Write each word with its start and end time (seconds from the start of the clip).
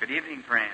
Good 0.00 0.12
evening, 0.12 0.42
friends. 0.48 0.72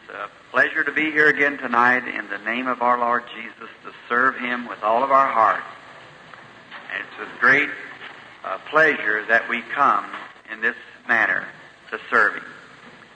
It's 0.00 0.16
a 0.16 0.30
pleasure 0.50 0.82
to 0.84 0.90
be 0.90 1.10
here 1.10 1.28
again 1.28 1.58
tonight 1.58 2.08
in 2.08 2.26
the 2.30 2.38
name 2.38 2.66
of 2.66 2.80
our 2.80 2.98
Lord 2.98 3.24
Jesus 3.36 3.68
to 3.84 3.92
serve 4.08 4.36
Him 4.38 4.66
with 4.66 4.82
all 4.82 5.04
of 5.04 5.10
our 5.10 5.26
hearts. 5.26 5.66
And 6.90 7.04
it's 7.04 7.18
with 7.18 7.28
great 7.40 7.68
uh, 8.42 8.56
pleasure 8.70 9.22
that 9.26 9.46
we 9.50 9.60
come 9.74 10.06
in 10.50 10.62
this 10.62 10.76
manner 11.06 11.46
to 11.90 11.98
serve 12.10 12.36
Him. 12.36 12.44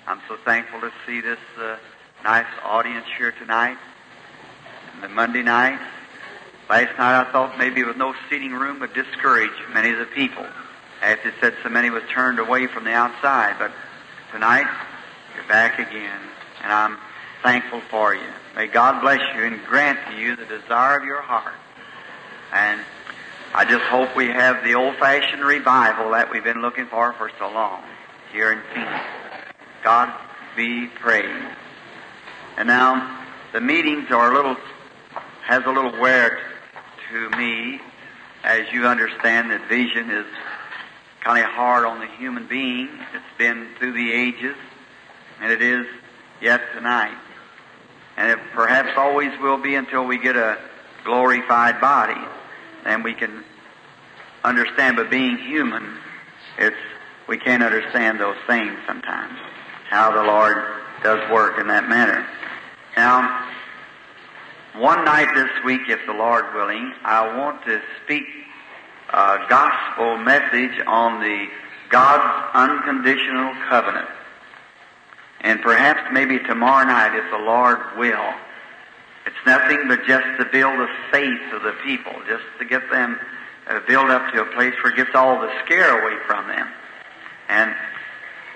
I'm 0.06 0.20
so 0.28 0.36
thankful 0.44 0.82
to 0.82 0.92
see 1.06 1.22
this 1.22 1.38
uh, 1.58 1.78
nice 2.22 2.44
audience 2.62 3.06
here 3.16 3.32
tonight. 3.32 3.78
And 4.92 5.02
the 5.02 5.08
Monday 5.08 5.42
night, 5.42 5.80
last 6.68 6.98
night 6.98 7.26
I 7.26 7.32
thought 7.32 7.56
maybe 7.56 7.84
with 7.84 7.96
no 7.96 8.14
seating 8.28 8.52
room 8.52 8.80
would 8.80 8.92
discourage 8.92 9.50
many 9.72 9.92
of 9.92 9.98
the 9.98 10.14
people. 10.14 10.44
As 11.00 11.16
it 11.24 11.32
said, 11.40 11.54
so 11.62 11.70
many 11.70 11.88
was 11.88 12.02
turned 12.14 12.38
away 12.38 12.66
from 12.66 12.84
the 12.84 12.92
outside, 12.92 13.56
but 13.58 13.72
tonight 14.32 14.66
you're 15.34 15.46
back 15.46 15.78
again, 15.78 16.20
and 16.62 16.72
I'm 16.72 16.96
thankful 17.42 17.82
for 17.90 18.14
you. 18.14 18.26
May 18.56 18.66
God 18.66 19.02
bless 19.02 19.20
you 19.36 19.44
and 19.44 19.62
grant 19.66 19.98
to 20.08 20.16
you 20.16 20.36
the 20.36 20.46
desire 20.46 20.98
of 20.98 21.04
your 21.04 21.20
heart. 21.20 21.52
And 22.50 22.80
I 23.54 23.66
just 23.66 23.82
hope 23.82 24.16
we 24.16 24.28
have 24.28 24.64
the 24.64 24.74
old-fashioned 24.74 25.42
revival 25.44 26.12
that 26.12 26.30
we've 26.30 26.42
been 26.42 26.62
looking 26.62 26.86
for 26.86 27.12
for 27.12 27.30
so 27.38 27.50
long 27.50 27.82
here 28.32 28.52
in 28.52 28.62
Phoenix. 28.72 29.04
God 29.84 30.10
be 30.56 30.86
praised. 30.86 31.54
And 32.56 32.68
now 32.68 33.24
the 33.52 33.60
meetings 33.60 34.10
are 34.10 34.32
a 34.32 34.34
little 34.34 34.56
has 35.44 35.62
a 35.66 35.70
little 35.70 36.00
wear 36.00 36.38
to 37.10 37.30
me, 37.36 37.80
as 38.44 38.62
you 38.72 38.86
understand 38.86 39.50
that 39.50 39.68
vision 39.68 40.08
is 40.10 40.26
kind 41.22 41.44
of 41.44 41.50
hard 41.50 41.84
on 41.84 42.00
the 42.00 42.06
human 42.18 42.46
being. 42.46 42.88
It's 43.14 43.38
been 43.38 43.68
through 43.78 43.92
the 43.92 44.12
ages, 44.12 44.56
and 45.40 45.52
it 45.52 45.62
is 45.62 45.86
yet 46.40 46.60
tonight. 46.74 47.16
And 48.16 48.30
it 48.30 48.38
perhaps 48.52 48.90
always 48.96 49.30
will 49.40 49.58
be 49.58 49.74
until 49.74 50.04
we 50.04 50.18
get 50.18 50.36
a 50.36 50.58
glorified 51.04 51.80
body. 51.80 52.20
Then 52.84 53.02
we 53.02 53.14
can 53.14 53.44
understand, 54.44 54.96
but 54.96 55.10
being 55.10 55.38
human, 55.38 55.96
it's, 56.58 56.76
we 57.28 57.38
can't 57.38 57.62
understand 57.62 58.20
those 58.20 58.36
things 58.46 58.76
sometimes. 58.86 59.38
How 59.88 60.10
the 60.10 60.22
Lord 60.22 60.56
does 61.02 61.30
work 61.30 61.58
in 61.58 61.68
that 61.68 61.88
manner. 61.88 62.26
Now, 62.96 63.48
one 64.76 65.04
night 65.04 65.28
this 65.34 65.50
week, 65.64 65.82
if 65.88 66.00
the 66.06 66.12
Lord 66.12 66.44
willing, 66.54 66.92
I 67.04 67.36
want 67.36 67.64
to 67.66 67.80
speak 68.04 68.24
a 69.12 69.46
gospel 69.48 70.16
message 70.18 70.80
on 70.86 71.20
the 71.20 71.46
God's 71.90 72.50
unconditional 72.54 73.54
covenant. 73.68 74.08
And 75.42 75.60
perhaps 75.60 76.00
maybe 76.12 76.38
tomorrow 76.38 76.86
night, 76.86 77.14
if 77.14 77.30
the 77.30 77.44
Lord 77.44 77.78
will, 77.98 78.34
it's 79.26 79.36
nothing 79.44 79.86
but 79.88 80.06
just 80.06 80.24
to 80.38 80.46
build 80.50 80.78
the 80.78 80.88
faith 81.10 81.52
of 81.52 81.62
the 81.62 81.74
people, 81.84 82.12
just 82.26 82.44
to 82.58 82.64
get 82.64 82.90
them 82.90 83.18
uh, 83.68 83.80
build 83.86 84.10
up 84.10 84.32
to 84.32 84.42
a 84.42 84.46
place 84.54 84.72
where 84.82 84.92
it 84.92 84.96
gets 84.96 85.14
all 85.14 85.40
the 85.40 85.52
scare 85.64 86.02
away 86.02 86.18
from 86.26 86.48
them. 86.48 86.68
And 87.48 87.74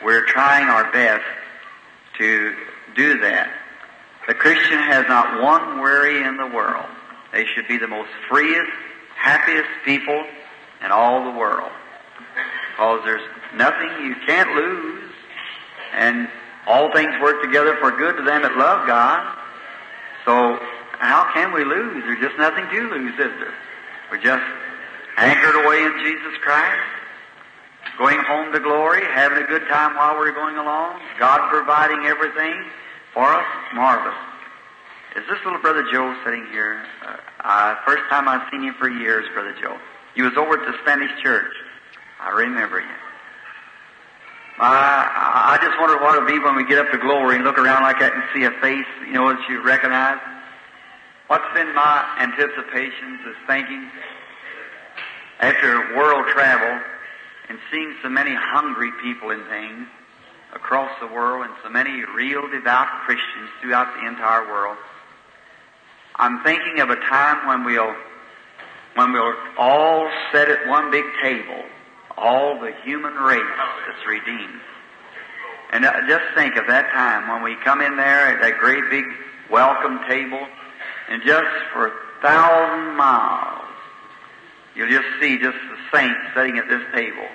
we're 0.03 0.25
trying 0.25 0.69
our 0.69 0.91
best 0.91 1.25
to 2.19 2.55
do 2.95 3.21
that. 3.21 3.53
The 4.27 4.35
Christian 4.35 4.79
has 4.79 5.07
not 5.07 5.43
one 5.43 5.81
worry 5.81 6.27
in 6.27 6.37
the 6.37 6.47
world. 6.47 6.87
They 7.33 7.45
should 7.45 7.69
be 7.69 7.77
the 7.77 7.87
most 7.87 8.11
freest, 8.29 8.71
happiest 9.17 9.69
people 9.85 10.25
in 10.85 10.91
all 10.91 11.25
the 11.25 11.39
world. 11.39 11.71
Because 12.73 13.01
there's 13.05 13.29
nothing 13.55 13.89
you 14.05 14.15
can't 14.27 14.51
lose, 14.55 15.11
and 15.95 16.29
all 16.67 16.93
things 16.93 17.13
work 17.23 17.43
together 17.43 17.77
for 17.81 17.91
good 17.91 18.17
to 18.17 18.23
them 18.23 18.43
that 18.43 18.57
love 18.57 18.87
God. 18.87 19.39
So 20.25 20.59
how 20.99 21.33
can 21.33 21.53
we 21.53 21.65
lose? 21.65 22.03
There's 22.05 22.21
just 22.21 22.39
nothing 22.39 22.67
to 22.69 22.81
lose, 22.91 23.13
is 23.15 23.19
there? 23.19 23.55
We're 24.11 24.23
just 24.23 24.45
anchored 25.17 25.65
away 25.65 25.83
in 25.83 25.93
Jesus 26.05 26.37
Christ, 26.43 26.83
going 27.99 28.19
home 28.21 28.53
to 28.53 28.61
glory, 28.61 29.03
having 29.15 29.43
a 29.43 29.47
good 29.47 29.67
time 29.69 29.97
while 29.97 30.19
we're 30.19 30.33
going 30.33 30.57
along, 30.57 31.01
God 31.19 31.49
providing 31.51 32.07
everything 32.07 32.65
for 33.15 33.25
us, 33.25 33.47
marvelous. 33.75 34.17
Is 35.17 35.23
this 35.31 35.39
little 35.45 35.61
brother 35.61 35.83
Joe 35.91 36.15
sitting 36.25 36.47
here? 36.53 36.85
Uh, 37.43 37.77
first 37.87 38.03
time 38.11 38.29
I've 38.29 38.47
seen 38.51 38.63
you 38.63 38.75
for 38.75 38.91
years, 38.91 39.25
brother 39.33 39.55
Joe. 39.59 39.79
You 40.17 40.25
was 40.25 40.37
over 40.37 40.55
at 40.55 40.67
the 40.67 40.77
Spanish 40.83 41.11
church. 41.23 41.53
I 42.19 42.31
remember 42.31 42.81
you. 42.81 42.97
I, 44.59 45.59
I 45.59 45.59
just 45.63 45.79
wonder 45.79 46.03
what 46.03 46.17
it'll 46.17 46.27
be 46.27 46.39
when 46.39 46.57
we 46.57 46.65
get 46.65 46.79
up 46.79 46.91
to 46.91 46.99
glory 46.99 47.37
and 47.37 47.45
look 47.45 47.59
around 47.59 47.83
like 47.83 48.01
that 48.01 48.15
and 48.15 48.23
see 48.35 48.45
a 48.45 48.51
face, 48.63 48.89
you 49.07 49.13
know, 49.13 49.29
that 49.29 49.39
you 49.51 49.63
recognize. 49.63 50.19
What's 51.27 51.45
been 51.53 51.75
my 51.75 52.17
anticipations 52.19 53.21
is 53.29 53.37
thinking 53.47 53.91
after 55.41 55.95
world 55.95 56.25
travel 56.29 56.81
and 57.51 57.59
seeing 57.71 57.95
so 58.03 58.09
many 58.09 58.35
hungry 58.35 58.93
people 59.03 59.31
and 59.31 59.45
things 59.49 59.87
across 60.55 60.91
the 61.01 61.09
world 61.09 61.45
and 61.45 61.55
so 61.63 61.69
many 61.69 62.03
real 62.17 62.49
devout 62.49 62.89
Christians 63.05 63.51
throughout 63.61 63.93
the 64.01 64.09
entire 64.09 64.49
world, 64.49 64.79
I'm 66.15 66.43
thinking 66.43 66.81
of 66.81 66.89
a 66.89 66.97
time 66.97 67.47
when 67.47 67.65
we'll 67.65 67.95
when 68.97 69.13
we'll 69.13 69.35
all 69.59 70.11
sit 70.33 70.49
at 70.49 70.67
one 70.69 70.91
big 70.91 71.05
table, 71.23 71.63
all 72.17 72.59
the 72.59 72.73
human 72.83 73.13
race 73.15 73.43
that's 73.87 74.07
redeemed. 74.09 74.61
And 75.73 75.85
uh, 75.85 75.93
just 76.09 76.25
think 76.35 76.57
of 76.57 76.67
that 76.69 76.91
time 76.93 77.29
when 77.29 77.43
we 77.43 77.57
come 77.63 77.83
in 77.83 77.97
there 77.97 78.29
at 78.29 78.41
that 78.41 78.59
great 78.59 78.89
big 78.91 79.05
welcome 79.51 80.01
table, 80.09 80.41
and 81.11 81.23
just 81.25 81.47
for 81.73 81.89
a 81.89 81.93
thousand 82.23 82.97
miles, 82.97 83.69
you'll 84.75 84.89
just 84.89 85.07
see 85.21 85.39
just 85.39 85.59
the 85.59 85.99
saints 85.99 86.21
sitting 86.35 86.57
at 86.59 86.69
this 86.69 86.83
table. 86.95 87.29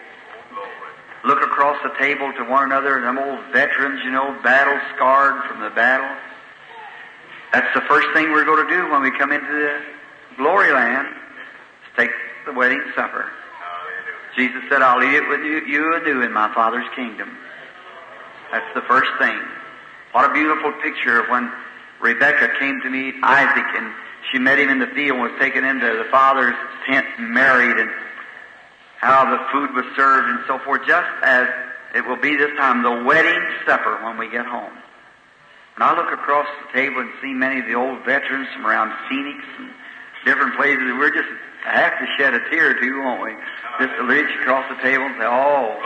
Look 1.24 1.44
across 1.44 1.78
the 1.84 1.94
table 2.00 2.34
to 2.34 2.44
one 2.46 2.64
another, 2.64 3.00
them 3.02 3.20
old 3.20 3.40
veterans, 3.54 4.02
you 4.04 4.10
know, 4.10 4.36
battle 4.44 4.80
scarred 4.96 5.44
from 5.48 5.62
the 5.62 5.70
battle. 5.70 6.10
That's 7.54 7.72
the 7.76 7.82
first 7.82 8.08
thing 8.16 8.32
we're 8.32 8.46
going 8.46 8.68
to 8.68 8.74
do 8.74 8.90
when 8.90 9.04
we 9.04 9.12
come 9.16 9.32
into 9.32 9.52
the 9.52 9.82
glory 10.38 10.72
land 10.72 11.21
take 11.96 12.12
the 12.46 12.54
wedding 12.54 12.84
supper. 12.96 13.30
Jesus 14.36 14.64
said, 14.70 14.82
I'll 14.82 15.04
eat 15.04 15.14
it 15.14 15.28
with 15.28 15.42
you, 15.42 15.66
you 15.66 15.96
anew 15.96 16.22
in 16.22 16.32
my 16.32 16.54
Father's 16.54 16.88
kingdom. 16.96 17.38
That's 18.52 18.74
the 18.74 18.82
first 18.82 19.10
thing. 19.20 19.38
What 20.12 20.30
a 20.30 20.34
beautiful 20.34 20.74
picture 20.84 21.20
of 21.20 21.30
when 21.30 21.52
Rebecca 22.02 22.50
came 22.60 22.82
to 22.82 22.90
meet 22.90 23.16
Isaac 23.24 23.66
and 23.76 23.94
she 24.32 24.40
met 24.40 24.60
him 24.60 24.70
in 24.70 24.80
the 24.80 24.88
field 24.88 25.20
and 25.20 25.32
was 25.32 25.40
taken 25.40 25.64
into 25.64 25.88
the 25.88 26.10
father's 26.12 26.56
tent 26.88 27.06
and 27.18 27.34
married 27.34 27.78
and 27.78 27.90
how 28.98 29.26
the 29.26 29.40
food 29.52 29.74
was 29.74 29.86
served 29.96 30.30
and 30.30 30.40
so 30.48 30.60
forth, 30.60 30.82
just 30.86 31.10
as 31.24 31.48
it 31.96 32.06
will 32.06 32.18
be 32.22 32.36
this 32.36 32.52
time, 32.58 32.84
the 32.84 33.04
wedding 33.04 33.42
supper 33.66 34.00
when 34.04 34.18
we 34.18 34.30
get 34.30 34.46
home. 34.46 34.72
And 35.76 35.84
I 35.84 35.96
look 35.96 36.12
across 36.12 36.48
the 36.66 36.80
table 36.80 37.02
and 37.02 37.10
see 37.22 37.34
many 37.34 37.60
of 37.60 37.66
the 37.66 37.74
old 37.74 38.06
veterans 38.06 38.48
from 38.54 38.66
around 38.66 38.94
Phoenix 39.10 39.40
and 39.58 39.72
different 40.26 40.56
places. 40.56 40.84
We're 40.98 41.14
just 41.14 41.30
I 41.66 41.78
have 41.78 42.00
to 42.00 42.08
shed 42.18 42.34
a 42.34 42.40
tear 42.50 42.72
or 42.72 42.80
two, 42.80 43.00
won't 43.02 43.22
we? 43.22 43.34
Just 43.80 43.96
to 43.98 44.04
reach 44.04 44.30
across 44.42 44.68
the 44.70 44.82
table 44.82 45.06
and 45.06 45.16
say, 45.16 45.28
oh, 45.28 45.78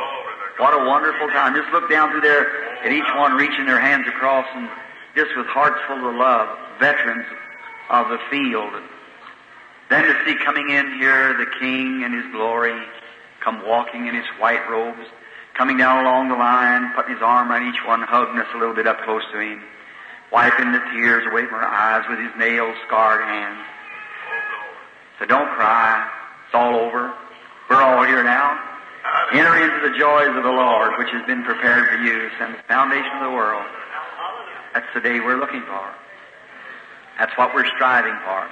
what 0.58 0.74
a 0.74 0.86
wonderful 0.88 1.28
time. 1.30 1.53
Just 1.53 1.72
look 1.72 1.90
down 1.90 2.12
through 2.12 2.22
there 2.22 2.47
at 2.84 2.91
each 2.91 3.08
one 3.18 3.34
reaching 3.36 3.66
their 3.66 3.80
hands 3.80 4.08
across 4.08 4.46
and 4.56 4.69
just 5.16 5.35
with 5.35 5.47
hearts 5.47 5.80
full 5.88 6.08
of 6.08 6.16
love, 6.16 6.47
veterans 6.80 7.25
of 7.90 8.08
the 8.09 8.19
field. 8.30 8.74
Then 9.90 10.03
to 10.03 10.16
see 10.25 10.35
coming 10.44 10.69
in 10.69 10.97
here 10.97 11.38
the 11.38 11.46
King 11.59 12.02
in 12.02 12.14
His 12.14 12.31
glory, 12.31 12.80
come 13.44 13.68
walking 13.68 14.08
in 14.08 14.16
His 14.16 14.25
white 14.40 14.68
robes, 14.69 15.06
coming 15.53 15.78
down 15.78 16.05
along 16.05 16.29
the 16.29 16.35
line, 16.35 16.91
putting 16.96 17.14
His 17.14 17.22
arm 17.22 17.52
around 17.52 17.67
each 17.67 17.84
one, 17.85 18.02
hugging 18.02 18.40
us 18.40 18.47
a 18.55 18.58
little 18.58 18.73
bit 18.73 18.88
up 18.88 19.02
close 19.03 19.23
to 19.32 19.40
Him, 19.40 19.61
wiping 20.32 20.72
the 20.72 20.82
tears 20.91 21.28
away 21.29 21.46
from 21.46 21.55
our 21.55 21.67
eyes 21.67 22.05
with 22.09 22.20
His 22.20 22.32
nail-scarred 22.40 23.22
hands. 23.22 23.59
So 25.20 25.26
don't 25.26 25.50
cry. 25.56 26.09
It's 26.46 26.56
all 26.56 26.76
over. 26.76 27.14
We're 27.70 27.82
all 27.82 28.03
here 28.06 28.23
now. 28.23 28.59
Enter 29.34 29.56
into 29.58 29.90
the 29.90 29.97
joys 29.97 30.35
of 30.35 30.44
the 30.44 30.52
Lord, 30.52 30.94
which 30.97 31.09
has 31.09 31.26
been 31.26 31.44
prepared 31.44 31.88
for 31.90 31.97
you 31.97 32.29
since 32.40 32.58
the 32.58 32.64
foundation 32.67 33.12
of 33.17 33.32
the 33.32 33.35
world. 33.35 33.66
That's 34.73 34.88
the 34.94 35.02
day 35.02 35.20
we're 35.20 35.40
looking 35.40 35.62
for. 35.62 35.94
That's 37.17 37.35
what 37.38 37.56
we're 37.56 37.67
striving 37.76 38.16
for. 38.26 38.50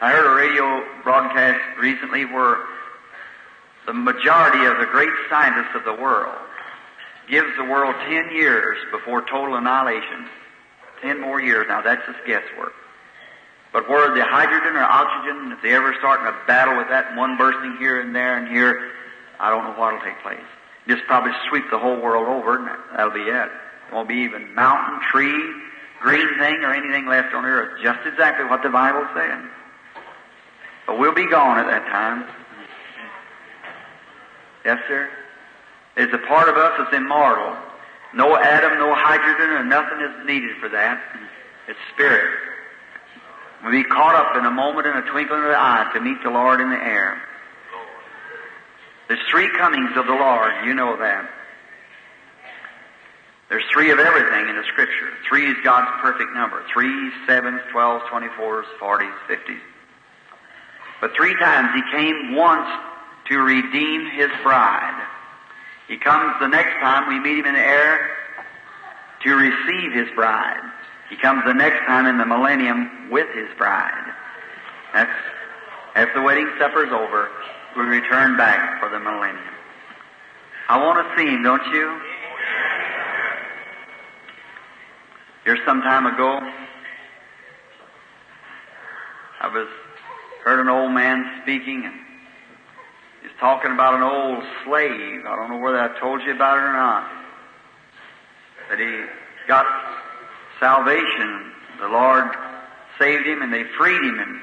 I 0.00 0.12
heard 0.12 0.30
a 0.30 0.36
radio 0.36 0.84
broadcast 1.02 1.60
recently 1.80 2.24
where 2.24 2.58
the 3.86 3.92
majority 3.92 4.64
of 4.66 4.78
the 4.78 4.86
great 4.86 5.10
scientists 5.28 5.74
of 5.74 5.84
the 5.84 6.00
world 6.00 6.36
gives 7.28 7.48
the 7.56 7.64
world 7.64 7.96
ten 8.06 8.30
years 8.34 8.78
before 8.92 9.22
total 9.22 9.56
annihilation. 9.56 10.28
Ten 11.02 11.20
more 11.20 11.40
years. 11.40 11.66
Now 11.68 11.82
that's 11.82 12.04
just 12.06 12.18
guesswork. 12.26 12.74
But 13.72 13.88
where 13.88 14.14
the 14.14 14.24
hydrogen 14.24 14.76
or 14.76 14.84
oxygen, 14.84 15.52
if 15.52 15.62
they 15.62 15.74
ever 15.74 15.94
start 15.98 16.20
in 16.20 16.26
a 16.26 16.36
battle 16.46 16.76
with 16.76 16.88
that, 16.88 17.14
one 17.16 17.36
bursting 17.36 17.76
here 17.78 18.00
and 18.00 18.14
there 18.14 18.38
and 18.38 18.48
here, 18.48 18.90
I 19.38 19.50
don't 19.50 19.64
know 19.64 19.78
what 19.78 19.94
will 19.94 20.00
take 20.00 20.20
place. 20.22 20.40
Just 20.88 21.04
probably 21.04 21.32
sweep 21.48 21.64
the 21.70 21.78
whole 21.78 22.00
world 22.00 22.26
over, 22.26 22.56
and 22.56 22.68
that'll 22.92 23.12
be 23.12 23.20
it. 23.20 23.28
There 23.28 23.50
won't 23.92 24.08
be 24.08 24.16
even 24.16 24.54
mountain, 24.54 25.00
tree, 25.10 25.52
green 26.00 26.28
thing, 26.38 26.64
or 26.64 26.72
anything 26.72 27.06
left 27.06 27.34
on 27.34 27.44
earth. 27.44 27.78
Just 27.82 28.00
exactly 28.06 28.46
what 28.46 28.62
the 28.62 28.70
Bible's 28.70 29.08
saying. 29.14 29.48
But 30.86 30.98
we'll 30.98 31.14
be 31.14 31.28
gone 31.28 31.58
at 31.58 31.66
that 31.66 31.86
time. 31.88 32.24
Yes, 34.64 34.78
sir? 34.88 35.10
It's 35.96 36.12
a 36.14 36.26
part 36.26 36.48
of 36.48 36.56
us 36.56 36.72
that's 36.78 36.96
immortal. 36.96 37.54
No 38.14 38.34
atom, 38.36 38.78
no 38.78 38.94
hydrogen, 38.94 39.50
or 39.50 39.64
nothing 39.64 40.00
is 40.00 40.26
needed 40.26 40.56
for 40.58 40.70
that. 40.70 41.02
It's 41.68 41.78
spirit. 41.92 42.47
We'll 43.62 43.72
be 43.72 43.84
caught 43.84 44.14
up 44.14 44.36
in 44.36 44.44
a 44.46 44.50
moment, 44.50 44.86
in 44.86 44.96
a 44.96 45.02
twinkling 45.02 45.42
of 45.42 45.48
the 45.48 45.58
eye, 45.58 45.90
to 45.94 46.00
meet 46.00 46.22
the 46.22 46.30
Lord 46.30 46.60
in 46.60 46.70
the 46.70 46.76
air. 46.76 47.20
There's 49.08 49.20
three 49.30 49.48
comings 49.56 49.90
of 49.96 50.06
the 50.06 50.12
Lord. 50.12 50.52
You 50.64 50.74
know 50.74 50.96
that. 50.98 51.28
There's 53.48 53.64
three 53.72 53.90
of 53.90 53.98
everything 53.98 54.48
in 54.48 54.56
the 54.56 54.64
Scripture. 54.64 55.08
Three 55.26 55.50
is 55.50 55.56
God's 55.64 55.90
perfect 56.02 56.34
number. 56.34 56.62
Three, 56.72 57.10
sevens, 57.26 57.62
twelves, 57.72 58.04
twenty-fours, 58.10 58.66
forties, 58.78 59.14
fifties. 59.26 59.62
But 61.00 61.12
three 61.16 61.34
times 61.38 61.70
He 61.74 61.82
came 61.90 62.34
once 62.34 62.68
to 63.28 63.38
redeem 63.38 64.10
His 64.10 64.30
bride. 64.42 65.02
He 65.88 65.96
comes 65.96 66.34
the 66.40 66.48
next 66.48 66.74
time 66.80 67.08
we 67.08 67.18
meet 67.18 67.38
Him 67.38 67.46
in 67.46 67.54
the 67.54 67.60
air 67.60 68.10
to 69.22 69.34
receive 69.34 69.92
His 69.92 70.14
bride. 70.14 70.60
He 71.10 71.16
comes 71.16 71.42
the 71.46 71.54
next 71.54 71.86
time 71.86 72.06
in 72.06 72.18
the 72.18 72.26
millennium 72.26 73.10
with 73.10 73.28
His 73.34 73.48
bride. 73.56 74.12
That's 74.92 75.10
after 75.94 76.20
the 76.20 76.22
wedding 76.22 76.48
supper's 76.58 76.92
over, 76.92 77.28
we 77.76 77.82
return 77.82 78.36
back 78.36 78.80
for 78.80 78.88
the 78.88 78.98
millennium. 78.98 79.54
I 80.68 80.76
want 80.84 81.06
to 81.06 81.16
see 81.16 81.28
Him, 81.28 81.42
don't 81.42 81.64
you? 81.72 82.00
Here 85.44 85.58
some 85.64 85.80
time 85.80 86.06
ago, 86.06 86.40
I 89.40 89.48
was 89.48 89.68
heard 90.44 90.60
an 90.60 90.68
old 90.68 90.92
man 90.92 91.40
speaking 91.42 91.84
and 91.84 91.94
he's 93.22 93.30
talking 93.40 93.72
about 93.72 93.94
an 93.94 94.02
old 94.02 94.44
slave. 94.64 95.24
I 95.26 95.36
don't 95.36 95.50
know 95.50 95.58
whether 95.58 95.80
I 95.80 95.98
told 96.00 96.22
you 96.22 96.34
about 96.34 96.58
it 96.58 96.62
or 96.62 96.72
not. 96.72 97.10
That 98.68 98.78
he 98.78 99.04
got 99.46 99.64
salvation. 100.60 101.52
The 101.80 101.88
Lord 101.88 102.24
saved 102.98 103.26
him 103.26 103.42
and 103.42 103.52
they 103.52 103.64
freed 103.76 104.02
him. 104.02 104.18
And 104.18 104.40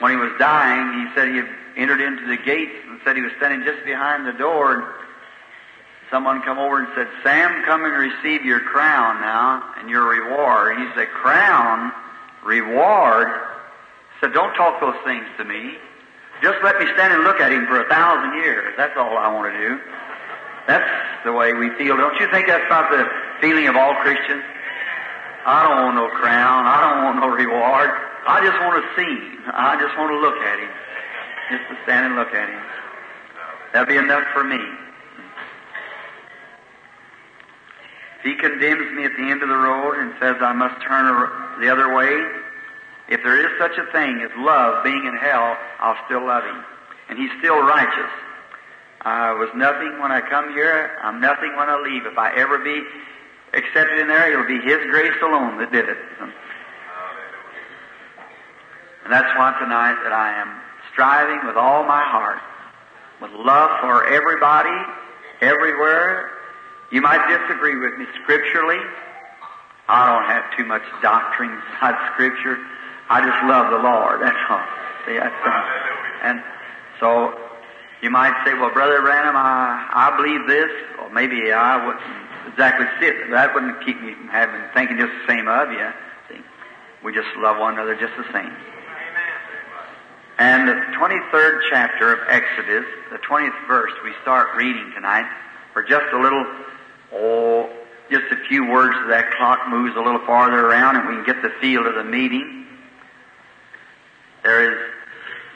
when 0.00 0.12
he 0.12 0.16
was 0.16 0.32
dying, 0.38 1.06
he 1.06 1.14
said 1.14 1.28
he 1.28 1.36
had 1.36 1.48
entered 1.76 2.00
into 2.00 2.26
the 2.26 2.36
gates 2.36 2.76
and 2.88 3.00
said 3.04 3.16
he 3.16 3.22
was 3.22 3.32
standing 3.38 3.64
just 3.64 3.84
behind 3.84 4.26
the 4.26 4.32
door. 4.32 4.74
And 4.74 4.84
someone 6.10 6.42
come 6.42 6.58
over 6.58 6.80
and 6.80 6.88
said, 6.94 7.08
Sam, 7.22 7.64
come 7.64 7.84
and 7.84 7.94
receive 7.94 8.44
your 8.44 8.60
crown 8.60 9.20
now 9.20 9.62
and 9.78 9.88
your 9.88 10.08
reward. 10.08 10.76
And 10.76 10.88
he 10.88 10.94
said, 10.94 11.08
crown? 11.08 11.92
Reward? 12.44 13.28
He 13.28 14.26
said, 14.26 14.32
don't 14.32 14.54
talk 14.54 14.80
those 14.80 14.96
things 15.04 15.26
to 15.38 15.44
me. 15.44 15.74
Just 16.42 16.58
let 16.62 16.78
me 16.78 16.86
stand 16.94 17.14
and 17.14 17.24
look 17.24 17.40
at 17.40 17.50
him 17.50 17.66
for 17.66 17.80
a 17.80 17.88
thousand 17.88 18.34
years. 18.42 18.74
That's 18.76 18.96
all 18.96 19.16
I 19.16 19.32
want 19.32 19.52
to 19.52 19.58
do. 19.58 19.80
That's 20.66 21.24
the 21.24 21.32
way 21.32 21.54
we 21.54 21.70
feel. 21.78 21.96
Don't 21.96 22.18
you 22.20 22.28
think 22.30 22.46
that's 22.46 22.68
not 22.68 22.90
the 22.90 23.06
feeling 23.40 23.68
of 23.68 23.76
all 23.76 23.94
Christians? 24.02 24.42
I 25.46 25.62
don't 25.62 25.78
want 25.78 25.94
no 25.94 26.08
crown. 26.18 26.66
I 26.66 26.76
don't 26.82 27.04
want 27.06 27.16
no 27.22 27.28
reward. 27.30 27.90
I 28.26 28.42
just 28.42 28.58
want 28.66 28.82
to 28.82 28.86
see 28.98 29.14
him. 29.14 29.46
I 29.54 29.78
just 29.78 29.94
want 29.96 30.10
to 30.10 30.18
look 30.18 30.34
at 30.42 30.58
him. 30.58 30.72
Just 31.54 31.70
to 31.70 31.74
stand 31.86 32.06
and 32.06 32.16
look 32.16 32.34
at 32.34 32.50
him. 32.50 32.62
That'll 33.72 33.86
be 33.86 33.96
enough 33.96 34.26
for 34.34 34.42
me. 34.42 34.58
If 38.18 38.22
he 38.26 38.34
condemns 38.34 38.90
me 38.98 39.04
at 39.04 39.14
the 39.14 39.22
end 39.30 39.46
of 39.46 39.48
the 39.48 39.54
road 39.54 40.02
and 40.02 40.14
says 40.18 40.34
I 40.42 40.52
must 40.52 40.82
turn 40.82 41.06
the 41.62 41.70
other 41.70 41.94
way, 41.94 42.10
if 43.08 43.22
there 43.22 43.38
is 43.38 43.54
such 43.62 43.78
a 43.78 43.86
thing 43.92 44.18
as 44.26 44.30
love 44.38 44.82
being 44.82 45.06
in 45.06 45.14
hell, 45.14 45.56
I'll 45.78 45.98
still 46.06 46.26
love 46.26 46.42
him. 46.42 46.64
And 47.08 47.18
he's 47.18 47.30
still 47.38 47.62
righteous. 47.62 48.10
I 49.02 49.30
was 49.30 49.48
nothing 49.54 50.00
when 50.02 50.10
I 50.10 50.20
come 50.28 50.50
here. 50.50 50.98
I'm 51.04 51.20
nothing 51.20 51.54
when 51.54 51.68
I 51.70 51.78
leave. 51.78 52.04
If 52.04 52.18
I 52.18 52.34
ever 52.34 52.58
be 52.58 52.82
accepted 53.56 53.98
in 53.98 54.08
there, 54.08 54.32
it'll 54.32 54.46
be 54.46 54.60
His 54.60 54.78
grace 54.90 55.16
alone 55.22 55.58
that 55.58 55.72
did 55.72 55.88
it. 55.88 55.98
And 59.04 59.12
that's 59.12 59.28
why 59.38 59.56
tonight 59.60 59.96
that 60.02 60.12
I 60.12 60.34
am 60.40 60.60
striving 60.92 61.46
with 61.46 61.56
all 61.56 61.84
my 61.84 62.02
heart, 62.02 62.38
with 63.22 63.30
love 63.32 63.70
for 63.80 64.06
everybody, 64.06 64.74
everywhere. 65.40 66.30
You 66.90 67.00
might 67.02 67.22
disagree 67.28 67.76
with 67.78 67.98
me 67.98 68.06
scripturally. 68.22 68.80
I 69.88 70.10
don't 70.10 70.26
have 70.26 70.44
too 70.56 70.64
much 70.64 70.82
doctrine 71.02 71.50
inside 71.50 71.94
Scripture. 72.14 72.58
I 73.08 73.20
just 73.22 73.38
love 73.46 73.70
the 73.70 73.78
Lord. 73.78 74.20
That's 74.22 74.36
all. 74.50 74.66
See, 75.06 75.18
that's 75.18 75.34
all. 75.46 75.64
And 76.22 76.42
so 76.98 77.38
you 78.02 78.10
might 78.10 78.34
say, 78.44 78.54
well, 78.54 78.72
Brother 78.72 79.00
Branham, 79.02 79.36
I, 79.36 79.86
I 79.94 80.16
believe 80.16 80.48
this, 80.48 80.70
or 80.98 81.10
maybe 81.10 81.52
I 81.52 81.78
wouldn't 81.86 82.02
exactly 82.48 82.86
sit. 83.00 83.30
That 83.30 83.54
wouldn't 83.54 83.84
keep 83.84 84.00
me 84.00 84.14
from 84.14 84.28
having 84.28 84.60
thinking 84.74 84.98
just 84.98 85.12
the 85.12 85.32
same 85.32 85.48
of 85.48 85.70
you. 85.70 85.88
See, 86.28 86.40
we 87.04 87.12
just 87.12 87.28
love 87.38 87.58
one 87.58 87.74
another 87.74 87.94
just 87.94 88.14
the 88.16 88.32
same. 88.32 88.52
And 90.38 90.68
the 90.68 90.74
23rd 90.98 91.60
chapter 91.70 92.12
of 92.12 92.28
Exodus, 92.28 92.84
the 93.10 93.18
20th 93.18 93.66
verse, 93.66 93.92
we 94.04 94.12
start 94.22 94.48
reading 94.54 94.92
tonight 94.94 95.26
for 95.72 95.82
just 95.82 96.12
a 96.12 96.18
little, 96.20 96.46
oh, 97.14 97.70
just 98.10 98.24
a 98.30 98.48
few 98.48 98.70
words 98.70 98.94
that 99.08 99.30
clock 99.38 99.68
moves 99.68 99.96
a 99.96 100.00
little 100.00 100.24
farther 100.26 100.66
around 100.66 100.96
and 100.96 101.08
we 101.08 101.14
can 101.14 101.24
get 101.24 101.42
the 101.42 101.50
feel 101.60 101.86
of 101.86 101.94
the 101.94 102.04
meeting. 102.04 102.66
There 104.44 104.72
is 104.72 104.92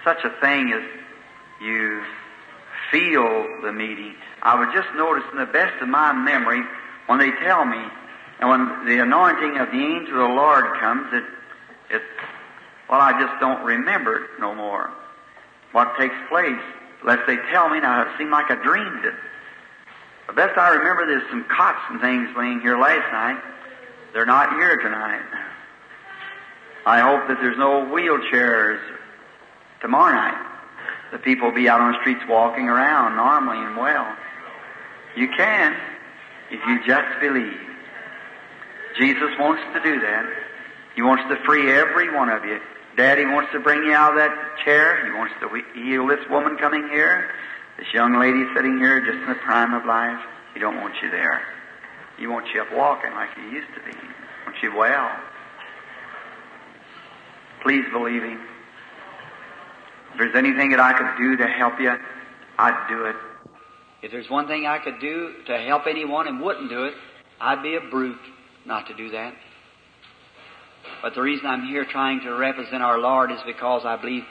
such 0.02 0.24
a 0.24 0.30
thing 0.40 0.72
as 0.72 0.82
you 1.62 2.02
feel 2.90 3.62
the 3.62 3.72
meeting. 3.72 4.14
I 4.42 4.58
was 4.58 4.68
just 4.74 4.88
noticing 4.96 5.38
the 5.38 5.46
best 5.46 5.80
of 5.82 5.88
my 5.88 6.12
memory 6.12 6.62
when 7.06 7.18
they 7.18 7.30
tell 7.42 7.64
me, 7.64 7.82
and 8.40 8.48
when 8.48 8.86
the 8.86 9.02
anointing 9.02 9.58
of 9.58 9.70
the 9.70 9.78
angel 9.78 10.22
of 10.22 10.28
the 10.28 10.34
Lord 10.34 10.64
comes, 10.80 11.12
it, 11.12 11.24
it, 11.94 12.02
well, 12.88 13.00
I 13.00 13.20
just 13.20 13.40
don't 13.40 13.64
remember 13.64 14.24
it 14.24 14.30
no 14.40 14.54
more. 14.54 14.90
What 15.72 15.96
takes 15.98 16.14
place, 16.28 16.60
unless 17.02 17.20
they 17.26 17.36
tell 17.52 17.68
me, 17.68 17.80
now 17.80 18.02
it 18.02 18.08
seemed 18.18 18.30
like 18.30 18.50
I 18.50 18.56
dreamed 18.62 19.04
it. 19.04 19.14
The 20.26 20.32
best 20.32 20.58
I 20.58 20.70
remember, 20.70 21.06
there's 21.06 21.28
some 21.28 21.44
cots 21.44 21.80
and 21.90 22.00
things 22.00 22.28
laying 22.36 22.60
here 22.60 22.78
last 22.78 23.12
night. 23.12 23.42
They're 24.12 24.26
not 24.26 24.54
here 24.54 24.76
tonight. 24.76 25.22
I 26.86 27.00
hope 27.00 27.28
that 27.28 27.38
there's 27.40 27.58
no 27.58 27.84
wheelchairs 27.92 28.80
tomorrow 29.80 30.14
night. 30.14 30.49
The 31.12 31.18
people 31.18 31.50
be 31.50 31.68
out 31.68 31.80
on 31.80 31.92
the 31.92 31.98
streets 32.00 32.22
walking 32.28 32.68
around 32.68 33.16
normally 33.16 33.64
and 33.64 33.76
well. 33.76 34.16
You 35.16 35.28
can 35.36 35.76
if 36.50 36.60
you 36.66 36.86
just 36.86 37.20
believe. 37.20 37.60
Jesus 38.98 39.30
wants 39.38 39.62
to 39.74 39.82
do 39.82 40.00
that. 40.00 40.26
He 40.94 41.02
wants 41.02 41.24
to 41.28 41.36
free 41.44 41.70
every 41.72 42.14
one 42.14 42.28
of 42.28 42.44
you. 42.44 42.60
Daddy 42.96 43.24
wants 43.24 43.52
to 43.52 43.60
bring 43.60 43.84
you 43.84 43.92
out 43.92 44.12
of 44.12 44.18
that 44.18 44.58
chair. 44.64 45.06
He 45.06 45.12
wants 45.12 45.34
to 45.40 45.48
heal 45.74 46.06
this 46.06 46.20
woman 46.28 46.56
coming 46.58 46.88
here, 46.90 47.30
this 47.78 47.86
young 47.94 48.18
lady 48.18 48.44
sitting 48.54 48.78
here 48.78 49.00
just 49.00 49.18
in 49.18 49.28
the 49.28 49.36
prime 49.36 49.74
of 49.74 49.86
life. 49.86 50.20
He 50.54 50.60
don't 50.60 50.76
want 50.76 50.94
you 51.02 51.10
there. 51.10 51.42
He 52.18 52.26
wants 52.26 52.50
you 52.52 52.60
up 52.60 52.72
walking 52.72 53.12
like 53.12 53.30
you 53.36 53.44
used 53.50 53.72
to 53.74 53.80
be. 53.84 53.96
He 53.96 54.44
wants 54.44 54.62
you 54.62 54.76
well. 54.76 55.10
Please 57.62 57.84
believe 57.92 58.22
Him. 58.22 58.49
If 60.12 60.18
there's 60.18 60.36
anything 60.36 60.70
that 60.70 60.80
I 60.80 60.92
could 60.92 61.22
do 61.22 61.36
to 61.36 61.46
help 61.46 61.80
you, 61.80 61.92
I'd 62.58 62.86
do 62.88 63.04
it. 63.04 63.16
If 64.02 64.12
there's 64.12 64.28
one 64.30 64.46
thing 64.46 64.66
I 64.66 64.78
could 64.78 65.00
do 65.00 65.34
to 65.46 65.58
help 65.58 65.86
anyone 65.86 66.26
and 66.26 66.40
wouldn't 66.40 66.70
do 66.70 66.84
it, 66.84 66.94
I'd 67.40 67.62
be 67.62 67.76
a 67.76 67.90
brute 67.90 68.18
not 68.66 68.86
to 68.88 68.94
do 68.94 69.10
that. 69.10 69.34
But 71.02 71.14
the 71.14 71.22
reason 71.22 71.46
I'm 71.46 71.66
here 71.66 71.84
trying 71.84 72.20
to 72.20 72.30
represent 72.30 72.82
our 72.82 72.98
Lord 72.98 73.30
is 73.30 73.38
because 73.46 73.82
I 73.84 73.96
believe 73.96 74.24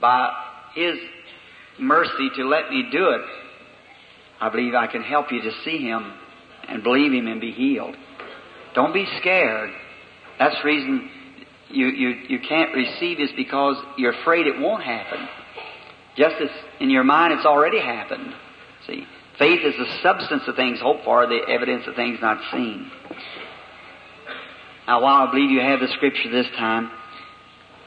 by 0.00 0.30
His 0.74 0.98
mercy 1.78 2.30
to 2.36 2.44
let 2.44 2.70
me 2.70 2.88
do 2.90 3.10
it, 3.10 3.22
I 4.40 4.48
believe 4.48 4.74
I 4.74 4.86
can 4.86 5.02
help 5.02 5.30
you 5.30 5.42
to 5.42 5.52
see 5.64 5.78
Him 5.78 6.12
and 6.68 6.82
believe 6.82 7.12
Him 7.12 7.26
and 7.26 7.40
be 7.40 7.52
healed. 7.52 7.96
Don't 8.74 8.94
be 8.94 9.06
scared. 9.20 9.70
That's 10.38 10.56
the 10.62 10.66
reason 10.66 11.10
you, 11.72 11.86
you, 11.88 12.08
you 12.28 12.38
can't 12.40 12.74
receive 12.74 13.20
is 13.20 13.30
because 13.36 13.76
you're 13.96 14.12
afraid 14.20 14.46
it 14.46 14.58
won't 14.58 14.82
happen. 14.82 15.28
Just 16.16 16.36
as 16.40 16.50
in 16.80 16.90
your 16.90 17.04
mind 17.04 17.32
it's 17.32 17.46
already 17.46 17.80
happened. 17.80 18.34
See, 18.86 19.06
faith 19.38 19.60
is 19.64 19.74
the 19.76 19.98
substance 20.02 20.42
of 20.46 20.56
things 20.56 20.80
hoped 20.80 21.04
for, 21.04 21.26
the 21.26 21.40
evidence 21.48 21.86
of 21.86 21.94
things 21.94 22.18
not 22.20 22.38
seen. 22.52 22.90
Now, 24.86 25.02
while 25.02 25.28
I 25.28 25.30
believe 25.30 25.50
you 25.50 25.60
have 25.60 25.80
the 25.80 25.88
scripture 25.88 26.30
this 26.30 26.48
time, 26.56 26.90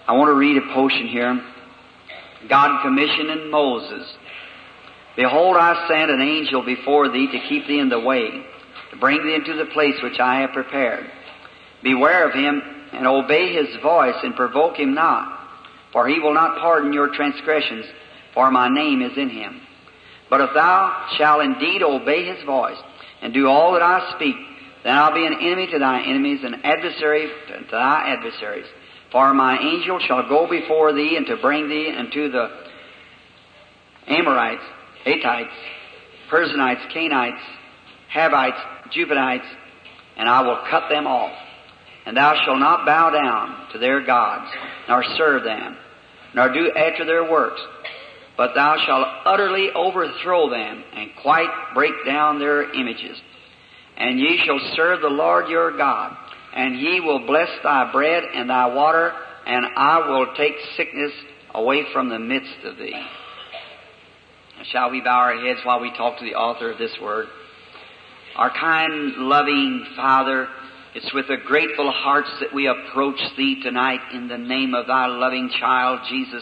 I 0.08 0.13
want 0.13 0.30
to 0.30 0.34
read 0.34 0.58
a 0.58 0.74
portion 0.74 1.08
here. 1.08 1.42
God 2.48 2.82
commissioning 2.84 3.51
Moses 3.51 4.15
Behold, 5.15 5.56
I 5.56 5.88
send 5.88 6.12
an 6.12 6.22
angel 6.22 6.63
before 6.65 7.10
thee 7.10 7.27
to 7.32 7.48
keep 7.48 7.68
thee 7.68 7.80
in 7.80 7.89
the 7.89 8.00
way, 8.00 8.30
to 8.92 8.98
bring 8.98 9.24
thee 9.24 9.36
into 9.36 9.54
the 9.54 9.72
place 9.72 9.96
which 10.04 10.20
I 10.20 10.42
have 10.42 10.51
prepared. 10.51 11.10
Beware 11.84 12.27
of 12.27 12.34
him, 12.34 12.62
and 12.96 13.08
obey 13.08 13.54
his 13.54 13.75
voice, 13.82 14.16
and 14.24 14.36
provoke 14.36 14.78
him 14.78 14.94
not, 14.94 15.40
for 15.92 16.08
he 16.08 16.20
will 16.20 16.34
not 16.34 16.60
pardon 16.60 16.94
your 16.94 17.14
transgressions, 17.14 17.86
for 18.34 18.52
my 18.52 18.70
name 18.70 19.02
is 19.02 19.18
in 19.18 19.30
him. 19.30 19.62
But 20.30 20.42
if 20.42 20.50
thou 20.54 21.08
shalt 21.18 21.44
indeed 21.44 21.84
obey 21.84 22.25
his 22.25 22.44
voice, 22.46 22.78
and 23.22 23.34
do 23.34 23.48
all 23.48 23.74
that 23.74 23.82
I 23.82 24.14
speak, 24.16 24.36
then 24.84 24.94
I'll 24.94 25.14
be 25.14 25.25
an 25.25 25.38
enemy 25.42 25.68
to 25.72 25.80
thy 25.80 26.02
enemies, 26.02 26.44
an 26.44 26.62
adversary 26.64 27.28
to 27.48 27.66
thy 27.72 28.16
adversaries. 28.16 28.68
For 29.12 29.34
my 29.34 29.58
angel 29.58 30.00
shall 30.00 30.28
go 30.28 30.48
before 30.50 30.94
thee, 30.94 31.16
and 31.16 31.25
to 31.28 31.38
bring 31.38 31.70
thee 31.70 31.94
unto 31.96 32.30
the 32.30 32.50
Amorites, 34.08 34.64
Hittites, 35.04 35.54
Perizzites, 36.30 36.82
Canaanites, 36.94 37.42
Hivites, 38.10 38.60
Jubbanites, 38.96 39.48
and 40.18 40.30
I 40.30 40.42
will 40.42 40.60
cut 40.70 40.90
them 40.90 41.08
off. 41.08 41.34
And 42.05 42.15
thou 42.15 42.35
shalt 42.45 42.59
not 42.59 42.85
bow 42.85 43.09
down 43.09 43.71
to 43.74 43.79
their 43.79 44.05
gods, 44.05 44.51
nor 44.88 45.03
serve 45.17 45.43
them, 45.43 45.75
nor 46.35 46.53
do 46.53 46.71
after 46.71 47.05
their 47.05 47.29
works, 47.29 47.62
but 48.38 48.53
thou 48.53 48.77
shalt 48.85 49.07
utterly 49.25 49.69
overthrow 49.74 50.50
them, 50.50 50.83
and 50.93 51.09
quite 51.21 51.50
break 51.74 51.93
down 52.05 52.39
their 52.39 52.71
images. 52.74 53.17
And 53.97 54.19
ye 54.19 54.41
shall 54.45 54.59
serve 54.75 55.01
the 55.01 55.07
Lord 55.07 55.47
your 55.47 55.75
God, 55.77 56.15
and 56.53 56.75
he 56.75 57.00
will 57.00 57.25
bless 57.25 57.50
thy 57.63 57.91
bread 57.91 58.24
and 58.33 58.50
thy 58.50 58.67
water, 58.67 59.12
and 59.47 59.65
I 59.75 60.07
will 60.07 60.35
take 60.35 60.53
sickness 60.75 61.12
away 61.53 61.85
from 61.93 62.09
the 62.09 62.19
midst 62.19 62.65
of 62.65 62.77
thee. 62.77 63.01
Shall 64.71 64.91
we 64.91 65.01
bow 65.01 65.17
our 65.17 65.39
heads 65.39 65.59
while 65.63 65.79
we 65.79 65.91
talk 65.95 66.19
to 66.19 66.25
the 66.25 66.35
author 66.35 66.71
of 66.71 66.77
this 66.77 66.95
word? 67.01 67.27
Our 68.35 68.50
kind, 68.50 69.13
loving 69.17 69.85
Father, 69.95 70.47
it's 70.96 71.14
with 71.14 71.30
a 71.30 71.36
grateful 71.46 71.92
hearts 71.92 72.30
that 72.40 72.54
we 72.54 72.68
approach 72.68 73.20
Thee 73.36 73.62
tonight 73.62 74.00
in 74.14 74.30
the 74.30 74.38
name 74.38 74.74
of 74.74 74.88
Thy 74.88 75.08
loving 75.08 75.50
child, 75.60 76.00
Jesus, 76.10 76.42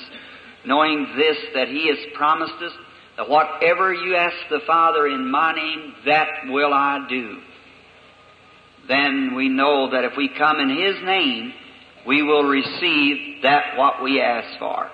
knowing 0.63 1.07
this, 1.17 1.37
that 1.55 1.69
He 1.69 1.87
has 1.87 1.97
promised 2.15 2.61
us 2.61 2.71
that 3.17 3.27
whatever 3.27 3.91
you 3.91 4.15
ask 4.15 4.35
the 4.51 4.59
Father 4.67 5.07
in 5.07 5.31
my 5.31 5.55
name, 5.55 5.95
that 6.05 6.27
will 6.49 6.71
I 6.71 7.03
do. 7.09 7.39
Then 8.87 9.33
we 9.35 9.49
know 9.49 9.89
that 9.89 10.03
if 10.03 10.15
we 10.15 10.29
come 10.37 10.59
in 10.59 10.69
His 10.69 11.03
name, 11.03 11.53
we 12.05 12.21
will 12.21 12.43
receive 12.43 13.41
that 13.41 13.75
what 13.75 14.03
we 14.03 14.21
ask 14.21 14.59
for. 14.59 14.87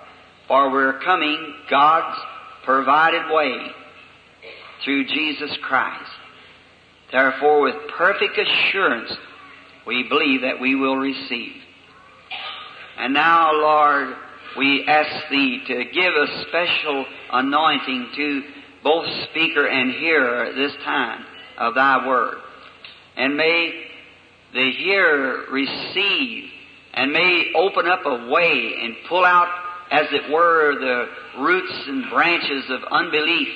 For 0.48 0.72
we're 0.72 1.02
coming 1.02 1.54
God's 1.70 2.18
provided 2.64 3.24
way 3.30 3.58
through 4.86 5.06
Jesus 5.08 5.52
Christ. 5.64 6.10
Therefore, 7.12 7.62
with 7.62 7.76
perfect 7.98 8.38
assurance, 8.38 9.12
we 9.86 10.08
believe 10.08 10.42
that 10.42 10.60
we 10.60 10.76
will 10.76 10.98
receive. 10.98 11.54
And 12.98 13.14
now, 13.14 13.52
Lord, 13.54 14.16
we 14.58 14.86
ask 14.88 15.30
Thee 15.30 15.64
to 15.68 15.84
give 15.86 16.14
a 16.14 16.46
special 16.48 17.06
anointing 17.32 18.10
to 18.16 18.42
both 18.84 19.06
speaker 19.30 19.68
and 19.68 19.92
hearer 19.94 20.54
this 20.54 20.74
time 20.84 21.26
of 21.58 21.76
Thy 21.76 22.08
Word. 22.08 22.38
And 23.16 23.38
may 23.38 23.86
the 24.54 24.72
hearer 24.78 25.46
receive 25.52 26.50
and 26.94 27.12
may 27.12 27.52
open 27.56 27.88
up 27.88 28.06
a 28.06 28.30
way 28.30 28.74
and 28.82 28.96
pull 29.08 29.24
out 29.24 29.48
as 29.92 30.06
it 30.12 30.32
were, 30.32 30.76
the 30.80 31.42
roots 31.42 31.84
and 31.88 32.10
branches 32.10 32.66
of 32.70 32.82
unbelief. 32.92 33.48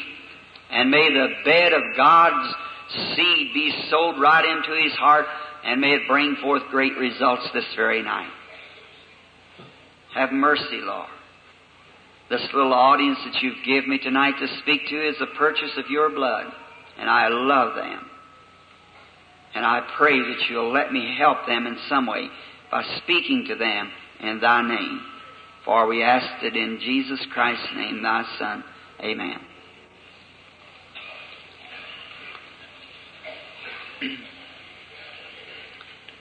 And 0.72 0.90
may 0.90 1.10
the 1.10 1.28
bed 1.46 1.74
of 1.74 1.82
God's 1.96 2.54
seed 3.16 3.54
be 3.54 3.86
sowed 3.90 4.20
right 4.20 4.46
into 4.46 4.82
his 4.82 4.94
heart, 4.94 5.26
and 5.64 5.80
may 5.80 5.92
it 5.92 6.08
bring 6.08 6.36
forth 6.42 6.64
great 6.70 6.98
results 6.98 7.48
this 7.54 7.66
very 7.76 8.04
night. 8.04 8.32
Have 10.14 10.32
mercy, 10.32 10.80
Lord. 10.82 11.10
This 12.30 12.48
little 12.54 12.74
audience 12.74 13.20
that 13.26 13.42
you've 13.42 13.66
given 13.66 13.90
me 13.90 14.00
tonight 14.00 14.34
to 14.40 14.48
speak 14.60 14.88
to 14.90 15.08
is 15.08 15.16
the 15.20 15.28
purchase 15.38 15.72
of 15.78 15.90
your 15.90 16.10
blood, 16.10 16.46
and 16.98 17.10
I 17.10 17.28
love 17.30 17.76
them. 17.76 18.10
And 19.56 19.66
I 19.66 19.82
pray 19.98 20.20
that 20.20 20.50
you'll 20.50 20.72
let 20.72 20.92
me 20.92 21.16
help 21.18 21.46
them 21.48 21.68
in 21.68 21.78
some 21.88 22.08
way 22.08 22.28
by 22.72 22.84
speaking 23.04 23.46
to 23.50 23.56
them 23.56 23.92
in 24.20 24.40
thy 24.40 24.68
name. 24.68 25.02
For 25.64 25.88
we 25.88 26.04
ask 26.04 26.44
it 26.44 26.56
in 26.56 26.80
Jesus 26.82 27.26
Christ's 27.32 27.68
name, 27.76 28.02
thy 28.02 28.24
Son. 28.40 28.64
Amen. 29.02 29.40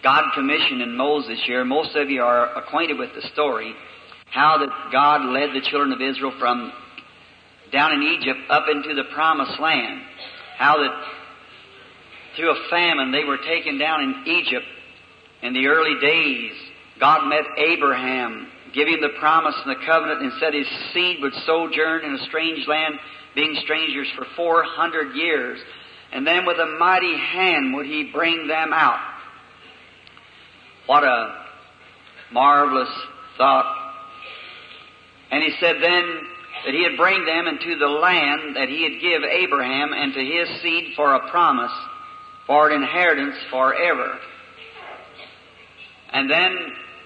God 0.03 0.33
commissioned 0.35 0.83
in 0.83 0.97
Moses 0.97 1.39
here, 1.47 1.65
most 1.65 1.95
of 1.95 2.11
you 2.11 2.23
are 2.23 2.57
acquainted 2.57 2.99
with 2.99 3.11
the 3.15 3.23
story, 3.33 3.73
how 4.27 4.59
that 4.59 4.93
God 4.93 5.25
led 5.27 5.55
the 5.55 5.61
children 5.71 5.93
of 5.93 6.01
Israel 6.01 6.33
from 6.39 6.73
down 7.71 7.93
in 7.93 8.03
Egypt 8.03 8.41
up 8.51 8.65
into 8.71 8.95
the 8.95 9.05
promised 9.15 9.61
land. 9.61 10.03
How 10.59 10.77
that 10.79 11.05
through 12.37 12.51
a 12.51 12.69
famine 12.71 13.13
they 13.13 13.25
were 13.25 13.39
taken 13.39 13.79
down 13.79 14.03
in 14.03 14.25
Egypt 14.27 14.67
in 15.43 15.53
the 15.53 15.67
early 15.67 16.01
days. 16.01 16.53
God 16.99 17.29
met 17.29 17.45
Abraham 17.59 18.49
giving 18.75 19.01
the 19.01 19.19
promise 19.21 19.55
and 19.65 19.77
the 19.77 19.87
covenant 19.87 20.23
and 20.23 20.33
said 20.41 20.55
his 20.55 20.67
seed 20.93 21.19
would 21.21 21.35
sojourn 21.47 22.05
in 22.05 22.15
a 22.15 22.25
strange 22.27 22.67
land, 22.67 22.95
being 23.35 23.55
strangers 23.63 24.09
for 24.17 24.27
400 24.37 25.15
years. 25.15 25.61
And 26.13 26.27
then 26.27 26.47
with 26.47 26.59
a 26.59 26.77
mighty 26.79 27.17
hand 27.17 27.75
would 27.75 27.87
he 27.87 28.11
bring 28.13 28.47
them 28.47 28.73
out. 28.73 29.12
What 30.87 31.05
a 31.05 31.45
marvelous 32.33 32.89
thought. 33.39 33.95
And 35.31 35.43
he 35.43 35.51
said 35.61 35.77
then 35.81 36.21
that 36.65 36.75
he'd 36.75 36.97
bring 36.97 37.25
them 37.25 37.47
into 37.47 37.79
the 37.79 37.87
land 37.87 38.57
that 38.57 38.69
he 38.69 38.83
had 38.85 39.01
give 39.01 39.23
Abraham 39.23 39.93
and 39.93 40.13
to 40.15 40.21
his 40.21 40.61
seed 40.61 40.93
for 40.95 41.15
a 41.15 41.31
promise, 41.31 41.73
for 42.47 42.71
an 42.71 42.83
inheritance 42.83 43.37
forever. 43.51 44.19
And 46.13 46.31
then 46.31 46.57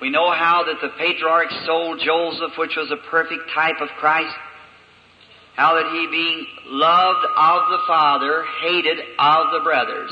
we 0.01 0.11
know 0.11 0.31
how 0.33 0.65
that 0.65 0.81
the 0.83 0.93
patriarch 0.99 1.51
sold 1.65 2.01
Joseph, 2.05 2.59
which 2.59 2.77
was 2.77 2.91
a 2.91 3.09
perfect 3.09 3.43
type 3.55 3.81
of 3.81 3.89
Christ. 3.99 4.35
How 5.55 5.75
that 5.75 5.91
he 5.93 6.07
being 6.11 6.47
loved 6.67 7.25
of 7.25 7.69
the 7.71 7.79
Father, 7.87 8.45
hated 8.63 8.99
of 9.19 9.53
the 9.53 9.61
brothers. 9.65 10.11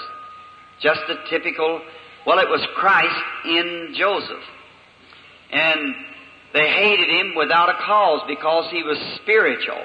Just 0.80 1.02
a 1.08 1.16
typical, 1.28 1.82
well, 2.26 2.38
it 2.38 2.48
was 2.48 2.66
Christ 2.74 3.24
in 3.44 3.94
Joseph. 3.96 4.44
And 5.50 5.94
they 6.52 6.68
hated 6.68 7.08
him 7.10 7.34
without 7.36 7.68
a 7.68 7.78
cause 7.84 8.22
because 8.26 8.70
he 8.70 8.82
was 8.82 8.98
spiritual. 9.22 9.84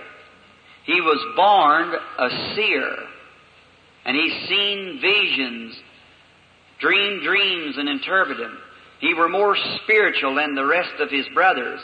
He 0.85 1.01
was 1.01 1.19
born 1.35 1.93
a 2.17 2.55
seer. 2.55 2.95
And 4.05 4.15
he 4.15 4.45
seen 4.47 4.99
visions, 5.01 5.75
dreamed 6.79 7.23
dreams 7.23 7.75
and 7.77 7.89
interpreted 7.89 8.43
them. 8.43 8.57
He 8.99 9.13
were 9.13 9.29
more 9.29 9.57
spiritual 9.83 10.35
than 10.35 10.55
the 10.55 10.65
rest 10.65 10.99
of 10.99 11.09
his 11.09 11.25
brothers, 11.33 11.79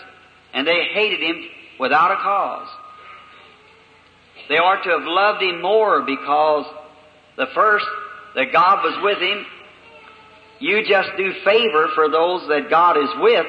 and 0.53 0.67
they 0.67 0.83
hated 0.93 1.21
him 1.21 1.43
without 1.79 2.11
a 2.11 2.17
cause. 2.17 2.67
They 4.49 4.55
ought 4.55 4.83
to 4.83 4.89
have 4.89 5.03
loved 5.03 5.41
him 5.41 5.61
more 5.61 6.01
because 6.01 6.65
the 7.37 7.47
first 7.53 7.85
that 8.35 8.51
God 8.51 8.83
was 8.83 8.99
with 9.01 9.17
him, 9.17 9.45
you 10.65 10.83
just 10.83 11.09
do 11.15 11.31
favor 11.43 11.89
for 11.93 12.09
those 12.09 12.47
that 12.47 12.71
God 12.71 12.97
is 12.97 13.09
with 13.19 13.45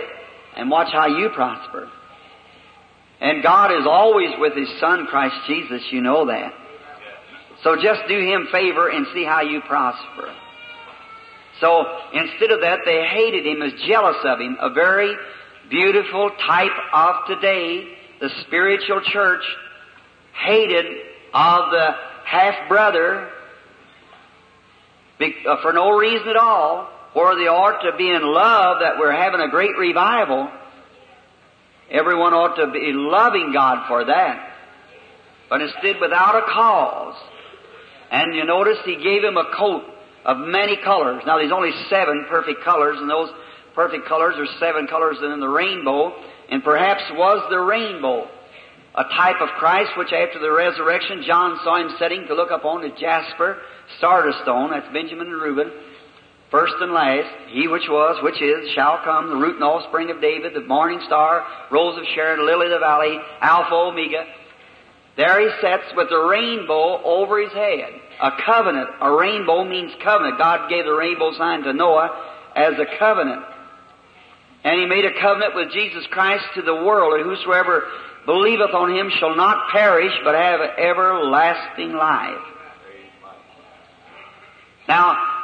and 0.54 0.68
watch 0.68 0.92
how 0.92 1.06
you 1.06 1.30
prosper. 1.30 1.88
And 3.22 3.42
God 3.42 3.72
is 3.72 3.86
always 3.86 4.30
with 4.38 4.54
His 4.54 4.68
Son, 4.78 5.06
Christ 5.06 5.34
Jesus, 5.46 5.80
you 5.90 6.02
know 6.02 6.26
that. 6.26 6.52
So 7.62 7.76
just 7.76 8.02
do 8.06 8.18
Him 8.18 8.48
favor 8.52 8.90
and 8.90 9.06
see 9.14 9.24
how 9.24 9.40
you 9.40 9.62
prosper. 9.62 10.34
So 11.62 11.86
instead 12.12 12.50
of 12.50 12.60
that, 12.60 12.80
they 12.84 13.06
hated 13.06 13.46
him, 13.46 13.62
as 13.62 13.72
jealous 13.88 14.18
of 14.22 14.38
him. 14.38 14.58
A 14.60 14.68
very 14.68 15.16
beautiful 15.70 16.30
type 16.46 16.76
of 16.92 17.14
today, 17.28 17.94
the 18.20 18.28
spiritual 18.46 19.00
church 19.10 19.42
hated 20.34 20.84
of 21.32 21.70
the 21.70 21.90
half 22.26 22.68
brother 22.68 23.30
uh, 25.18 25.62
for 25.62 25.72
no 25.72 25.96
reason 25.96 26.28
at 26.28 26.36
all, 26.36 26.90
where 27.16 27.34
they 27.34 27.48
ought 27.48 27.80
to 27.80 27.96
be 27.96 28.10
in 28.10 28.20
love 28.20 28.84
that 28.84 28.98
we're 28.98 29.10
having 29.10 29.40
a 29.40 29.48
great 29.48 29.74
revival. 29.78 30.52
Everyone 31.90 32.34
ought 32.34 32.56
to 32.56 32.70
be 32.70 32.92
loving 32.92 33.54
God 33.54 33.88
for 33.88 34.04
that. 34.04 34.52
But 35.48 35.62
instead, 35.62 35.96
without 35.98 36.36
a 36.36 36.44
cause. 36.52 37.16
And 38.10 38.34
you 38.34 38.44
notice 38.44 38.76
he 38.84 38.96
gave 39.02 39.24
him 39.24 39.38
a 39.38 39.48
coat 39.56 39.84
of 40.26 40.36
many 40.36 40.76
colors. 40.76 41.22
Now 41.24 41.38
there's 41.38 41.52
only 41.52 41.72
seven 41.88 42.26
perfect 42.28 42.62
colors, 42.62 42.98
and 43.00 43.08
those 43.08 43.30
perfect 43.74 44.06
colors 44.06 44.34
are 44.36 44.58
seven 44.60 44.86
colors 44.86 45.16
in 45.22 45.40
the 45.40 45.48
rainbow, 45.48 46.12
and 46.50 46.62
perhaps 46.62 47.00
was 47.16 47.48
the 47.48 47.60
rainbow 47.60 48.28
a 48.96 49.04
type 49.04 49.42
of 49.42 49.50
Christ, 49.58 49.92
which 49.98 50.12
after 50.12 50.38
the 50.40 50.50
resurrection, 50.50 51.22
John 51.26 51.60
saw 51.62 51.76
him 51.76 51.94
setting 51.98 52.26
to 52.28 52.34
look 52.34 52.50
upon 52.50 52.82
as 52.84 52.98
jasper, 52.98 53.58
sardis 54.00 54.34
stone, 54.42 54.70
that's 54.70 54.90
Benjamin 54.90 55.28
and 55.28 55.40
Reuben, 55.40 55.70
first 56.50 56.74
and 56.80 56.92
last, 56.92 57.28
he 57.48 57.68
which 57.68 57.88
was, 57.88 58.22
which 58.22 58.40
is, 58.40 58.70
shall 58.74 59.00
come, 59.04 59.28
the 59.30 59.36
root 59.36 59.56
and 59.56 59.64
offspring 59.64 60.10
of 60.10 60.20
David, 60.20 60.54
the 60.54 60.60
morning 60.60 61.00
star, 61.06 61.44
rose 61.70 61.98
of 61.98 62.04
Sharon, 62.14 62.44
lily 62.46 62.66
of 62.66 62.72
the 62.72 62.78
valley, 62.78 63.18
Alpha, 63.40 63.74
Omega. 63.74 64.24
There 65.16 65.40
he 65.40 65.48
sits 65.60 65.96
with 65.96 66.08
the 66.10 66.18
rainbow 66.18 67.02
over 67.02 67.40
his 67.40 67.52
head. 67.52 67.90
A 68.20 68.30
covenant, 68.44 68.90
a 69.00 69.12
rainbow 69.12 69.64
means 69.64 69.92
covenant. 70.02 70.38
God 70.38 70.68
gave 70.68 70.84
the 70.84 70.92
rainbow 70.92 71.32
sign 71.36 71.62
to 71.62 71.72
Noah 71.72 72.34
as 72.54 72.74
a 72.78 72.98
covenant. 72.98 73.42
And 74.64 74.80
he 74.80 74.86
made 74.86 75.04
a 75.04 75.20
covenant 75.20 75.54
with 75.54 75.72
Jesus 75.72 76.06
Christ 76.10 76.44
to 76.56 76.62
the 76.62 76.74
world, 76.74 77.20
and 77.20 77.30
whosoever 77.30 77.84
believeth 78.26 78.74
on 78.74 78.94
him 78.94 79.10
shall 79.18 79.36
not 79.36 79.70
perish, 79.70 80.12
but 80.24 80.34
have 80.34 80.60
everlasting 80.60 81.92
life. 81.92 82.42
Now, 84.88 85.35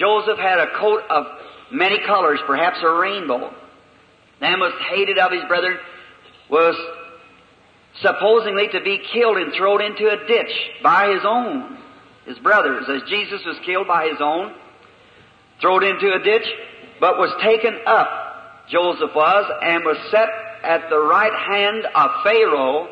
Joseph 0.00 0.38
had 0.38 0.58
a 0.58 0.78
coat 0.78 1.02
of 1.10 1.26
many 1.70 1.98
colors, 2.06 2.40
perhaps 2.46 2.78
a 2.82 2.90
rainbow. 2.90 3.52
The 4.40 4.56
most 4.56 4.76
hated 4.90 5.18
of 5.18 5.30
his 5.30 5.44
brethren 5.46 5.76
was 6.48 6.74
supposedly 8.00 8.68
to 8.68 8.80
be 8.80 9.02
killed 9.12 9.36
and 9.36 9.52
thrown 9.52 9.82
into 9.82 10.08
a 10.08 10.26
ditch 10.26 10.52
by 10.82 11.12
his 11.12 11.20
own, 11.24 11.78
his 12.24 12.38
brothers, 12.38 12.86
as 12.88 13.08
Jesus 13.10 13.42
was 13.44 13.58
killed 13.66 13.86
by 13.86 14.08
his 14.08 14.20
own, 14.20 14.54
thrown 15.60 15.84
into 15.84 16.14
a 16.14 16.24
ditch, 16.24 16.48
but 16.98 17.18
was 17.18 17.30
taken 17.42 17.78
up, 17.86 18.08
Joseph 18.70 19.14
was, 19.14 19.52
and 19.62 19.84
was 19.84 19.98
set 20.10 20.28
at 20.62 20.88
the 20.88 20.98
right 20.98 21.32
hand 21.32 21.84
of 21.94 22.10
Pharaoh, 22.24 22.88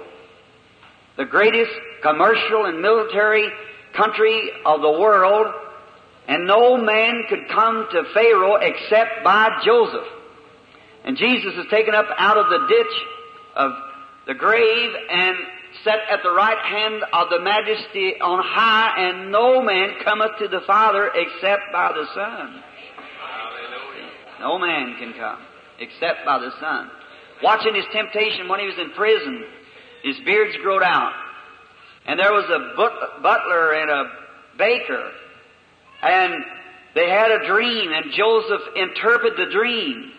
the 1.16 1.24
greatest 1.24 1.70
commercial 2.02 2.66
and 2.66 2.82
military 2.82 3.48
country 3.94 4.50
of 4.66 4.82
the 4.82 4.92
world, 4.92 5.46
and 6.28 6.46
no 6.46 6.76
man 6.76 7.24
could 7.28 7.48
come 7.48 7.88
to 7.90 8.04
Pharaoh 8.12 8.56
except 8.56 9.24
by 9.24 9.60
Joseph. 9.64 10.06
And 11.04 11.16
Jesus 11.16 11.54
is 11.54 11.66
taken 11.70 11.94
up 11.94 12.06
out 12.18 12.36
of 12.36 12.46
the 12.50 12.66
ditch 12.68 13.02
of 13.56 13.72
the 14.26 14.34
grave 14.34 14.90
and 15.10 15.36
set 15.84 16.00
at 16.10 16.22
the 16.22 16.30
right 16.30 16.58
hand 16.58 17.02
of 17.12 17.30
the 17.30 17.40
majesty 17.40 18.20
on 18.20 18.44
high, 18.44 19.08
and 19.08 19.32
no 19.32 19.62
man 19.62 19.94
cometh 20.04 20.32
to 20.40 20.48
the 20.48 20.60
Father 20.66 21.10
except 21.14 21.62
by 21.72 21.92
the 21.92 22.06
Son. 22.14 22.62
No 24.40 24.58
man 24.58 24.96
can 24.98 25.14
come 25.14 25.40
except 25.78 26.26
by 26.26 26.38
the 26.38 26.50
Son. 26.60 26.90
Watching 27.42 27.74
his 27.74 27.84
temptation 27.92 28.48
when 28.48 28.60
he 28.60 28.66
was 28.66 28.78
in 28.78 28.90
prison, 28.90 29.44
his 30.02 30.16
beards 30.24 30.56
growed 30.62 30.82
out. 30.82 31.12
And 32.06 32.18
there 32.18 32.32
was 32.32 32.44
a 32.50 33.22
butler 33.22 33.72
and 33.74 33.90
a 33.90 34.04
baker, 34.58 35.10
and 36.02 36.34
they 36.94 37.08
had 37.08 37.30
a 37.30 37.46
dream, 37.46 37.92
and 37.92 38.12
Joseph 38.12 38.62
interpreted 38.76 39.38
the 39.38 39.52
dream. 39.52 40.12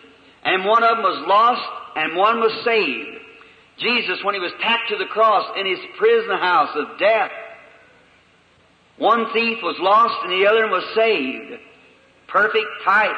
And 0.44 0.64
one 0.64 0.82
of 0.82 0.96
them 0.96 1.02
was 1.02 1.26
lost, 1.26 1.96
and 1.96 2.16
one 2.16 2.40
was 2.40 2.52
saved. 2.64 3.18
Jesus, 3.78 4.22
when 4.22 4.34
he 4.34 4.40
was 4.40 4.52
tacked 4.60 4.90
to 4.90 4.96
the 4.96 5.06
cross 5.06 5.46
in 5.58 5.66
his 5.66 5.78
prison 5.98 6.38
house 6.38 6.70
of 6.76 6.98
death, 6.98 7.30
one 8.98 9.32
thief 9.32 9.58
was 9.62 9.76
lost 9.80 10.14
and 10.24 10.32
the 10.32 10.46
other 10.46 10.68
was 10.68 10.84
saved. 10.94 11.58
Perfect 12.28 12.66
type. 12.84 13.16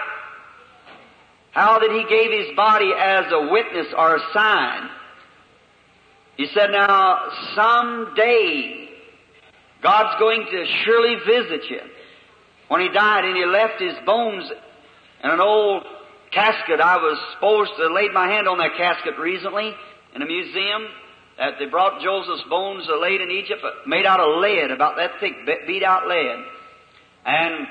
How 1.50 1.80
that 1.80 1.90
he 1.90 2.04
gave 2.08 2.46
his 2.46 2.56
body 2.56 2.92
as 2.96 3.24
a 3.32 3.50
witness 3.50 3.88
or 3.96 4.16
a 4.16 4.20
sign. 4.32 4.88
He 6.36 6.46
said, 6.54 6.70
now, 6.70 7.18
someday, 7.56 8.88
God's 9.82 10.18
going 10.20 10.46
to 10.50 10.64
surely 10.84 11.16
visit 11.26 11.68
you. 11.68 11.80
When 12.68 12.80
he 12.80 12.88
died 12.88 13.24
and 13.24 13.36
he 13.36 13.44
left 13.44 13.80
his 13.80 13.94
bones 14.06 14.50
in 15.22 15.30
an 15.30 15.40
old 15.40 15.84
casket, 16.32 16.80
I 16.80 16.96
was 16.96 17.18
supposed 17.34 17.72
to 17.76 17.92
lay 17.92 18.08
my 18.08 18.28
hand 18.28 18.48
on 18.48 18.58
that 18.58 18.76
casket 18.76 19.18
recently 19.18 19.72
in 20.14 20.22
a 20.22 20.26
museum 20.26 20.88
that 21.38 21.54
they 21.58 21.66
brought 21.66 22.02
Joseph's 22.02 22.44
bones 22.48 22.86
laid 23.00 23.20
in 23.20 23.30
Egypt, 23.30 23.62
uh, 23.64 23.70
made 23.86 24.06
out 24.06 24.20
of 24.20 24.40
lead, 24.40 24.70
about 24.70 24.96
that 24.96 25.12
thick, 25.20 25.32
beat 25.66 25.82
out 25.82 26.06
lead. 26.06 26.44
And 27.24 27.66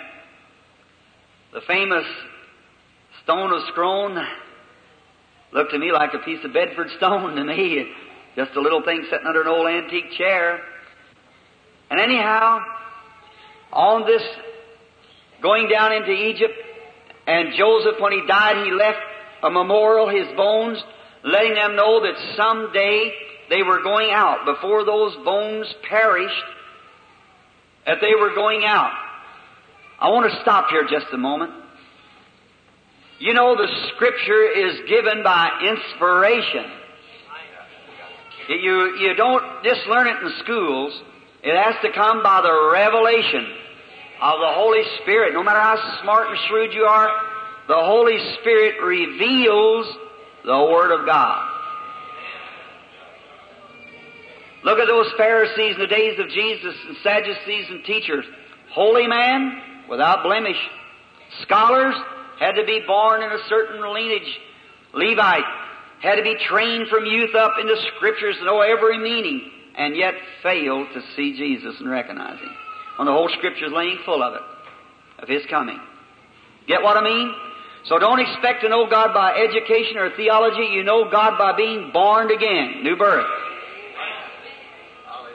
the 1.54 1.62
famous 1.68 2.06
stone 3.24 3.52
of 3.54 3.62
Scone 3.74 4.18
looked 5.54 5.72
to 5.72 5.80
me 5.80 5.92
like 5.92 6.14
a 6.14 6.20
piece 6.20 6.44
of 6.44 6.54
Bedford 6.54 6.88
stone 6.98 7.36
to 7.36 7.44
me. 7.44 7.92
Just 8.36 8.56
a 8.56 8.62
little 8.62 8.82
thing 8.84 9.06
sitting 9.10 9.28
under 9.28 9.42
an 9.42 9.48
old 9.48 9.68
antique 9.68 10.12
chair. 10.18 10.60
And 11.90 12.00
anyhow, 12.00 12.60
on 13.74 14.06
this 14.06 14.24
going 15.42 15.68
down 15.70 15.94
into 15.94 16.12
Egypt, 16.12 16.54
and 17.28 17.54
Joseph, 17.58 18.00
when 18.00 18.12
he 18.12 18.26
died, 18.28 18.66
he 18.66 18.72
left 18.72 19.00
a 19.44 19.50
memorial, 19.50 20.10
his 20.10 20.36
bones, 20.36 20.78
letting 21.24 21.56
them 21.56 21.76
know 21.76 22.02
that 22.02 22.16
someday 22.36 23.12
they 23.50 23.64
were 23.64 23.82
going 23.84 24.12
out. 24.12 24.46
Before 24.46 24.86
those 24.86 25.16
bones 25.24 25.68
perished, 25.88 26.44
that 27.86 27.98
they 28.02 28.16
were 28.20 28.34
going 28.34 28.64
out. 28.66 28.92
I 30.00 30.10
want 30.10 30.32
to 30.32 30.42
stop 30.42 30.70
here 30.70 30.84
just 30.90 31.14
a 31.14 31.18
moment. 31.18 31.52
You 33.20 33.34
know, 33.34 33.56
the 33.56 33.68
Scripture 33.94 34.50
is 34.50 34.90
given 34.90 35.24
by 35.24 35.50
inspiration. 35.62 36.66
You, 38.50 38.98
you 38.98 39.14
don't 39.16 39.64
just 39.64 39.82
learn 39.88 40.08
it 40.08 40.24
in 40.24 40.34
schools. 40.44 41.00
It 41.44 41.56
has 41.56 41.76
to 41.84 41.92
come 41.94 42.24
by 42.24 42.42
the 42.42 42.72
revelation 42.74 43.61
of 44.22 44.40
the 44.40 44.54
Holy 44.54 44.84
Spirit. 45.02 45.34
No 45.34 45.44
matter 45.44 45.60
how 45.60 46.00
smart 46.02 46.30
and 46.30 46.38
shrewd 46.48 46.74
you 46.74 46.84
are, 46.84 47.10
the 47.68 47.76
Holy 47.76 48.18
Spirit 48.40 48.82
reveals 48.84 49.88
the 50.46 50.70
Word 50.72 50.92
of 50.92 51.06
God. 51.06 51.48
Look 54.64 54.78
at 54.78 54.88
those 54.88 55.12
Pharisees 55.18 55.76
in 55.76 55.82
the 55.82 55.88
days 55.88 56.20
of 56.20 56.30
Jesus 56.30 56.76
and 56.88 56.98
Sadducees 57.02 57.66
and 57.70 57.84
teachers. 57.84 58.26
Holy 58.72 59.08
man, 59.08 59.60
without 59.90 60.24
blemish. 60.24 60.58
Scholars 61.42 61.96
had 62.40 62.54
to 62.54 62.66
be 62.66 62.82
born 62.86 63.24
in 63.24 63.32
a 63.32 63.44
certain 63.50 63.82
lineage. 63.82 64.38
Levite 64.94 65.44
had 66.02 66.16
to 66.16 66.24
be 66.24 66.36
trained 66.48 66.90
from 66.90 67.06
youth 67.06 67.34
up 67.36 67.54
into 67.60 67.76
scriptures 67.96 68.36
to 68.38 68.46
know 68.46 68.62
every 68.62 69.00
meaning, 69.00 69.50
and 69.78 69.96
yet 69.96 70.14
failed 70.44 70.88
to 70.94 71.02
see 71.16 71.36
Jesus 71.38 71.76
and 71.80 71.90
recognize 71.90 72.40
Him. 72.40 72.56
When 72.98 73.06
the 73.06 73.12
whole 73.12 73.30
scripture 73.38 73.66
is 73.66 73.72
laying 73.74 74.00
full 74.06 74.22
of 74.22 74.36
it, 74.36 74.42
of 75.24 75.30
His 75.30 75.44
coming. 75.50 75.80
Get 76.68 76.82
what 76.82 76.98
I 76.98 77.04
mean? 77.04 77.34
So 77.86 77.98
don't 77.98 78.20
expect 78.20 78.62
to 78.62 78.70
know 78.70 78.88
God 78.90 79.14
by 79.14 79.36
education 79.36 79.98
or 79.98 80.16
theology. 80.16 80.70
You 80.72 80.84
know 80.84 81.10
God 81.10 81.38
by 81.38 81.56
being 81.58 81.92
born 81.92 82.32
again, 82.32 82.84
new 82.84 82.96
birth. 82.96 83.26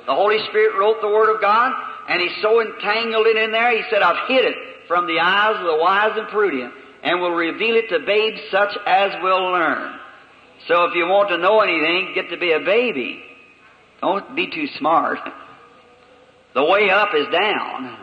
The 0.06 0.14
Holy 0.14 0.38
Spirit 0.48 0.78
wrote 0.78 1.00
the 1.00 1.08
Word 1.08 1.34
of 1.34 1.40
God, 1.40 1.72
and 2.08 2.20
He 2.20 2.28
so 2.40 2.60
entangled 2.60 3.26
it 3.26 3.36
in 3.36 3.50
there, 3.50 3.76
He 3.76 3.82
said, 3.90 4.02
I've 4.02 4.28
hid 4.28 4.44
it 4.44 4.56
from 4.86 5.06
the 5.06 5.18
eyes 5.18 5.56
of 5.58 5.66
the 5.66 5.78
wise 5.78 6.12
and 6.16 6.28
prudent, 6.28 6.72
and 7.02 7.20
will 7.20 7.32
reveal 7.32 7.74
it 7.74 7.88
to 7.88 8.06
babes 8.06 8.40
such 8.52 8.76
as 8.86 9.10
will 9.22 9.50
learn. 9.50 9.98
So 10.68 10.84
if 10.84 10.94
you 10.94 11.06
want 11.06 11.30
to 11.30 11.38
know 11.38 11.60
anything, 11.60 12.12
get 12.14 12.30
to 12.30 12.36
be 12.36 12.52
a 12.52 12.60
baby. 12.60 13.22
Don't 14.00 14.36
be 14.36 14.48
too 14.48 14.66
smart. 14.78 15.18
The 16.56 16.64
way 16.64 16.88
up 16.88 17.10
is 17.14 17.26
down. 17.30 17.98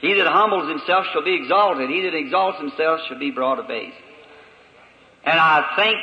He 0.00 0.14
that 0.14 0.26
humbles 0.26 0.68
himself 0.68 1.06
shall 1.12 1.22
be 1.22 1.38
exalted. 1.40 1.88
He 1.88 2.02
that 2.02 2.14
exalts 2.14 2.58
himself 2.58 3.02
shall 3.06 3.20
be 3.20 3.30
brought 3.30 3.60
a 3.60 3.62
base. 3.62 3.94
And 5.24 5.38
I 5.38 5.62
think 5.76 5.96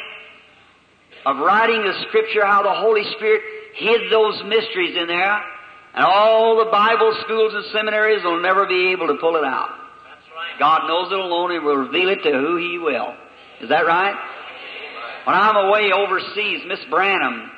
of 1.25 1.35
writing 1.35 1.83
the 1.83 2.05
scripture 2.07 2.45
how 2.45 2.63
the 2.63 2.73
Holy 2.73 3.03
Spirit 3.17 3.41
hid 3.75 4.09
those 4.09 4.41
mysteries 4.45 4.95
in 4.95 5.07
there, 5.07 5.41
and 5.95 6.05
all 6.05 6.63
the 6.63 6.71
Bible 6.71 7.13
schools 7.25 7.51
and 7.53 7.65
seminaries 7.73 8.23
will 8.23 8.41
never 8.41 8.65
be 8.65 8.93
able 8.93 9.07
to 9.07 9.15
pull 9.19 9.35
it 9.35 9.43
out. 9.43 9.71
God 10.59 10.87
knows 10.87 11.11
it 11.11 11.19
alone 11.19 11.51
and 11.51 11.65
will 11.65 11.75
reveal 11.75 12.07
it 12.07 12.23
to 12.23 12.31
who 12.31 12.55
He 12.55 12.77
will. 12.77 13.13
Is 13.59 13.67
that 13.67 13.85
right? 13.85 14.15
When 15.25 15.35
I'm 15.35 15.57
away 15.57 15.91
overseas, 15.91 16.63
Miss 16.65 16.79
Branham, 16.89 17.51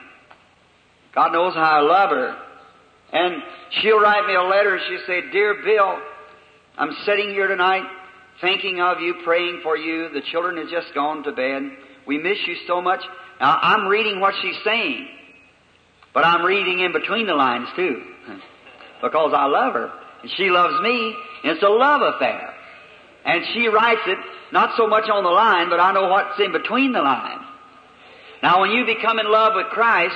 God 1.14 1.34
knows 1.34 1.54
how 1.54 1.62
I 1.62 1.82
love 1.82 2.10
her. 2.10 2.49
And 3.12 3.42
she'll 3.82 4.00
write 4.00 4.28
me 4.28 4.36
a 4.36 4.44
letter 4.44 4.76
and 4.76 4.84
she'll 4.88 5.08
say, 5.08 5.32
Dear 5.32 5.56
Bill, 5.64 6.00
I'm 6.78 6.92
sitting 7.06 7.30
here 7.30 7.48
tonight 7.48 7.84
thinking 8.42 8.80
of 8.80 9.00
you, 9.00 9.16
praying 9.24 9.62
for 9.64 9.76
you. 9.76 10.10
The 10.14 10.22
children 10.32 10.58
have 10.58 10.70
just 10.70 10.94
gone 10.94 11.24
to 11.24 11.32
bed. 11.32 11.64
We 12.08 12.18
miss 12.18 12.38
you 12.48 12.56
so 12.68 12.82
much. 12.82 13.02
Now, 13.40 13.58
I'm 13.62 13.88
reading 13.88 14.20
what 14.20 14.34
she's 14.42 14.58
saying, 14.64 15.08
but 16.14 16.26
I'm 16.26 16.46
reading 16.46 16.80
in 16.80 16.94
between 16.94 17.28
the 17.28 17.34
lines 17.34 17.68
too, 17.76 18.02
because 19.02 19.34
I 19.36 19.46
love 19.46 19.74
her 19.74 19.92
and 20.22 20.32
she 20.38 20.50
loves 20.50 20.82
me. 20.82 21.16
And 21.44 21.54
it's 21.54 21.64
a 21.64 21.70
love 21.70 22.02
affair. 22.02 22.54
And 23.26 23.44
she 23.54 23.68
writes 23.68 24.02
it 24.08 24.18
not 24.52 24.76
so 24.78 24.88
much 24.88 25.10
on 25.10 25.24
the 25.24 25.30
line, 25.30 25.70
but 25.70 25.80
I 25.80 25.94
know 25.94 26.10
what's 26.10 26.40
in 26.40 26.52
between 26.52 26.92
the 26.94 27.02
lines. 27.02 27.44
Now, 28.42 28.62
when 28.62 28.72
you 28.72 28.86
become 28.86 29.20
in 29.20 29.30
love 29.30 29.54
with 29.56 29.68
Christ, 29.68 30.16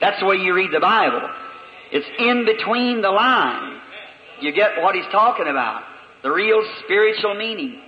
That's 0.00 0.18
the 0.18 0.26
way 0.26 0.36
you 0.36 0.52
read 0.52 0.72
the 0.72 0.80
Bible. 0.80 1.22
It's 1.92 2.08
in 2.18 2.46
between 2.46 3.02
the 3.02 3.10
lines. 3.10 3.80
You 4.40 4.52
get 4.52 4.80
what 4.80 4.94
he's 4.94 5.10
talking 5.12 5.46
about. 5.46 5.82
The 6.22 6.30
real 6.30 6.64
spiritual 6.84 7.34
meaning. 7.34 7.80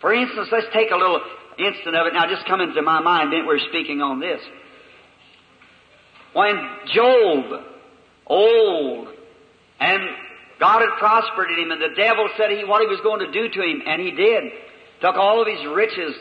For 0.00 0.12
instance, 0.12 0.48
let's 0.50 0.66
take 0.74 0.90
a 0.90 0.96
little 0.96 1.20
instant 1.58 1.96
of 1.96 2.06
it 2.06 2.12
now 2.12 2.26
just 2.28 2.44
come 2.46 2.60
into 2.60 2.82
my 2.82 3.00
mind 3.00 3.32
then 3.32 3.46
we're 3.46 3.60
speaking 3.70 4.02
on 4.02 4.20
this. 4.20 4.40
When 6.34 6.56
Job, 6.92 7.64
old, 8.26 9.08
and 9.80 10.02
God 10.58 10.80
had 10.80 10.98
prospered 10.98 11.50
in 11.50 11.64
him, 11.64 11.70
and 11.70 11.80
the 11.80 11.94
devil 11.96 12.28
said 12.36 12.50
he 12.50 12.64
what 12.64 12.82
he 12.82 12.86
was 12.86 13.00
going 13.02 13.20
to 13.20 13.32
do 13.32 13.48
to 13.48 13.62
him, 13.62 13.82
and 13.86 14.02
he 14.02 14.10
did. 14.10 14.52
Took 15.00 15.16
all 15.16 15.40
of 15.40 15.48
his 15.48 15.64
riches, 15.66 16.14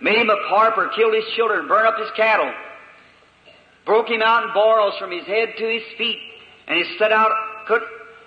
made 0.00 0.18
him 0.18 0.28
a 0.28 0.36
pauper, 0.48 0.90
killed 0.96 1.14
his 1.14 1.24
children, 1.36 1.68
burned 1.68 1.86
up 1.86 1.98
his 1.98 2.10
cattle, 2.16 2.52
broke 3.86 4.08
him 4.08 4.22
out 4.22 4.44
in 4.44 4.54
boils 4.54 4.94
from 4.98 5.10
his 5.10 5.24
head 5.24 5.54
to 5.56 5.64
his 5.64 5.82
feet, 5.96 6.18
and 6.66 6.78
he 6.78 6.96
set 6.98 7.12
out, 7.12 7.30
could 7.66 7.82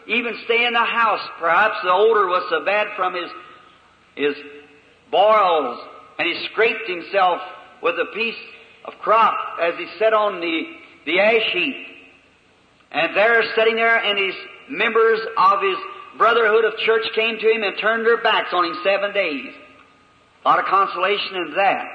even 0.08 0.34
stay 0.46 0.66
in 0.66 0.74
the 0.74 0.80
house. 0.80 1.22
Perhaps 1.40 1.76
the 1.84 1.92
odor 1.92 2.28
was 2.28 2.44
so 2.50 2.64
bad 2.66 2.88
from 2.96 3.14
his 3.14 3.30
his 4.16 4.36
boils, 5.12 5.80
and 6.18 6.28
he 6.28 6.48
scraped 6.52 6.90
himself 6.90 7.40
with 7.84 7.96
a 7.96 8.14
piece 8.16 8.36
of 8.86 8.94
crop 9.00 9.36
as 9.62 9.76
he 9.78 9.88
sat 10.00 10.14
on 10.14 10.40
the 10.42 10.64
the 11.06 11.20
ash 11.20 11.52
heap. 11.54 11.76
And 12.92 13.16
there, 13.16 13.44
sitting 13.56 13.76
there, 13.76 13.98
and 13.98 14.18
his 14.18 14.36
members 14.70 15.20
of 15.38 15.62
his 15.62 15.78
brotherhood 16.18 16.66
of 16.66 16.78
church 16.80 17.04
came 17.16 17.38
to 17.38 17.48
him 17.50 17.64
and 17.64 17.78
turned 17.80 18.06
their 18.06 18.22
backs 18.22 18.50
on 18.54 18.66
him 18.66 18.76
seven 18.84 19.14
days. 19.14 19.54
A 20.44 20.48
lot 20.48 20.60
of 20.60 20.66
consolation 20.66 21.36
in 21.36 21.54
that. 21.56 21.86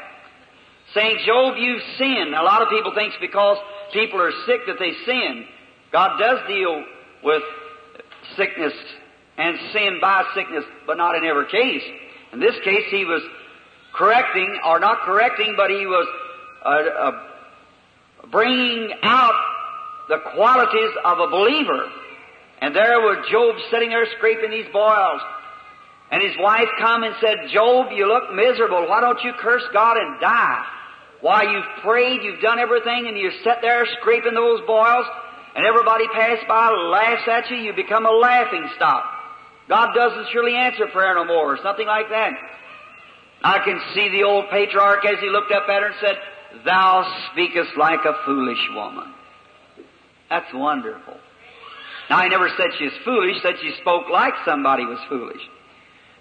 Saying, 0.95 1.19
Job, 1.27 1.55
you've 1.57 1.83
sinned. 1.97 2.35
A 2.35 2.43
lot 2.43 2.61
of 2.61 2.69
people 2.69 2.93
think 2.95 3.15
because 3.21 3.57
people 3.93 4.21
are 4.21 4.33
sick 4.47 4.61
that 4.67 4.77
they 4.79 4.93
sin. 5.07 5.47
God 5.93 6.19
does 6.19 6.39
deal 6.49 6.85
with 7.23 7.43
sickness 8.37 8.73
and 9.37 9.59
sin 9.73 9.99
by 10.01 10.25
sickness, 10.35 10.65
but 10.87 10.97
not 10.97 11.17
in 11.17 11.25
every 11.25 11.47
case. 11.47 11.83
In 12.33 12.41
this 12.41 12.55
case, 12.65 12.85
he 12.91 13.05
was 13.05 13.23
correcting, 13.95 14.59
or 14.67 14.81
not 14.81 15.01
correcting, 15.01 15.55
but 15.57 15.71
he 15.71 15.87
was 15.87 16.09
uh, 16.65 16.69
uh, 16.69 17.13
bringing 18.31 18.91
out 19.03 19.35
the 20.09 20.19
qualities 20.35 20.91
of 21.05 21.19
a 21.19 21.29
believer. 21.29 21.91
And 22.61 22.75
there 22.75 23.01
was 23.01 23.27
Job 23.31 23.57
sitting 23.71 23.91
there 23.91 24.07
scraping 24.17 24.51
these 24.51 24.71
boils. 24.73 25.21
And 26.11 26.23
his 26.23 26.37
wife 26.39 26.69
come 26.79 27.03
and 27.03 27.15
said, 27.21 27.49
Job, 27.53 27.89
you 27.93 28.07
look 28.07 28.35
miserable. 28.35 28.89
Why 28.89 29.01
don't 29.01 29.21
you 29.25 29.33
curse 29.41 29.65
God 29.73 29.97
and 29.97 30.21
die? 30.21 30.65
Why, 31.21 31.43
you've 31.45 31.83
prayed, 31.83 32.21
you've 32.23 32.41
done 32.41 32.59
everything, 32.59 33.07
and 33.09 33.17
you 33.17 33.31
sit 33.45 33.59
there 33.63 33.87
scraping 34.01 34.35
those 34.35 34.61
boils, 34.67 35.07
and 35.55 35.67
everybody 35.67 36.09
pass 36.09 36.39
by 36.49 36.71
laughs 36.71 37.29
at 37.29 37.51
you, 37.51 37.57
you 37.57 37.73
become 37.75 38.07
a 38.07 38.11
laughing 38.11 38.69
stock. 38.77 39.05
God 39.69 39.95
doesn't 39.95 40.29
surely 40.33 40.55
answer 40.55 40.87
prayer 40.87 41.15
no 41.15 41.25
more, 41.25 41.55
or 41.55 41.59
something 41.63 41.87
like 41.87 42.09
that. 42.09 42.33
I 43.45 43.59
can 43.65 43.81
see 43.95 44.09
the 44.11 44.25
old 44.25 44.47
patriarch 44.51 45.05
as 45.05 45.19
he 45.21 45.29
looked 45.29 45.53
up 45.53 45.69
at 45.69 45.83
her 45.83 45.87
and 45.89 45.97
said, 46.01 46.17
Thou 46.65 47.29
speakest 47.33 47.71
like 47.77 48.01
a 48.05 48.25
foolish 48.25 48.69
woman. 48.75 49.13
That's 50.31 50.53
wonderful. 50.55 51.17
Now, 52.09 52.19
I 52.19 52.29
never 52.29 52.49
said 52.57 52.67
she 52.79 52.85
was 52.85 52.93
foolish, 53.05 53.43
said 53.43 53.55
she 53.61 53.75
spoke 53.81 54.09
like 54.11 54.35
somebody 54.45 54.85
was 54.85 54.99
foolish. 55.09 55.41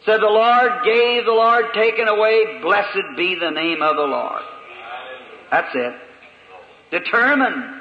Said, 0.06 0.20
The 0.22 0.26
Lord 0.26 0.72
gave, 0.84 1.26
the 1.26 1.32
Lord 1.32 1.66
taken 1.74 2.08
away, 2.08 2.60
blessed 2.62 3.18
be 3.18 3.36
the 3.40 3.52
name 3.52 3.82
of 3.82 3.96
the 3.96 4.04
Lord. 4.04 4.42
That's 5.52 5.76
it. 5.76 5.94
Determined. 6.92 7.81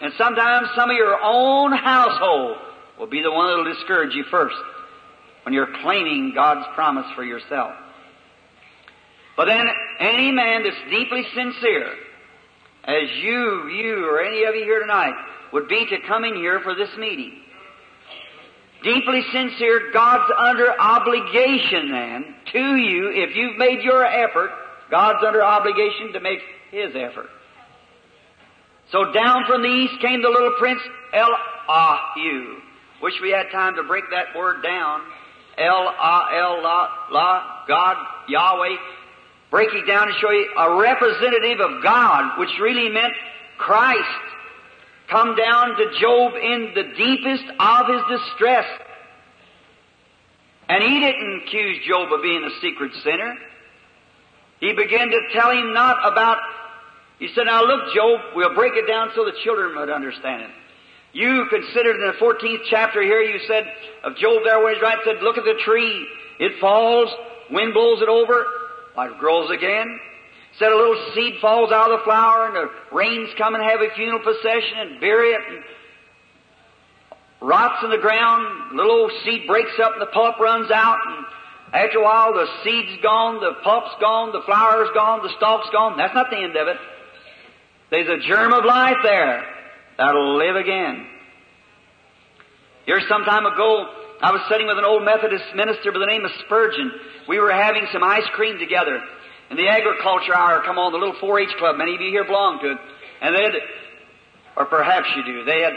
And 0.00 0.12
sometimes 0.16 0.68
some 0.76 0.90
of 0.90 0.96
your 0.96 1.18
own 1.22 1.72
household 1.72 2.56
will 2.98 3.08
be 3.08 3.22
the 3.22 3.32
one 3.32 3.48
that 3.48 3.56
will 3.56 3.74
discourage 3.74 4.14
you 4.14 4.24
first 4.30 4.56
when 5.44 5.54
you're 5.54 5.72
claiming 5.82 6.32
God's 6.34 6.66
promise 6.74 7.06
for 7.14 7.24
yourself. 7.24 7.72
But 9.36 9.46
then 9.46 9.66
any 10.00 10.32
man 10.32 10.64
that's 10.64 10.90
deeply 10.90 11.24
sincere, 11.34 11.92
as 12.84 13.08
you, 13.22 13.68
you, 13.68 14.06
or 14.08 14.20
any 14.20 14.44
of 14.44 14.54
you 14.54 14.64
here 14.64 14.80
tonight, 14.80 15.14
would 15.52 15.68
be 15.68 15.86
to 15.86 15.96
come 16.06 16.24
in 16.24 16.34
here 16.34 16.60
for 16.60 16.74
this 16.74 16.90
meeting. 16.98 17.40
Deeply 18.82 19.22
sincere, 19.32 19.90
God's 19.92 20.32
under 20.36 20.78
obligation 20.80 21.90
then 21.90 22.34
to 22.52 22.76
you. 22.76 23.10
If 23.12 23.34
you've 23.34 23.58
made 23.58 23.82
your 23.82 24.04
effort, 24.04 24.50
God's 24.90 25.24
under 25.26 25.42
obligation 25.42 26.12
to 26.12 26.20
make 26.20 26.40
His 26.70 26.94
effort. 26.94 27.28
So 28.90 29.12
down 29.12 29.44
from 29.46 29.62
the 29.62 29.68
east 29.68 30.00
came 30.00 30.22
the 30.22 30.30
little 30.30 30.54
prince 30.58 30.80
Elihu. 31.12 32.60
Wish 33.02 33.14
we 33.22 33.30
had 33.30 33.50
time 33.52 33.76
to 33.76 33.82
break 33.82 34.04
that 34.10 34.34
word 34.36 34.62
down. 34.62 35.02
El-A-L-La, 35.58 36.88
God, 37.66 37.96
Yahweh 38.28 38.76
break 39.50 39.72
it 39.72 39.86
down 39.86 40.08
and 40.08 40.16
show 40.20 40.30
you 40.30 40.48
a 40.58 40.76
representative 40.78 41.60
of 41.60 41.82
God, 41.82 42.38
which 42.38 42.50
really 42.60 42.88
meant 42.90 43.14
Christ, 43.56 44.02
come 45.10 45.34
down 45.36 45.76
to 45.76 45.98
Job 45.98 46.34
in 46.34 46.72
the 46.74 46.84
deepest 46.96 47.44
of 47.58 47.86
his 47.88 48.02
distress. 48.18 48.66
And 50.68 50.82
he 50.82 51.00
didn't 51.00 51.42
accuse 51.46 51.86
Job 51.86 52.12
of 52.12 52.22
being 52.22 52.44
a 52.44 52.60
secret 52.60 52.92
sinner. 53.02 53.34
He 54.60 54.74
began 54.74 55.08
to 55.08 55.20
tell 55.32 55.50
him 55.50 55.72
not 55.72 55.96
about, 56.12 56.38
he 57.18 57.28
said, 57.34 57.44
now 57.46 57.64
look, 57.64 57.94
Job, 57.94 58.20
we'll 58.34 58.54
break 58.54 58.74
it 58.74 58.86
down 58.86 59.10
so 59.14 59.24
the 59.24 59.36
children 59.42 59.76
would 59.76 59.90
understand 59.90 60.42
it. 60.42 60.50
You 61.12 61.46
considered 61.50 61.96
in 61.96 62.06
the 62.06 62.18
14th 62.20 62.62
chapter 62.70 63.02
here, 63.02 63.20
you 63.20 63.40
said 63.48 63.64
of 64.04 64.16
Job 64.16 64.42
there 64.44 64.60
where 64.60 64.74
he's 64.74 64.82
right, 64.82 64.98
said, 65.04 65.22
look 65.22 65.38
at 65.38 65.44
the 65.44 65.58
tree. 65.64 66.06
It 66.38 66.60
falls, 66.60 67.08
wind 67.50 67.74
blows 67.74 68.02
it 68.02 68.08
over, 68.08 68.46
it 68.96 69.18
grows 69.18 69.50
again. 69.50 69.98
Said 70.58 70.70
a 70.70 70.76
little 70.76 71.12
seed 71.14 71.34
falls 71.40 71.72
out 71.72 71.90
of 71.90 72.00
the 72.00 72.04
flower 72.04 72.46
and 72.46 72.56
the 72.56 72.70
rains 72.94 73.30
come 73.38 73.54
and 73.54 73.64
have 73.64 73.80
a 73.80 73.94
funeral 73.94 74.20
procession 74.20 74.78
and 74.78 75.00
bury 75.00 75.30
it 75.30 75.40
and 75.48 75.64
rots 77.40 77.82
in 77.84 77.90
the 77.90 77.98
ground. 77.98 78.76
Little 78.76 78.92
old 78.92 79.12
seed 79.24 79.46
breaks 79.46 79.78
up 79.82 79.92
and 79.92 80.02
the 80.02 80.12
pulp 80.12 80.38
runs 80.38 80.70
out 80.70 80.98
and 81.06 81.26
after 81.72 81.98
a 81.98 82.02
while 82.02 82.32
the 82.32 82.46
seed's 82.64 83.02
gone, 83.02 83.40
the 83.40 83.54
pulp's 83.62 83.94
gone, 84.00 84.32
the 84.32 84.42
flower's 84.46 84.88
gone, 84.94 85.22
the 85.22 85.32
stalk's 85.36 85.68
gone. 85.70 85.96
That's 85.96 86.14
not 86.14 86.30
the 86.30 86.38
end 86.38 86.56
of 86.56 86.66
it. 86.66 86.76
There's 87.90 88.08
a 88.08 88.26
germ 88.26 88.52
of 88.52 88.64
life 88.64 88.98
there 89.02 89.44
that'll 89.96 90.36
live 90.36 90.56
again. 90.56 91.06
Here 92.84 93.00
some 93.08 93.24
time 93.24 93.46
ago, 93.46 93.86
I 94.20 94.32
was 94.32 94.42
sitting 94.50 94.66
with 94.66 94.78
an 94.78 94.84
old 94.84 95.04
Methodist 95.04 95.44
minister 95.54 95.92
by 95.92 95.98
the 95.98 96.06
name 96.06 96.24
of 96.24 96.30
Spurgeon. 96.44 96.92
We 97.28 97.38
were 97.38 97.52
having 97.52 97.86
some 97.92 98.02
ice 98.02 98.26
cream 98.34 98.58
together. 98.58 99.00
And 99.50 99.58
the 99.58 99.68
agriculture 99.68 100.34
hour 100.34 100.62
come 100.64 100.78
on, 100.78 100.92
the 100.92 100.98
little 100.98 101.14
4-H 101.14 101.56
club. 101.58 101.76
Many 101.76 101.94
of 101.94 102.00
you 102.00 102.10
here 102.10 102.24
belong 102.24 102.60
to 102.60 102.72
it. 102.72 102.78
And 103.22 103.34
they 103.34 103.42
had, 103.42 103.52
or 104.56 104.66
perhaps 104.66 105.08
you 105.16 105.24
do, 105.24 105.44
they 105.44 105.60
had 105.60 105.72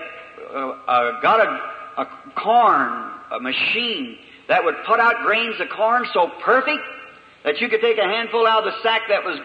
uh, 0.53 0.69
uh, 0.87 1.21
got 1.21 1.39
a, 1.39 2.01
a 2.01 2.07
corn, 2.35 3.11
a 3.31 3.39
machine 3.39 4.17
that 4.49 4.65
would 4.65 4.75
put 4.85 4.99
out 4.99 5.23
grains 5.23 5.55
of 5.61 5.69
corn 5.69 6.05
so 6.13 6.29
perfect 6.43 6.83
that 7.45 7.61
you 7.61 7.69
could 7.69 7.81
take 7.81 7.97
a 7.97 8.03
handful 8.03 8.45
out 8.45 8.67
of 8.67 8.73
the 8.73 8.83
sack 8.83 9.03
that 9.07 9.23
was 9.23 9.39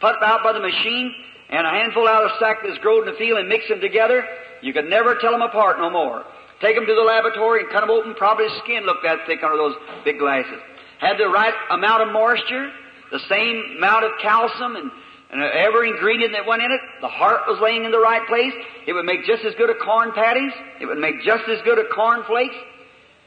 put 0.00 0.14
out 0.22 0.44
by 0.44 0.52
the 0.52 0.60
machine 0.60 1.12
and 1.52 1.66
a 1.66 1.70
handful 1.70 2.08
out 2.08 2.24
of 2.24 2.30
sack 2.40 2.64
that's 2.64 2.78
grown 2.78 3.06
in 3.06 3.12
the 3.12 3.18
field 3.18 3.38
and 3.38 3.48
mix 3.48 3.68
them 3.68 3.80
together. 3.80 4.24
You 4.62 4.72
could 4.72 4.86
never 4.86 5.16
tell 5.20 5.32
them 5.32 5.42
apart 5.42 5.78
no 5.78 5.90
more. 5.90 6.24
Take 6.60 6.76
them 6.76 6.86
to 6.86 6.94
the 6.94 7.02
laboratory 7.02 7.60
and 7.60 7.70
cut 7.70 7.80
them 7.80 7.90
open. 7.90 8.14
Probably 8.14 8.48
the 8.48 8.58
skin 8.64 8.86
looked 8.86 9.04
that 9.04 9.26
thick 9.26 9.44
under 9.44 9.58
those 9.58 9.76
big 10.04 10.18
glasses. 10.18 10.58
Had 10.98 11.18
the 11.18 11.28
right 11.28 11.52
amount 11.70 12.08
of 12.08 12.12
moisture, 12.12 12.70
the 13.10 13.20
same 13.28 13.76
amount 13.76 14.04
of 14.04 14.12
calcium 14.22 14.76
and, 14.76 14.90
and 15.30 15.42
every 15.42 15.90
ingredient 15.90 16.32
that 16.32 16.46
went 16.46 16.62
in 16.62 16.70
it. 16.72 16.80
The 17.02 17.08
heart 17.08 17.42
was 17.46 17.60
laying 17.60 17.84
in 17.84 17.90
the 17.90 18.00
right 18.00 18.26
place. 18.26 18.54
It 18.86 18.94
would 18.94 19.04
make 19.04 19.26
just 19.26 19.44
as 19.44 19.54
good 19.56 19.68
a 19.68 19.74
corn 19.74 20.12
patties. 20.12 20.52
It 20.80 20.86
would 20.86 20.98
make 20.98 21.22
just 21.22 21.44
as 21.50 21.60
good 21.62 21.78
a 21.78 21.88
corn 21.92 22.22
flakes. 22.24 22.56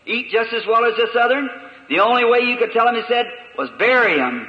Eat 0.08 0.32
just 0.32 0.52
as 0.54 0.66
well 0.66 0.86
as 0.86 0.96
this 0.98 1.14
other. 1.20 1.48
The 1.90 2.00
only 2.00 2.26
way 2.26 2.40
you 2.40 2.58
could 2.58 2.72
tell 2.72 2.88
him, 2.88 2.96
he 2.96 3.04
said, 3.08 3.26
was 3.58 3.70
bury 3.78 4.18
them. 4.18 4.48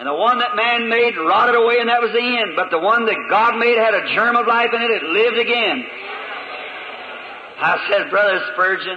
And 0.00 0.08
the 0.08 0.16
one 0.16 0.38
that 0.38 0.56
man 0.56 0.88
made 0.88 1.12
rotted 1.20 1.54
away 1.54 1.76
and 1.76 1.92
that 1.92 2.00
was 2.00 2.08
the 2.16 2.24
end. 2.24 2.56
But 2.56 2.72
the 2.72 2.80
one 2.80 3.04
that 3.04 3.20
God 3.28 3.60
made 3.60 3.76
had 3.76 3.92
a 3.92 4.08
germ 4.16 4.32
of 4.32 4.48
life 4.48 4.72
in 4.72 4.80
it. 4.80 4.88
It 4.88 5.04
lived 5.04 5.36
again. 5.36 5.84
I 7.60 7.76
said, 7.84 8.08
Brother 8.08 8.40
Spurgeon, 8.54 8.96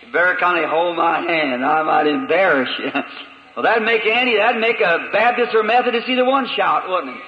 you 0.00 0.10
better 0.10 0.40
kind 0.40 0.64
hold 0.64 0.96
my 0.96 1.20
hand. 1.20 1.62
I 1.62 1.82
might 1.84 2.06
embarrass 2.06 2.70
you. 2.80 2.88
well, 3.56 3.62
that'd 3.62 3.84
make 3.84 4.08
any, 4.08 4.38
that'd 4.40 4.58
make 4.58 4.80
a 4.80 5.12
Baptist 5.12 5.54
or 5.54 5.62
Methodist 5.64 6.08
either 6.08 6.24
one 6.24 6.48
shout, 6.56 6.88
wouldn't 6.88 7.12
it? 7.12 7.22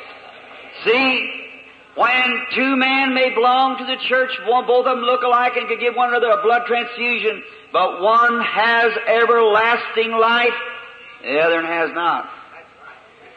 See, 0.89 1.13
when 2.01 2.25
two 2.57 2.73
men 2.81 3.13
may 3.13 3.35
belong 3.35 3.77
to 3.77 3.85
the 3.85 4.01
church, 4.09 4.33
one, 4.49 4.67
both 4.67 4.87
of 4.87 4.97
them 4.97 5.05
look 5.05 5.21
alike 5.21 5.61
and 5.61 5.69
could 5.69 5.81
give 5.81 5.93
one 5.93 6.09
another 6.09 6.33
a 6.33 6.41
blood 6.41 6.65
transfusion, 6.65 7.43
but 7.71 8.01
one 8.01 8.41
has 8.41 8.97
everlasting 9.07 10.17
life, 10.17 10.57
the 11.21 11.37
other 11.37 11.61
has 11.61 11.93
not. 11.93 12.40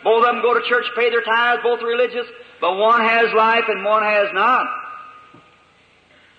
Both 0.04 0.26
of 0.26 0.34
them 0.34 0.42
go 0.42 0.54
to 0.54 0.62
church, 0.68 0.86
pay 0.96 1.10
their 1.10 1.22
tithes, 1.22 1.62
both 1.64 1.82
are 1.82 1.88
religious, 1.88 2.26
but 2.60 2.78
one 2.78 3.02
has 3.02 3.34
life 3.36 3.64
and 3.68 3.84
one 3.84 4.04
has 4.04 4.28
not. 4.34 4.68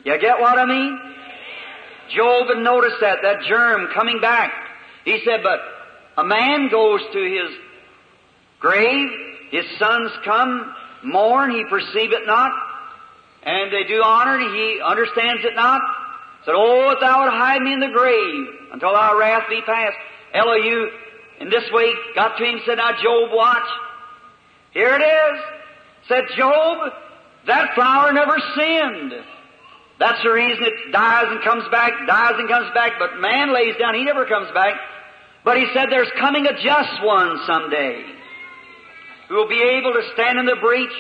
You 0.05 0.19
get 0.21 0.39
what 0.41 0.59
I 0.59 0.67
mean? 0.67 1.01
Job 2.15 2.49
had 2.49 2.59
noticed 2.59 2.97
that, 3.01 3.19
that 3.23 3.43
germ 3.49 3.89
coming 3.95 4.21
back. 4.21 4.53
He 5.05 5.21
said, 5.25 5.41
but 5.43 5.61
a 6.17 6.25
man 6.25 6.69
goes 6.71 7.01
to 7.13 7.19
his 7.19 7.57
grave, 8.61 9.09
his 9.51 9.65
sons 9.79 10.11
come, 10.25 10.75
mourn, 11.03 11.51
he 11.51 11.65
perceive 11.69 12.13
it 12.13 12.27
not, 12.27 12.53
and 13.43 13.73
they 13.73 13.85
do 13.85 14.03
honor, 14.03 14.39
and 14.39 14.55
he 14.55 14.81
understands 14.85 15.43
it 15.45 15.55
not. 15.55 15.81
Said, 16.45 16.55
Oh, 16.57 16.91
if 16.91 17.01
thou 17.01 17.25
would 17.25 17.33
hide 17.33 17.63
me 17.63 17.73
in 17.73 17.81
the 17.81 17.89
grave 17.89 18.47
until 18.73 18.93
thy 18.93 19.17
wrath 19.19 19.45
be 19.49 19.61
past. 19.63 19.97
Elihu, 20.35 20.87
in 21.41 21.51
this 21.51 21.65
way, 21.73 21.93
got 22.15 22.37
to 22.39 22.45
him, 22.45 22.61
said, 22.67 22.77
Now, 22.77 22.93
Job, 23.03 23.31
watch. 23.33 23.69
Here 24.73 24.95
it 24.95 25.03
is. 25.03 25.41
Said 26.09 26.25
Job, 26.37 26.93
that 27.47 27.75
flower 27.75 28.13
never 28.13 28.37
sinned. 28.57 29.13
That's 29.99 30.23
the 30.23 30.31
reason 30.31 30.65
it 30.65 30.93
dies 30.93 31.27
and 31.29 31.43
comes 31.43 31.65
back, 31.71 31.93
dies 32.07 32.35
and 32.37 32.49
comes 32.49 32.73
back, 32.75 32.93
but 32.99 33.21
man 33.21 33.55
lays 33.55 33.77
down, 33.79 33.95
he 33.95 34.05
never 34.05 34.27
comes 34.27 34.51
back. 34.53 34.75
But 35.45 35.57
he 35.57 35.67
said 35.73 35.87
there's 35.91 36.11
coming 36.19 36.47
a 36.47 36.53
just 36.53 37.05
one 37.05 37.39
someday 37.47 38.03
who 39.29 39.37
will 39.37 39.49
be 39.49 39.63
able 39.63 39.93
to 39.93 40.03
stand 40.15 40.39
in 40.39 40.47
the 40.47 40.57
breach, 40.61 40.93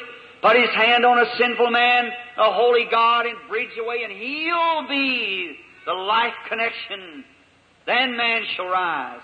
put 0.42 0.56
his 0.56 0.70
hand 0.70 1.04
on 1.04 1.18
a 1.18 1.36
sinful 1.36 1.70
man, 1.70 2.10
a 2.38 2.52
holy 2.52 2.86
God, 2.90 3.26
and 3.26 3.36
bridge 3.48 3.76
away, 3.80 4.02
and 4.04 4.12
he'll 4.12 4.88
be 4.88 5.56
the 5.86 5.92
life 5.92 6.34
connection. 6.48 7.24
Then 7.86 8.16
man 8.16 8.42
shall 8.54 8.66
rise. 8.66 9.20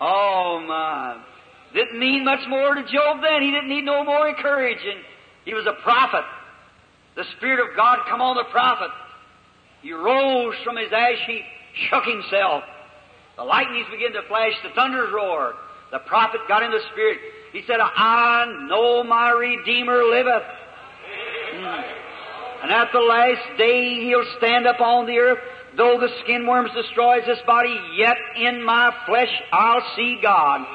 Oh 0.00 0.64
my. 0.66 1.22
Didn't 1.74 1.98
mean 1.98 2.24
much 2.24 2.46
more 2.48 2.74
to 2.74 2.82
Job 2.82 3.20
then. 3.22 3.42
He 3.42 3.50
didn't 3.50 3.68
need 3.68 3.84
no 3.84 4.04
more 4.04 4.28
encouraging. 4.28 5.02
He 5.44 5.54
was 5.54 5.66
a 5.66 5.82
prophet. 5.82 6.24
The 7.16 7.24
Spirit 7.36 7.60
of 7.60 7.76
God 7.76 7.98
come 8.08 8.20
on 8.20 8.36
the 8.36 8.44
prophet. 8.50 8.90
He 9.82 9.92
rose 9.92 10.54
from 10.64 10.76
his 10.76 10.92
ash 10.92 11.18
heap, 11.26 11.44
shook 11.90 12.04
himself. 12.04 12.64
The 13.36 13.44
lightnings 13.44 13.86
began 13.90 14.12
to 14.12 14.26
flash, 14.28 14.52
the 14.62 14.70
thunders 14.74 15.10
roared. 15.14 15.54
The 15.92 16.00
prophet 16.00 16.40
got 16.48 16.62
in 16.62 16.70
the 16.70 16.80
Spirit. 16.92 17.18
He 17.52 17.62
said, 17.66 17.78
I 17.80 18.66
know 18.68 19.04
my 19.04 19.30
Redeemer 19.30 20.04
liveth. 20.04 20.42
Mm. 21.54 21.84
And 22.62 22.72
at 22.72 22.92
the 22.92 23.00
last 23.00 23.56
day 23.56 24.04
he'll 24.04 24.26
stand 24.38 24.66
up 24.66 24.80
on 24.80 25.06
the 25.06 25.18
earth. 25.18 25.38
Though 25.78 25.96
the 26.00 26.10
skin 26.24 26.44
worms 26.44 26.70
destroys 26.74 27.22
this 27.24 27.38
body, 27.46 27.74
yet 27.94 28.16
in 28.36 28.64
my 28.64 28.92
flesh 29.06 29.30
I'll 29.52 29.94
see 29.94 30.18
God, 30.20 30.66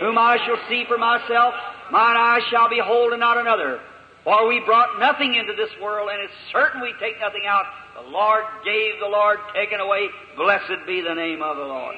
whom 0.00 0.18
I 0.18 0.36
shall 0.44 0.60
see 0.68 0.84
for 0.86 0.98
myself. 0.98 1.54
Mine 1.90 2.16
eyes 2.16 2.42
shall 2.50 2.68
behold 2.68 3.12
and 3.12 3.20
not 3.20 3.38
another. 3.38 3.80
For 4.22 4.46
we 4.46 4.60
brought 4.60 5.00
nothing 5.00 5.34
into 5.34 5.54
this 5.54 5.70
world, 5.80 6.10
and 6.12 6.20
it's 6.22 6.52
certain 6.52 6.82
we 6.82 6.92
take 7.00 7.18
nothing 7.20 7.46
out. 7.48 7.64
The 7.94 8.10
Lord 8.10 8.44
gave, 8.62 9.00
the 9.00 9.08
Lord 9.08 9.38
taken 9.54 9.80
away. 9.80 10.08
Blessed 10.36 10.86
be 10.86 11.00
the 11.00 11.14
name 11.14 11.42
of 11.42 11.56
the 11.56 11.64
Lord. 11.64 11.96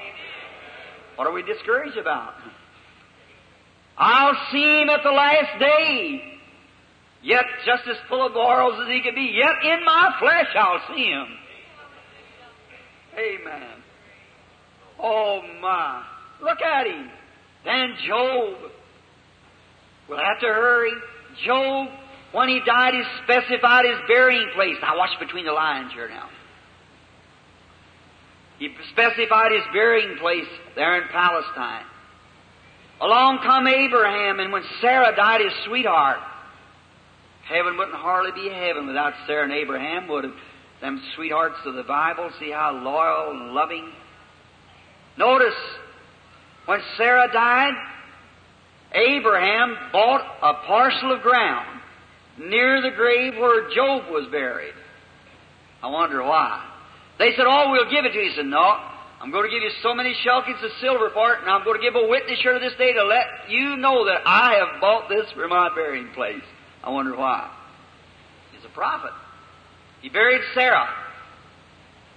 What 1.17 1.27
are 1.27 1.33
we 1.33 1.43
discouraged 1.43 1.97
about? 1.97 2.35
I'll 3.99 4.39
see 4.53 4.83
him 4.83 4.89
at 4.89 5.03
the 5.03 5.11
last 5.11 5.59
day. 5.59 6.39
Yet 7.25 7.45
just 7.67 7.89
as 7.89 7.97
full 8.09 8.25
of 8.25 8.35
morals 8.35 8.79
as 8.83 8.89
he 8.89 9.03
could 9.03 9.17
be. 9.17 9.35
Yet 9.35 9.65
in 9.65 9.85
my 9.85 10.15
flesh 10.21 10.49
I'll 10.55 10.95
see 10.95 11.07
him. 11.07 11.27
Amen. 13.19 13.83
Oh 14.99 15.43
my. 15.61 16.05
Look 16.41 16.61
at 16.61 16.87
him. 16.87 17.11
Then 17.65 17.95
Job. 18.07 18.71
We'll 20.09 20.19
have 20.19 20.41
to 20.41 20.47
hurry. 20.47 20.93
Job, 21.45 21.89
when 22.33 22.49
he 22.49 22.61
died, 22.67 22.95
he 22.95 23.03
specified 23.25 23.85
his 23.85 23.99
burying 24.09 24.51
place. 24.55 24.77
Now 24.83 24.99
watch 24.99 25.19
between 25.21 25.45
the 25.45 25.53
lines 25.53 25.93
here 25.93 26.09
now. 26.09 26.29
He 28.59 28.69
specified 28.93 29.53
his 29.53 29.63
burying 29.73 30.19
place 30.19 30.47
there 30.77 31.01
in 31.01 31.09
Palestine. 31.09 31.85
Along 33.01 33.39
come 33.39 33.67
Abraham, 33.67 34.39
and 34.39 34.53
when 34.53 34.63
Sarah 34.81 35.15
died, 35.17 35.41
his 35.41 35.53
sweetheart, 35.67 36.19
heaven 37.49 37.77
wouldn't 37.77 37.97
hardly 37.97 38.31
be 38.31 38.49
heaven 38.49 38.87
without 38.87 39.15
Sarah 39.27 39.45
and 39.45 39.53
Abraham, 39.53 40.07
would 40.09 40.25
have. 40.25 40.35
Them 40.83 41.01
sweethearts 41.15 41.59
of 41.65 41.75
the 41.75 41.85
Bible, 41.85 42.29
see 42.41 42.51
how 42.51 42.73
loyal 42.73 43.31
and 43.31 43.55
loving. 43.55 43.89
Notice, 45.17 45.55
when 46.67 46.81
Sarah 46.97 47.29
died, 47.33 47.73
Abraham 48.93 49.77
bought 49.93 50.23
a 50.43 50.67
parcel 50.67 51.13
of 51.13 51.23
ground 51.23 51.81
near 52.37 52.83
the 52.83 52.91
grave 52.91 53.35
where 53.39 53.73
Job 53.73 54.11
was 54.11 54.29
buried. 54.33 54.75
I 55.85 55.89
wonder 55.89 56.21
why. 56.25 56.69
They 57.17 57.31
said, 57.37 57.45
Oh, 57.47 57.71
we'll 57.71 57.91
give 57.91 58.05
it 58.05 58.13
to 58.13 58.19
you. 58.19 58.31
He 58.31 58.35
said, 58.35 58.47
No, 58.47 58.77
I'm 59.21 59.31
going 59.31 59.49
to 59.49 59.55
give 59.55 59.63
you 59.63 59.71
so 59.85 59.95
many 59.95 60.17
shekels 60.25 60.65
of 60.65 60.71
silver 60.81 61.11
for 61.15 61.35
it, 61.35 61.43
and 61.43 61.49
I'm 61.49 61.63
going 61.63 61.81
to 61.81 61.83
give 61.83 61.95
a 61.95 62.09
witness 62.09 62.41
here 62.43 62.55
to 62.55 62.59
this 62.59 62.77
day 62.77 62.93
to 62.93 63.05
let 63.05 63.27
you 63.49 63.77
know 63.77 64.05
that 64.07 64.23
I 64.27 64.55
have 64.55 64.81
bought 64.81 65.09
this 65.09 65.31
for 65.33 65.47
my 65.47 65.73
burying 65.77 66.09
place. 66.13 66.43
I 66.83 66.91
wonder 66.91 67.17
why. 67.17 67.49
He's 68.51 68.65
a 68.65 68.75
prophet. 68.75 69.13
He 70.03 70.09
buried 70.09 70.43
Sarah. 70.55 70.89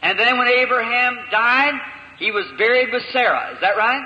And 0.01 0.19
then 0.19 0.37
when 0.37 0.47
Abraham 0.47 1.17
died, 1.31 1.73
he 2.19 2.31
was 2.31 2.45
buried 2.57 2.91
with 2.91 3.03
Sarah. 3.11 3.53
Is 3.53 3.61
that 3.61 3.77
right? 3.77 4.03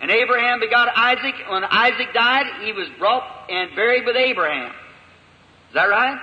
And 0.00 0.10
Abraham 0.10 0.60
begot 0.60 0.88
Isaac. 0.96 1.34
When 1.48 1.64
Isaac 1.64 2.12
died, 2.12 2.62
he 2.62 2.72
was 2.72 2.88
brought 2.98 3.50
and 3.50 3.74
buried 3.74 4.04
with 4.04 4.16
Abraham. 4.16 4.70
Is 4.70 5.74
that 5.74 5.86
right? 5.86 6.18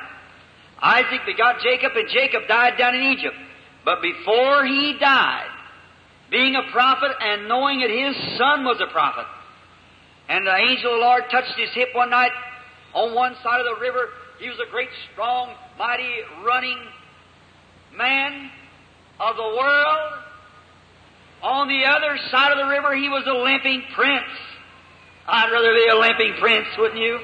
Isaac 0.82 1.22
begot 1.26 1.62
Jacob, 1.62 1.92
and 1.96 2.10
Jacob 2.10 2.48
died 2.48 2.78
down 2.78 2.96
in 2.96 3.02
Egypt. 3.14 3.36
But 3.86 4.02
before 4.02 4.66
he 4.66 4.98
died, 5.00 5.50
being 6.30 6.56
a 6.56 6.72
prophet 6.72 7.12
and 7.20 7.48
knowing 7.48 7.82
that 7.82 7.90
his 7.90 8.38
son 8.38 8.64
was 8.64 8.82
a 8.82 8.92
prophet, 8.92 9.26
and 10.30 10.46
the 10.46 10.56
angel 10.56 10.94
of 10.94 11.00
the 11.00 11.06
Lord 11.06 11.24
touched 11.30 11.58
his 11.58 11.70
hip 11.74 11.90
one 11.94 12.10
night 12.10 12.32
on 12.94 13.14
one 13.14 13.36
side 13.44 13.60
of 13.60 13.66
the 13.66 13.82
river, 13.82 14.10
he 14.42 14.50
was 14.50 14.58
a 14.60 14.70
great, 14.72 14.90
strong, 15.14 15.54
mighty, 15.78 16.10
running 16.44 16.80
man 17.96 18.50
of 19.20 19.36
the 19.36 19.44
world. 19.44 20.24
On 21.44 21.68
the 21.68 21.86
other 21.86 22.18
side 22.32 22.52
of 22.52 22.58
the 22.58 22.66
river, 22.66 22.96
he 22.96 23.08
was 23.08 23.24
a 23.28 23.38
limping 23.38 23.84
prince. 23.94 24.34
I'd 25.28 25.52
rather 25.52 25.74
be 25.76 25.88
a 25.88 25.96
limping 25.96 26.42
prince, 26.42 26.68
wouldn't 26.80 27.00
you? 27.00 27.20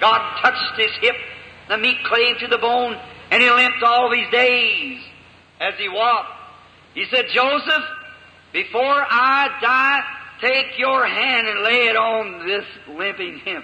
God 0.00 0.40
touched 0.42 0.76
his 0.76 0.90
hip, 1.00 1.14
the 1.68 1.78
meat 1.78 1.98
clave 2.04 2.38
to 2.38 2.48
the 2.48 2.58
bone, 2.58 2.96
and 3.30 3.40
he 3.40 3.48
limped 3.48 3.84
all 3.84 4.10
these 4.10 4.30
days 4.32 5.00
as 5.60 5.74
he 5.78 5.88
walked. 5.88 6.32
He 6.94 7.04
said, 7.12 7.26
Joseph, 7.32 7.84
before 8.52 8.82
I 9.08 9.56
die, 9.62 10.00
take 10.40 10.78
your 10.78 11.06
hand 11.06 11.46
and 11.46 11.62
lay 11.62 11.86
it 11.86 11.96
on 11.96 12.44
this 12.44 12.64
limping 12.88 13.38
hip 13.44 13.62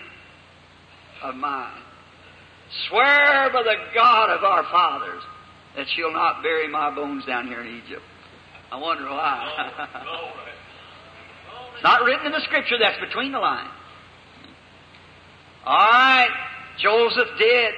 of 1.21 1.35
mine. 1.35 1.82
Swear 2.89 3.51
by 3.53 3.63
the 3.63 3.77
God 3.95 4.31
of 4.31 4.45
our 4.45 4.63
fathers 4.65 5.23
that 5.77 5.87
you'll 5.97 6.13
not 6.13 6.43
bury 6.43 6.69
my 6.69 6.95
bones 6.95 7.25
down 7.25 7.47
here 7.47 7.61
in 7.61 7.83
Egypt. 7.85 8.03
I 8.71 8.77
wonder 8.77 9.05
why. 9.05 9.71
it's 11.75 11.83
not 11.85 12.03
written 12.05 12.27
in 12.27 12.33
the 12.33 12.41
scripture, 12.45 12.77
that's 12.79 12.99
between 13.01 13.33
the 13.33 13.39
lines. 13.39 13.71
All 15.65 15.77
right, 15.77 16.31
Joseph 16.79 17.29
did. 17.39 17.75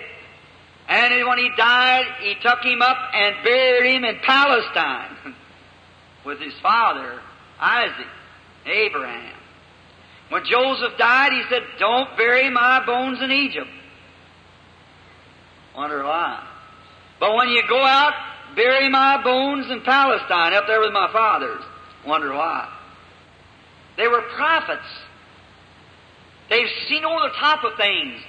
And 0.88 1.26
when 1.26 1.38
he 1.38 1.50
died, 1.56 2.04
he 2.20 2.34
took 2.42 2.60
him 2.62 2.82
up 2.82 2.96
and 3.14 3.36
buried 3.42 3.96
him 3.96 4.04
in 4.04 4.18
Palestine 4.24 5.16
with 6.26 6.38
his 6.40 6.52
father, 6.62 7.20
Isaac, 7.58 8.06
Abraham. 8.66 9.36
When 10.28 10.44
Joseph 10.44 10.96
died, 10.98 11.32
he 11.32 11.42
said, 11.50 11.62
Don't 11.78 12.16
bury 12.16 12.50
my 12.50 12.84
bones 12.84 13.18
in 13.22 13.30
Egypt. 13.30 13.68
Wonder 15.76 16.04
why. 16.04 16.46
But 17.20 17.34
when 17.34 17.48
you 17.48 17.62
go 17.68 17.82
out, 17.82 18.12
bury 18.54 18.88
my 18.88 19.22
bones 19.22 19.70
in 19.70 19.80
Palestine, 19.82 20.54
up 20.54 20.66
there 20.66 20.80
with 20.80 20.92
my 20.92 21.10
fathers. 21.12 21.62
Wonder 22.06 22.32
why. 22.32 22.70
They 23.96 24.08
were 24.08 24.22
prophets. 24.36 24.86
They've 26.50 26.68
seen 26.88 27.04
over 27.04 27.28
the 27.28 27.34
top 27.40 27.64
of 27.64 27.76
things. 27.76 28.20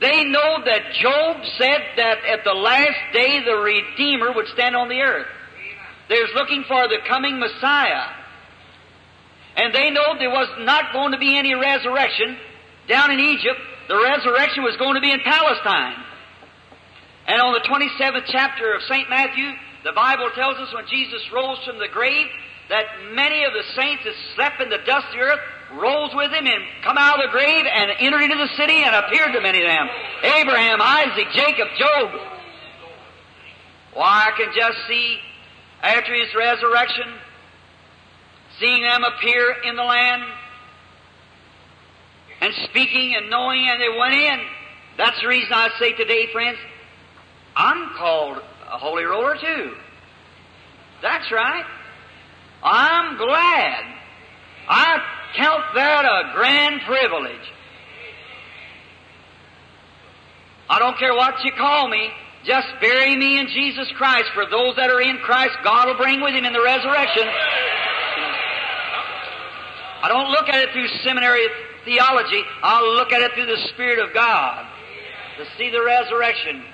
They 0.00 0.24
know 0.24 0.64
that 0.64 0.94
Job 1.00 1.36
said 1.58 1.80
that 1.96 2.24
at 2.24 2.44
the 2.44 2.54
last 2.54 3.12
day 3.12 3.44
the 3.44 3.56
Redeemer 3.56 4.32
would 4.32 4.48
stand 4.48 4.74
on 4.74 4.88
the 4.88 5.00
earth. 5.00 5.28
They're 6.08 6.26
looking 6.34 6.64
for 6.66 6.88
the 6.88 6.98
coming 7.06 7.38
Messiah. 7.38 8.10
And 9.56 9.74
they 9.74 9.90
know 9.90 10.18
there 10.18 10.30
was 10.30 10.48
not 10.60 10.92
going 10.92 11.12
to 11.12 11.18
be 11.18 11.38
any 11.38 11.54
resurrection 11.54 12.36
down 12.88 13.10
in 13.12 13.20
Egypt. 13.20 13.60
The 13.88 13.96
resurrection 13.96 14.64
was 14.64 14.76
going 14.78 14.94
to 14.94 15.00
be 15.00 15.12
in 15.12 15.20
Palestine. 15.20 15.94
And 17.26 17.40
on 17.40 17.52
the 17.54 17.60
27th 17.60 18.24
chapter 18.26 18.74
of 18.74 18.82
St. 18.82 19.08
Matthew, 19.08 19.50
the 19.84 19.92
Bible 19.92 20.30
tells 20.34 20.56
us 20.58 20.72
when 20.74 20.86
Jesus 20.86 21.22
rose 21.32 21.58
from 21.64 21.78
the 21.78 21.88
grave 21.88 22.26
that 22.68 22.86
many 23.12 23.44
of 23.44 23.52
the 23.52 23.62
saints 23.74 24.02
that 24.04 24.14
slept 24.34 24.60
in 24.60 24.70
the 24.70 24.78
dust 24.86 25.06
of 25.08 25.12
the 25.12 25.18
earth 25.20 25.40
rose 25.74 26.10
with 26.14 26.30
him 26.32 26.46
and 26.46 26.62
come 26.84 26.98
out 26.98 27.18
of 27.18 27.30
the 27.30 27.32
grave 27.32 27.64
and 27.66 27.90
entered 27.98 28.22
into 28.22 28.36
the 28.36 28.50
city 28.56 28.82
and 28.82 28.94
appeared 28.94 29.32
to 29.32 29.40
many 29.40 29.62
of 29.62 29.68
them. 29.68 29.88
Abraham, 30.22 30.80
Isaac, 30.80 31.28
Jacob, 31.32 31.68
Job. 31.78 32.10
Why, 33.94 34.30
I 34.32 34.36
can 34.36 34.52
just 34.54 34.78
see 34.88 35.18
after 35.82 36.14
his 36.14 36.34
resurrection, 36.34 37.12
seeing 38.58 38.82
them 38.82 39.04
appear 39.04 39.56
in 39.64 39.76
the 39.76 39.82
land 39.82 40.22
and 42.40 42.54
speaking 42.70 43.14
and 43.16 43.30
knowing, 43.30 43.68
and 43.68 43.80
they 43.80 43.98
went 43.98 44.14
in. 44.14 44.40
That's 44.96 45.20
the 45.20 45.28
reason 45.28 45.52
I 45.52 45.70
say 45.78 45.92
today, 45.92 46.28
friends, 46.32 46.58
I'm 47.56 47.90
called 47.96 48.38
a 48.38 48.78
holy 48.78 49.04
roller 49.04 49.34
too. 49.34 49.74
That's 51.02 51.30
right. 51.32 51.64
I'm 52.62 53.16
glad. 53.16 53.84
I 54.68 54.98
count 55.36 55.62
that 55.74 56.04
a 56.04 56.32
grand 56.34 56.80
privilege. 56.86 57.52
I 60.70 60.78
don't 60.78 60.96
care 60.98 61.14
what 61.14 61.44
you 61.44 61.52
call 61.52 61.88
me. 61.88 62.10
Just 62.44 62.68
bury 62.80 63.16
me 63.16 63.38
in 63.38 63.48
Jesus 63.48 63.90
Christ. 63.96 64.30
For 64.34 64.46
those 64.46 64.74
that 64.76 64.90
are 64.90 65.02
in 65.02 65.18
Christ, 65.18 65.54
God 65.62 65.88
will 65.88 65.96
bring 65.96 66.20
with 66.20 66.34
Him 66.34 66.44
in 66.44 66.52
the 66.52 66.62
resurrection. 66.62 67.28
I 70.02 70.08
don't 70.08 70.30
look 70.30 70.48
at 70.48 70.56
it 70.56 70.70
through 70.72 70.88
seminary 71.04 71.46
theology. 71.84 72.42
I'll 72.62 72.94
look 72.94 73.12
at 73.12 73.22
it 73.22 73.32
through 73.34 73.46
the 73.46 73.68
Spirit 73.74 73.98
of 73.98 74.14
God 74.14 74.66
to 75.38 75.44
see 75.56 75.70
the 75.70 75.82
resurrection. 75.82 76.64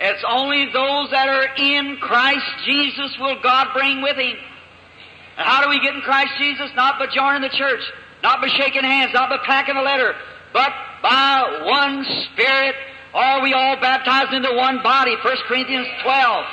It's 0.00 0.24
only 0.26 0.66
those 0.72 1.10
that 1.10 1.28
are 1.28 1.54
in 1.56 1.98
Christ 2.00 2.46
Jesus 2.64 3.16
will 3.20 3.40
God 3.42 3.68
bring 3.74 4.02
with 4.02 4.16
Him. 4.16 4.36
And 5.36 5.46
how 5.46 5.62
do 5.62 5.68
we 5.68 5.80
get 5.80 5.94
in 5.94 6.00
Christ 6.00 6.32
Jesus? 6.38 6.70
Not 6.74 6.98
by 6.98 7.06
joining 7.14 7.42
the 7.42 7.56
church, 7.56 7.80
not 8.22 8.40
by 8.40 8.48
shaking 8.48 8.82
hands, 8.82 9.12
not 9.12 9.28
by 9.28 9.38
packing 9.44 9.76
a 9.76 9.82
letter, 9.82 10.14
but 10.52 10.70
by 11.02 11.64
one 11.64 12.04
Spirit 12.32 12.74
are 13.12 13.42
we 13.42 13.52
all 13.52 13.76
baptized 13.80 14.32
into 14.32 14.54
one 14.54 14.82
body? 14.82 15.16
1 15.22 15.36
Corinthians 15.48 15.88
12. 16.02 16.44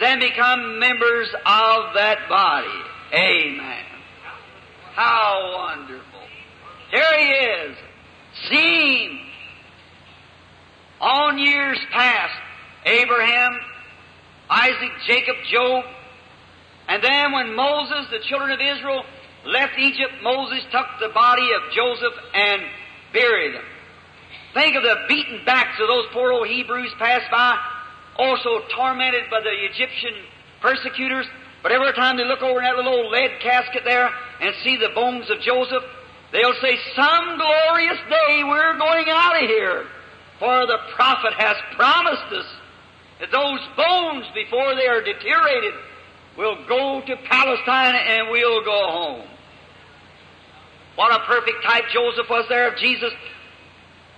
Then 0.00 0.18
become 0.18 0.78
members 0.78 1.28
of 1.44 1.94
that 1.94 2.28
body. 2.28 2.82
Amen. 3.12 3.84
How 4.94 5.52
wonderful. 5.56 6.20
Here 6.90 7.18
he 7.18 7.26
is, 7.26 7.76
seeing 8.48 9.20
on 11.00 11.38
years 11.38 11.78
past 11.92 12.39
Abraham, 12.84 13.52
Isaac, 14.48 14.92
Jacob, 15.06 15.36
Job, 15.50 15.84
and 16.88 17.04
then 17.04 17.32
when 17.32 17.54
Moses, 17.54 18.10
the 18.10 18.18
children 18.26 18.50
of 18.50 18.58
Israel, 18.60 19.04
left 19.46 19.78
Egypt, 19.78 20.12
Moses 20.22 20.60
took 20.72 20.86
the 21.00 21.14
body 21.14 21.48
of 21.54 21.72
Joseph 21.72 22.14
and 22.34 22.62
buried 23.12 23.54
him. 23.54 23.62
Think 24.54 24.74
of 24.74 24.82
the 24.82 24.96
beaten 25.08 25.44
backs 25.46 25.78
of 25.80 25.86
those 25.86 26.06
poor 26.12 26.32
old 26.32 26.48
Hebrews 26.48 26.92
passed 26.98 27.30
by, 27.30 27.56
also 28.16 28.66
tormented 28.74 29.30
by 29.30 29.40
the 29.40 29.54
Egyptian 29.70 30.14
persecutors. 30.60 31.26
But 31.62 31.70
every 31.70 31.92
time 31.92 32.16
they 32.16 32.24
look 32.24 32.42
over 32.42 32.58
in 32.58 32.64
that 32.64 32.74
little 32.74 32.92
old 32.92 33.12
lead 33.12 33.38
casket 33.40 33.84
there 33.84 34.10
and 34.40 34.54
see 34.64 34.76
the 34.76 34.90
bones 34.94 35.30
of 35.30 35.40
Joseph, 35.40 35.84
they'll 36.32 36.58
say, 36.60 36.76
Some 36.96 37.38
glorious 37.38 37.98
day 38.08 38.42
we're 38.42 38.76
going 38.78 39.06
out 39.08 39.40
of 39.40 39.48
here. 39.48 39.86
For 40.40 40.66
the 40.66 40.78
prophet 40.96 41.34
has 41.38 41.56
promised 41.76 42.32
us 42.32 42.46
those 43.20 43.60
bones, 43.76 44.26
before 44.34 44.74
they 44.74 44.86
are 44.86 45.02
deteriorated, 45.02 45.74
will 46.36 46.64
go 46.66 47.02
to 47.06 47.16
Palestine 47.28 47.94
and 47.94 48.30
we'll 48.30 48.64
go 48.64 48.90
home. 48.90 49.26
What 50.96 51.12
a 51.14 51.24
perfect 51.26 51.62
type 51.62 51.84
Joseph 51.92 52.28
was 52.28 52.46
there 52.48 52.68
of 52.68 52.78
Jesus 52.78 53.12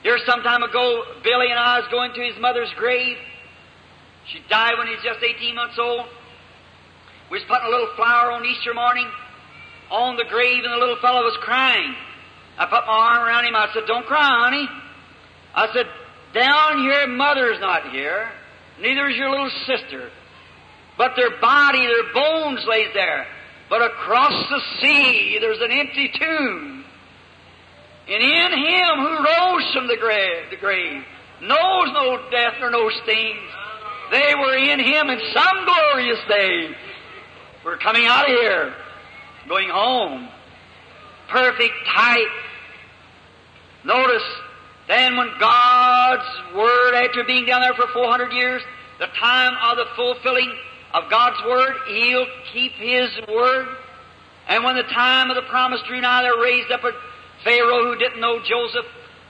here 0.02 0.18
some 0.26 0.42
time 0.42 0.62
ago, 0.62 1.02
Billy 1.22 1.46
and 1.50 1.58
I 1.58 1.78
was 1.78 1.88
going 1.90 2.12
to 2.14 2.20
his 2.20 2.40
mother's 2.40 2.72
grave. 2.76 3.16
She 4.26 4.40
died 4.48 4.74
when 4.78 4.88
he 4.88 4.94
was 4.94 5.02
just 5.02 5.22
18 5.22 5.54
months 5.54 5.78
old. 5.78 6.06
We 7.30 7.38
was 7.38 7.46
putting 7.48 7.66
a 7.66 7.70
little 7.70 7.94
flower 7.96 8.32
on 8.32 8.44
Easter 8.44 8.74
morning 8.74 9.08
on 9.90 10.16
the 10.16 10.24
grave, 10.24 10.64
and 10.64 10.72
the 10.72 10.78
little 10.78 10.98
fellow 11.00 11.22
was 11.22 11.36
crying. 11.40 11.94
I 12.58 12.66
put 12.66 12.84
my 12.86 12.92
arm 12.92 13.22
around 13.22 13.44
him. 13.44 13.54
I 13.54 13.72
said, 13.72 13.86
"Don't 13.86 14.06
cry, 14.06 14.22
honey." 14.22 14.68
I 15.54 15.72
said, 15.72 15.88
"Down 16.34 16.78
here, 16.80 17.06
mother's 17.06 17.60
not 17.60 17.90
here. 17.90 18.30
Neither 18.82 19.08
is 19.08 19.16
your 19.16 19.30
little 19.30 19.50
sister. 19.64 20.10
But 20.98 21.14
their 21.16 21.40
body, 21.40 21.86
their 21.86 22.12
bones 22.12 22.64
lays 22.66 22.92
there. 22.92 23.26
But 23.70 23.80
across 23.80 24.48
the 24.50 24.60
sea, 24.80 25.38
there's 25.40 25.60
an 25.60 25.70
empty 25.70 26.08
tomb." 26.08 26.84
And 28.08 28.22
in 28.22 28.52
Him 28.52 28.98
who 28.98 29.24
rose 29.24 29.72
from 29.72 29.86
the 29.86 29.96
grave, 29.96 30.50
the 30.50 30.56
grave, 30.56 31.04
knows 31.40 31.92
no 31.92 32.28
death 32.30 32.54
nor 32.60 32.70
no 32.70 32.90
stings. 32.90 33.50
They 34.10 34.34
were 34.34 34.56
in 34.56 34.80
Him 34.80 35.08
in 35.08 35.20
some 35.32 35.64
glorious 35.64 36.18
day. 36.28 36.76
We're 37.64 37.78
coming 37.78 38.06
out 38.06 38.28
of 38.28 38.36
here, 38.36 38.74
going 39.48 39.70
home. 39.70 40.28
Perfect 41.28 41.74
type. 41.86 42.28
Notice, 43.84 44.24
then 44.88 45.16
when 45.16 45.30
God's 45.38 46.28
Word, 46.56 46.94
after 46.94 47.24
being 47.24 47.46
down 47.46 47.62
there 47.62 47.74
for 47.74 47.86
400 47.92 48.32
years, 48.32 48.62
the 48.98 49.06
time 49.18 49.54
of 49.70 49.76
the 49.76 49.86
fulfilling 49.96 50.52
of 50.94 51.10
God's 51.10 51.36
Word, 51.46 51.74
He'll 51.88 52.26
keep 52.52 52.72
His 52.72 53.08
Word. 53.28 53.68
And 54.48 54.64
when 54.64 54.76
the 54.76 54.82
time 54.82 55.30
of 55.30 55.36
the 55.36 55.48
promise 55.48 55.80
drew 55.86 56.00
nigh, 56.00 56.22
they 56.22 56.42
raised 56.42 56.70
up 56.72 56.84
a 56.84 56.92
Pharaoh 57.44 57.92
who 57.92 57.98
didn't 57.98 58.20
know 58.20 58.38
Joseph 58.40 58.86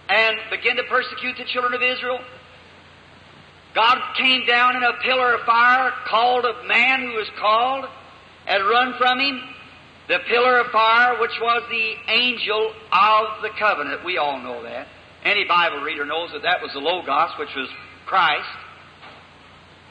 and 0.08 0.36
began 0.50 0.76
to 0.76 0.84
persecute 0.84 1.36
the 1.36 1.44
children 1.44 1.74
of 1.74 1.82
Israel. 1.82 2.20
God 3.74 3.98
came 4.18 4.44
down 4.46 4.76
in 4.76 4.82
a 4.82 4.92
pillar 5.02 5.34
of 5.34 5.46
fire, 5.46 5.92
called 6.06 6.44
a 6.44 6.66
man 6.66 7.02
who 7.02 7.14
was 7.14 7.28
called, 7.38 7.86
and 8.46 8.64
run 8.64 8.94
from 8.98 9.18
him. 9.18 9.40
The 10.08 10.18
pillar 10.28 10.58
of 10.58 10.66
fire, 10.72 11.20
which 11.20 11.38
was 11.40 11.62
the 11.70 12.12
angel 12.12 12.74
of 12.92 13.42
the 13.42 13.50
covenant. 13.58 14.04
We 14.04 14.18
all 14.18 14.40
know 14.40 14.62
that. 14.64 14.88
Any 15.24 15.44
Bible 15.44 15.80
reader 15.82 16.04
knows 16.04 16.30
that 16.32 16.42
that 16.42 16.62
was 16.62 16.72
the 16.72 16.80
Logos, 16.80 17.30
which 17.38 17.54
was 17.54 17.68
Christ. 18.06 18.48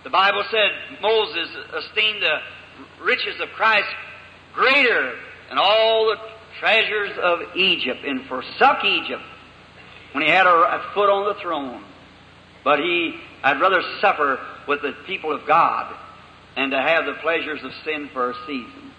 The 0.03 0.09
Bible 0.09 0.43
said 0.49 1.01
Moses 1.01 1.49
esteemed 1.85 2.21
the 2.21 3.03
riches 3.03 3.39
of 3.39 3.49
Christ 3.49 3.87
greater 4.53 5.13
than 5.49 5.57
all 5.57 6.07
the 6.07 6.17
treasures 6.59 7.11
of 7.21 7.55
Egypt 7.55 7.99
and 8.05 8.25
forsook 8.27 8.83
Egypt 8.83 9.21
when 10.11 10.23
he 10.23 10.29
had 10.29 10.47
a, 10.47 10.91
foot 10.93 11.09
on 11.09 11.33
the 11.33 11.41
throne. 11.41 11.83
But 12.63 12.79
he, 12.79 13.15
I'd 13.43 13.61
rather 13.61 13.81
suffer 14.01 14.39
with 14.67 14.81
the 14.81 14.93
people 15.07 15.33
of 15.33 15.47
God 15.47 15.95
and 16.55 16.71
to 16.71 16.77
have 16.77 17.05
the 17.05 17.13
pleasures 17.21 17.61
of 17.63 17.71
sin 17.85 18.09
for 18.13 18.31
a 18.31 18.33
season. 18.45 18.91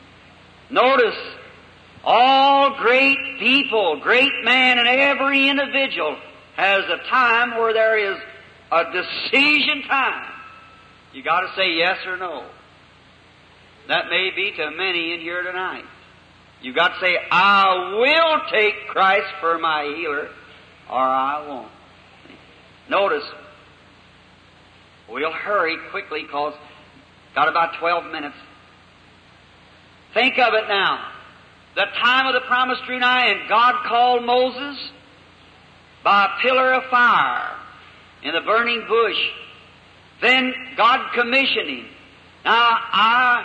Notice, 0.71 1.19
all 2.05 2.77
great 2.79 3.39
people, 3.39 4.01
great 4.01 4.33
man, 4.45 4.79
and 4.79 4.89
every 4.89 5.49
individual 5.49 6.17
has 6.57 6.85
a 6.85 7.09
time 7.09 7.53
where 7.53 7.73
there 7.73 7.99
is 7.99 8.19
a 8.71 8.85
decision 8.93 9.83
time. 9.89 10.33
You 11.13 11.23
got 11.23 11.41
to 11.41 11.49
say 11.57 11.75
yes 11.75 11.99
or 12.07 12.17
no. 12.17 12.45
That 13.89 14.09
may 14.09 14.31
be 14.35 14.53
to 14.57 14.71
many 14.71 15.13
in 15.15 15.21
here 15.21 15.43
tonight. 15.43 15.85
You've 16.63 16.77
got 16.77 16.95
to 16.95 17.01
say, 17.01 17.17
I 17.31 17.97
will 17.99 18.51
take 18.51 18.89
Christ 18.89 19.27
for 19.41 19.59
my 19.59 19.93
healer, 19.97 20.29
or 20.89 20.99
I 20.99 21.47
won't. 21.47 21.69
Notice, 22.89 23.25
we'll 25.09 25.33
hurry 25.33 25.77
quickly 25.91 26.23
because 26.23 26.55
got 27.35 27.49
about 27.49 27.79
12 27.79 28.13
minutes. 28.13 28.37
Think 30.15 30.39
of 30.39 30.55
it 30.55 30.69
now. 30.69 31.12
The 31.75 31.87
time 32.01 32.27
of 32.27 32.35
the 32.35 32.47
promise 32.47 32.79
drew 32.87 32.99
nigh, 32.99 33.29
and 33.29 33.49
God 33.49 33.87
called 33.87 34.25
Moses 34.25 34.91
by 36.05 36.27
a 36.27 36.43
pillar 36.43 36.75
of 36.75 36.85
fire 36.91 37.57
in 38.23 38.33
the 38.33 38.41
burning 38.43 38.85
bush. 38.89 39.17
Then 40.21 40.55
God 40.77 41.13
commissioned 41.15 41.69
him. 41.69 41.87
Now, 42.45 42.79
I 42.93 43.45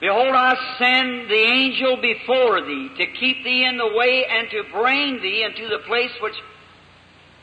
Behold, 0.00 0.34
I 0.34 0.54
send 0.78 1.30
the 1.30 1.40
angel 1.40 1.96
before 1.96 2.60
thee 2.60 2.90
to 2.98 3.06
keep 3.18 3.42
thee 3.44 3.64
in 3.64 3.78
the 3.78 3.96
way 3.96 4.26
and 4.28 4.50
to 4.50 4.62
bring 4.70 5.22
thee 5.22 5.42
into 5.42 5.68
the 5.68 5.82
place 5.86 6.12
which 6.20 6.34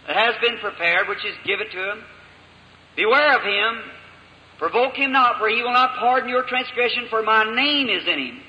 has 0.06 0.36
been 0.40 0.60
prepared, 0.60 1.08
which 1.08 1.26
is 1.26 1.36
given 1.46 1.68
to 1.72 1.92
him. 1.92 2.04
Beware 2.96 3.38
of 3.38 3.44
him. 3.44 3.92
Provoke 4.60 4.96
him 4.96 5.12
not, 5.12 5.40
for 5.40 5.50
he 5.50 5.64
will 5.64 5.74
not 5.74 5.98
pardon 5.98 6.30
your 6.30 6.44
transgression, 6.44 7.08
for 7.10 7.24
my 7.24 7.44
name 7.56 7.90
is 7.90 8.08
in 8.08 8.20
him. 8.20 8.42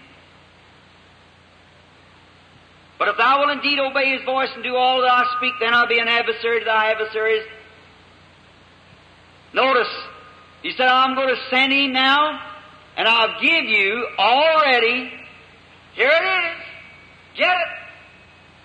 But 2.99 3.09
if 3.09 3.17
thou 3.17 3.41
wilt 3.41 3.51
indeed 3.51 3.79
obey 3.79 4.17
his 4.17 4.25
voice 4.25 4.49
and 4.55 4.63
do 4.63 4.77
all 4.77 5.01
that 5.01 5.11
I 5.11 5.25
speak, 5.37 5.55
then 5.61 5.75
I'll 5.75 5.89
be 5.89 5.99
an 5.99 6.09
adversary 6.09 6.61
to 6.61 6.65
thy 6.65 6.93
adversaries. 6.93 7.45
Notice, 9.53 9.91
he 10.63 10.73
said, 10.73 10.87
I'm 10.87 11.15
going 11.15 11.35
to 11.35 11.41
send 11.51 11.73
him 11.73 11.93
now 11.93 12.41
and 12.97 13.09
I'll 13.09 13.41
give 13.41 13.65
you 13.65 14.07
already, 14.19 15.13
here 15.95 16.11
it 16.11 16.59
is, 16.59 16.65
Get 17.37 17.51
it? 17.51 17.69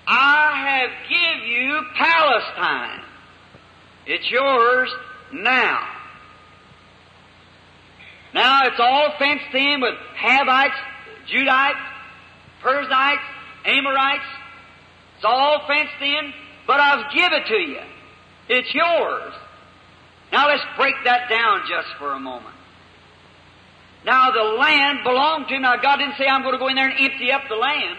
I 0.08 0.68
have 0.68 0.90
give 1.10 1.48
you 1.48 1.82
Palestine. 1.96 3.02
It's 4.06 4.30
yours 4.30 4.90
now. 5.34 5.88
Now 8.34 8.68
it's 8.68 8.80
all 8.80 9.14
fenced 9.18 9.54
in 9.54 9.82
with 9.82 9.96
Hivites, 10.16 10.76
Judites, 11.32 11.82
Perizzites, 12.62 13.22
Amorites. 13.66 14.26
It's 15.16 15.26
all 15.26 15.66
fenced 15.68 16.02
in, 16.02 16.34
but 16.66 16.80
I'll 16.80 17.14
give 17.14 17.32
it 17.32 17.48
to 17.48 17.58
you. 17.58 17.82
It's 18.50 18.74
yours. 18.74 19.34
Now 20.32 20.48
let's 20.48 20.64
break 20.78 20.96
that 21.06 21.30
down 21.30 21.62
just 21.68 21.88
for 21.98 22.14
a 22.14 22.20
moment. 22.20 22.56
Now 24.06 24.32
the 24.32 24.44
land 24.58 25.00
belonged 25.04 25.48
to 25.50 25.56
him. 25.56 25.64
Now 25.64 25.76
God 25.82 25.98
didn't 25.98 26.16
say 26.18 26.26
I'm 26.26 26.42
going 26.42 26.54
to 26.54 26.60
go 26.60 26.68
in 26.68 26.76
there 26.76 26.90
and 26.90 27.00
empty 27.00 27.32
up 27.32 27.44
the 27.50 27.56
land 27.56 27.98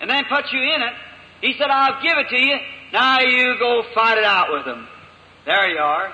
and 0.00 0.10
then 0.10 0.24
put 0.28 0.52
you 0.52 0.60
in 0.60 0.82
it. 0.82 0.92
He 1.40 1.54
said, 1.58 1.70
I'll 1.70 2.02
give 2.02 2.16
it 2.16 2.28
to 2.28 2.38
you. 2.38 2.56
Now 2.92 3.20
you 3.20 3.56
go 3.58 3.82
fight 3.94 4.18
it 4.18 4.24
out 4.24 4.52
with 4.52 4.64
them. 4.64 4.86
There 5.46 5.68
you 5.70 5.78
are. 5.78 6.12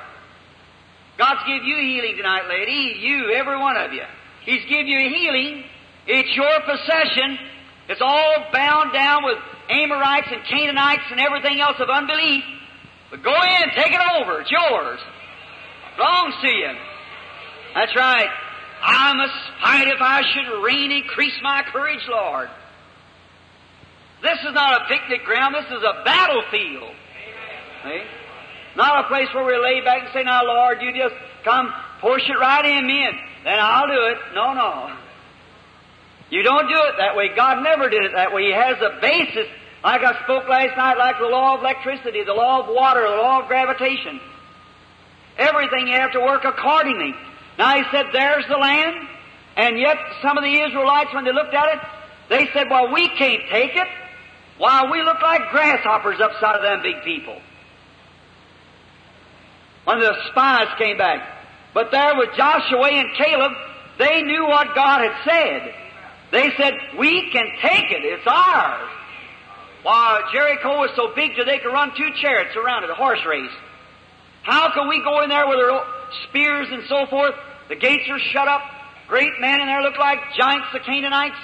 God's 1.18 1.40
give 1.46 1.62
you 1.64 1.76
healing 1.76 2.16
tonight, 2.16 2.48
lady. 2.48 2.98
You, 2.98 3.32
every 3.34 3.58
one 3.58 3.76
of 3.76 3.92
you. 3.92 4.04
He's 4.44 4.64
give 4.68 4.86
you 4.86 4.98
healing. 5.08 5.64
It's 6.06 6.34
your 6.34 6.60
possession. 6.60 7.38
It's 7.90 8.00
all 8.00 8.46
bound 8.52 8.92
down 8.92 9.24
with 9.24 9.36
Amorites 9.68 10.28
and 10.30 10.44
Canaanites 10.48 11.10
and 11.10 11.18
everything 11.18 11.60
else 11.60 11.74
of 11.80 11.90
unbelief. 11.90 12.44
But 13.10 13.24
go 13.24 13.34
in, 13.34 13.70
take 13.74 13.90
it 13.90 14.00
over. 14.14 14.40
It's 14.40 14.50
yours. 14.50 15.00
Belongs 15.96 16.34
to 16.40 16.48
you. 16.48 16.70
That's 17.74 17.94
right. 17.96 18.30
I 18.80 19.12
must 19.14 19.34
fight 19.60 19.88
if 19.88 20.00
I 20.00 20.22
should 20.22 20.62
reign, 20.62 20.92
increase 20.92 21.34
my 21.42 21.64
courage, 21.72 22.06
Lord. 22.08 22.48
This 24.22 24.38
is 24.38 24.54
not 24.54 24.82
a 24.82 24.84
picnic 24.86 25.24
ground, 25.24 25.56
this 25.56 25.66
is 25.66 25.82
a 25.82 26.04
battlefield. 26.04 26.94
See? 27.82 28.02
Not 28.76 29.04
a 29.04 29.08
place 29.08 29.26
where 29.34 29.44
we 29.44 29.58
lay 29.58 29.84
back 29.84 30.02
and 30.04 30.10
say, 30.14 30.22
Now, 30.22 30.44
Lord, 30.44 30.78
you 30.80 30.92
just 30.92 31.14
come 31.44 31.72
push 32.00 32.22
it 32.28 32.38
right 32.38 32.64
in 32.64 32.86
me 32.86 33.02
and 33.02 33.16
then 33.44 33.58
I'll 33.58 33.88
do 33.88 34.00
it. 34.14 34.18
No, 34.34 34.54
no. 34.54 34.96
You 36.30 36.42
don't 36.42 36.68
do 36.68 36.78
it 36.88 36.94
that 36.98 37.16
way. 37.16 37.30
God 37.34 37.62
never 37.62 37.88
did 37.88 38.04
it 38.04 38.12
that 38.14 38.32
way. 38.32 38.46
He 38.46 38.52
has 38.52 38.76
a 38.80 39.00
basis, 39.00 39.46
like 39.82 40.02
I 40.02 40.22
spoke 40.24 40.48
last 40.48 40.76
night, 40.76 40.96
like 40.96 41.18
the 41.18 41.26
law 41.26 41.54
of 41.54 41.60
electricity, 41.60 42.22
the 42.24 42.34
law 42.34 42.60
of 42.60 42.74
water, 42.74 43.02
the 43.02 43.16
law 43.16 43.42
of 43.42 43.48
gravitation. 43.48 44.20
Everything 45.36 45.88
you 45.88 45.94
have 45.94 46.12
to 46.12 46.20
work 46.20 46.44
accordingly. 46.44 47.14
Now 47.58 47.76
he 47.76 47.82
said, 47.90 48.06
there's 48.12 48.46
the 48.48 48.56
land. 48.56 49.08
And 49.56 49.78
yet 49.78 49.96
some 50.22 50.38
of 50.38 50.44
the 50.44 50.54
Israelites, 50.62 51.12
when 51.12 51.24
they 51.24 51.32
looked 51.32 51.54
at 51.54 51.74
it, 51.74 51.80
they 52.28 52.48
said, 52.54 52.70
well, 52.70 52.92
we 52.92 53.08
can't 53.08 53.42
take 53.50 53.74
it. 53.74 53.88
Why, 54.58 54.88
we 54.90 55.02
look 55.02 55.20
like 55.20 55.50
grasshoppers 55.50 56.20
upside 56.20 56.56
of 56.56 56.62
them 56.62 56.82
big 56.82 57.02
people. 57.02 57.40
When 59.84 59.98
the 59.98 60.14
spies 60.30 60.68
came 60.78 60.98
back. 60.98 61.26
But 61.74 61.90
there 61.90 62.16
with 62.16 62.30
Joshua 62.36 62.88
and 62.90 63.08
Caleb, 63.16 63.52
they 63.98 64.22
knew 64.22 64.44
what 64.44 64.74
God 64.74 65.00
had 65.00 65.24
said. 65.24 65.74
They 66.32 66.50
said, 66.56 66.74
we 66.98 67.30
can 67.32 67.46
take 67.62 67.90
it. 67.90 68.04
It's 68.04 68.26
ours. 68.26 68.90
Why, 69.82 70.22
Jericho 70.32 70.78
was 70.80 70.90
so 70.94 71.14
big 71.14 71.36
that 71.38 71.46
they 71.46 71.58
could 71.58 71.72
run 71.72 71.92
two 71.96 72.08
chariots 72.20 72.54
around 72.56 72.84
it, 72.84 72.90
a 72.90 72.94
horse 72.94 73.24
race. 73.26 73.50
How 74.42 74.72
can 74.72 74.88
we 74.88 75.02
go 75.02 75.22
in 75.22 75.28
there 75.28 75.48
with 75.48 75.58
our 75.58 75.84
spears 76.28 76.68
and 76.70 76.84
so 76.88 77.06
forth? 77.06 77.34
The 77.68 77.76
gates 77.76 78.04
are 78.10 78.18
shut 78.32 78.46
up. 78.46 78.62
Great 79.08 79.32
men 79.40 79.60
in 79.60 79.66
there 79.66 79.82
look 79.82 79.98
like 79.98 80.18
giants, 80.36 80.68
the 80.72 80.80
Canaanites. 80.80 81.36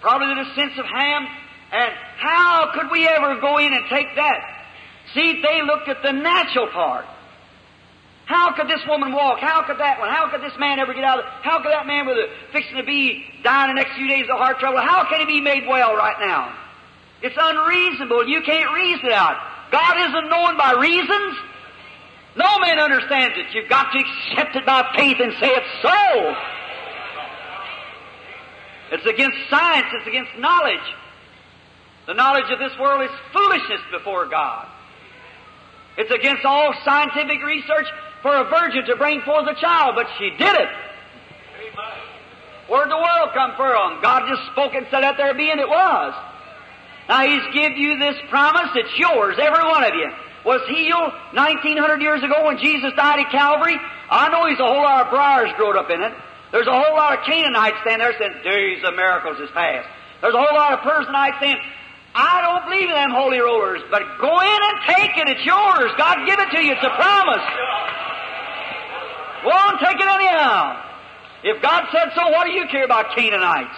Probably 0.00 0.28
the 0.28 0.44
descendants 0.44 0.78
of 0.78 0.86
Ham. 0.86 1.26
And 1.72 1.92
how 2.18 2.70
could 2.74 2.90
we 2.92 3.08
ever 3.08 3.40
go 3.40 3.58
in 3.58 3.72
and 3.72 3.84
take 3.90 4.14
that? 4.16 4.38
See, 5.14 5.42
they 5.42 5.62
looked 5.62 5.88
at 5.88 6.02
the 6.02 6.12
natural 6.12 6.68
part. 6.68 7.06
How 8.26 8.52
could 8.56 8.68
this 8.68 8.80
woman 8.88 9.12
walk? 9.12 9.38
How 9.40 9.62
could 9.66 9.78
that 9.78 10.00
one? 10.00 10.08
How 10.08 10.30
could 10.30 10.40
this 10.40 10.56
man 10.58 10.78
ever 10.78 10.94
get 10.94 11.04
out 11.04 11.18
of 11.18 11.26
it? 11.26 11.30
How 11.42 11.62
could 11.62 11.72
that 11.72 11.86
man 11.86 12.06
with 12.06 12.16
a 12.16 12.28
fixing 12.52 12.76
to 12.76 12.84
be 12.84 13.24
dying 13.42 13.74
the 13.74 13.82
next 13.82 13.96
few 13.96 14.08
days 14.08 14.24
of 14.30 14.38
heart 14.38 14.58
trouble? 14.58 14.80
How 14.80 15.04
can 15.08 15.20
he 15.20 15.26
be 15.26 15.40
made 15.40 15.66
well 15.68 15.94
right 15.94 16.16
now? 16.20 16.56
It's 17.20 17.36
unreasonable. 17.38 18.26
You 18.28 18.40
can't 18.42 18.72
reason 18.72 19.06
it 19.06 19.12
out. 19.12 19.36
God 19.70 19.96
isn't 20.08 20.30
known 20.30 20.56
by 20.56 20.72
reasons. 20.80 21.36
No 22.36 22.58
man 22.60 22.78
understands 22.78 23.36
it. 23.36 23.54
You've 23.54 23.68
got 23.68 23.92
to 23.92 23.98
accept 23.98 24.56
it 24.56 24.66
by 24.66 24.90
faith 24.96 25.18
and 25.20 25.32
say 25.38 25.48
it's 25.48 25.82
so. 25.82 26.34
It's 28.92 29.06
against 29.06 29.36
science. 29.50 29.86
It's 29.92 30.06
against 30.06 30.32
knowledge. 30.38 30.84
The 32.06 32.14
knowledge 32.14 32.50
of 32.50 32.58
this 32.58 32.76
world 32.78 33.02
is 33.02 33.10
foolishness 33.32 33.80
before 33.90 34.26
God. 34.26 34.68
It's 35.96 36.10
against 36.10 36.44
all 36.44 36.74
scientific 36.84 37.42
research 37.42 37.86
for 38.24 38.34
a 38.34 38.48
virgin 38.48 38.86
to 38.86 38.96
bring 38.96 39.20
forth 39.20 39.44
a 39.46 39.60
child, 39.60 39.92
but 39.94 40.08
she 40.16 40.30
did 40.30 40.56
it. 40.56 40.68
Where'd 42.72 42.88
the 42.88 42.96
world 42.96 43.36
come 43.36 43.52
from? 43.54 44.00
God 44.00 44.24
just 44.32 44.40
spoke 44.50 44.72
and 44.72 44.86
said, 44.90 45.04
let 45.04 45.18
there 45.18 45.34
be, 45.34 45.50
and 45.50 45.60
it 45.60 45.68
was. 45.68 46.14
Now 47.06 47.20
He's 47.20 47.44
give 47.52 47.76
you 47.76 47.98
this 47.98 48.16
promise, 48.30 48.72
it's 48.74 48.96
yours, 48.96 49.36
every 49.36 49.62
one 49.68 49.84
of 49.84 49.92
you. 49.92 50.08
Was 50.42 50.64
healed 50.72 51.12
1900 51.36 52.00
years 52.00 52.24
ago 52.24 52.46
when 52.46 52.56
Jesus 52.56 52.96
died 52.96 53.20
at 53.20 53.30
Calvary? 53.30 53.76
I 54.08 54.30
know 54.30 54.48
He's 54.48 54.58
a 54.58 54.64
whole 54.64 54.82
lot 54.82 55.04
of 55.04 55.10
briars 55.12 55.52
growed 55.58 55.76
up 55.76 55.90
in 55.90 56.00
it. 56.00 56.14
There's 56.50 56.66
a 56.66 56.72
whole 56.72 56.96
lot 56.96 57.18
of 57.18 57.26
Canaanites 57.26 57.76
standing 57.82 58.08
there 58.08 58.16
saying, 58.16 58.40
days 58.42 58.80
of 58.88 58.96
miracles 58.96 59.36
is 59.36 59.50
past. 59.52 59.86
There's 60.22 60.34
a 60.34 60.40
whole 60.40 60.56
lot 60.56 60.72
of 60.72 60.80
Perizzites 60.80 61.36
saying, 61.40 61.60
I 62.14 62.40
don't 62.42 62.70
believe 62.70 62.88
in 62.88 62.94
them 62.94 63.10
holy 63.10 63.40
rollers, 63.40 63.82
but 63.90 64.02
go 64.20 64.40
in 64.40 64.60
and 64.70 64.76
take 64.86 65.18
it. 65.18 65.28
It's 65.28 65.44
yours. 65.44 65.90
God 65.98 66.24
give 66.26 66.38
it 66.38 66.50
to 66.54 66.62
you. 66.62 66.72
It's 66.72 66.84
a 66.84 66.94
promise. 66.94 67.42
Go 69.42 69.50
on, 69.50 69.78
take 69.82 69.98
it 69.98 70.06
anyhow. 70.06 70.80
If 71.42 71.60
God 71.60 71.88
said 71.90 72.12
so, 72.14 72.30
what 72.30 72.46
do 72.46 72.52
you 72.52 72.66
care 72.70 72.84
about 72.84 73.16
Canaanites? 73.16 73.76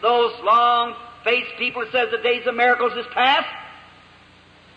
Those 0.00 0.32
long-faced 0.42 1.58
people 1.58 1.82
that 1.82 1.92
says 1.92 2.08
the 2.10 2.22
days 2.22 2.46
of 2.46 2.54
miracles 2.54 2.92
is 2.96 3.04
past. 3.12 3.48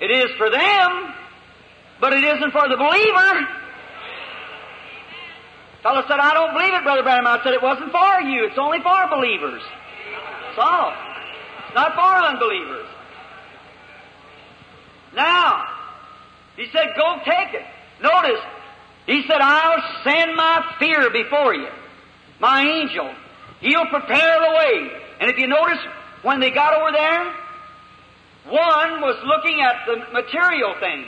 It 0.02 0.12
is 0.12 0.32
for 0.38 0.50
them, 0.50 1.14
but 2.02 2.14
it 2.14 2.24
isn't 2.24 2.52
for 2.52 2.68
the 2.68 2.78
believer. 2.78 3.48
Fellow 5.84 6.02
said, 6.08 6.20
I 6.20 6.34
don't 6.34 6.54
believe 6.54 6.74
it, 6.74 6.84
Brother 6.84 7.04
Branham. 7.04 7.28
I 7.28 7.40
said, 7.44 7.54
it 7.54 7.62
wasn't 7.62 7.92
for 7.92 8.22
you. 8.22 8.46
It's 8.46 8.58
only 8.58 8.80
for 8.82 9.08
believers. 9.10 9.62
That's 9.62 10.60
all. 10.60 11.07
Not 11.78 11.94
for 11.94 12.26
unbelievers. 12.26 12.88
Now, 15.14 15.64
he 16.56 16.66
said, 16.72 16.88
go 16.98 17.18
take 17.24 17.54
it. 17.54 17.66
Notice, 18.02 18.42
he 19.06 19.22
said, 19.28 19.38
I'll 19.40 19.84
send 20.04 20.36
my 20.36 20.74
fear 20.80 21.12
before 21.12 21.54
you. 21.54 21.68
My 22.40 22.64
angel. 22.64 23.14
He'll 23.62 23.86
prepare 23.86 24.40
the 24.40 24.56
way. 24.58 24.92
And 25.20 25.30
if 25.30 25.38
you 25.38 25.46
notice, 25.46 25.78
when 26.24 26.40
they 26.40 26.50
got 26.50 26.74
over 26.74 26.92
there, 26.92 27.26
one 28.50 29.02
was 29.02 29.24
looking 29.24 29.62
at 29.62 29.86
the 29.86 29.98
material 30.14 30.74
thing. 30.80 31.06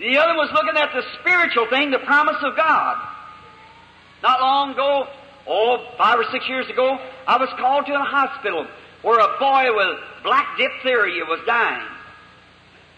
The 0.00 0.18
other 0.18 0.34
was 0.34 0.50
looking 0.52 0.76
at 0.76 0.92
the 0.92 1.04
spiritual 1.20 1.68
thing, 1.70 1.92
the 1.92 2.00
promise 2.00 2.42
of 2.42 2.56
God. 2.56 2.96
Not 4.24 4.40
long 4.40 4.72
ago, 4.72 5.06
oh, 5.46 5.86
five 5.96 6.18
or 6.18 6.24
six 6.32 6.48
years 6.48 6.68
ago, 6.68 6.98
I 7.28 7.36
was 7.36 7.48
called 7.60 7.86
to 7.86 7.94
a 7.94 8.02
hospital 8.02 8.66
where 9.02 9.18
a 9.18 9.38
boy 9.38 9.76
with 9.76 9.98
black 10.22 10.58
diphtheria 10.58 11.24
was 11.24 11.40
dying. 11.46 11.86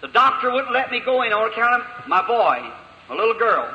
The 0.00 0.08
doctor 0.08 0.50
wouldn't 0.50 0.72
let 0.72 0.90
me 0.90 1.00
go 1.04 1.22
in 1.22 1.32
on 1.32 1.50
account 1.50 1.82
of 1.82 2.08
my 2.08 2.26
boy, 2.26 2.58
a 3.08 3.14
little 3.14 3.38
girl. 3.38 3.72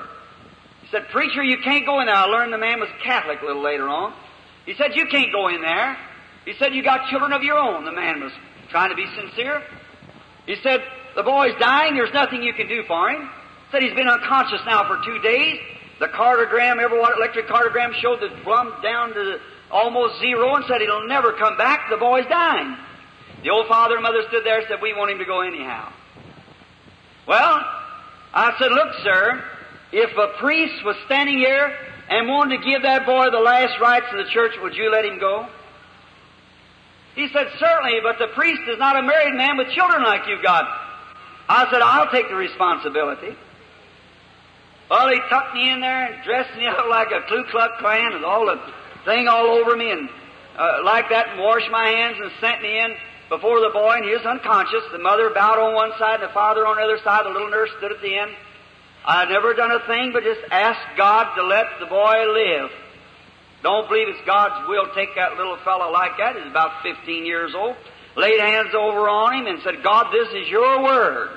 He 0.82 0.88
said, 0.90 1.08
Preacher, 1.10 1.44
you 1.44 1.58
can't 1.64 1.86
go 1.86 2.00
in 2.02 2.08
there. 2.08 2.16
I 2.16 2.26
learned 2.26 2.52
the 2.52 2.58
man 2.58 2.80
was 2.80 2.90
Catholic 3.04 3.42
a 3.42 3.46
little 3.46 3.64
later 3.64 3.88
on. 3.88 4.14
He 4.66 4.74
said, 4.76 4.96
You 4.96 5.06
can't 5.08 5.32
go 5.32 5.48
in 5.48 5.62
there. 5.62 5.98
He 6.46 6.54
said, 6.60 6.74
You 6.74 6.84
got 6.84 7.10
children 7.10 7.32
of 7.32 7.44
your 7.44 7.58
own. 7.58 7.86
The 7.86 7.92
man 7.92 8.22
was 8.22 8.34
trying 8.70 8.90
to 8.90 8.96
be 8.96 9.06
sincere. 9.16 9.64
He 10.46 10.56
said, 10.62 10.84
The 11.16 11.24
boy's 11.24 11.58
dying. 11.60 11.96
There's 11.96 12.14
nothing 12.14 12.44
you 12.44 12.54
can 12.54 12.68
do 12.68 12.84
for 12.84 13.10
him. 13.10 13.22
He 13.22 13.72
said, 13.72 13.84
He's 13.84 13.96
been 13.96 14.08
unconscious 14.08 14.62
now 14.66 14.86
for 14.88 15.04
two 15.06 15.20
days. 15.20 15.60
The 16.00 16.08
cardiogram, 16.08 16.80
every 16.80 17.00
electric 17.00 17.48
cardiogram 17.48 17.94
showed 17.96 18.20
the 18.20 18.30
plumb 18.44 18.74
down 18.84 19.14
to 19.14 19.40
almost 19.72 20.20
zero 20.20 20.56
and 20.56 20.66
said 20.68 20.82
he'll 20.82 21.08
never 21.08 21.34
come 21.34 21.58
back. 21.58 21.90
The 21.90 21.98
boy's 21.98 22.26
dying. 22.26 22.78
The 23.44 23.50
old 23.50 23.68
father 23.68 23.96
and 23.96 24.04
mother 24.04 24.24
stood 24.28 24.44
there 24.46 24.60
and 24.60 24.68
said, 24.68 24.82
We 24.82 24.94
want 24.94 25.12
him 25.12 25.20
to 25.20 25.26
go 25.26 25.42
anyhow. 25.42 25.92
Well, 27.28 27.62
I 28.34 28.56
said, 28.60 28.72
Look, 28.72 28.94
sir, 29.04 29.44
if 29.92 30.18
a 30.18 30.38
priest 30.40 30.84
was 30.84 30.96
standing 31.06 31.38
here 31.38 31.76
and 32.10 32.28
wanted 32.28 32.58
to 32.58 32.64
give 32.64 32.82
that 32.84 33.06
boy 33.06 33.30
the 33.30 33.40
last 33.40 33.80
rites 33.80 34.08
of 34.12 34.18
the 34.26 34.32
church, 34.32 34.54
would 34.62 34.76
you 34.76 34.92
let 34.92 35.06
him 35.06 35.20
go? 35.20 35.48
He 37.16 37.28
said, 37.34 37.48
Certainly, 37.60 38.00
but 38.04 38.18
the 38.20 38.34
priest 38.34 38.62
is 38.68 38.80
not 38.80 38.98
a 38.98 39.02
married 39.02 39.36
man 39.36 39.58
with 39.58 39.70
children 39.70 40.04
like 40.04 40.28
you've 40.28 40.44
got. 40.44 40.66
I 41.50 41.70
said, 41.72 41.82
I'll 41.82 42.12
take 42.12 42.30
the 42.30 42.36
responsibility. 42.36 43.36
Well, 44.90 45.10
he 45.10 45.20
tucked 45.30 45.54
me 45.54 45.70
in 45.70 45.82
there 45.82 46.14
and 46.14 46.24
dressed 46.24 46.58
me 46.58 46.66
up 46.68 46.86
like 46.90 47.08
a 47.12 47.22
Ku 47.28 47.44
Klux 47.52 47.74
Klan 47.80 48.14
and 48.14 48.26
all 48.26 48.46
the 48.46 48.60
thing 49.08 49.28
all 49.28 49.48
over 49.48 49.76
me 49.76 49.90
and 49.90 50.10
uh, 50.60 50.84
like 50.84 51.10
that 51.10 51.30
and 51.30 51.40
washed 51.40 51.72
my 51.72 51.88
hands 51.88 52.18
and 52.20 52.30
sent 52.42 52.62
me 52.62 52.78
in 52.78 52.92
before 53.30 53.60
the 53.60 53.72
boy, 53.72 53.96
and 53.96 54.06
he 54.06 54.12
was 54.12 54.26
unconscious. 54.26 54.84
The 54.92 55.00
mother 55.00 55.32
bowed 55.32 55.60
on 55.60 55.74
one 55.74 55.92
side, 55.98 56.20
and 56.20 56.30
the 56.30 56.34
father 56.34 56.68
on 56.68 56.76
the 56.78 56.84
other 56.84 57.00
side. 57.04 57.26
The 57.26 57.30
little 57.30 57.50
nurse 57.50 57.70
stood 57.78 57.92
at 57.92 58.02
the 58.02 58.16
end. 58.16 58.32
I 59.06 59.22
had 59.22 59.30
never 59.30 59.54
done 59.54 59.72
a 59.72 59.80
thing 59.88 60.12
but 60.12 60.24
just 60.24 60.42
ask 60.52 60.80
God 60.98 61.34
to 61.36 61.44
let 61.44 61.80
the 61.80 61.86
boy 61.86 62.28
live. 62.28 62.70
Don't 63.64 63.88
believe 63.88 64.10
it's 64.10 64.26
God's 64.26 64.68
will 64.68 64.94
take 64.94 65.16
that 65.16 65.38
little 65.38 65.58
fellow 65.64 65.92
like 65.92 66.18
that. 66.18 66.36
He's 66.36 66.52
about 66.52 66.84
15 66.84 67.26
years 67.26 67.56
old. 67.56 67.76
Laid 68.16 68.40
hands 68.40 68.74
over 68.76 69.08
on 69.08 69.34
him 69.34 69.48
and 69.48 69.62
said, 69.64 69.84
God, 69.84 70.12
this 70.12 70.28
is 70.34 70.50
your 70.50 70.84
word. 70.84 71.30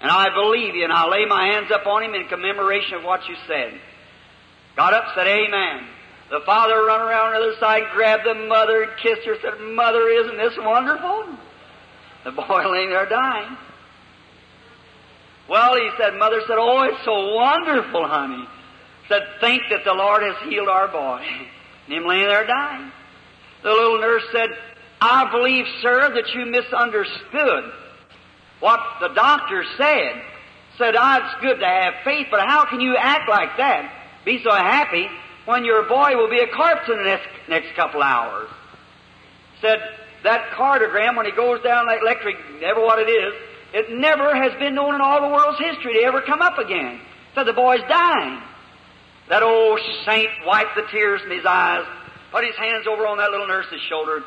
And 0.00 0.10
I 0.10 0.32
believe 0.34 0.74
you, 0.74 0.84
and 0.84 0.92
I 0.92 1.08
lay 1.08 1.24
my 1.26 1.48
hands 1.48 1.70
up 1.72 1.86
on 1.86 2.02
him 2.02 2.14
in 2.14 2.28
commemoration 2.28 2.94
of 2.94 3.04
what 3.04 3.26
you 3.28 3.34
said. 3.46 3.72
Got 4.76 4.94
up, 4.94 5.14
said, 5.14 5.26
Amen. 5.26 5.86
The 6.30 6.40
father 6.44 6.84
run 6.84 7.00
around 7.00 7.32
the 7.32 7.38
other 7.38 7.54
side, 7.58 7.84
grabbed 7.94 8.26
the 8.26 8.34
mother 8.34 8.82
and 8.82 8.92
kissed 9.02 9.26
her, 9.26 9.36
said, 9.40 9.60
Mother, 9.60 10.08
isn't 10.08 10.36
this 10.36 10.52
wonderful? 10.58 11.26
The 12.24 12.32
boy 12.32 12.68
laying 12.70 12.90
there 12.90 13.08
dying. 13.08 13.56
Well, 15.48 15.76
he 15.76 15.88
said, 15.96 16.18
Mother 16.18 16.42
said, 16.46 16.56
Oh, 16.58 16.82
it's 16.82 17.04
so 17.04 17.34
wonderful, 17.34 18.06
honey. 18.06 18.46
Said, 19.08 19.22
Think 19.40 19.62
that 19.70 19.84
the 19.86 19.94
Lord 19.94 20.22
has 20.22 20.36
healed 20.48 20.68
our 20.68 20.88
boy. 20.88 21.24
And 21.86 21.94
him 21.94 22.06
laying 22.06 22.28
there 22.28 22.46
dying. 22.46 22.92
The 23.62 23.70
little 23.70 23.98
nurse 23.98 24.24
said, 24.30 24.50
I 25.00 25.30
believe, 25.30 25.64
sir, 25.80 26.12
that 26.14 26.34
you 26.34 26.44
misunderstood 26.44 27.72
what 28.60 28.80
the 29.00 29.08
doctor 29.14 29.64
said. 29.78 30.22
Said, 30.76 30.94
ah, 30.96 31.32
it's 31.32 31.40
good 31.40 31.58
to 31.58 31.66
have 31.66 31.94
faith, 32.04 32.26
but 32.30 32.40
how 32.40 32.64
can 32.66 32.80
you 32.80 32.96
act 32.96 33.28
like 33.28 33.56
that? 33.56 33.90
Be 34.24 34.42
so 34.44 34.50
happy 34.50 35.08
when 35.48 35.64
your 35.64 35.88
boy 35.88 36.14
will 36.14 36.28
be 36.28 36.40
a 36.40 36.46
corpse 36.54 36.86
in 36.92 36.98
the 36.98 37.04
next, 37.04 37.28
next 37.48 37.74
couple 37.74 38.02
hours. 38.02 38.50
Said, 39.62 39.78
that 40.22 40.50
cardiogram, 40.50 41.16
when 41.16 41.24
he 41.24 41.32
goes 41.32 41.62
down 41.62 41.86
like 41.86 42.02
electric, 42.02 42.36
never 42.60 42.82
what 42.82 42.98
it 42.98 43.08
is, 43.08 43.32
it 43.72 43.86
never 43.90 44.34
has 44.34 44.52
been 44.58 44.74
known 44.74 44.94
in 44.94 45.00
all 45.00 45.22
the 45.22 45.34
world's 45.34 45.58
history 45.58 45.94
to 45.94 46.00
ever 46.00 46.20
come 46.20 46.42
up 46.42 46.58
again. 46.58 47.00
Said 47.34 47.44
the 47.44 47.54
boy's 47.54 47.80
dying. 47.88 48.42
That 49.30 49.42
old 49.42 49.80
saint 50.04 50.28
wiped 50.44 50.76
the 50.76 50.84
tears 50.90 51.22
from 51.22 51.30
his 51.30 51.46
eyes, 51.46 51.86
put 52.30 52.44
his 52.44 52.56
hands 52.56 52.86
over 52.86 53.06
on 53.06 53.16
that 53.16 53.30
little 53.30 53.48
nurse's 53.48 53.80
shoulder, 53.88 54.24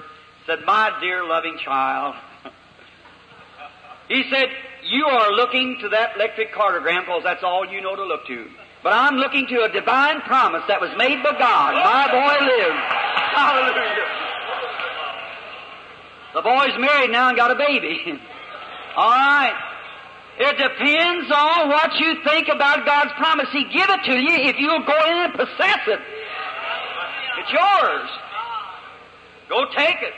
said, 0.48 0.66
My 0.66 0.98
dear 1.02 1.24
loving 1.24 1.60
child. 1.64 2.16
he 4.08 4.24
said, 4.32 4.48
You 4.90 5.06
are 5.06 5.32
looking 5.34 5.78
to 5.82 5.90
that 5.90 6.16
electric 6.16 6.52
cardiogram 6.52 7.02
because 7.02 7.22
that's 7.24 7.44
all 7.44 7.64
you 7.64 7.80
know 7.80 7.96
to 7.96 8.06
look 8.06 8.26
to. 8.26 8.48
But 8.84 8.94
I'm 8.94 9.16
looking 9.16 9.46
to 9.48 9.64
a 9.64 9.70
divine 9.70 10.22
promise 10.22 10.64
that 10.68 10.82
was 10.82 10.90
made 10.98 11.22
by 11.22 11.38
God. 11.38 11.74
My 11.74 12.08
boy 12.10 12.46
lives. 12.46 12.82
Hallelujah. 13.32 14.08
The 16.34 16.42
boy's 16.42 16.80
married 16.80 17.12
now 17.12 17.30
and 17.30 17.38
got 17.38 17.52
a 17.52 17.56
baby. 17.56 18.02
All 18.96 19.10
right. 19.10 19.54
It 20.40 20.58
depends 20.58 21.32
on 21.32 21.70
what 21.70 21.94
you 22.00 22.16
think 22.24 22.48
about 22.48 22.86
God's 22.86 23.12
promise. 23.14 23.48
He 23.52 23.66
give 23.66 23.90
it 23.90 24.04
to 24.06 24.18
you 24.18 24.50
if 24.50 24.58
you'll 24.58 24.86
go 24.86 25.06
in 25.06 25.18
and 25.18 25.34
possess 25.34 25.80
it. 25.88 26.00
It's 27.40 27.52
yours. 27.52 28.10
Go 29.50 29.66
take 29.78 29.98
it. 30.02 30.14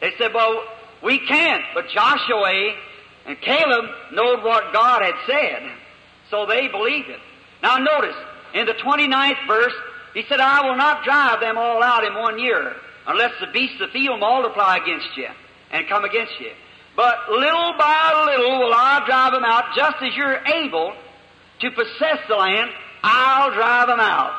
They 0.00 0.10
said, 0.18 0.34
well, 0.34 0.64
we 1.02 1.18
can't. 1.26 1.62
But 1.74 1.88
Joshua 1.88 2.74
and 3.26 3.40
Caleb 3.40 3.84
knowed 4.12 4.42
what 4.42 4.72
God 4.72 5.02
had 5.02 5.14
said. 5.26 5.70
So 6.30 6.46
they 6.46 6.68
believed 6.68 7.08
it. 7.08 7.20
Now 7.62 7.78
notice, 7.78 8.16
in 8.54 8.66
the 8.66 8.74
29th 8.74 9.46
verse, 9.46 9.74
he 10.14 10.24
said, 10.28 10.40
I 10.40 10.66
will 10.66 10.76
not 10.76 11.04
drive 11.04 11.40
them 11.40 11.58
all 11.58 11.82
out 11.82 12.04
in 12.04 12.14
one 12.14 12.38
year 12.38 12.74
unless 13.06 13.32
the 13.40 13.48
beasts 13.52 13.80
of 13.80 13.88
the 13.88 13.92
field 13.92 14.20
multiply 14.20 14.78
against 14.78 15.16
you 15.16 15.28
and 15.70 15.86
come 15.88 16.04
against 16.04 16.40
you. 16.40 16.50
But 16.96 17.30
little 17.30 17.74
by 17.78 18.24
little 18.26 18.58
will 18.60 18.72
I 18.72 19.04
drive 19.06 19.32
them 19.32 19.44
out, 19.44 19.76
just 19.76 19.96
as 20.02 20.16
you're 20.16 20.38
able 20.46 20.94
to 21.60 21.70
possess 21.70 22.18
the 22.28 22.34
land, 22.34 22.70
I'll 23.02 23.52
drive 23.52 23.88
them 23.88 24.00
out. 24.00 24.32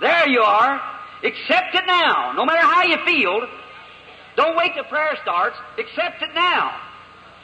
There 0.00 0.28
you 0.28 0.42
are. 0.42 0.82
Accept 1.22 1.74
it 1.74 1.84
now. 1.86 2.32
No 2.36 2.44
matter 2.44 2.66
how 2.66 2.82
you 2.82 2.96
feel, 3.04 3.48
don't 4.36 4.56
wait 4.56 4.74
till 4.74 4.84
prayer 4.84 5.16
starts. 5.22 5.56
Accept 5.78 6.22
it 6.22 6.34
now. 6.34 6.80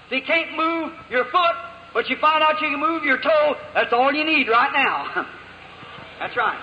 If 0.06 0.12
you 0.12 0.22
can't 0.22 0.56
move 0.56 0.92
your 1.08 1.24
foot, 1.26 1.56
but 1.92 2.08
you 2.08 2.16
find 2.16 2.42
out 2.42 2.60
you 2.60 2.70
can 2.70 2.80
move 2.80 3.04
your 3.04 3.18
toe, 3.18 3.56
that's 3.74 3.92
all 3.92 4.12
you 4.12 4.24
need 4.24 4.48
right 4.48 4.72
now. 4.72 5.26
that's 6.18 6.36
right. 6.36 6.60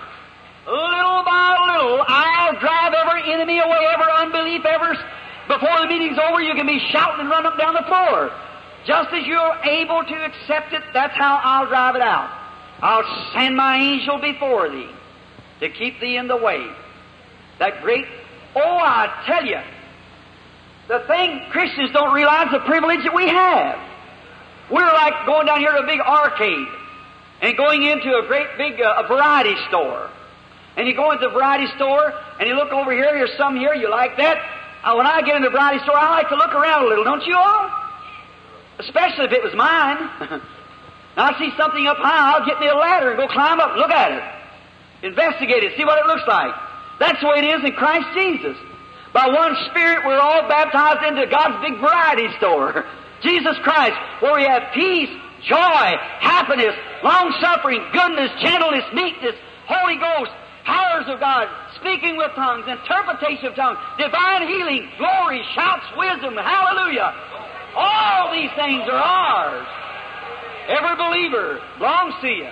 Little 0.65 1.23
by 1.23 1.57
little, 1.67 2.03
I'll 2.07 2.59
drive 2.59 2.93
every 2.93 3.31
enemy 3.31 3.59
away, 3.59 3.87
every 3.91 4.11
unbelief, 4.11 4.65
every 4.65 4.97
before 5.47 5.79
the 5.79 5.87
meeting's 5.87 6.19
over, 6.19 6.41
you 6.41 6.53
can 6.55 6.67
be 6.67 6.79
shouting 6.91 7.21
and 7.21 7.29
run 7.29 7.45
up 7.45 7.57
down 7.57 7.73
the 7.73 7.87
floor. 7.87 8.31
Just 8.85 9.09
as 9.13 9.25
you're 9.25 9.55
able 9.63 10.03
to 10.03 10.15
accept 10.25 10.73
it, 10.73 10.83
that's 10.93 11.15
how 11.15 11.39
I'll 11.41 11.67
drive 11.67 11.95
it 11.95 12.01
out. 12.01 12.29
I'll 12.81 13.31
send 13.33 13.55
my 13.55 13.77
angel 13.77 14.19
before 14.19 14.69
thee 14.69 14.89
to 15.61 15.69
keep 15.69 15.99
thee 15.99 16.17
in 16.17 16.27
the 16.27 16.35
way. 16.35 16.67
That 17.59 17.81
great, 17.81 18.05
oh, 18.55 18.77
I 18.77 19.23
tell 19.25 19.45
you, 19.45 19.59
the 20.87 20.99
thing 21.07 21.49
Christians 21.49 21.91
don't 21.91 22.13
realize 22.13 22.49
the 22.51 22.59
privilege 22.59 23.03
that 23.03 23.15
we 23.15 23.27
have. 23.27 23.79
We're 24.69 24.93
like 24.93 25.25
going 25.25 25.47
down 25.47 25.59
here 25.59 25.71
to 25.71 25.79
a 25.79 25.85
big 25.85 26.01
arcade 26.01 26.67
and 27.41 27.55
going 27.55 27.83
into 27.83 28.09
a 28.17 28.27
great 28.27 28.47
big 28.57 28.81
uh, 28.81 29.03
a 29.03 29.07
variety 29.07 29.55
store. 29.69 30.09
And 30.75 30.87
you 30.87 30.95
go 30.95 31.11
into 31.11 31.27
the 31.27 31.33
variety 31.33 31.67
store 31.75 32.13
and 32.39 32.47
you 32.47 32.55
look 32.55 32.71
over 32.71 32.91
here, 32.91 33.09
there's 33.13 33.35
some 33.37 33.55
here, 33.55 33.73
you 33.73 33.89
like 33.89 34.17
that, 34.17 34.37
uh, 34.83 34.93
when 34.95 35.07
I 35.07 35.21
get 35.21 35.35
in 35.37 35.41
the 35.41 35.49
variety 35.49 35.79
store, 35.83 35.97
I 35.97 36.09
like 36.21 36.29
to 36.29 36.35
look 36.35 36.53
around 36.53 36.85
a 36.85 36.87
little, 36.87 37.03
don't 37.03 37.25
you 37.25 37.35
all? 37.35 37.71
Especially 38.79 39.25
if 39.25 39.31
it 39.31 39.41
was 39.41 39.55
mine. 39.55 39.97
now 41.17 41.33
I 41.33 41.39
see 41.39 41.49
something 41.57 41.87
up 41.87 41.97
high, 41.97 42.35
I'll 42.35 42.45
get 42.45 42.59
me 42.59 42.67
a 42.67 42.75
ladder 42.75 43.09
and 43.09 43.17
go 43.17 43.27
climb 43.27 43.59
up, 43.59 43.75
look 43.75 43.89
at 43.89 44.11
it. 44.11 44.23
Investigate 45.07 45.63
it, 45.63 45.77
see 45.77 45.85
what 45.85 45.97
it 45.97 46.05
looks 46.05 46.27
like. 46.27 46.53
That's 46.99 47.21
the 47.21 47.27
way 47.27 47.39
it 47.39 47.45
is 47.45 47.63
in 47.63 47.73
Christ 47.73 48.07
Jesus. 48.13 48.57
By 49.13 49.27
one 49.27 49.55
Spirit, 49.71 50.05
we're 50.05 50.19
all 50.19 50.47
baptized 50.47 51.07
into 51.07 51.25
God's 51.25 51.63
big 51.65 51.79
variety 51.79 52.27
store. 52.37 52.85
Jesus 53.21 53.57
Christ, 53.63 53.97
where 54.21 54.35
we 54.35 54.43
have 54.43 54.73
peace, 54.73 55.09
joy, 55.45 55.85
happiness, 56.19 56.75
long 57.03 57.33
suffering, 57.41 57.81
goodness, 57.93 58.31
gentleness, 58.41 58.85
meekness, 58.93 59.35
Holy 59.67 59.97
Ghost, 59.97 60.31
powers 60.65 61.05
of 61.07 61.19
God, 61.19 61.47
speaking 61.79 62.17
with 62.17 62.31
tongues, 62.35 62.65
interpretation 62.67 63.47
of 63.47 63.55
tongues, 63.55 63.79
divine 63.97 64.47
healing, 64.47 64.89
glory, 64.97 65.41
shouts, 65.55 65.85
wisdom, 65.97 66.35
hallelujah. 66.35 67.13
All 67.75 68.31
these 68.33 68.51
things 68.55 68.83
are 68.89 69.01
ours. 69.01 69.67
Every 70.67 70.95
believer 70.97 71.61
belongs 71.77 72.15
to 72.21 72.27
you. 72.27 72.49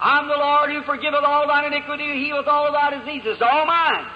I'm 0.00 0.26
the 0.26 0.34
Lord 0.34 0.70
who 0.70 0.82
forgiveth 0.82 1.22
all 1.24 1.46
thine 1.46 1.72
iniquity, 1.72 2.06
who 2.06 2.18
healeth 2.18 2.46
all 2.48 2.72
thy 2.72 2.90
diseases. 2.98 3.38
All 3.40 3.66
mine. 3.66 4.06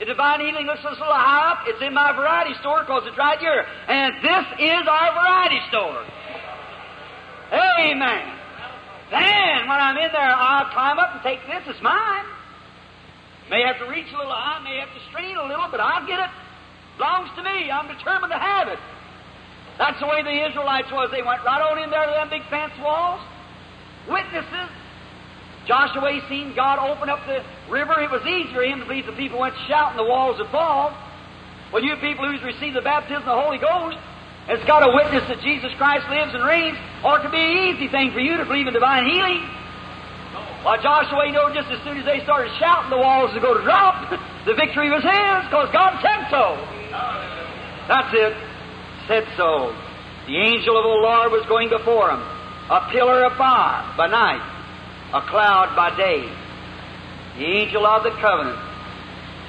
The 0.00 0.08
divine 0.08 0.40
healing 0.40 0.64
looks 0.64 0.80
a 0.80 0.96
little 0.96 1.12
high 1.12 1.52
up. 1.52 1.68
It's 1.68 1.84
in 1.84 1.92
my 1.92 2.16
variety 2.16 2.56
store 2.64 2.80
because 2.88 3.04
it's 3.04 3.20
right 3.20 3.36
here. 3.36 3.68
And 3.84 4.16
this 4.24 4.46
is 4.56 4.88
our 4.88 5.12
variety 5.12 5.60
store. 5.68 6.00
Amen. 7.52 8.24
Then, 9.12 9.68
when 9.68 9.76
I'm 9.76 10.00
in 10.00 10.08
there, 10.08 10.32
I'll 10.32 10.72
climb 10.72 10.96
up 10.96 11.12
and 11.12 11.22
take 11.22 11.44
this. 11.44 11.68
It's 11.68 11.84
mine. 11.84 12.24
May 13.52 13.60
have 13.60 13.76
to 13.84 13.92
reach 13.92 14.08
a 14.08 14.16
little 14.16 14.32
high, 14.32 14.64
may 14.64 14.80
have 14.80 14.88
to 14.88 15.02
strain 15.12 15.36
a 15.36 15.44
little, 15.44 15.68
but 15.68 15.84
I'll 15.84 16.06
get 16.08 16.16
it. 16.16 16.32
Belongs 16.96 17.28
to 17.36 17.42
me. 17.44 17.68
I'm 17.68 17.92
determined 17.92 18.32
to 18.32 18.40
have 18.40 18.68
it. 18.72 18.80
That's 19.76 20.00
the 20.00 20.08
way 20.08 20.24
the 20.24 20.32
Israelites 20.48 20.88
was. 20.88 21.12
They 21.12 21.20
went 21.20 21.44
right 21.44 21.60
on 21.60 21.76
in 21.76 21.90
there 21.92 22.08
to 22.08 22.12
them 22.16 22.32
big 22.32 22.48
fence 22.48 22.72
walls. 22.80 23.20
Witnesses. 24.08 24.72
Joshua 25.66 26.20
seen 26.28 26.54
God 26.54 26.78
open 26.78 27.08
up 27.08 27.20
the 27.26 27.44
river. 27.70 28.00
It 28.00 28.10
was 28.10 28.22
easier 28.26 28.54
for 28.54 28.64
him 28.64 28.80
to 28.80 28.86
believe 28.86 29.06
the 29.06 29.12
people 29.12 29.38
went 29.38 29.54
shouting 29.68 29.96
the 29.96 30.08
walls 30.08 30.38
would 30.38 30.50
fall. 30.50 30.96
Well, 31.72 31.84
you 31.84 31.94
people 32.00 32.26
who's 32.26 32.42
received 32.42 32.74
the 32.74 32.82
baptism 32.82 33.22
of 33.22 33.36
the 33.36 33.40
Holy 33.40 33.58
Ghost 33.58 33.98
it's 34.50 34.66
got 34.66 34.82
a 34.82 34.90
witness 34.90 35.22
that 35.30 35.38
Jesus 35.46 35.70
Christ 35.78 36.10
lives 36.10 36.34
and 36.34 36.42
reigns, 36.42 36.74
or 37.06 37.18
it 37.18 37.22
could 37.22 37.30
be 37.30 37.38
an 37.38 37.70
easy 37.70 37.86
thing 37.86 38.10
for 38.10 38.18
you 38.18 38.34
to 38.34 38.42
believe 38.42 38.66
in 38.66 38.74
divine 38.74 39.06
healing. 39.06 39.46
Well, 40.66 40.74
Joshua 40.82 41.22
you 41.30 41.32
know, 41.32 41.54
just 41.54 41.70
as 41.70 41.78
soon 41.86 42.02
as 42.02 42.04
they 42.04 42.18
started 42.26 42.50
shouting, 42.58 42.90
the 42.90 42.98
walls 42.98 43.30
would 43.30 43.46
go 43.46 43.54
to 43.54 43.62
drop. 43.62 44.10
the 44.50 44.58
victory 44.58 44.90
was 44.90 45.06
his 45.06 45.38
because 45.46 45.70
God 45.70 46.02
said 46.02 46.26
so. 46.34 46.58
That's 47.86 48.10
it. 48.10 48.34
Said 49.06 49.24
so. 49.38 49.70
The 50.26 50.34
angel 50.34 50.74
of 50.74 50.82
the 50.82 50.98
Lord 50.98 51.30
was 51.30 51.46
going 51.46 51.70
before 51.70 52.10
him. 52.10 52.20
A 52.74 52.90
pillar 52.90 53.22
of 53.30 53.38
fire 53.38 53.86
by 53.94 54.10
night, 54.10 54.42
a 55.12 55.20
cloud 55.28 55.74
by 55.76 55.96
day. 55.96 56.28
The 57.38 57.46
angel 57.46 57.86
of 57.86 58.02
the 58.02 58.10
covenant, 58.20 58.58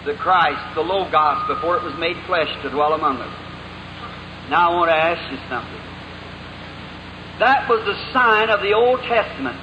the 0.05 0.13
Christ, 0.15 0.61
the 0.75 0.81
Logos, 0.81 1.47
before 1.47 1.77
it 1.77 1.83
was 1.83 1.93
made 1.99 2.17
flesh 2.25 2.49
to 2.63 2.69
dwell 2.69 2.93
among 2.93 3.17
us. 3.17 3.35
Now 4.49 4.71
I 4.71 4.75
want 4.75 4.89
to 4.89 4.95
ask 4.95 5.31
you 5.31 5.37
something. 5.49 5.81
That 7.39 7.67
was 7.69 7.85
the 7.85 7.97
sign 8.13 8.49
of 8.49 8.61
the 8.61 8.73
Old 8.73 9.01
Testament 9.01 9.57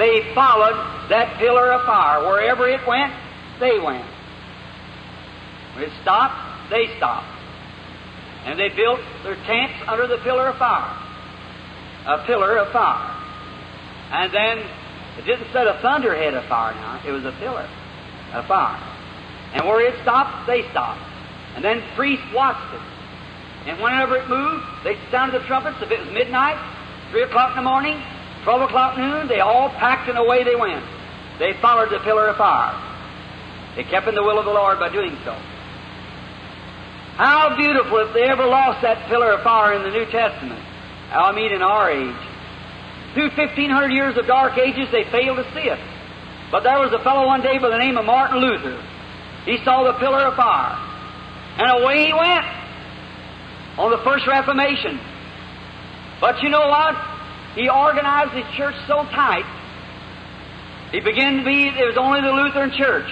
they 0.00 0.32
followed 0.34 0.80
that 1.10 1.36
pillar 1.38 1.72
of 1.72 1.84
fire. 1.84 2.24
Wherever 2.24 2.66
it 2.68 2.80
went, 2.86 3.12
they 3.60 3.78
went. 3.78 4.06
When 5.74 5.84
it 5.84 5.92
stopped, 6.00 6.70
they 6.70 6.88
stopped. 6.96 7.28
And 8.46 8.58
they 8.58 8.70
built 8.70 9.00
their 9.22 9.36
tents 9.44 9.76
under 9.86 10.06
the 10.06 10.16
pillar 10.24 10.48
of 10.48 10.56
fire. 10.56 10.88
A 12.06 12.24
pillar 12.24 12.56
of 12.56 12.72
fire. 12.72 13.12
And 14.12 14.32
then 14.32 14.64
it 15.20 15.26
didn't 15.26 15.52
set 15.52 15.66
a 15.66 15.78
thunderhead 15.82 16.32
afire 16.32 16.72
now, 16.74 17.02
it 17.04 17.12
was 17.12 17.26
a 17.26 17.32
pillar 17.32 17.68
of 18.32 18.46
fire. 18.46 18.80
And 19.52 19.66
where 19.68 19.84
it 19.84 20.00
stopped, 20.00 20.46
they 20.46 20.64
stopped. 20.70 21.04
And 21.56 21.64
then 21.64 21.82
priests 21.94 22.24
watched 22.32 22.72
it. 22.72 22.80
And 23.68 23.82
whenever 23.82 24.16
it 24.16 24.28
moved, 24.30 24.64
they 24.82 24.96
sounded 25.10 25.42
the 25.42 25.44
trumpets. 25.44 25.76
If 25.82 25.90
it 25.90 26.00
was 26.00 26.08
midnight, 26.08 26.56
3 27.10 27.22
o'clock 27.24 27.50
in 27.52 27.62
the 27.62 27.68
morning, 27.68 28.00
12 28.44 28.62
o'clock 28.62 28.96
noon, 28.96 29.28
they 29.28 29.40
all 29.40 29.68
packed 29.68 30.08
and 30.08 30.16
away 30.16 30.42
they 30.42 30.56
went. 30.56 30.84
They 31.38 31.52
followed 31.60 31.90
the 31.90 31.98
pillar 32.00 32.28
of 32.28 32.36
fire. 32.36 32.72
They 33.76 33.84
kept 33.84 34.08
in 34.08 34.14
the 34.14 34.22
will 34.22 34.38
of 34.38 34.46
the 34.46 34.56
Lord 34.56 34.78
by 34.78 34.88
doing 34.88 35.18
so. 35.24 35.36
How 37.20 37.54
beautiful 37.58 37.98
if 38.08 38.14
they 38.14 38.24
ever 38.24 38.46
lost 38.46 38.80
that 38.80 39.06
pillar 39.08 39.32
of 39.32 39.42
fire 39.42 39.74
in 39.74 39.82
the 39.82 39.90
New 39.90 40.06
Testament. 40.06 40.64
I 41.12 41.32
mean 41.32 41.52
in 41.52 41.60
our 41.60 41.90
age. 41.90 42.29
Through 43.14 43.30
1500 43.36 43.92
years 43.92 44.16
of 44.16 44.26
dark 44.26 44.58
ages, 44.58 44.88
they 44.92 45.04
failed 45.04 45.38
to 45.38 45.44
see 45.54 45.68
it. 45.68 45.78
But 46.50 46.62
there 46.62 46.78
was 46.78 46.92
a 46.92 47.02
fellow 47.02 47.26
one 47.26 47.42
day 47.42 47.58
by 47.58 47.68
the 47.68 47.78
name 47.78 47.96
of 47.96 48.04
Martin 48.04 48.38
Luther. 48.38 48.80
He 49.44 49.58
saw 49.64 49.84
the 49.84 49.98
pillar 49.98 50.26
of 50.26 50.36
fire. 50.36 50.78
And 51.58 51.82
away 51.82 52.06
he 52.06 52.12
went 52.12 52.46
on 53.78 53.90
the 53.90 53.98
first 54.04 54.26
Reformation. 54.26 55.00
But 56.20 56.42
you 56.42 56.48
know 56.48 56.68
what? 56.68 56.94
He 57.54 57.68
organized 57.68 58.32
his 58.32 58.46
church 58.54 58.74
so 58.86 59.04
tight, 59.10 59.46
he 60.92 61.00
began 61.00 61.38
to 61.38 61.44
be, 61.44 61.68
it 61.68 61.86
was 61.86 61.96
only 61.96 62.20
the 62.20 62.32
Lutheran 62.32 62.72
church. 62.72 63.06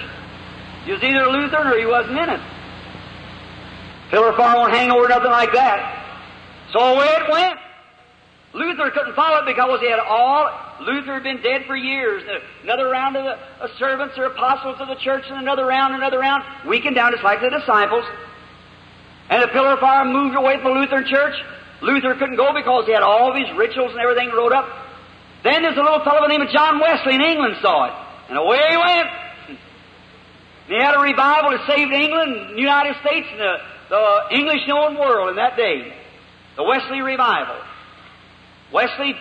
He 0.85 0.91
was 0.91 1.03
either 1.03 1.23
a 1.23 1.31
Lutheran 1.31 1.67
or 1.67 1.77
he 1.77 1.85
wasn't 1.85 2.17
in 2.17 2.29
it. 2.29 2.41
Pillar 4.11 4.29
of 4.29 4.35
fire 4.35 4.55
won't 4.55 4.73
hang 4.73 4.91
over 4.91 5.07
nothing 5.07 5.31
like 5.31 5.53
that. 5.53 5.95
So 6.73 6.79
away 6.79 7.07
it 7.07 7.31
went. 7.31 7.59
Luther 8.53 8.89
couldn't 8.89 9.15
follow 9.15 9.45
it 9.45 9.45
because 9.45 9.79
he 9.79 9.89
had 9.89 9.99
all, 9.99 10.49
Luther 10.81 11.15
had 11.15 11.23
been 11.23 11.41
dead 11.41 11.65
for 11.67 11.75
years. 11.75 12.23
Uh, 12.25 12.39
another 12.63 12.89
round 12.89 13.15
of 13.15 13.23
the 13.23 13.37
of 13.63 13.69
servants 13.77 14.17
or 14.17 14.25
apostles 14.25 14.77
of 14.79 14.87
the 14.87 14.95
church 14.95 15.23
and 15.29 15.37
another 15.37 15.65
round, 15.65 15.93
another 15.93 16.19
round, 16.19 16.43
weakened 16.67 16.95
down 16.95 17.11
just 17.11 17.23
like 17.23 17.41
the 17.41 17.49
disciples. 17.49 18.03
And 19.29 19.43
the 19.43 19.47
pillar 19.49 19.73
of 19.73 19.79
fire 19.79 20.05
moved 20.05 20.35
away 20.35 20.57
from 20.61 20.73
the 20.73 20.79
Lutheran 20.79 21.05
church. 21.05 21.35
Luther 21.81 22.15
couldn't 22.15 22.37
go 22.37 22.51
because 22.53 22.85
he 22.85 22.93
had 22.93 23.03
all 23.03 23.33
these 23.33 23.49
rituals 23.55 23.91
and 23.91 24.01
everything 24.01 24.29
wrote 24.33 24.51
up. 24.51 24.65
Then 25.43 25.61
there's 25.61 25.77
a 25.77 25.81
little 25.81 26.03
fellow 26.03 26.21
by 26.21 26.27
the 26.27 26.33
name 26.33 26.41
of 26.41 26.49
John 26.49 26.79
Wesley 26.79 27.15
in 27.15 27.21
England 27.21 27.55
saw 27.61 27.85
it. 27.85 27.93
And 28.29 28.37
away 28.37 28.59
he 28.69 28.77
went. 28.77 29.07
And 30.67 30.77
he 30.77 30.81
had 30.81 30.95
a 30.95 30.99
revival 30.99 31.51
that 31.51 31.65
saved 31.67 31.93
England, 31.93 32.57
the 32.57 32.61
United 32.61 32.95
States, 33.05 33.27
and 33.31 33.39
the, 33.39 33.55
the 33.89 34.35
English 34.35 34.67
known 34.67 34.97
world 34.97 35.29
in 35.29 35.35
that 35.37 35.55
day. 35.55 35.93
The 36.57 36.63
Wesley 36.63 37.01
revival. 37.01 37.55
Wesley, 38.71 39.15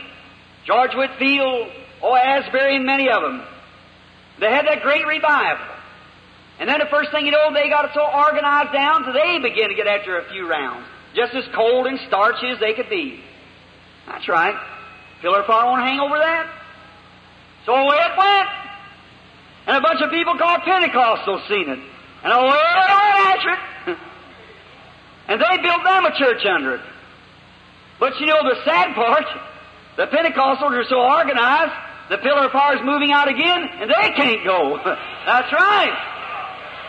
George 0.66 0.94
Whitefield, 0.94 1.68
oh, 2.02 2.14
Asbury, 2.14 2.76
and 2.76 2.84
many 2.86 3.08
of 3.08 3.22
them. 3.22 3.42
They 4.40 4.50
had 4.50 4.66
that 4.66 4.82
great 4.82 5.06
revival. 5.06 5.66
And 6.60 6.68
then 6.68 6.78
the 6.78 6.90
first 6.90 7.10
thing 7.10 7.24
you 7.24 7.32
know, 7.32 7.52
they 7.54 7.68
got 7.68 7.86
it 7.86 7.92
so 7.94 8.02
organized 8.02 8.72
down 8.72 9.02
that 9.06 9.12
they 9.14 9.38
began 9.38 9.68
to 9.70 9.74
get 9.74 9.86
after 9.86 10.18
a 10.18 10.28
few 10.30 10.48
rounds. 10.48 10.86
Just 11.14 11.34
as 11.34 11.44
cold 11.54 11.86
and 11.86 11.98
starchy 12.06 12.48
as 12.48 12.60
they 12.60 12.74
could 12.74 12.90
be. 12.90 13.20
That's 14.06 14.28
right. 14.28 14.54
Pillar 15.22 15.44
fire 15.46 15.66
won't 15.66 15.82
hang 15.82 16.00
over 16.00 16.18
that. 16.18 16.50
So 17.64 17.74
away 17.74 17.96
it 17.96 18.18
went. 18.18 18.48
And 19.66 19.76
a 19.76 19.80
bunch 19.80 20.00
of 20.02 20.10
people 20.10 20.36
called 20.38 20.62
Pentecostals 20.62 21.46
seen 21.48 21.68
it. 21.68 21.78
And 22.24 22.32
away 22.32 22.58
it 22.58 22.76
went 22.76 23.18
after 23.28 23.50
it. 23.50 23.98
and 25.28 25.40
they 25.40 25.62
built 25.62 25.84
them 25.84 26.04
a 26.06 26.18
church 26.18 26.44
under 26.46 26.74
it. 26.76 26.80
But 27.98 28.18
you 28.20 28.26
know 28.26 28.42
the 28.42 28.62
sad 28.64 28.94
part, 28.94 29.24
the 29.96 30.06
Pentecostals 30.06 30.70
are 30.70 30.84
so 30.84 31.00
organized, 31.00 31.72
the 32.08 32.18
pillar 32.18 32.46
of 32.46 32.52
fire 32.52 32.76
is 32.76 32.82
moving 32.84 33.12
out 33.12 33.28
again, 33.28 33.68
and 33.80 33.90
they 33.90 34.12
can't 34.16 34.44
go. 34.44 34.78
That's 35.26 35.52
right. 35.52 36.14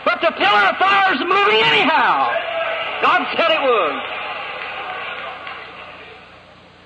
But 0.04 0.20
the 0.20 0.32
pillar 0.32 0.64
of 0.70 0.76
fire 0.76 1.14
is 1.14 1.20
moving 1.20 1.60
anyhow. 1.62 2.30
God 3.02 3.26
said 3.36 3.50
it 3.50 3.62
would. 3.62 4.02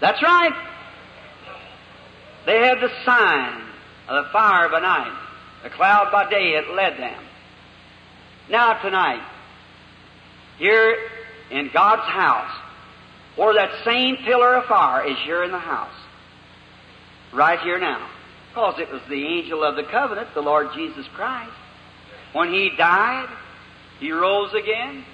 That's 0.01 0.23
right. 0.23 0.53
They 2.47 2.59
had 2.59 2.81
the 2.81 2.91
sign 3.05 3.63
of 4.09 4.25
the 4.25 4.31
fire 4.31 4.69
by 4.69 4.81
night, 4.81 5.17
the 5.63 5.71
cloud 5.71 6.11
by 6.13 6.29
day, 6.29 6.55
it 6.55 6.75
led 6.75 6.99
them. 6.99 7.23
Now 8.51 8.75
tonight, 8.83 9.23
here 10.59 10.97
in 11.51 11.71
God's 11.73 12.03
house, 12.03 12.51
or 13.37 13.55
that 13.55 13.85
same 13.85 14.17
pillar 14.19 14.57
of 14.57 14.65
fire 14.67 15.07
is 15.07 15.17
here 15.25 15.43
in 15.45 15.51
the 15.51 15.59
house. 15.59 15.95
Right 17.33 17.59
here 17.61 17.79
now. 17.79 18.09
Because 18.51 18.79
it 18.79 18.91
was 18.93 19.03
the 19.09 19.27
angel 19.27 19.65
of 19.65 19.75
the 19.75 19.83
covenant, 19.83 20.29
the 20.35 20.41
Lord 20.41 20.69
Jesus 20.75 21.07
Christ. 21.15 21.53
When 22.33 22.53
He 22.53 22.71
died, 22.77 23.29
He 23.99 24.13
rose 24.13 24.55
again, 24.55 25.05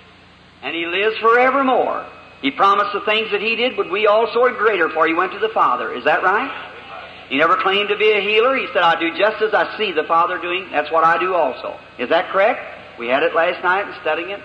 and 0.63 0.75
He 0.75 0.85
lives 0.87 1.17
forevermore. 1.19 2.07
He 2.43 2.51
promised 2.51 2.93
the 2.93 3.05
things 3.05 3.31
that 3.31 3.41
He 3.41 3.57
did 3.57 3.79
would 3.79 3.91
we 3.91 4.07
also 4.07 4.43
are 4.43 4.53
greater, 4.53 4.91
for 4.91 5.07
He 5.07 5.15
went 5.15 5.33
to 5.33 5.39
the 5.39 5.49
Father. 5.55 5.95
Is 5.95 6.05
that 6.05 6.23
right? 6.23 6.69
He 7.31 7.39
never 7.39 7.57
claimed 7.57 7.89
to 7.89 7.97
be 7.97 8.11
a 8.11 8.21
healer. 8.21 8.57
He 8.57 8.67
said, 8.75 8.83
I 8.83 8.99
do 8.99 9.17
just 9.17 9.41
as 9.41 9.55
I 9.55 9.79
see 9.79 9.93
the 9.93 10.05
Father 10.05 10.37
doing, 10.39 10.69
that's 10.71 10.91
what 10.91 11.05
I 11.05 11.17
do 11.17 11.35
also. 11.35 11.79
Is 11.99 12.09
that 12.11 12.31
correct? 12.31 12.99
We 12.99 13.09
had 13.09 13.23
it 13.23 13.35
last 13.35 13.63
night 13.63 13.87
and 13.87 13.95
studying 14.03 14.31
it. 14.31 14.41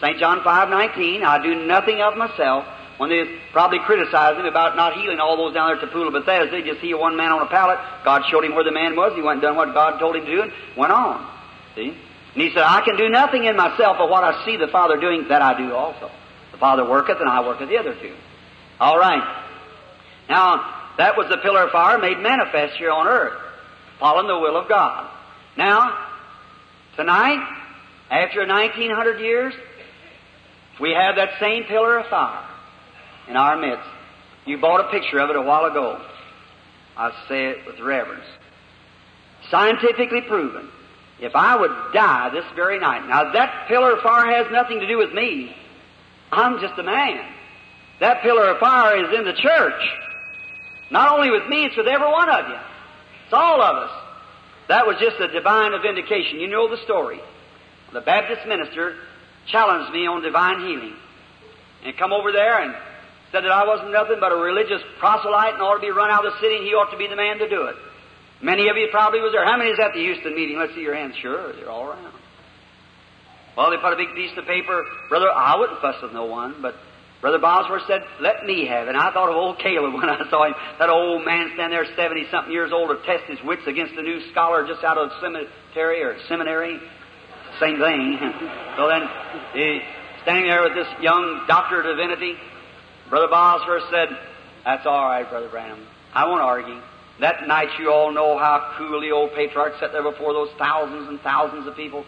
St. 0.00 0.18
John 0.18 0.42
5, 0.44 0.70
19, 0.70 1.24
I 1.24 1.42
do 1.42 1.66
nothing 1.66 2.00
of 2.00 2.16
myself. 2.16 2.64
When 2.98 3.10
they 3.10 3.38
probably 3.52 3.78
criticized 3.78 4.40
him 4.40 4.46
about 4.46 4.76
not 4.76 4.94
healing 4.94 5.20
all 5.20 5.36
those 5.36 5.54
down 5.54 5.68
there 5.68 5.76
at 5.76 5.80
the 5.80 5.86
pool 5.86 6.08
of 6.08 6.12
Bethesda, 6.12 6.50
they 6.50 6.62
just 6.62 6.80
healed 6.80 7.00
one 7.00 7.16
man 7.16 7.30
on 7.30 7.40
a 7.40 7.46
pallet. 7.46 7.78
God 8.04 8.22
showed 8.28 8.44
him 8.44 8.56
where 8.56 8.64
the 8.64 8.72
man 8.72 8.96
was. 8.96 9.14
He 9.14 9.22
went 9.22 9.34
and 9.38 9.42
done 9.42 9.56
what 9.56 9.72
God 9.72 10.00
told 10.00 10.16
him 10.16 10.26
to 10.26 10.30
do 10.30 10.42
and 10.42 10.52
went 10.76 10.92
on. 10.92 11.24
See? 11.76 11.94
And 12.34 12.42
he 12.42 12.50
said, 12.50 12.64
I 12.64 12.82
can 12.84 12.96
do 12.96 13.08
nothing 13.08 13.44
in 13.44 13.56
myself, 13.56 13.98
but 13.98 14.10
what 14.10 14.24
I 14.24 14.44
see 14.44 14.56
the 14.56 14.66
Father 14.66 14.98
doing, 15.00 15.28
that 15.28 15.42
I 15.42 15.56
do 15.56 15.72
also. 15.74 16.10
The 16.50 16.58
Father 16.58 16.88
worketh, 16.88 17.20
and 17.20 17.28
I 17.28 17.46
worketh 17.46 17.68
the 17.68 17.78
other 17.78 17.94
two. 17.94 18.14
All 18.80 18.98
right. 18.98 19.44
Now, 20.28 20.92
that 20.98 21.16
was 21.16 21.28
the 21.28 21.38
pillar 21.38 21.64
of 21.64 21.70
fire 21.70 21.98
made 21.98 22.18
manifest 22.18 22.76
here 22.78 22.90
on 22.90 23.06
earth, 23.06 23.38
following 24.00 24.26
the 24.26 24.38
will 24.38 24.56
of 24.56 24.68
God. 24.68 25.08
Now, 25.56 26.08
tonight, 26.96 27.46
after 28.10 28.44
1900 28.44 29.20
years, 29.20 29.54
we 30.80 30.90
have 30.90 31.14
that 31.14 31.38
same 31.38 31.62
pillar 31.64 31.98
of 31.98 32.06
fire 32.06 32.44
in 33.28 33.36
our 33.36 33.56
midst. 33.56 33.88
You 34.46 34.58
bought 34.58 34.80
a 34.80 34.90
picture 34.90 35.18
of 35.18 35.30
it 35.30 35.36
a 35.36 35.42
while 35.42 35.64
ago. 35.64 36.00
I 36.96 37.12
say 37.28 37.46
it 37.50 37.66
with 37.66 37.78
reverence. 37.80 38.24
Scientifically 39.50 40.22
proven 40.22 40.68
if 41.20 41.34
I 41.34 41.56
would 41.56 41.70
die 41.92 42.30
this 42.30 42.44
very 42.54 42.78
night, 42.78 43.06
now 43.08 43.32
that 43.32 43.66
pillar 43.68 43.92
of 43.92 44.02
fire 44.02 44.30
has 44.42 44.52
nothing 44.52 44.80
to 44.80 44.86
do 44.86 44.98
with 44.98 45.12
me. 45.12 45.54
I'm 46.30 46.60
just 46.60 46.78
a 46.78 46.82
man. 46.82 47.24
That 48.00 48.22
pillar 48.22 48.50
of 48.50 48.58
fire 48.58 49.04
is 49.04 49.18
in 49.18 49.24
the 49.24 49.32
church. 49.32 49.82
Not 50.90 51.12
only 51.12 51.30
with 51.30 51.48
me, 51.48 51.64
it's 51.64 51.76
with 51.76 51.88
every 51.88 52.06
one 52.06 52.30
of 52.30 52.48
you. 52.48 52.58
It's 53.24 53.32
all 53.32 53.60
of 53.60 53.76
us. 53.76 53.90
That 54.68 54.86
was 54.86 54.96
just 55.00 55.20
a 55.20 55.28
divine 55.32 55.72
vindication. 55.82 56.40
You 56.40 56.48
know 56.48 56.68
the 56.68 56.82
story. 56.84 57.20
The 57.92 58.00
Baptist 58.00 58.46
minister 58.46 58.96
challenged 59.46 59.92
me 59.92 60.06
on 60.06 60.22
divine 60.22 60.60
healing. 60.60 60.94
And 61.84 61.96
come 61.96 62.12
over 62.12 62.32
there 62.32 62.62
and 62.62 62.74
said 63.32 63.44
that 63.44 63.52
I 63.52 63.66
wasn't 63.66 63.92
nothing 63.92 64.16
but 64.20 64.32
a 64.32 64.36
religious 64.36 64.80
proselyte 64.98 65.54
and 65.54 65.62
ought 65.62 65.76
to 65.76 65.84
be 65.84 65.90
run 65.90 66.10
out 66.10 66.24
of 66.24 66.32
the 66.32 66.40
city 66.40 66.56
and 66.56 66.64
he 66.64 66.72
ought 66.72 66.90
to 66.90 66.98
be 66.98 67.06
the 67.06 67.16
man 67.16 67.38
to 67.38 67.48
do 67.48 67.68
it. 67.68 67.76
Many 68.40 68.68
of 68.68 68.76
you 68.76 68.88
probably 68.90 69.20
was 69.20 69.32
there. 69.32 69.44
How 69.44 69.58
many 69.58 69.70
is 69.70 69.78
at 69.78 69.92
the 69.92 70.00
Houston 70.00 70.34
meeting? 70.34 70.58
Let's 70.58 70.74
see 70.74 70.80
your 70.80 70.94
hands. 70.94 71.14
Sure, 71.20 71.52
they're 71.52 71.70
all 71.70 71.90
around. 71.90 72.14
Well, 73.56 73.70
they 73.70 73.76
put 73.82 73.92
a 73.92 73.96
big 73.96 74.14
piece 74.14 74.30
of 74.38 74.46
paper. 74.46 74.84
Brother, 75.08 75.28
I 75.28 75.58
wouldn't 75.58 75.80
fuss 75.80 76.00
with 76.00 76.12
no 76.12 76.26
one, 76.26 76.62
but 76.62 76.76
Brother 77.20 77.38
Bosworth 77.38 77.82
said, 77.88 78.02
let 78.20 78.46
me 78.46 78.66
have 78.66 78.86
it. 78.86 78.94
And 78.94 78.96
I 78.96 79.12
thought 79.12 79.28
of 79.28 79.34
old 79.34 79.58
Caleb 79.58 79.94
when 79.98 80.08
I 80.08 80.22
saw 80.30 80.46
him. 80.46 80.54
That 80.78 80.88
old 80.88 81.26
man 81.26 81.50
standing 81.54 81.74
there, 81.74 81.84
70-something 81.98 82.52
years 82.52 82.70
old, 82.72 82.90
to 82.90 83.02
test 83.04 83.24
his 83.26 83.42
wits 83.42 83.66
against 83.66 83.94
a 83.94 84.02
new 84.02 84.22
scholar 84.30 84.66
just 84.66 84.84
out 84.84 84.96
of 84.96 85.10
cemetery 85.20 86.02
or 86.02 86.16
seminary. 86.28 86.78
Same 87.58 87.78
thing. 87.82 88.18
so 88.78 88.86
then, 88.86 89.02
he 89.52 89.82
standing 90.22 90.46
there 90.46 90.62
with 90.62 90.74
this 90.74 90.88
young 91.00 91.44
doctor 91.48 91.80
of 91.80 91.86
divinity. 91.96 92.34
Brother 93.08 93.28
Bosworth 93.28 93.84
said, 93.90 94.08
that's 94.64 94.86
all 94.86 95.08
right, 95.08 95.28
Brother 95.28 95.48
Branham. 95.48 95.86
I 96.12 96.26
won't 96.26 96.42
argue. 96.42 96.80
That 97.20 97.48
night 97.48 97.68
you 97.78 97.90
all 97.90 98.12
know 98.12 98.38
how 98.38 98.74
cool 98.78 99.00
the 99.00 99.10
old 99.10 99.32
patriarch 99.34 99.74
sat 99.80 99.92
there 99.92 100.02
before 100.02 100.32
those 100.32 100.50
thousands 100.58 101.08
and 101.08 101.20
thousands 101.20 101.66
of 101.66 101.74
people. 101.74 102.04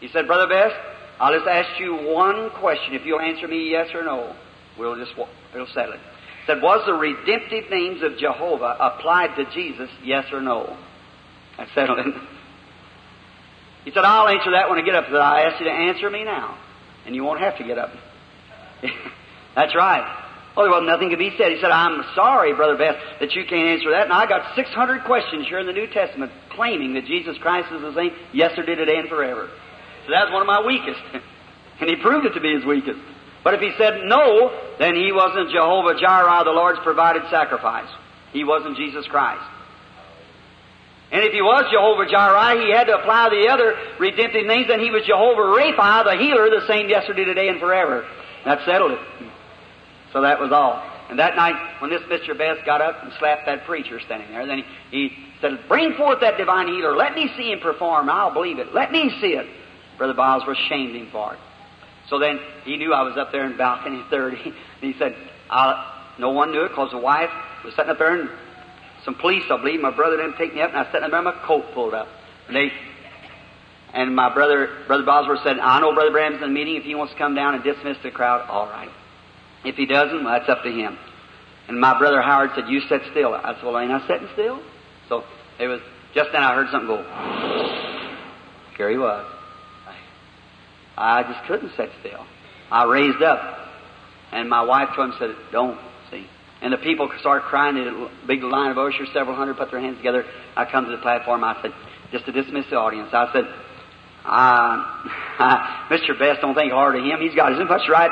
He 0.00 0.08
said, 0.08 0.26
Brother 0.26 0.48
Best, 0.48 0.74
I'll 1.20 1.34
just 1.34 1.46
ask 1.46 1.78
you 1.78 1.94
one 1.94 2.50
question. 2.50 2.94
If 2.94 3.04
you'll 3.04 3.20
answer 3.20 3.46
me 3.46 3.70
yes 3.70 3.88
or 3.94 4.02
no, 4.02 4.34
we'll 4.78 4.96
just 4.96 5.12
we'll 5.16 5.66
settle 5.74 5.94
it. 5.94 6.00
He 6.00 6.46
said, 6.46 6.62
was 6.62 6.84
the 6.86 6.94
redemptive 6.94 7.70
names 7.70 8.02
of 8.02 8.18
Jehovah 8.18 8.76
applied 8.80 9.36
to 9.36 9.44
Jesus, 9.52 9.90
yes 10.02 10.24
or 10.32 10.40
no? 10.40 10.76
I 11.58 11.66
settled 11.74 11.98
it. 12.00 12.14
He 13.84 13.90
said, 13.90 14.04
I'll 14.04 14.28
answer 14.28 14.52
that 14.52 14.70
when 14.70 14.78
I 14.78 14.82
get 14.82 14.94
up. 14.94 15.04
He 15.04 15.10
said, 15.10 15.20
I 15.20 15.42
ask 15.42 15.60
you 15.60 15.66
to 15.66 15.72
answer 15.72 16.08
me 16.08 16.24
now. 16.24 16.58
And 17.04 17.14
you 17.14 17.24
won't 17.24 17.40
have 17.40 17.58
to 17.58 17.64
get 17.64 17.78
up. 17.78 17.90
That's 19.54 19.74
right. 19.74 20.22
Well, 20.56 20.66
Oh, 20.66 20.70
well, 20.70 20.82
nothing 20.82 21.08
could 21.08 21.18
be 21.18 21.32
said. 21.38 21.52
He 21.52 21.60
said, 21.60 21.70
I'm 21.70 22.04
sorry, 22.14 22.52
Brother 22.54 22.76
Best, 22.76 22.98
that 23.20 23.32
you 23.32 23.44
can't 23.48 23.68
answer 23.68 23.90
that. 23.90 24.04
And 24.04 24.12
I 24.12 24.26
got 24.26 24.54
600 24.54 25.04
questions 25.04 25.48
here 25.48 25.58
in 25.58 25.66
the 25.66 25.72
New 25.72 25.86
Testament 25.86 26.30
claiming 26.50 26.92
that 26.94 27.06
Jesus 27.06 27.38
Christ 27.38 27.72
is 27.72 27.80
the 27.80 27.94
same 27.94 28.12
yesterday, 28.34 28.74
today, 28.74 28.98
and 28.98 29.08
forever. 29.08 29.48
So 30.04 30.12
that's 30.12 30.30
one 30.30 30.42
of 30.42 30.46
my 30.46 30.60
weakest. 30.66 31.00
and 31.80 31.88
he 31.88 31.96
proved 31.96 32.26
it 32.26 32.34
to 32.34 32.40
be 32.40 32.54
his 32.54 32.66
weakest. 32.66 33.00
But 33.42 33.54
if 33.54 33.60
he 33.60 33.72
said 33.78 34.02
no, 34.04 34.52
then 34.78 34.94
he 34.94 35.10
wasn't 35.10 35.50
Jehovah 35.50 35.98
Jireh, 35.98 36.44
the 36.44 36.52
Lord's 36.52 36.80
provided 36.84 37.22
sacrifice. 37.30 37.88
He 38.32 38.44
wasn't 38.44 38.76
Jesus 38.76 39.06
Christ. 39.06 39.42
And 41.12 41.24
if 41.24 41.32
he 41.32 41.42
was 41.42 41.64
Jehovah 41.72 42.08
Jireh, 42.08 42.60
he 42.60 42.72
had 42.72 42.84
to 42.84 42.98
apply 42.98 43.30
the 43.30 43.48
other 43.48 43.74
redemptive 43.98 44.46
names, 44.46 44.68
and 44.70 44.80
he 44.80 44.90
was 44.90 45.02
Jehovah 45.06 45.48
Rapha, 45.48 46.04
the 46.04 46.16
healer, 46.16 46.48
the 46.48 46.66
same 46.68 46.88
yesterday, 46.88 47.24
today, 47.24 47.48
and 47.48 47.58
forever. 47.58 48.06
That 48.44 48.64
settled 48.64 48.92
it. 48.92 49.31
So 50.12 50.20
that 50.22 50.40
was 50.40 50.52
all. 50.52 50.82
And 51.08 51.18
that 51.18 51.36
night, 51.36 51.80
when 51.80 51.90
this 51.90 52.02
Mr. 52.02 52.36
Best 52.36 52.64
got 52.64 52.80
up 52.80 53.02
and 53.02 53.12
slapped 53.18 53.46
that 53.46 53.64
preacher 53.64 54.00
standing 54.00 54.30
there, 54.30 54.46
then 54.46 54.64
he, 54.90 55.08
he 55.08 55.16
said, 55.40 55.58
Bring 55.68 55.94
forth 55.94 56.20
that 56.20 56.38
divine 56.38 56.68
healer. 56.68 56.96
Let 56.96 57.14
me 57.14 57.30
see 57.36 57.52
him 57.52 57.60
perform. 57.60 58.08
I'll 58.08 58.32
believe 58.32 58.58
it. 58.58 58.74
Let 58.74 58.92
me 58.92 59.10
see 59.20 59.34
it. 59.34 59.46
Brother 59.98 60.14
Bosworth 60.14 60.58
shamed 60.68 60.94
him 60.94 61.08
for 61.10 61.34
it. 61.34 61.38
So 62.08 62.18
then 62.18 62.40
he 62.64 62.76
knew 62.76 62.92
I 62.92 63.02
was 63.02 63.16
up 63.16 63.32
there 63.32 63.44
in 63.44 63.56
balcony 63.56 64.02
30. 64.10 64.36
And 64.42 64.54
he 64.80 64.98
said, 64.98 65.16
No 66.18 66.30
one 66.30 66.52
knew 66.52 66.64
it 66.64 66.68
because 66.68 66.90
the 66.90 66.98
wife 66.98 67.30
was 67.64 67.74
sitting 67.74 67.90
up 67.90 67.98
there 67.98 68.20
and 68.20 68.30
some 69.04 69.14
police, 69.16 69.44
I 69.50 69.56
believe. 69.56 69.80
My 69.80 69.94
brother 69.94 70.16
didn't 70.16 70.36
take 70.36 70.54
me 70.54 70.60
up, 70.60 70.70
and 70.70 70.78
I 70.78 70.82
was 70.82 70.92
sitting 70.92 71.04
up 71.04 71.10
there, 71.10 71.18
and 71.18 71.26
my 71.26 71.44
coat 71.44 71.64
pulled 71.74 71.94
up. 71.94 72.08
And 72.46 72.56
they, 72.56 72.72
and 73.92 74.14
my 74.14 74.32
brother, 74.32 74.70
Brother 74.86 75.04
Bosworth 75.04 75.42
said, 75.42 75.58
I 75.58 75.80
know 75.80 75.92
Brother 75.92 76.10
Branham's 76.12 76.42
in 76.42 76.48
the 76.48 76.54
meeting. 76.54 76.76
If 76.76 76.84
he 76.84 76.94
wants 76.94 77.12
to 77.12 77.18
come 77.18 77.34
down 77.34 77.54
and 77.54 77.64
dismiss 77.64 77.98
the 78.02 78.10
crowd, 78.10 78.48
all 78.48 78.66
right. 78.66 78.90
If 79.64 79.76
he 79.76 79.86
doesn't, 79.86 80.24
well, 80.24 80.38
that's 80.38 80.48
up 80.48 80.62
to 80.64 80.70
him. 80.70 80.98
And 81.68 81.80
my 81.80 81.98
brother 81.98 82.20
Howard 82.20 82.50
said, 82.54 82.64
You 82.68 82.80
sit 82.88 83.02
still. 83.12 83.34
I 83.34 83.54
said, 83.54 83.64
Well, 83.64 83.78
ain't 83.78 83.92
I 83.92 84.06
sitting 84.06 84.28
still? 84.32 84.60
So 85.08 85.22
it 85.60 85.68
was 85.68 85.80
just 86.14 86.30
then 86.32 86.42
I 86.42 86.54
heard 86.54 86.68
something 86.70 86.88
go. 86.88 87.02
Here 88.76 88.90
he 88.90 88.98
was. 88.98 89.26
I 90.96 91.22
just 91.22 91.46
couldn't 91.46 91.72
sit 91.76 91.88
still. 92.00 92.26
I 92.70 92.84
raised 92.84 93.22
up, 93.22 93.58
and 94.32 94.48
my 94.48 94.62
wife 94.62 94.88
told 94.94 95.10
him, 95.10 95.16
said, 95.18 95.30
Don't, 95.52 95.78
see. 96.10 96.26
And 96.60 96.72
the 96.72 96.78
people 96.78 97.10
started 97.20 97.44
crying. 97.46 97.76
The 97.76 98.10
big 98.26 98.42
line 98.42 98.70
of 98.70 98.78
ushers, 98.78 99.08
several 99.12 99.36
hundred, 99.36 99.56
put 99.56 99.70
their 99.70 99.80
hands 99.80 99.96
together. 99.96 100.24
I 100.56 100.70
come 100.70 100.84
to 100.84 100.90
the 100.90 101.02
platform. 101.02 101.44
I 101.44 101.60
said, 101.62 101.72
just 102.12 102.26
to 102.26 102.32
dismiss 102.32 102.66
the 102.68 102.76
audience, 102.76 103.08
I 103.12 103.32
said, 103.32 103.44
uh, 104.24 105.88
Mr. 105.90 106.18
Best, 106.18 106.40
don't 106.42 106.54
think 106.54 106.72
hard 106.72 106.96
of 106.96 107.02
him. 107.02 107.20
He's 107.20 107.34
got 107.34 107.52
as 107.52 107.68
much 107.68 107.88
right 107.88 108.10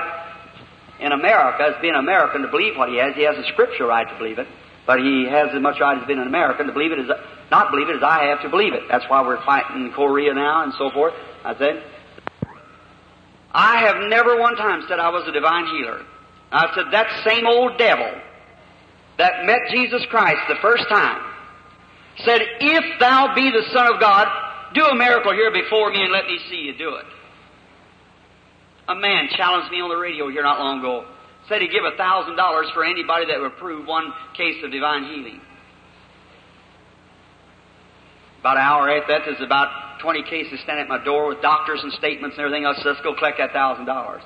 in 1.01 1.12
America 1.12 1.74
as 1.74 1.80
being 1.80 1.94
American 1.94 2.42
to 2.42 2.48
believe 2.48 2.76
what 2.76 2.88
he 2.88 2.96
has. 2.96 3.14
He 3.14 3.22
has 3.22 3.36
a 3.36 3.46
scripture 3.53 3.86
right 3.86 4.09
to 4.09 4.16
believe 4.18 4.38
it, 4.38 4.46
but 4.86 4.98
he 4.98 5.26
has 5.28 5.51
as 5.55 5.61
much 5.61 5.80
right 5.80 5.98
as 5.98 6.07
being 6.07 6.20
an 6.20 6.26
American 6.26 6.66
to 6.66 6.72
believe 6.72 6.92
it 6.92 6.98
as 6.98 7.11
not 7.51 7.70
believe 7.70 7.88
it 7.88 7.96
as 7.96 8.03
I 8.03 8.26
have 8.26 8.42
to 8.42 8.48
believe 8.48 8.74
it. 8.74 8.82
That's 8.88 9.05
why 9.09 9.22
we're 9.22 9.44
fighting 9.44 9.90
Korea 9.92 10.34
now 10.34 10.62
and 10.62 10.72
so 10.78 10.90
forth. 10.90 11.14
I 11.44 11.57
said, 11.59 11.82
I 13.53 13.80
have 13.80 14.09
never 14.09 14.38
one 14.38 14.55
time 14.57 14.82
said 14.88 15.01
I 15.01 15.11
was 15.11 15.26
a 15.26 15.32
divine 15.32 15.66
healer. 15.66 16.03
I 16.53 16.72
said 16.74 16.86
that 16.92 17.24
same 17.24 17.46
old 17.46 17.78
devil 17.78 18.11
that 19.18 19.44
met 19.46 19.61
Jesus 19.70 20.05
Christ 20.11 20.40
the 20.48 20.57
first 20.62 20.88
time 20.88 21.22
said, 22.24 22.42
"If 22.61 22.98
thou 23.01 23.34
be 23.34 23.51
the 23.51 23.64
Son 23.72 23.92
of 23.92 24.01
God, 24.01 24.28
do 24.74 24.84
a 24.84 24.94
miracle 24.94 25.32
here 25.32 25.51
before 25.51 25.90
me 25.90 26.03
and 26.03 26.12
let 26.12 26.26
me 26.26 26.38
see 26.48 26.57
you 26.57 26.74
do 26.74 26.96
it." 26.96 27.07
A 28.91 28.95
man 28.95 29.28
challenged 29.38 29.70
me 29.70 29.78
on 29.80 29.88
the 29.88 29.97
radio 29.97 30.28
here 30.28 30.43
not 30.43 30.59
long 30.59 30.80
ago. 30.80 31.07
Said 31.49 31.62
he'd 31.62 31.70
give 31.70 31.86
a 31.86 31.97
thousand 31.97 32.34
dollars 32.34 32.66
for 32.74 32.84
anybody 32.84 33.24
that 33.30 33.38
would 33.41 33.57
prove 33.57 33.86
one 33.86 34.11
case 34.36 34.59
of 34.64 34.72
divine 34.72 35.05
healing. 35.05 35.41
About 38.41 38.57
an 38.57 38.66
hour 38.66 38.91
after 38.91 39.14
that, 39.14 39.22
there's 39.26 39.41
about 39.45 40.01
20 40.03 40.24
cases 40.24 40.59
standing 40.64 40.84
at 40.84 40.88
my 40.88 41.03
door 41.05 41.28
with 41.28 41.41
doctors 41.41 41.78
and 41.82 41.93
statements 41.93 42.34
and 42.36 42.45
everything 42.45 42.64
else. 42.64 42.80
Let's 42.84 43.01
go 43.03 43.14
collect 43.14 43.38
that 43.38 43.53
thousand 43.53 43.86
dollars. 43.86 44.22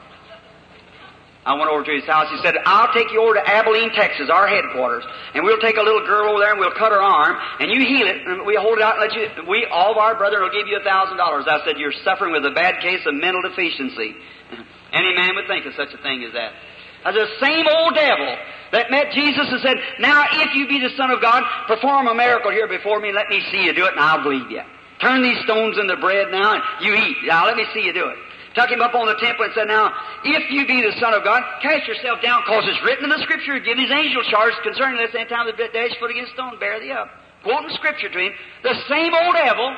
I 1.44 1.52
went 1.60 1.68
over 1.68 1.84
to 1.84 1.92
his 1.92 2.08
house. 2.08 2.32
He 2.32 2.40
said, 2.40 2.56
I'll 2.64 2.92
take 2.96 3.12
you 3.12 3.20
over 3.20 3.36
to 3.36 3.44
Abilene, 3.44 3.92
Texas, 3.92 4.32
our 4.32 4.48
headquarters, 4.48 5.04
and 5.34 5.44
we'll 5.44 5.60
take 5.60 5.76
a 5.76 5.84
little 5.84 6.04
girl 6.06 6.32
over 6.32 6.40
there 6.40 6.56
and 6.56 6.60
we'll 6.60 6.72
cut 6.72 6.88
her 6.90 7.00
arm, 7.00 7.36
and 7.60 7.68
you 7.68 7.84
heal 7.84 8.08
it, 8.08 8.24
and 8.24 8.46
we 8.48 8.56
hold 8.56 8.80
it 8.80 8.82
out 8.82 8.96
and 8.96 9.04
let 9.04 9.12
you, 9.12 9.28
we, 9.44 9.68
all 9.68 9.92
of 9.92 9.98
our 9.98 10.16
brethren 10.16 10.40
will 10.40 10.56
give 10.56 10.66
you 10.66 10.80
a 10.80 10.84
thousand 10.84 11.20
dollars. 11.20 11.44
I 11.44 11.60
said, 11.64 11.76
you're 11.76 11.92
suffering 12.00 12.32
with 12.32 12.48
a 12.48 12.54
bad 12.56 12.80
case 12.80 13.04
of 13.04 13.12
mental 13.14 13.42
deficiency. 13.44 14.16
Any 14.92 15.12
man 15.12 15.36
would 15.36 15.46
think 15.46 15.66
of 15.66 15.76
such 15.76 15.92
a 15.92 16.00
thing 16.00 16.24
as 16.24 16.32
that. 16.32 16.56
As 17.04 17.12
the 17.12 17.28
same 17.36 17.68
old 17.68 17.94
devil 17.94 18.32
that 18.72 18.90
met 18.90 19.12
Jesus 19.12 19.44
and 19.44 19.60
said, 19.60 19.76
Now 20.00 20.24
if 20.32 20.54
you 20.56 20.66
be 20.66 20.80
the 20.80 20.96
Son 20.96 21.10
of 21.10 21.20
God, 21.20 21.44
perform 21.68 22.08
a 22.08 22.14
miracle 22.14 22.50
here 22.50 22.66
before 22.66 22.98
me 22.98 23.12
let 23.12 23.28
me 23.28 23.44
see 23.52 23.60
you 23.62 23.74
do 23.74 23.84
it 23.84 23.92
and 23.92 24.00
I'll 24.00 24.22
believe 24.22 24.50
you. 24.50 24.62
Turn 25.02 25.22
these 25.22 25.36
stones 25.44 25.76
into 25.76 25.96
bread 25.98 26.32
now 26.32 26.54
and 26.54 26.62
you 26.80 26.94
eat. 26.94 27.16
Now 27.26 27.44
let 27.44 27.56
me 27.56 27.66
see 27.74 27.82
you 27.82 27.92
do 27.92 28.08
it. 28.08 28.16
Took 28.54 28.70
him 28.70 28.80
up 28.80 28.94
on 28.94 29.10
the 29.10 29.18
temple 29.18 29.44
and 29.44 29.54
said, 29.54 29.66
Now, 29.66 29.90
if 30.22 30.46
you 30.50 30.62
be 30.66 30.78
the 30.78 30.94
Son 31.02 31.10
of 31.10 31.26
God, 31.26 31.42
cast 31.58 31.90
yourself 31.90 32.22
down, 32.22 32.46
cause 32.46 32.62
it's 32.70 32.78
written 32.86 33.10
in 33.10 33.10
the 33.10 33.22
Scripture, 33.26 33.58
give 33.58 33.74
his 33.74 33.90
angels 33.90 34.26
charge 34.30 34.54
concerning 34.62 35.02
this 35.02 35.10
any 35.10 35.26
time 35.26 35.50
the 35.50 35.58
dash 35.58 35.98
foot 35.98 36.14
against 36.14 36.38
stone, 36.38 36.54
bear 36.62 36.78
thee 36.78 36.94
up. 36.94 37.10
Quoting 37.42 37.74
Scripture 37.74 38.08
to 38.08 38.18
him, 38.18 38.32
the 38.62 38.78
same 38.86 39.10
old 39.10 39.34
devil 39.34 39.74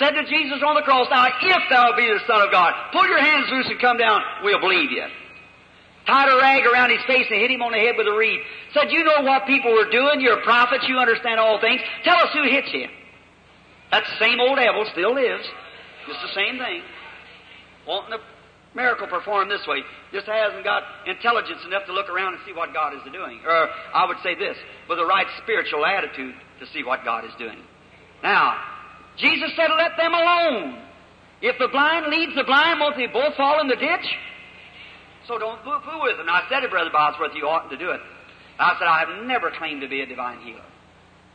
said 0.00 0.16
to 0.16 0.24
Jesus 0.24 0.64
on 0.64 0.80
the 0.80 0.82
cross, 0.82 1.12
Now, 1.12 1.28
if 1.28 1.62
thou 1.68 1.92
be 1.92 2.08
the 2.08 2.24
Son 2.26 2.40
of 2.40 2.50
God, 2.50 2.72
pull 2.92 3.04
your 3.04 3.20
hands 3.20 3.52
loose 3.52 3.68
and 3.68 3.78
come 3.78 4.00
down, 4.00 4.20
we'll 4.42 4.64
believe 4.64 4.90
you. 4.90 5.04
Tied 6.06 6.32
a 6.32 6.36
rag 6.40 6.64
around 6.64 6.90
his 6.90 7.04
face 7.06 7.26
and 7.28 7.38
hit 7.38 7.50
him 7.52 7.60
on 7.60 7.72
the 7.72 7.78
head 7.78 7.94
with 8.00 8.08
a 8.08 8.16
reed. 8.16 8.40
Said, 8.72 8.90
You 8.90 9.04
know 9.04 9.20
what 9.22 9.46
people 9.46 9.72
were 9.72 9.90
doing? 9.90 10.20
You're 10.20 10.40
prophets, 10.42 10.88
you 10.88 10.96
understand 10.96 11.38
all 11.38 11.60
things. 11.60 11.80
Tell 12.04 12.16
us 12.16 12.32
who 12.32 12.48
hit 12.48 12.66
you. 12.72 12.88
That 13.92 14.04
same 14.18 14.40
old 14.40 14.56
devil 14.56 14.86
still 14.92 15.14
lives. 15.14 15.44
It's 16.08 16.22
the 16.22 16.34
same 16.34 16.58
thing. 16.58 16.82
Wanting 17.90 18.14
a 18.14 18.22
miracle 18.76 19.08
performed 19.10 19.50
this 19.50 19.66
way. 19.66 19.82
Just 20.14 20.30
hasn't 20.30 20.62
got 20.62 20.84
intelligence 21.10 21.58
enough 21.66 21.86
to 21.86 21.92
look 21.92 22.08
around 22.08 22.34
and 22.34 22.42
see 22.46 22.54
what 22.54 22.72
God 22.72 22.94
is 22.94 23.02
doing. 23.10 23.40
Or 23.42 23.66
I 23.66 24.06
would 24.06 24.18
say 24.22 24.38
this, 24.38 24.54
with 24.88 24.98
the 24.98 25.04
right 25.04 25.26
spiritual 25.42 25.84
attitude 25.84 26.36
to 26.60 26.66
see 26.70 26.84
what 26.84 27.04
God 27.04 27.24
is 27.24 27.34
doing. 27.36 27.58
Now, 28.22 28.62
Jesus 29.18 29.50
said, 29.56 29.74
let 29.76 29.98
them 29.98 30.14
alone. 30.14 30.86
If 31.42 31.58
the 31.58 31.66
blind 31.66 32.06
leads 32.14 32.36
the 32.36 32.44
blind, 32.44 32.78
won't 32.78 32.96
they 32.96 33.08
both 33.08 33.34
fall 33.34 33.60
in 33.60 33.66
the 33.66 33.74
ditch? 33.74 34.06
So 35.26 35.38
don't 35.38 35.58
poo-poo 35.64 36.02
with 36.02 36.16
them. 36.16 36.28
I 36.30 36.46
said 36.48 36.62
it, 36.62 36.70
Brother 36.70 36.90
Bosworth, 36.92 37.34
you 37.34 37.48
oughtn't 37.48 37.72
to 37.72 37.78
do 37.78 37.90
it. 37.90 38.00
I 38.60 38.76
said, 38.78 38.86
I 38.86 39.00
have 39.00 39.26
never 39.26 39.50
claimed 39.50 39.80
to 39.80 39.88
be 39.88 40.02
a 40.02 40.06
divine 40.06 40.40
healer. 40.46 40.62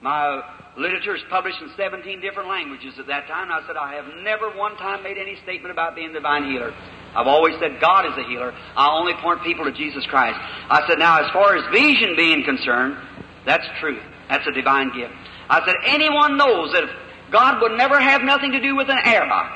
My 0.01 0.41
literature 0.77 1.15
is 1.15 1.21
published 1.29 1.61
in 1.61 1.71
17 1.77 2.21
different 2.21 2.49
languages 2.49 2.93
at 2.99 3.07
that 3.07 3.27
time, 3.27 3.51
I 3.51 3.65
said, 3.65 3.77
I 3.77 3.95
have 3.95 4.05
never 4.23 4.51
one 4.51 4.75
time 4.77 5.03
made 5.03 5.17
any 5.17 5.37
statement 5.43 5.71
about 5.71 5.95
being 5.95 6.09
a 6.09 6.13
divine 6.13 6.51
healer. 6.51 6.73
I've 7.15 7.27
always 7.27 7.55
said 7.59 7.79
God 7.79 8.05
is 8.05 8.17
a 8.17 8.27
healer. 8.27 8.53
I 8.75 8.91
only 8.91 9.13
point 9.21 9.41
people 9.43 9.63
to 9.65 9.71
Jesus 9.71 10.05
Christ. 10.07 10.37
I 10.69 10.85
said, 10.87 10.99
now 10.99 11.23
as 11.23 11.31
far 11.31 11.55
as 11.55 11.63
vision 11.71 12.15
being 12.17 12.43
concerned, 12.43 12.97
that's 13.45 13.65
truth. 13.79 14.03
That's 14.29 14.45
a 14.47 14.51
divine 14.51 14.91
gift. 14.93 15.13
I 15.49 15.65
said, 15.65 15.75
anyone 15.85 16.37
knows 16.37 16.73
that 16.73 16.83
God 17.31 17.61
would 17.61 17.77
never 17.77 17.99
have 17.99 18.21
nothing 18.23 18.51
to 18.51 18.59
do 18.59 18.75
with 18.75 18.89
an 18.89 18.99
error. 19.05 19.49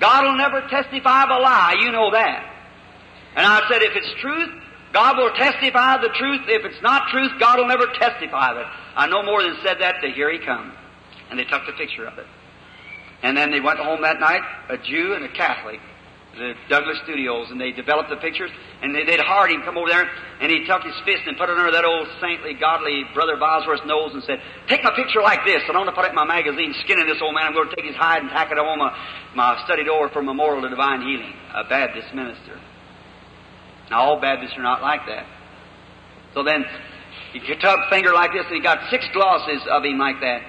God 0.00 0.24
will 0.24 0.36
never 0.36 0.60
testify 0.68 1.24
of 1.24 1.30
a 1.30 1.38
lie. 1.38 1.76
You 1.80 1.92
know 1.92 2.10
that. 2.10 2.52
And 3.36 3.46
I 3.46 3.60
said, 3.70 3.82
if 3.82 3.94
it's 3.94 4.20
truth, 4.20 4.48
God 4.92 5.16
will 5.16 5.30
testify 5.32 6.00
the 6.00 6.08
truth. 6.08 6.42
If 6.48 6.64
it's 6.64 6.82
not 6.82 7.08
truth, 7.08 7.32
God 7.38 7.58
will 7.58 7.68
never 7.68 7.86
testify 7.98 8.52
of 8.52 8.56
it. 8.58 8.66
I 8.96 9.06
no 9.06 9.22
more 9.22 9.42
than 9.42 9.56
said 9.62 9.76
that 9.80 10.00
to 10.00 10.10
here 10.10 10.32
he 10.32 10.44
come. 10.44 10.72
And 11.30 11.38
they 11.38 11.44
took 11.44 11.66
the 11.66 11.72
picture 11.72 12.06
of 12.06 12.18
it. 12.18 12.26
And 13.22 13.36
then 13.36 13.50
they 13.50 13.60
went 13.60 13.78
home 13.78 14.02
that 14.02 14.20
night, 14.20 14.42
a 14.68 14.78
Jew 14.78 15.14
and 15.14 15.24
a 15.24 15.32
Catholic, 15.32 15.80
the 16.36 16.52
Douglas 16.68 16.98
Studios, 17.04 17.48
and 17.50 17.60
they 17.60 17.72
developed 17.72 18.10
the 18.10 18.16
pictures, 18.16 18.50
and 18.82 18.94
they, 18.94 19.04
would 19.04 19.20
hired 19.20 19.50
him 19.50 19.62
come 19.64 19.78
over 19.78 19.88
there, 19.88 20.04
and 20.40 20.52
he 20.52 20.66
took 20.68 20.84
his 20.84 20.94
fist 21.04 21.24
and 21.26 21.36
put 21.36 21.48
it 21.48 21.56
under 21.56 21.72
that 21.72 21.84
old 21.84 22.06
saintly, 22.20 22.52
godly 22.54 23.04
Brother 23.14 23.36
Bosworth's 23.36 23.86
nose 23.86 24.12
and 24.12 24.22
said, 24.24 24.40
take 24.68 24.84
my 24.84 24.92
picture 24.94 25.22
like 25.22 25.44
this, 25.46 25.64
and 25.66 25.76
I'm 25.76 25.84
going 25.84 25.92
to 25.92 25.96
put 25.96 26.04
it 26.04 26.12
in 26.12 26.14
my 26.14 26.28
magazine, 26.28 26.74
skinning 26.84 27.06
this 27.06 27.20
old 27.22 27.34
man, 27.34 27.48
I'm 27.48 27.54
going 27.54 27.70
to 27.70 27.76
take 27.76 27.86
his 27.86 27.96
hide 27.96 28.20
and 28.20 28.30
tack 28.30 28.52
it 28.52 28.58
on 28.58 28.78
my, 28.78 28.92
my 29.34 29.64
study 29.64 29.84
door 29.84 30.10
for 30.12 30.22
Memorial 30.22 30.62
to 30.62 30.68
Divine 30.68 31.00
Healing, 31.00 31.32
a 31.56 31.64
Baptist 31.64 32.12
minister. 32.14 32.60
Now, 33.90 34.04
all 34.04 34.20
Baptists 34.20 34.56
are 34.56 34.62
not 34.62 34.82
like 34.82 35.06
that. 35.08 35.26
So 36.34 36.44
then, 36.44 36.64
he 37.40 37.54
took 37.54 37.64
a 37.64 37.90
finger 37.90 38.12
like 38.12 38.32
this, 38.32 38.44
and 38.46 38.56
he 38.56 38.62
got 38.62 38.90
six 38.90 39.04
glosses 39.12 39.62
of 39.70 39.84
him 39.84 39.98
like 39.98 40.20
that. 40.20 40.42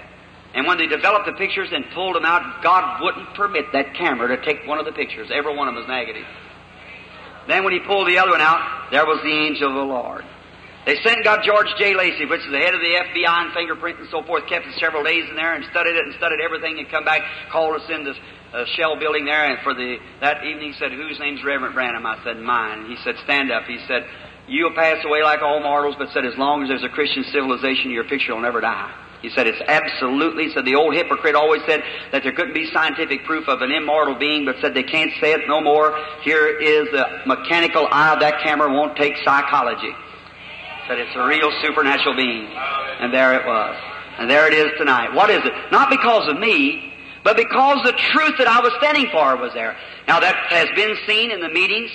And 0.53 0.65
when 0.65 0.77
they 0.77 0.87
developed 0.87 1.25
the 1.25 1.33
pictures 1.33 1.69
and 1.71 1.85
pulled 1.93 2.15
them 2.15 2.25
out, 2.25 2.63
God 2.63 3.03
wouldn't 3.03 3.33
permit 3.35 3.65
that 3.73 3.93
camera 3.93 4.35
to 4.35 4.43
take 4.43 4.65
one 4.65 4.79
of 4.79 4.85
the 4.85 4.91
pictures. 4.91 5.29
Every 5.33 5.55
one 5.55 5.67
of 5.67 5.75
them 5.75 5.83
was 5.83 5.89
negative. 5.89 6.25
Then 7.47 7.63
when 7.63 7.73
he 7.73 7.79
pulled 7.79 8.07
the 8.07 8.17
other 8.17 8.31
one 8.31 8.41
out, 8.41 8.91
there 8.91 9.05
was 9.05 9.21
the 9.23 9.31
angel 9.31 9.69
of 9.69 9.75
the 9.75 9.87
Lord. 9.87 10.25
They 10.87 10.95
sent 11.03 11.23
got 11.23 11.43
George 11.43 11.67
J. 11.77 11.95
Lacey, 11.95 12.25
which 12.25 12.39
is 12.41 12.51
the 12.51 12.63
head 12.63 12.73
of 12.73 12.79
the 12.79 12.95
FBI 12.95 13.27
and 13.27 13.53
fingerprint 13.53 13.99
and 13.99 14.07
so 14.09 14.23
forth, 14.23 14.47
kept 14.47 14.65
it 14.67 14.73
several 14.79 15.03
days 15.03 15.27
in 15.29 15.35
there 15.35 15.53
and 15.53 15.65
studied 15.69 15.99
it 15.99 16.05
and 16.05 16.15
studied 16.15 16.39
everything 16.39 16.79
and 16.79 16.87
come 16.89 17.03
back, 17.03 17.21
called 17.51 17.75
us 17.75 17.83
in 17.91 18.05
this 18.05 18.15
uh, 18.53 18.63
shell 18.79 18.95
building 18.97 19.25
there 19.25 19.51
and 19.51 19.59
for 19.63 19.73
the, 19.73 19.97
that 20.21 20.45
evening 20.45 20.71
he 20.71 20.79
said, 20.79 20.93
whose 20.93 21.19
name's 21.19 21.43
Reverend 21.43 21.75
Branham? 21.75 22.05
I 22.05 22.23
said, 22.23 22.39
mine. 22.39 22.87
He 22.87 22.95
said, 23.03 23.15
stand 23.25 23.51
up. 23.51 23.63
He 23.67 23.79
said, 23.85 24.07
you'll 24.47 24.73
pass 24.73 25.03
away 25.05 25.23
like 25.23 25.41
all 25.41 25.61
mortals, 25.61 25.95
but 25.97 26.09
said, 26.13 26.25
as 26.25 26.37
long 26.37 26.63
as 26.63 26.69
there's 26.69 26.83
a 26.83 26.89
Christian 26.89 27.23
civilization, 27.31 27.91
your 27.91 28.05
picture 28.05 28.33
will 28.33 28.41
never 28.41 28.61
die. 28.61 28.91
He 29.21 29.29
said 29.31 29.47
it's 29.47 29.61
absolutely, 29.67 30.53
said 30.53 30.65
the 30.65 30.75
old 30.75 30.93
hypocrite 30.93 31.33
always 31.33 31.61
said 31.65 31.83
that 32.11 32.21
there 32.23 32.31
couldn't 32.31 32.53
be 32.53 32.69
scientific 32.71 33.25
proof 33.25 33.47
of 33.47 33.61
an 33.61 33.71
immortal 33.71 34.15
being, 34.15 34.45
but 34.45 34.55
said 34.61 34.73
they 34.73 34.83
can't 34.83 35.11
say 35.19 35.33
it 35.33 35.41
no 35.47 35.59
more. 35.59 35.97
Here 36.21 36.47
is 36.47 36.87
the 36.91 37.21
mechanical 37.25 37.87
eye 37.91 38.13
of 38.13 38.19
that 38.19 38.43
camera 38.43 38.71
won't 38.71 38.95
take 38.95 39.15
psychology. 39.25 39.91
Said 40.87 40.99
it's 40.99 41.15
a 41.15 41.25
real 41.25 41.51
supernatural 41.63 42.15
being. 42.15 42.45
And 42.45 43.11
there 43.11 43.33
it 43.33 43.45
was. 43.45 43.75
And 44.19 44.29
there 44.29 44.47
it 44.47 44.53
is 44.53 44.71
tonight. 44.77 45.13
What 45.13 45.29
is 45.29 45.43
it? 45.43 45.53
Not 45.71 45.89
because 45.89 46.29
of 46.29 46.39
me, 46.39 46.93
but 47.23 47.35
because 47.35 47.83
the 47.83 47.91
truth 47.91 48.37
that 48.37 48.47
I 48.47 48.61
was 48.61 48.71
standing 48.77 49.07
for 49.11 49.35
was 49.35 49.51
there. 49.53 49.75
Now 50.07 50.19
that 50.19 50.35
has 50.49 50.69
been 50.75 50.95
seen 51.07 51.31
in 51.31 51.41
the 51.41 51.49
meetings 51.49 51.91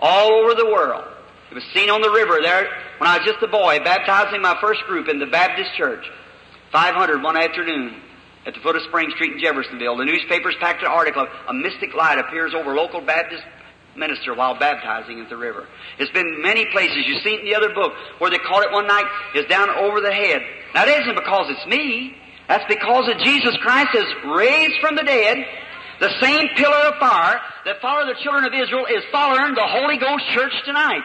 all 0.00 0.32
over 0.32 0.54
the 0.54 0.66
world. 0.66 1.04
It 1.50 1.54
was 1.54 1.64
seen 1.74 1.90
on 1.90 2.00
the 2.00 2.10
river 2.10 2.38
there 2.40 2.70
when 2.98 3.10
I 3.10 3.18
was 3.18 3.26
just 3.26 3.42
a 3.42 3.48
boy, 3.48 3.80
baptizing 3.82 4.40
my 4.40 4.56
first 4.60 4.82
group 4.86 5.08
in 5.08 5.18
the 5.18 5.26
Baptist 5.26 5.74
church. 5.76 6.04
500 6.70 7.22
one 7.22 7.36
afternoon 7.36 8.00
at 8.46 8.54
the 8.54 8.60
foot 8.60 8.76
of 8.76 8.82
Spring 8.82 9.10
Street 9.16 9.32
in 9.32 9.40
Jeffersonville. 9.40 9.96
The 9.96 10.04
newspapers 10.04 10.54
packed 10.60 10.82
an 10.82 10.88
article. 10.88 11.26
A 11.48 11.54
mystic 11.54 11.92
light 11.94 12.18
appears 12.18 12.54
over 12.54 12.74
local 12.74 13.00
Baptist 13.00 13.42
minister 13.96 14.34
while 14.34 14.58
baptizing 14.58 15.20
at 15.20 15.28
the 15.28 15.36
river. 15.36 15.66
It's 15.98 16.12
been 16.12 16.40
many 16.40 16.66
places. 16.66 17.02
You've 17.06 17.22
seen 17.22 17.34
it 17.34 17.40
in 17.40 17.46
the 17.46 17.56
other 17.56 17.74
book 17.74 17.92
where 18.18 18.30
they 18.30 18.38
caught 18.38 18.62
it 18.62 18.70
one 18.70 18.86
night 18.86 19.06
is 19.34 19.46
down 19.46 19.68
over 19.70 20.00
the 20.00 20.12
head. 20.12 20.42
Now 20.74 20.84
it 20.84 21.02
isn't 21.02 21.16
because 21.16 21.50
it's 21.50 21.66
me. 21.66 22.16
That's 22.46 22.64
because 22.68 23.06
that 23.06 23.18
Jesus 23.18 23.56
Christ 23.58 23.90
is 23.94 24.06
raised 24.36 24.80
from 24.80 24.96
the 24.96 25.02
dead. 25.02 25.46
The 26.00 26.10
same 26.20 26.48
pillar 26.56 26.88
of 26.88 26.94
fire 26.98 27.40
that 27.66 27.80
followed 27.82 28.08
the 28.08 28.18
children 28.22 28.44
of 28.44 28.54
Israel 28.54 28.86
is 28.86 29.04
following 29.12 29.54
the 29.54 29.66
Holy 29.66 29.98
Ghost 29.98 30.24
Church 30.34 30.52
tonight. 30.64 31.02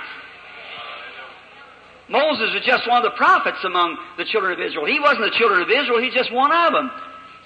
Moses 2.09 2.53
was 2.53 2.63
just 2.65 2.87
one 2.87 3.03
of 3.03 3.07
the 3.09 3.17
prophets 3.17 3.57
among 3.65 3.97
the 4.17 4.25
children 4.25 4.53
of 4.53 4.61
Israel. 4.61 4.85
He 4.85 4.99
wasn't 4.99 5.25
the 5.25 5.37
children 5.37 5.61
of 5.61 5.69
Israel, 5.69 6.01
he's 6.01 6.13
just 6.13 6.31
one 6.31 6.51
of 6.51 6.73
them. 6.73 6.91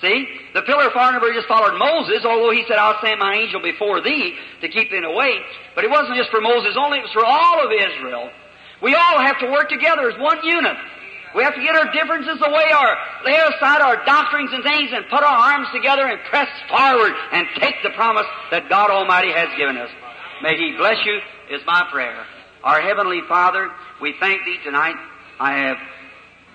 See? 0.01 0.27
The 0.53 0.63
pillar 0.63 0.87
of 0.87 0.93
fire 0.93 1.11
never 1.11 1.31
just 1.33 1.47
followed 1.47 1.77
Moses, 1.77 2.23
although 2.23 2.51
he 2.51 2.63
said, 2.67 2.79
I'll 2.79 2.99
send 3.03 3.19
my 3.19 3.35
angel 3.35 3.61
before 3.61 3.99
thee 3.99 4.35
to 4.61 4.67
keep 4.69 4.91
thee 4.91 5.03
away. 5.03 5.39
But 5.75 5.83
it 5.83 5.91
wasn't 5.91 6.15
just 6.15 6.31
for 6.31 6.39
Moses 6.39 6.75
only, 6.79 6.99
it 6.99 7.07
was 7.07 7.11
for 7.11 7.25
all 7.25 7.59
of 7.59 7.71
Israel. 7.71 8.31
We 8.81 8.95
all 8.95 9.19
have 9.19 9.39
to 9.39 9.51
work 9.51 9.67
together 9.67 10.09
as 10.09 10.17
one 10.19 10.39
unit. 10.43 10.77
We 11.35 11.43
have 11.43 11.53
to 11.53 11.61
get 11.61 11.75
our 11.75 11.91
differences 11.91 12.41
away, 12.41 12.71
our 12.73 12.97
lay 13.25 13.35
aside 13.35 13.81
our 13.81 14.03
doctrines 14.05 14.49
and 14.53 14.63
things, 14.63 14.89
and 14.93 15.05
put 15.11 15.21
our 15.21 15.37
arms 15.53 15.67
together 15.73 16.07
and 16.07 16.19
press 16.29 16.47
forward 16.69 17.13
and 17.31 17.45
take 17.59 17.75
the 17.83 17.91
promise 17.91 18.25
that 18.51 18.67
God 18.67 18.89
Almighty 18.89 19.31
has 19.31 19.49
given 19.57 19.77
us. 19.77 19.91
May 20.41 20.57
He 20.57 20.75
bless 20.77 20.97
you, 21.05 21.19
is 21.51 21.61
my 21.67 21.87
prayer. 21.91 22.25
Our 22.63 22.81
Heavenly 22.81 23.21
Father, 23.29 23.69
we 24.01 24.15
thank 24.19 24.43
Thee 24.43 24.57
tonight. 24.65 24.95
I 25.39 25.53
have 25.59 25.77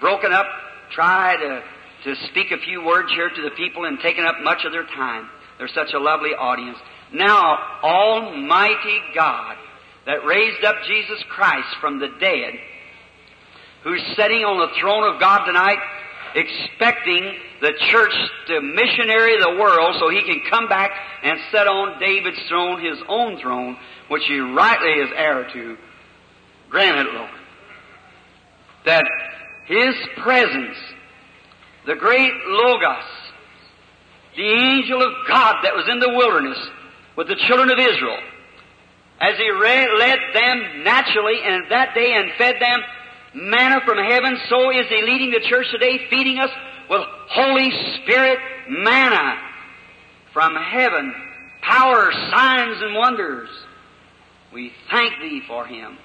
broken 0.01 0.33
up, 0.33 0.45
tried 0.91 1.39
to, 1.39 1.63
to 2.05 2.27
speak 2.29 2.51
a 2.51 2.59
few 2.59 2.85
words 2.85 3.11
here 3.11 3.31
to 3.31 3.43
the 3.43 3.53
people 3.57 3.87
and 3.87 3.99
taken 4.01 4.27
up 4.27 4.35
much 4.43 4.67
of 4.67 4.73
their 4.73 4.85
time. 4.85 5.31
They're 5.57 5.69
such 5.69 5.95
a 5.95 5.99
lovely 5.99 6.33
audience. 6.39 6.77
Now, 7.11 7.57
Almighty 7.83 9.01
God, 9.15 9.57
that 10.05 10.27
raised 10.27 10.63
up 10.63 10.77
Jesus 10.87 11.25
Christ 11.31 11.69
from 11.81 11.99
the 11.99 12.09
dead, 12.21 12.53
who's 13.83 14.03
sitting 14.15 14.45
on 14.45 14.59
the 14.59 14.75
throne 14.79 15.11
of 15.11 15.19
God 15.19 15.47
tonight, 15.47 15.79
expecting 16.35 17.33
the 17.63 17.73
church 17.91 18.13
to 18.49 18.61
missionary 18.61 19.41
the 19.41 19.57
world 19.59 19.97
so 19.99 20.11
he 20.11 20.23
can 20.23 20.43
come 20.51 20.69
back 20.69 20.91
and 21.23 21.39
sit 21.51 21.67
on 21.67 21.99
David's 21.99 22.41
throne, 22.47 22.85
his 22.85 22.99
own 23.09 23.41
throne, 23.41 23.79
which 24.09 24.25
he 24.27 24.39
rightly 24.39 25.01
is 25.01 25.09
heir 25.17 25.49
to. 25.51 25.77
Grant 26.75 27.07
it, 27.07 27.15
Lord. 27.15 27.31
That 28.85 29.05
his 29.67 29.95
presence, 30.25 30.77
the 31.87 31.95
great 31.95 32.33
Logos, 32.49 33.05
the 34.35 34.43
angel 34.43 35.01
of 35.01 35.13
God 35.29 35.63
that 35.63 35.77
was 35.77 35.89
in 35.89 36.01
the 36.01 36.09
wilderness 36.09 36.59
with 37.15 37.29
the 37.29 37.37
children 37.37 37.71
of 37.71 37.79
Israel, 37.79 38.19
as 39.21 39.39
he 39.39 39.53
led 39.53 40.19
them 40.35 40.83
naturally 40.83 41.39
in 41.47 41.63
that 41.71 41.95
day 41.95 42.13
and 42.13 42.33
fed 42.39 42.57
them 42.61 42.81
manna 43.35 43.81
from 43.87 43.99
heaven, 43.99 44.37
so 44.49 44.73
is 44.73 44.89
He 44.89 45.01
leading 45.01 45.31
the 45.31 45.47
church 45.49 45.67
today, 45.71 46.09
feeding 46.11 46.41
us 46.41 46.51
with 46.91 47.03
Holy 47.29 47.71
Spirit 48.03 48.41
manna 48.69 49.37
from 50.33 50.57
heaven, 50.57 51.15
power, 51.63 52.11
signs, 52.33 52.83
and 52.83 52.97
wonders. 52.97 53.49
We 54.53 54.73
thank 54.91 55.21
Thee 55.21 55.41
for 55.47 55.67
Him. 55.67 55.99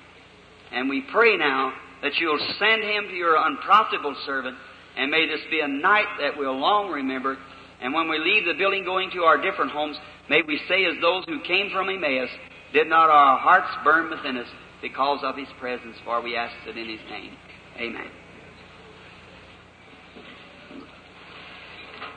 And 0.72 0.90
we 0.90 1.04
pray 1.12 1.38
now 1.38 1.74
that 2.02 2.16
you'll 2.20 2.40
send 2.60 2.84
Him 2.84 3.08
to 3.10 3.14
your 3.14 3.36
unprofitable 3.36 4.16
servant, 4.26 4.58
and 4.98 5.12
may 5.12 5.28
this 5.28 5.42
be 5.50 5.60
a 5.62 5.68
night 5.68 6.08
that 6.22 6.38
we'll 6.38 6.58
long 6.58 6.92
remember. 6.92 7.38
And 7.82 7.94
when 7.94 8.10
we 8.10 8.20
leave 8.20 8.46
the 8.46 8.58
building 8.58 8.84
going 8.84 9.10
to 9.12 9.24
our 9.24 9.42
different 9.42 9.72
homes, 9.72 9.98
may 10.30 10.42
we 10.46 10.60
say 10.68 10.86
as 10.86 11.02
those 11.02 11.24
who 11.26 11.40
came 11.42 11.70
from 11.72 11.90
Emmaus, 11.90 12.30
did 12.74 12.88
not 12.88 13.10
our 13.10 13.38
hearts 13.40 13.70
burn 13.84 14.10
within 14.10 14.38
us 14.38 14.48
because 14.82 15.20
of 15.24 15.36
His 15.36 15.48
presence, 15.60 15.96
for 16.06 16.22
we 16.22 16.36
ask 16.36 16.54
it 16.68 16.78
in 16.78 16.90
His 16.90 17.00
name. 17.10 17.34
Amen. 17.78 18.08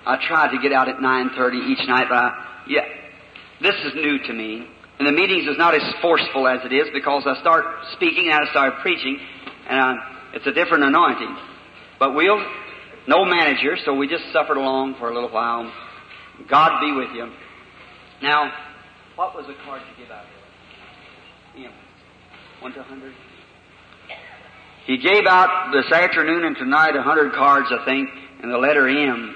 I 0.05 0.19
tried 0.27 0.51
to 0.51 0.59
get 0.61 0.73
out 0.73 0.89
at 0.89 0.97
9.30 0.97 1.71
each 1.71 1.89
night, 1.89 2.07
but 2.09 2.17
I, 2.17 2.65
yeah, 2.69 2.85
this 3.61 3.75
is 3.85 3.95
new 3.95 4.19
to 4.27 4.33
me. 4.33 4.67
And 5.03 5.09
the 5.09 5.21
meetings 5.21 5.49
is 5.49 5.59
not 5.59 5.75
as 5.75 5.83
forceful 6.01 6.47
as 6.47 6.61
it 6.65 6.73
is 6.73 6.87
because 6.95 7.25
I 7.27 7.35
start 7.41 7.65
speaking 7.95 8.31
and 8.31 8.35
I 8.35 8.49
start 8.53 8.75
preaching, 8.83 9.19
and 9.69 9.81
I, 9.81 9.95
it's 10.33 10.47
a 10.47 10.53
different 10.53 10.85
anointing. 10.85 11.37
But 11.99 12.15
we'll, 12.15 12.39
no 13.09 13.25
manager, 13.25 13.77
so 13.85 13.95
we 13.95 14.07
just 14.07 14.23
suffered 14.33 14.59
along 14.59 14.95
for 15.01 15.11
a 15.11 15.13
little 15.13 15.33
while. 15.33 15.73
God 16.49 16.81
be 16.81 16.93
with 16.93 17.09
you. 17.17 17.33
Now, 18.23 18.53
what 19.17 19.35
was 19.35 19.45
the 19.49 19.55
card 19.65 19.83
you 19.91 20.05
give 20.05 20.13
out 20.13 20.25
here? 21.57 21.65
Yeah. 21.65 21.73
One 22.61 22.73
to 22.75 22.79
a 22.79 22.85
hundred? 22.85 23.13
He 24.87 24.99
gave 24.99 25.27
out 25.27 25.73
this 25.73 25.91
afternoon 25.91 26.45
and 26.45 26.57
tonight 26.57 26.95
a 26.95 27.03
hundred 27.03 27.33
cards, 27.33 27.67
I 27.73 27.85
think, 27.85 28.09
and 28.41 28.53
the 28.53 28.59
letter 28.59 28.89
M. 28.89 29.35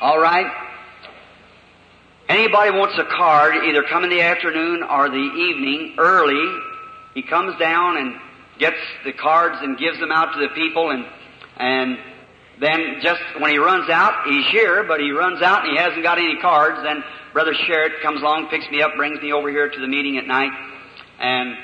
All 0.00 0.18
right? 0.18 0.71
Anybody 2.32 2.70
wants 2.70 2.96
a 2.96 3.04
card, 3.04 3.56
either 3.56 3.82
come 3.82 4.04
in 4.04 4.10
the 4.10 4.22
afternoon 4.22 4.82
or 4.82 5.10
the 5.10 5.16
evening 5.16 5.96
early. 5.98 6.62
He 7.12 7.20
comes 7.20 7.58
down 7.58 7.98
and 7.98 8.14
gets 8.58 8.78
the 9.04 9.12
cards 9.12 9.56
and 9.60 9.76
gives 9.76 10.00
them 10.00 10.10
out 10.10 10.32
to 10.32 10.40
the 10.40 10.48
people 10.54 10.88
and, 10.88 11.04
and 11.58 11.98
then 12.58 13.00
just 13.02 13.20
when 13.38 13.50
he 13.50 13.58
runs 13.58 13.90
out, 13.90 14.26
he's 14.26 14.46
here, 14.46 14.82
but 14.88 14.98
he 14.98 15.10
runs 15.10 15.42
out 15.42 15.66
and 15.66 15.76
he 15.76 15.76
hasn't 15.76 16.02
got 16.02 16.16
any 16.16 16.40
cards, 16.40 16.82
then 16.82 17.04
Brother 17.34 17.52
Sherritt 17.52 18.00
comes 18.00 18.22
along, 18.22 18.48
picks 18.48 18.70
me 18.70 18.80
up, 18.80 18.92
brings 18.96 19.20
me 19.20 19.34
over 19.34 19.50
here 19.50 19.68
to 19.68 19.80
the 19.80 19.88
meeting 19.88 20.16
at 20.16 20.26
night, 20.26 20.52
and 21.20 21.54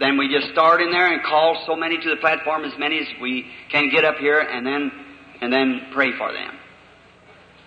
then 0.00 0.18
we 0.18 0.28
just 0.28 0.52
start 0.52 0.82
in 0.82 0.90
there 0.90 1.10
and 1.10 1.22
call 1.22 1.64
so 1.66 1.74
many 1.74 1.96
to 1.96 2.10
the 2.10 2.16
platform, 2.16 2.64
as 2.64 2.78
many 2.78 2.98
as 2.98 3.06
we 3.22 3.46
can 3.72 3.88
get 3.88 4.04
up 4.04 4.16
here, 4.16 4.40
and 4.40 4.66
then, 4.66 4.92
and 5.40 5.50
then 5.50 5.88
pray 5.94 6.12
for 6.18 6.30
them. 6.30 6.59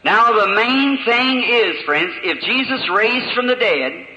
Now 0.04 0.34
the 0.34 0.54
main 0.54 1.00
thing 1.06 1.44
is, 1.44 1.84
friends, 1.86 2.12
if 2.24 2.44
Jesus 2.44 2.90
raised 2.90 3.34
from 3.34 3.48
the 3.48 3.56
dead, 3.56 4.08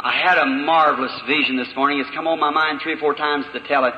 I 0.00 0.12
had 0.12 0.38
a 0.38 0.46
marvelous 0.46 1.12
vision 1.28 1.56
this 1.56 1.68
morning. 1.76 2.00
It's 2.00 2.10
come 2.14 2.26
on 2.26 2.40
my 2.40 2.50
mind 2.50 2.80
three 2.82 2.94
or 2.94 2.98
four 2.98 3.14
times 3.14 3.44
to 3.52 3.60
tell 3.68 3.84
it. 3.84 3.94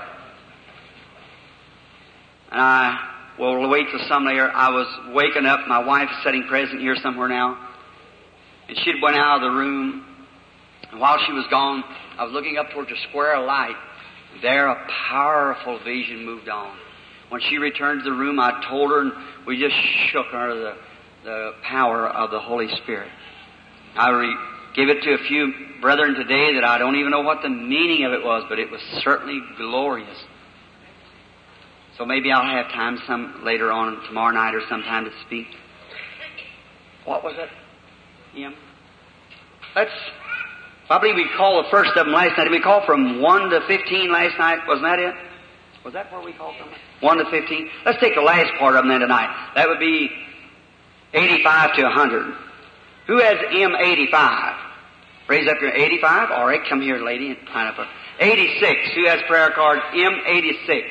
And 2.50 2.60
I 2.60 3.10
will 3.38 3.68
wait 3.70 3.86
till 3.90 4.06
some 4.08 4.26
later. 4.26 4.50
I 4.52 4.70
was 4.70 5.14
waking 5.14 5.46
up. 5.46 5.66
My 5.68 5.84
wife 5.84 6.08
is 6.10 6.24
sitting 6.24 6.44
present 6.48 6.80
here 6.80 6.96
somewhere 6.96 7.28
now. 7.28 7.56
And 8.68 8.76
she'd 8.78 9.00
went 9.00 9.16
out 9.16 9.36
of 9.36 9.42
the 9.42 9.56
room. 9.56 10.04
And 10.90 11.00
while 11.00 11.18
she 11.24 11.32
was 11.32 11.46
gone, 11.48 11.84
I 12.18 12.24
was 12.24 12.32
looking 12.32 12.58
up 12.58 12.70
towards 12.72 12.90
a 12.90 13.08
square 13.08 13.36
of 13.36 13.46
light. 13.46 13.76
There 14.42 14.66
a 14.66 14.86
powerful 15.08 15.78
vision 15.84 16.26
moved 16.26 16.48
on. 16.48 16.76
When 17.28 17.40
she 17.48 17.58
returned 17.58 18.02
to 18.04 18.10
the 18.10 18.16
room, 18.16 18.38
I 18.38 18.62
told 18.68 18.90
her, 18.90 19.00
and 19.00 19.12
we 19.46 19.58
just 19.58 19.74
shook 20.10 20.26
her 20.26 20.54
the, 20.54 20.74
the 21.24 21.52
power 21.62 22.08
of 22.08 22.30
the 22.30 22.40
Holy 22.40 22.68
Spirit. 22.82 23.10
I 23.96 24.10
re- 24.10 24.36
gave 24.74 24.88
it 24.88 25.02
to 25.02 25.14
a 25.14 25.18
few 25.26 25.52
brethren 25.80 26.14
today 26.14 26.54
that 26.54 26.64
I 26.64 26.78
don't 26.78 26.96
even 26.96 27.10
know 27.10 27.22
what 27.22 27.42
the 27.42 27.48
meaning 27.48 28.04
of 28.04 28.12
it 28.12 28.24
was, 28.24 28.44
but 28.48 28.58
it 28.58 28.70
was 28.70 28.80
certainly 29.02 29.40
glorious. 29.56 30.18
So 31.96 32.04
maybe 32.04 32.32
I'll 32.32 32.44
have 32.44 32.72
time 32.72 32.98
some 33.06 33.42
later 33.44 33.70
on 33.70 34.02
tomorrow 34.06 34.34
night 34.34 34.54
or 34.54 34.62
sometime 34.68 35.04
to 35.04 35.10
speak. 35.26 35.46
What 37.04 37.22
was 37.22 37.34
it? 37.38 37.48
Ian? 38.36 38.54
Let's 39.76 39.92
I 40.90 40.98
believe 40.98 41.16
we 41.16 41.28
called 41.36 41.64
the 41.64 41.70
first 41.70 41.90
of 41.96 42.04
them 42.04 42.12
last 42.12 42.36
night. 42.36 42.44
Did 42.44 42.52
we 42.52 42.60
call 42.60 42.84
from 42.84 43.22
1 43.22 43.50
to 43.50 43.60
15 43.66 44.12
last 44.12 44.38
night? 44.38 44.58
Wasn't 44.68 44.84
that 44.84 44.98
it? 44.98 45.14
Was 45.84 45.92
that 45.92 46.10
where 46.12 46.22
we 46.22 46.32
called 46.32 46.56
from? 46.56 46.68
1 47.00 47.18
to 47.18 47.30
15? 47.30 47.70
Let's 47.84 48.00
take 48.00 48.14
the 48.14 48.22
last 48.22 48.50
part 48.58 48.74
of 48.76 48.82
them 48.82 48.88
then 48.88 49.00
tonight. 49.00 49.52
That 49.54 49.68
would 49.68 49.78
be 49.78 50.10
85 51.12 51.76
to 51.76 51.82
100. 51.82 52.34
Who 53.06 53.18
has 53.20 53.36
M85? 53.38 54.56
Raise 55.28 55.48
up 55.48 55.60
your 55.60 55.72
85. 55.72 56.30
All 56.30 56.46
right, 56.46 56.60
come 56.68 56.80
here, 56.80 56.98
lady, 57.04 57.28
and 57.28 57.38
line 57.54 57.66
up. 57.66 57.86
86. 58.18 58.80
Who 58.94 59.06
has 59.06 59.20
prayer 59.26 59.50
card 59.50 59.80
M86? 59.94 60.84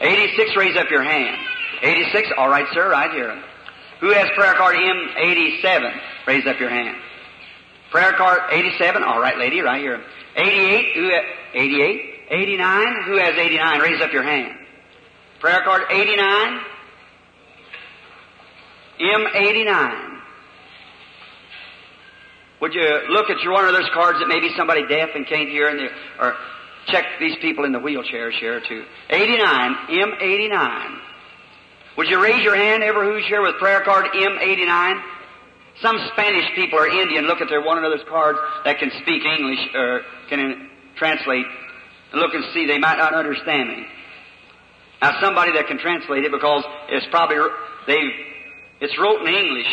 86, 0.00 0.56
raise 0.56 0.76
up 0.76 0.90
your 0.90 1.02
hand. 1.02 1.36
86, 1.82 2.30
all 2.38 2.48
right, 2.48 2.66
sir, 2.72 2.90
right 2.90 3.10
here. 3.12 3.42
Who 4.00 4.10
has 4.12 4.28
prayer 4.34 4.54
card 4.54 4.76
M87? 4.76 6.00
Raise 6.26 6.46
up 6.46 6.58
your 6.58 6.70
hand. 6.70 6.96
Prayer 7.90 8.12
card 8.14 8.40
87, 8.50 9.02
all 9.02 9.20
right, 9.20 9.36
lady, 9.36 9.60
right 9.60 9.80
here. 9.80 10.02
88, 10.36 10.94
who 10.94 11.10
ha- 11.10 11.24
88? 11.54 12.09
89, 12.30 13.02
who 13.06 13.16
has 13.18 13.34
89? 13.36 13.80
Raise 13.80 14.00
up 14.00 14.12
your 14.12 14.22
hand. 14.22 14.54
Prayer 15.40 15.62
card 15.64 15.82
89, 15.90 16.60
M89. 19.00 20.20
Would 22.60 22.74
you 22.74 23.00
look 23.08 23.30
at 23.30 23.40
your 23.40 23.52
one 23.52 23.64
of 23.64 23.72
those 23.72 23.88
cards 23.94 24.18
that 24.20 24.28
maybe 24.28 24.50
somebody 24.56 24.86
deaf 24.86 25.10
and 25.14 25.26
can't 25.26 25.48
hear, 25.48 25.68
and 25.68 25.78
they, 25.78 25.88
or 26.20 26.36
check 26.86 27.04
these 27.18 27.36
people 27.40 27.64
in 27.64 27.72
the 27.72 27.78
wheelchairs 27.78 28.38
here 28.38 28.60
too. 28.60 28.84
89, 29.08 29.74
M89. 29.88 30.98
Would 31.96 32.08
you 32.08 32.22
raise 32.22 32.42
your 32.42 32.56
hand, 32.56 32.82
ever 32.82 33.04
who's 33.04 33.26
here 33.26 33.42
with 33.42 33.56
prayer 33.58 33.80
card 33.80 34.06
M89? 34.14 35.02
Some 35.82 35.98
Spanish 36.12 36.44
people 36.54 36.78
or 36.78 36.88
Indian 36.88 37.26
look 37.26 37.40
at 37.40 37.48
their 37.48 37.62
one 37.62 37.78
another's 37.78 38.04
cards 38.08 38.38
that 38.64 38.78
can 38.78 38.90
speak 39.02 39.22
English 39.24 39.74
or 39.74 40.02
can 40.28 40.68
translate 40.96 41.46
and 42.12 42.20
look 42.20 42.34
and 42.34 42.44
see 42.52 42.66
they 42.66 42.78
might 42.78 42.98
not 42.98 43.14
understand 43.14 43.68
me. 43.68 43.86
Now 45.02 45.20
somebody 45.20 45.52
that 45.52 45.66
can 45.66 45.78
translate 45.78 46.24
it 46.24 46.32
because 46.32 46.64
it's 46.88 47.06
probably 47.10 47.36
they 47.86 47.98
it's 48.80 48.98
wrote 48.98 49.20
in 49.26 49.34
English. 49.34 49.66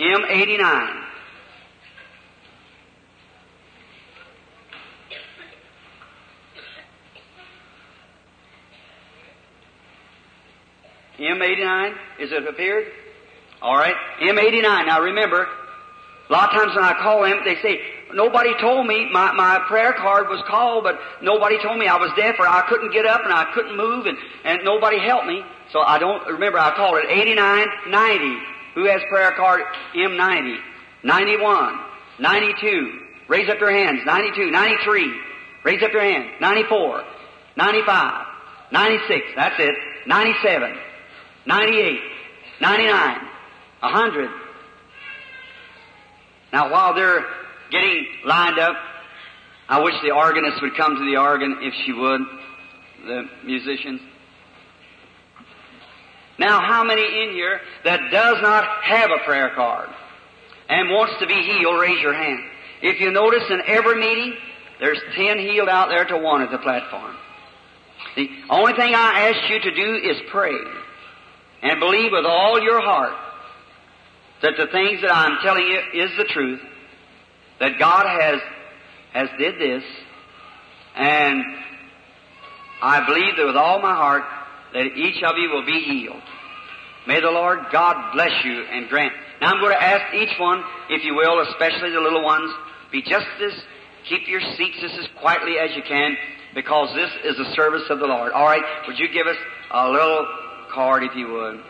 M89. 0.00 1.04
M89, 11.18 11.92
is 12.18 12.32
it 12.32 12.48
appeared? 12.48 12.88
All 13.62 13.76
right. 13.76 13.94
M89. 14.20 14.86
Now 14.86 15.00
remember, 15.00 15.46
a 16.28 16.32
lot 16.32 16.50
of 16.52 16.60
times 16.60 16.74
when 16.74 16.84
I 16.84 16.94
call 17.00 17.22
them, 17.22 17.40
they 17.44 17.54
say, 17.62 17.78
nobody 18.14 18.50
told 18.60 18.86
me, 18.86 19.10
my, 19.10 19.32
my 19.32 19.64
prayer 19.68 19.92
card 19.92 20.28
was 20.28 20.42
called, 20.48 20.84
but 20.84 20.98
nobody 21.22 21.60
told 21.62 21.78
me 21.78 21.86
I 21.86 21.96
was 21.96 22.10
deaf 22.16 22.36
or 22.38 22.46
I 22.46 22.66
couldn't 22.68 22.92
get 22.92 23.06
up 23.06 23.22
and 23.24 23.32
I 23.32 23.52
couldn't 23.52 23.76
move 23.76 24.06
and, 24.06 24.16
and 24.44 24.64
nobody 24.64 24.98
helped 24.98 25.26
me. 25.26 25.42
So 25.72 25.80
I 25.80 25.98
don't 25.98 26.26
remember, 26.26 26.58
I 26.58 26.74
called 26.76 26.98
it 26.98 27.10
89, 27.10 27.66
90. 27.88 28.38
Who 28.74 28.86
has 28.86 29.00
prayer 29.08 29.32
card 29.32 29.62
M90? 29.94 30.56
91, 31.04 31.80
92. 32.20 33.00
Raise 33.28 33.48
up 33.48 33.58
your 33.60 33.72
hands. 33.72 34.00
92, 34.04 34.50
93. 34.50 35.20
Raise 35.64 35.82
up 35.82 35.92
your 35.92 36.02
hands. 36.02 36.30
94, 36.40 37.02
95, 37.56 38.26
96. 38.72 39.26
That's 39.36 39.54
it. 39.58 39.74
97, 40.06 40.76
98, 41.46 42.00
99, 42.60 43.18
100. 43.80 44.30
Now, 46.52 46.70
while 46.70 46.94
they're 46.94 47.24
getting 47.74 48.06
lined 48.24 48.58
up, 48.58 48.76
I 49.68 49.82
wish 49.82 49.94
the 50.02 50.12
organist 50.12 50.62
would 50.62 50.76
come 50.76 50.94
to 50.96 51.04
the 51.04 51.16
organ 51.16 51.58
if 51.60 51.74
she 51.84 51.92
would, 51.92 52.20
the 53.06 53.22
musicians. 53.44 54.00
Now, 56.38 56.60
how 56.60 56.84
many 56.84 57.02
in 57.02 57.30
here 57.32 57.60
that 57.84 58.10
does 58.10 58.38
not 58.42 58.64
have 58.82 59.10
a 59.10 59.24
prayer 59.24 59.52
card 59.54 59.88
and 60.68 60.90
wants 60.90 61.14
to 61.20 61.26
be 61.26 61.34
healed, 61.34 61.80
raise 61.80 62.00
your 62.00 62.14
hand. 62.14 62.40
If 62.82 63.00
you 63.00 63.10
notice 63.10 63.44
in 63.50 63.62
every 63.66 64.00
meeting, 64.00 64.34
there's 64.80 65.00
ten 65.16 65.38
healed 65.38 65.68
out 65.68 65.88
there 65.88 66.04
to 66.04 66.18
one 66.18 66.42
at 66.42 66.50
the 66.50 66.58
platform. 66.58 67.14
The 68.16 68.28
only 68.50 68.72
thing 68.74 68.94
I 68.94 69.30
ask 69.30 69.50
you 69.50 69.60
to 69.60 69.74
do 69.74 70.10
is 70.10 70.16
pray 70.30 70.54
and 71.62 71.80
believe 71.80 72.12
with 72.12 72.26
all 72.26 72.60
your 72.60 72.80
heart 72.80 73.14
that 74.42 74.54
the 74.58 74.66
things 74.66 75.00
that 75.00 75.14
I'm 75.14 75.38
telling 75.42 75.64
you 75.64 76.04
is 76.04 76.10
the 76.18 76.24
truth, 76.24 76.60
that 77.60 77.78
God 77.78 78.06
has, 78.06 78.40
has 79.12 79.28
did 79.38 79.58
this, 79.58 79.84
and 80.96 81.42
I 82.82 83.06
believe 83.06 83.36
that 83.36 83.46
with 83.46 83.56
all 83.56 83.80
my 83.80 83.94
heart 83.94 84.24
that 84.72 84.86
each 84.96 85.22
of 85.22 85.36
you 85.38 85.50
will 85.50 85.64
be 85.64 85.80
healed. 85.80 86.22
May 87.06 87.20
the 87.20 87.30
Lord 87.30 87.60
God 87.70 88.12
bless 88.12 88.44
you 88.44 88.64
and 88.64 88.88
grant. 88.88 89.12
Now 89.40 89.52
I'm 89.52 89.60
going 89.60 89.76
to 89.76 89.82
ask 89.82 90.14
each 90.14 90.38
one, 90.38 90.62
if 90.90 91.04
you 91.04 91.14
will, 91.14 91.40
especially 91.40 91.90
the 91.90 92.00
little 92.00 92.24
ones, 92.24 92.50
be 92.90 93.02
just 93.02 93.26
as, 93.42 93.52
keep 94.08 94.26
your 94.26 94.40
seats 94.56 94.78
just 94.80 94.94
as 94.94 95.06
quietly 95.20 95.58
as 95.58 95.76
you 95.76 95.82
can, 95.82 96.16
because 96.54 96.94
this 96.94 97.10
is 97.24 97.36
the 97.36 97.54
service 97.54 97.84
of 97.90 97.98
the 97.98 98.06
Lord. 98.06 98.32
All 98.32 98.46
right, 98.46 98.62
would 98.86 98.98
you 98.98 99.08
give 99.08 99.26
us 99.26 99.36
a 99.70 99.90
little 99.90 100.26
card 100.72 101.04
if 101.04 101.14
you 101.14 101.28
would? 101.28 101.60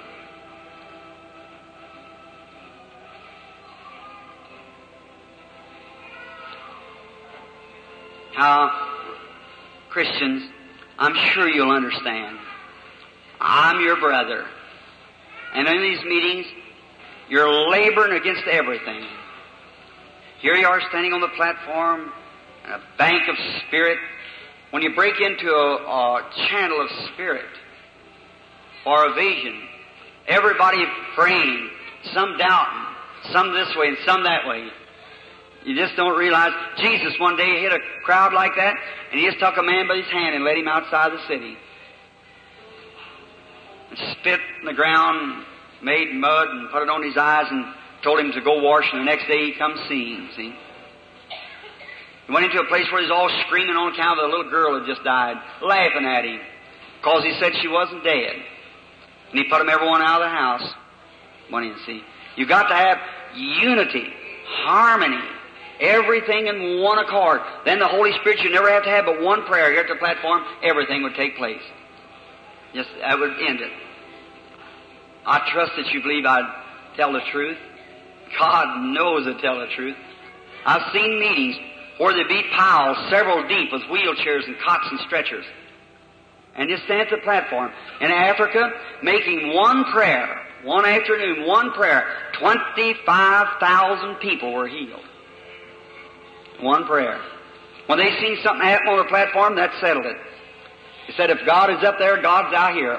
How 8.34 8.90
Christians, 9.90 10.42
I'm 10.98 11.14
sure 11.32 11.48
you'll 11.48 11.70
understand. 11.70 12.36
I'm 13.40 13.80
your 13.80 13.96
brother. 14.00 14.44
And 15.54 15.68
in 15.68 15.80
these 15.82 16.04
meetings, 16.04 16.46
you're 17.28 17.70
laboring 17.70 18.20
against 18.20 18.42
everything. 18.50 19.04
Here 20.40 20.56
you 20.56 20.66
are 20.66 20.80
standing 20.88 21.12
on 21.12 21.20
the 21.20 21.28
platform, 21.36 22.12
in 22.64 22.72
a 22.72 22.80
bank 22.98 23.22
of 23.28 23.36
spirit. 23.66 23.98
When 24.70 24.82
you 24.82 24.94
break 24.96 25.14
into 25.20 25.48
a, 25.48 25.76
a 25.76 26.30
channel 26.48 26.80
of 26.80 26.90
spirit 27.12 27.46
or 28.84 29.12
a 29.12 29.14
vision, 29.14 29.62
everybody 30.26 30.84
praying, 31.14 31.70
some 32.12 32.36
doubting, 32.36 32.96
some 33.32 33.52
this 33.52 33.68
way 33.76 33.88
and 33.88 33.96
some 34.04 34.24
that 34.24 34.46
way. 34.48 34.68
You 35.64 35.74
just 35.74 35.96
don't 35.96 36.18
realize. 36.18 36.52
Jesus 36.78 37.14
one 37.18 37.36
day 37.36 37.60
hit 37.62 37.72
a 37.72 37.78
crowd 38.04 38.34
like 38.34 38.52
that, 38.56 38.74
and 39.10 39.20
he 39.20 39.26
just 39.26 39.40
took 39.40 39.56
a 39.56 39.62
man 39.62 39.88
by 39.88 39.96
his 39.96 40.06
hand 40.06 40.34
and 40.34 40.44
led 40.44 40.58
him 40.58 40.68
outside 40.68 41.12
the 41.12 41.26
city. 41.26 41.56
And 43.90 43.98
spit 44.20 44.40
in 44.60 44.66
the 44.66 44.74
ground, 44.74 45.44
made 45.82 46.14
mud, 46.14 46.48
and 46.48 46.70
put 46.70 46.82
it 46.82 46.90
on 46.90 47.02
his 47.02 47.16
eyes, 47.16 47.46
and 47.50 47.64
told 48.02 48.20
him 48.20 48.32
to 48.32 48.42
go 48.42 48.60
wash, 48.60 48.84
and 48.92 49.00
the 49.00 49.04
next 49.04 49.26
day 49.26 49.46
he 49.46 49.54
come 49.58 49.74
seeing, 49.88 50.28
see. 50.36 50.54
He 52.26 52.32
went 52.32 52.44
into 52.46 52.60
a 52.60 52.68
place 52.68 52.84
where 52.92 53.02
he 53.02 53.08
was 53.08 53.12
all 53.12 53.30
screaming 53.46 53.76
on 53.76 53.92
account 53.92 54.18
of 54.20 54.30
the 54.30 54.36
little 54.36 54.50
girl 54.50 54.78
had 54.78 54.86
just 54.86 55.04
died, 55.04 55.36
laughing 55.62 56.04
at 56.04 56.24
him, 56.24 56.40
because 57.00 57.24
he 57.24 57.36
said 57.40 57.52
she 57.60 57.68
wasn't 57.68 58.04
dead. 58.04 58.36
And 59.30 59.38
he 59.38 59.48
put 59.48 59.58
them 59.58 59.68
everyone 59.68 60.02
out 60.02 60.20
of 60.20 60.28
the 60.28 60.36
house. 60.36 60.74
One 61.48 61.64
you 61.64 61.74
see. 61.86 62.02
You've 62.36 62.48
got 62.48 62.68
to 62.68 62.74
have 62.74 62.98
unity, 63.34 64.12
harmony, 64.46 65.20
everything 65.84 66.46
in 66.46 66.80
one 66.80 66.98
accord. 66.98 67.40
Then 67.64 67.78
the 67.78 67.88
Holy 67.88 68.12
Spirit, 68.20 68.40
you 68.40 68.50
never 68.50 68.70
have 68.70 68.84
to 68.84 68.90
have 68.90 69.06
but 69.06 69.20
one 69.20 69.44
prayer 69.44 69.70
here 69.70 69.82
at 69.82 69.88
the 69.88 69.96
platform, 69.96 70.42
everything 70.62 71.02
would 71.02 71.14
take 71.14 71.36
place. 71.36 71.62
Yes, 72.72 72.86
that 73.00 73.18
would 73.18 73.30
end 73.30 73.60
it. 73.60 73.70
I 75.26 75.48
trust 75.52 75.72
that 75.76 75.86
you 75.92 76.02
believe 76.02 76.24
I'd 76.26 76.96
tell 76.96 77.12
the 77.12 77.22
truth. 77.30 77.58
God 78.38 78.82
knows 78.92 79.26
I 79.26 79.40
tell 79.40 79.60
the 79.60 79.68
truth. 79.74 79.96
I've 80.66 80.92
seen 80.92 81.20
meetings 81.20 81.56
where 81.98 82.14
there 82.14 82.28
be 82.28 82.42
piles 82.56 82.96
several 83.10 83.46
deep 83.46 83.70
with 83.72 83.82
wheelchairs 83.82 84.46
and 84.46 84.56
cots 84.64 84.88
and 84.90 85.00
stretchers. 85.06 85.44
And 86.56 86.68
just 86.68 86.84
stand 86.84 87.02
at 87.02 87.10
the 87.10 87.18
platform. 87.18 87.70
In 88.00 88.10
Africa, 88.10 88.70
making 89.02 89.54
one 89.54 89.84
prayer, 89.92 90.40
one 90.62 90.86
afternoon, 90.86 91.46
one 91.46 91.72
prayer, 91.72 92.06
25,000 92.38 94.16
people 94.16 94.52
were 94.52 94.68
healed. 94.68 95.04
One 96.60 96.86
prayer. 96.86 97.20
When 97.86 97.98
they 97.98 98.10
seen 98.20 98.38
something 98.42 98.66
happen 98.66 98.88
on 98.88 98.98
the 98.98 99.04
platform, 99.04 99.56
that 99.56 99.70
settled 99.80 100.06
it. 100.06 100.16
He 101.06 101.12
said, 101.14 101.30
if 101.30 101.38
God 101.44 101.70
is 101.70 101.84
up 101.84 101.96
there, 101.98 102.20
God's 102.22 102.54
out 102.54 102.74
here. 102.74 102.98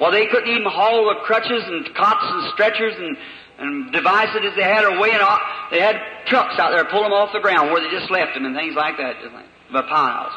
Well, 0.00 0.10
they 0.10 0.26
couldn't 0.26 0.48
even 0.48 0.64
haul 0.64 1.06
the 1.14 1.20
crutches 1.24 1.62
and 1.64 1.94
cots 1.94 2.24
and 2.24 2.52
stretchers 2.54 2.94
and, 2.98 3.16
and 3.58 3.92
devices 3.92 4.40
as 4.50 4.56
they 4.56 4.64
had 4.64 4.84
away, 4.84 5.10
and 5.12 5.22
all. 5.22 5.38
they 5.70 5.78
had 5.78 5.96
trucks 6.26 6.58
out 6.58 6.70
there 6.70 6.84
pull 6.86 7.02
them 7.04 7.12
off 7.12 7.32
the 7.32 7.40
ground 7.40 7.70
where 7.70 7.80
they 7.80 7.96
just 7.96 8.10
left 8.10 8.34
them 8.34 8.44
and 8.44 8.56
things 8.56 8.74
like 8.74 8.96
that, 8.96 9.20
just 9.22 9.32
like 9.32 9.46
the 9.72 9.82
piles. 9.82 10.32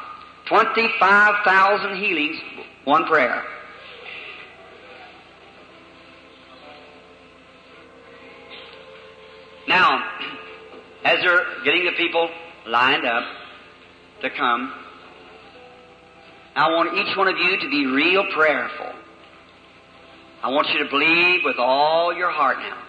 Twenty-five 0.47 1.43
thousand 1.43 1.97
healings, 1.97 2.37
one 2.83 3.05
prayer. 3.05 3.43
Now, 9.67 10.03
as 11.05 11.21
they're 11.21 11.63
getting 11.63 11.85
the 11.85 11.91
people 11.91 12.29
lined 12.65 13.05
up 13.05 13.23
to 14.21 14.29
come, 14.31 14.73
I 16.55 16.69
want 16.71 16.97
each 16.97 17.15
one 17.15 17.27
of 17.27 17.37
you 17.37 17.59
to 17.61 17.69
be 17.69 17.85
real 17.85 18.25
prayerful. 18.33 18.91
I 20.41 20.49
want 20.49 20.67
you 20.69 20.83
to 20.83 20.89
believe 20.89 21.41
with 21.43 21.57
all 21.59 22.13
your 22.13 22.31
heart 22.31 22.57
now. 22.57 22.81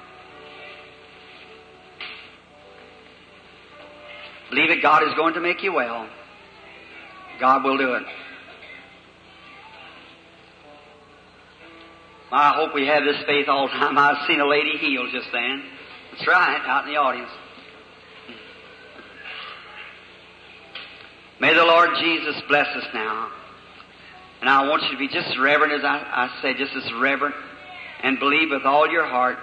Believe 4.51 4.69
that 4.69 4.83
God 4.83 5.03
is 5.03 5.15
going 5.15 5.35
to 5.35 5.41
make 5.41 5.63
you 5.63 5.73
well. 5.73 6.09
God 7.39 7.65
will 7.65 7.77
do 7.77 7.95
it. 7.95 8.05
I 12.33 12.55
hope 12.55 12.75
we 12.75 12.87
have 12.87 13.05
this 13.05 13.23
faith 13.27 13.49
all 13.49 13.67
the 13.67 13.73
time. 13.73 13.99
I've 13.99 14.27
seen 14.27 14.41
a 14.41 14.47
lady 14.47 14.79
healed 14.79 15.09
just 15.13 15.29
then. 15.33 15.65
That's 16.13 16.27
right, 16.27 16.61
out 16.67 16.87
in 16.87 16.93
the 16.93 16.99
audience. 16.99 17.31
May 21.39 21.53
the 21.55 21.65
Lord 21.65 21.91
Jesus 22.01 22.41
bless 22.49 22.67
us 22.69 22.87
now. 22.95 23.31
And 24.41 24.49
I 24.49 24.69
want 24.69 24.83
you 24.85 24.93
to 24.93 24.99
be 24.99 25.09
just 25.09 25.29
as 25.29 25.39
reverent 25.39 25.73
as 25.73 25.85
I, 25.85 25.97
I 25.99 26.43
say, 26.43 26.55
just 26.55 26.75
as 26.75 26.91
reverent, 26.95 27.35
and 28.03 28.19
believe 28.19 28.49
with 28.51 28.65
all 28.65 28.91
your 28.91 29.07
heart 29.07 29.37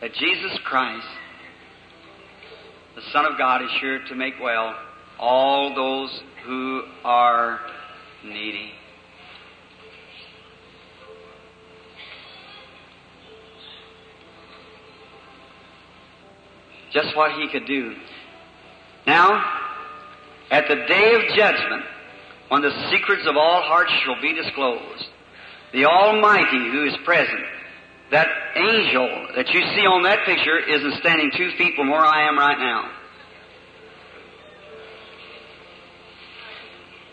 that 0.00 0.12
Jesus 0.14 0.58
Christ, 0.64 1.06
the 2.94 3.02
Son 3.12 3.24
of 3.24 3.38
God, 3.38 3.62
is 3.62 3.70
sure 3.80 4.00
to 4.08 4.14
make 4.14 4.34
well 4.40 4.74
all 5.18 5.74
those 5.74 6.22
who 6.44 6.82
are 7.04 7.60
needy. 8.24 8.72
Just 16.92 17.16
what 17.16 17.32
he 17.32 17.48
could 17.48 17.66
do. 17.66 17.94
Now, 19.06 19.69
at 20.50 20.68
the 20.68 20.74
day 20.74 21.14
of 21.14 21.36
judgment, 21.36 21.84
when 22.48 22.62
the 22.62 22.90
secrets 22.90 23.26
of 23.26 23.36
all 23.36 23.62
hearts 23.62 23.92
shall 24.04 24.20
be 24.20 24.34
disclosed, 24.34 25.06
the 25.72 25.86
Almighty 25.86 26.70
who 26.70 26.84
is 26.86 26.96
present, 27.04 27.44
that 28.10 28.28
angel 28.56 29.28
that 29.36 29.48
you 29.50 29.60
see 29.60 29.86
on 29.86 30.02
that 30.02 30.26
picture 30.26 30.58
isn't 30.58 30.94
standing 31.00 31.30
two 31.36 31.52
feet 31.56 31.76
from 31.76 31.88
where 31.88 32.00
I 32.00 32.26
am 32.26 32.36
right 32.36 32.58
now. 32.58 32.90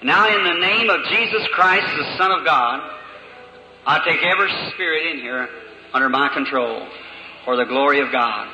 Now, 0.03 0.27
in 0.27 0.43
the 0.43 0.59
name 0.59 0.89
of 0.89 1.05
Jesus 1.05 1.47
Christ, 1.53 1.85
the 1.97 2.17
Son 2.17 2.31
of 2.31 2.45
God, 2.45 2.81
I 3.85 3.99
take 4.05 4.23
every 4.23 4.51
spirit 4.73 5.13
in 5.13 5.19
here 5.19 5.49
under 5.93 6.09
my 6.09 6.29
control 6.33 6.87
for 7.45 7.55
the 7.55 7.65
glory 7.65 8.01
of 8.01 8.11
God. 8.11 8.47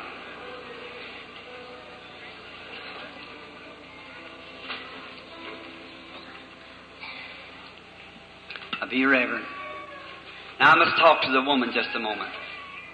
Be 8.89 9.05
reverent. 9.05 9.45
Now 10.59 10.71
I 10.71 10.75
must 10.75 10.97
talk 10.97 11.21
to 11.23 11.31
the 11.31 11.41
woman 11.41 11.71
just 11.73 11.89
a 11.95 11.99
moment. 11.99 12.29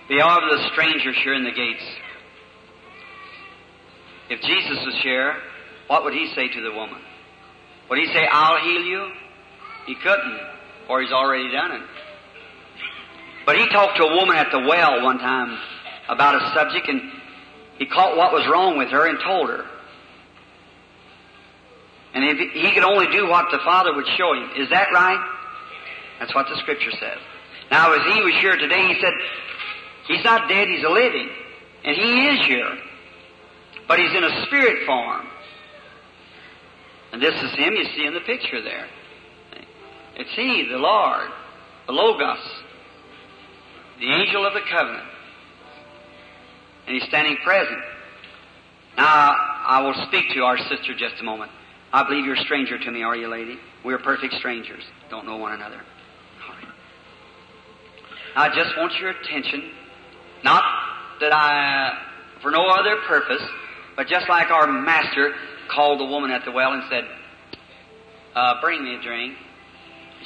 Be 0.08 0.20
of 0.22 0.42
the 0.50 0.70
strangers 0.72 1.16
here 1.24 1.34
in 1.34 1.44
the 1.44 1.52
gates. 1.52 1.84
If 4.30 4.42
Jesus 4.42 4.86
was 4.86 5.00
here, 5.04 5.36
what 5.88 6.04
would 6.04 6.14
he 6.14 6.32
say 6.36 6.48
to 6.48 6.62
the 6.62 6.72
woman? 6.72 7.00
Would 7.90 8.00
he 8.00 8.06
say, 8.08 8.26
I'll 8.32 8.62
heal 8.64 8.82
you? 8.84 9.12
He 9.88 9.96
couldn't, 9.96 10.40
for 10.88 11.02
he's 11.02 11.12
already 11.12 11.52
done 11.52 11.72
it. 11.72 11.82
But 13.46 13.58
he 13.58 13.68
talked 13.70 13.98
to 13.98 14.04
a 14.04 14.16
woman 14.16 14.36
at 14.36 14.52
the 14.52 14.60
well 14.60 15.04
one 15.04 15.18
time 15.18 15.58
about 16.08 16.36
a 16.36 16.54
subject 16.54 16.88
and 16.88 17.02
he 17.78 17.86
caught 17.86 18.18
what 18.18 18.34
was 18.34 18.48
wrong 18.52 18.78
with 18.78 18.90
her 18.90 19.08
and 19.08 19.18
told 19.26 19.50
her. 19.50 19.66
And 22.14 22.24
if 22.26 22.38
he 22.54 22.74
could 22.74 22.84
only 22.84 23.08
do 23.12 23.28
what 23.28 23.46
the 23.52 23.60
Father 23.64 23.96
would 23.96 24.08
show 24.18 24.34
him. 24.34 24.50
Is 24.58 24.70
that 24.70 24.90
right? 24.94 25.39
That's 26.20 26.36
what 26.36 26.48
the 26.50 26.58
Scripture 26.58 26.92
says. 26.92 27.18
Now, 27.72 27.94
as 27.94 28.14
he 28.14 28.22
was 28.22 28.34
here 28.42 28.58
today, 28.58 28.88
he 28.88 29.00
said, 29.02 29.14
He's 30.08 30.24
not 30.24 30.50
dead, 30.50 30.68
He's 30.68 30.84
a 30.84 30.90
living. 30.90 31.30
And 31.86 31.96
He 31.96 32.28
is 32.28 32.46
here. 32.46 32.78
But 33.88 34.00
He's 34.00 34.14
in 34.14 34.24
a 34.24 34.46
spirit 34.46 34.86
form. 34.86 35.28
And 37.14 37.22
this 37.22 37.42
is 37.42 37.52
Him 37.54 37.74
you 37.74 37.86
see 37.96 38.06
in 38.06 38.14
the 38.14 38.22
picture 38.22 38.62
there. 38.62 38.88
It's 40.16 40.32
He, 40.36 40.68
the 40.70 40.78
Lord, 40.78 41.30
the 41.88 41.94
Logos, 41.94 42.40
the 44.00 44.12
angel 44.12 44.46
of 44.46 44.54
the 44.54 44.62
covenant. 44.70 45.08
And 46.88 46.96
He's 46.96 47.08
standing 47.08 47.38
present. 47.44 47.80
Now, 48.98 49.36
I 49.68 49.82
will 49.84 50.06
speak 50.08 50.34
to 50.34 50.42
our 50.42 50.58
sister 50.58 50.94
just 50.98 51.22
a 51.22 51.24
moment. 51.24 51.52
I 51.94 52.04
believe 52.04 52.26
you're 52.26 52.36
a 52.36 52.42
stranger 52.42 52.78
to 52.78 52.92
me, 52.92 53.04
are 53.04 53.16
you, 53.16 53.28
lady? 53.30 53.60
We're 53.84 54.00
perfect 54.00 54.34
strangers. 54.34 54.84
Don't 55.10 55.26
know 55.26 55.38
one 55.38 55.54
another. 55.54 55.82
I 58.40 58.48
just 58.56 58.72
want 58.78 58.94
your 59.02 59.10
attention. 59.10 59.70
Not 60.46 60.64
that 61.20 61.34
I, 61.34 61.92
for 62.42 62.52
no 62.52 62.70
other 62.70 62.96
purpose, 63.06 63.44
but 63.98 64.08
just 64.08 64.30
like 64.30 64.50
our 64.50 64.66
master 64.66 65.34
called 65.70 66.00
the 66.00 66.06
woman 66.06 66.32
at 66.32 66.46
the 66.46 66.52
well 66.52 66.72
and 66.72 66.84
said, 66.90 67.04
uh, 68.36 68.62
bring 68.62 68.82
me 68.82 68.96
a 68.96 69.02
drink. 69.04 69.36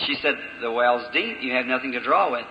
She 0.05 0.16
said, 0.22 0.36
the 0.61 0.72
well's 0.72 1.11
deep. 1.11 1.38
You 1.41 1.53
have 1.53 1.66
nothing 1.66 1.91
to 1.93 2.03
draw 2.03 2.32
with. 2.32 2.45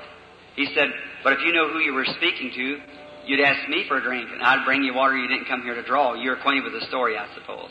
He 0.57 0.67
said, 0.75 0.89
but 1.23 1.35
if 1.35 1.39
you 1.47 1.53
know 1.53 1.69
who 1.69 1.79
you 1.79 1.95
were 1.95 2.07
speaking 2.17 2.51
to, 2.57 2.79
you'd 3.27 3.41
ask 3.41 3.69
me 3.69 3.85
for 3.87 3.99
a 3.99 4.03
drink, 4.03 4.31
and 4.33 4.43
I'd 4.43 4.65
bring 4.65 4.83
you 4.83 4.95
water 4.95 5.17
you 5.17 5.29
didn't 5.29 5.47
come 5.47 5.63
here 5.63 5.77
to 5.77 5.85
draw. 5.85 6.15
You're 6.15 6.39
acquainted 6.39 6.65
with 6.65 6.73
the 6.73 6.89
story, 6.89 7.17
I 7.17 7.33
suppose. 7.39 7.71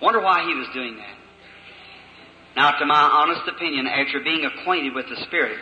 Wonder 0.00 0.22
why 0.22 0.42
he 0.48 0.54
was 0.54 0.68
doing 0.72 0.96
that. 0.96 1.16
Now, 2.56 2.78
to 2.78 2.86
my 2.86 2.96
honest 2.98 3.46
opinion, 3.46 3.86
after 3.86 4.20
being 4.20 4.46
acquainted 4.46 4.94
with 4.94 5.04
the 5.10 5.22
Spirit, 5.26 5.58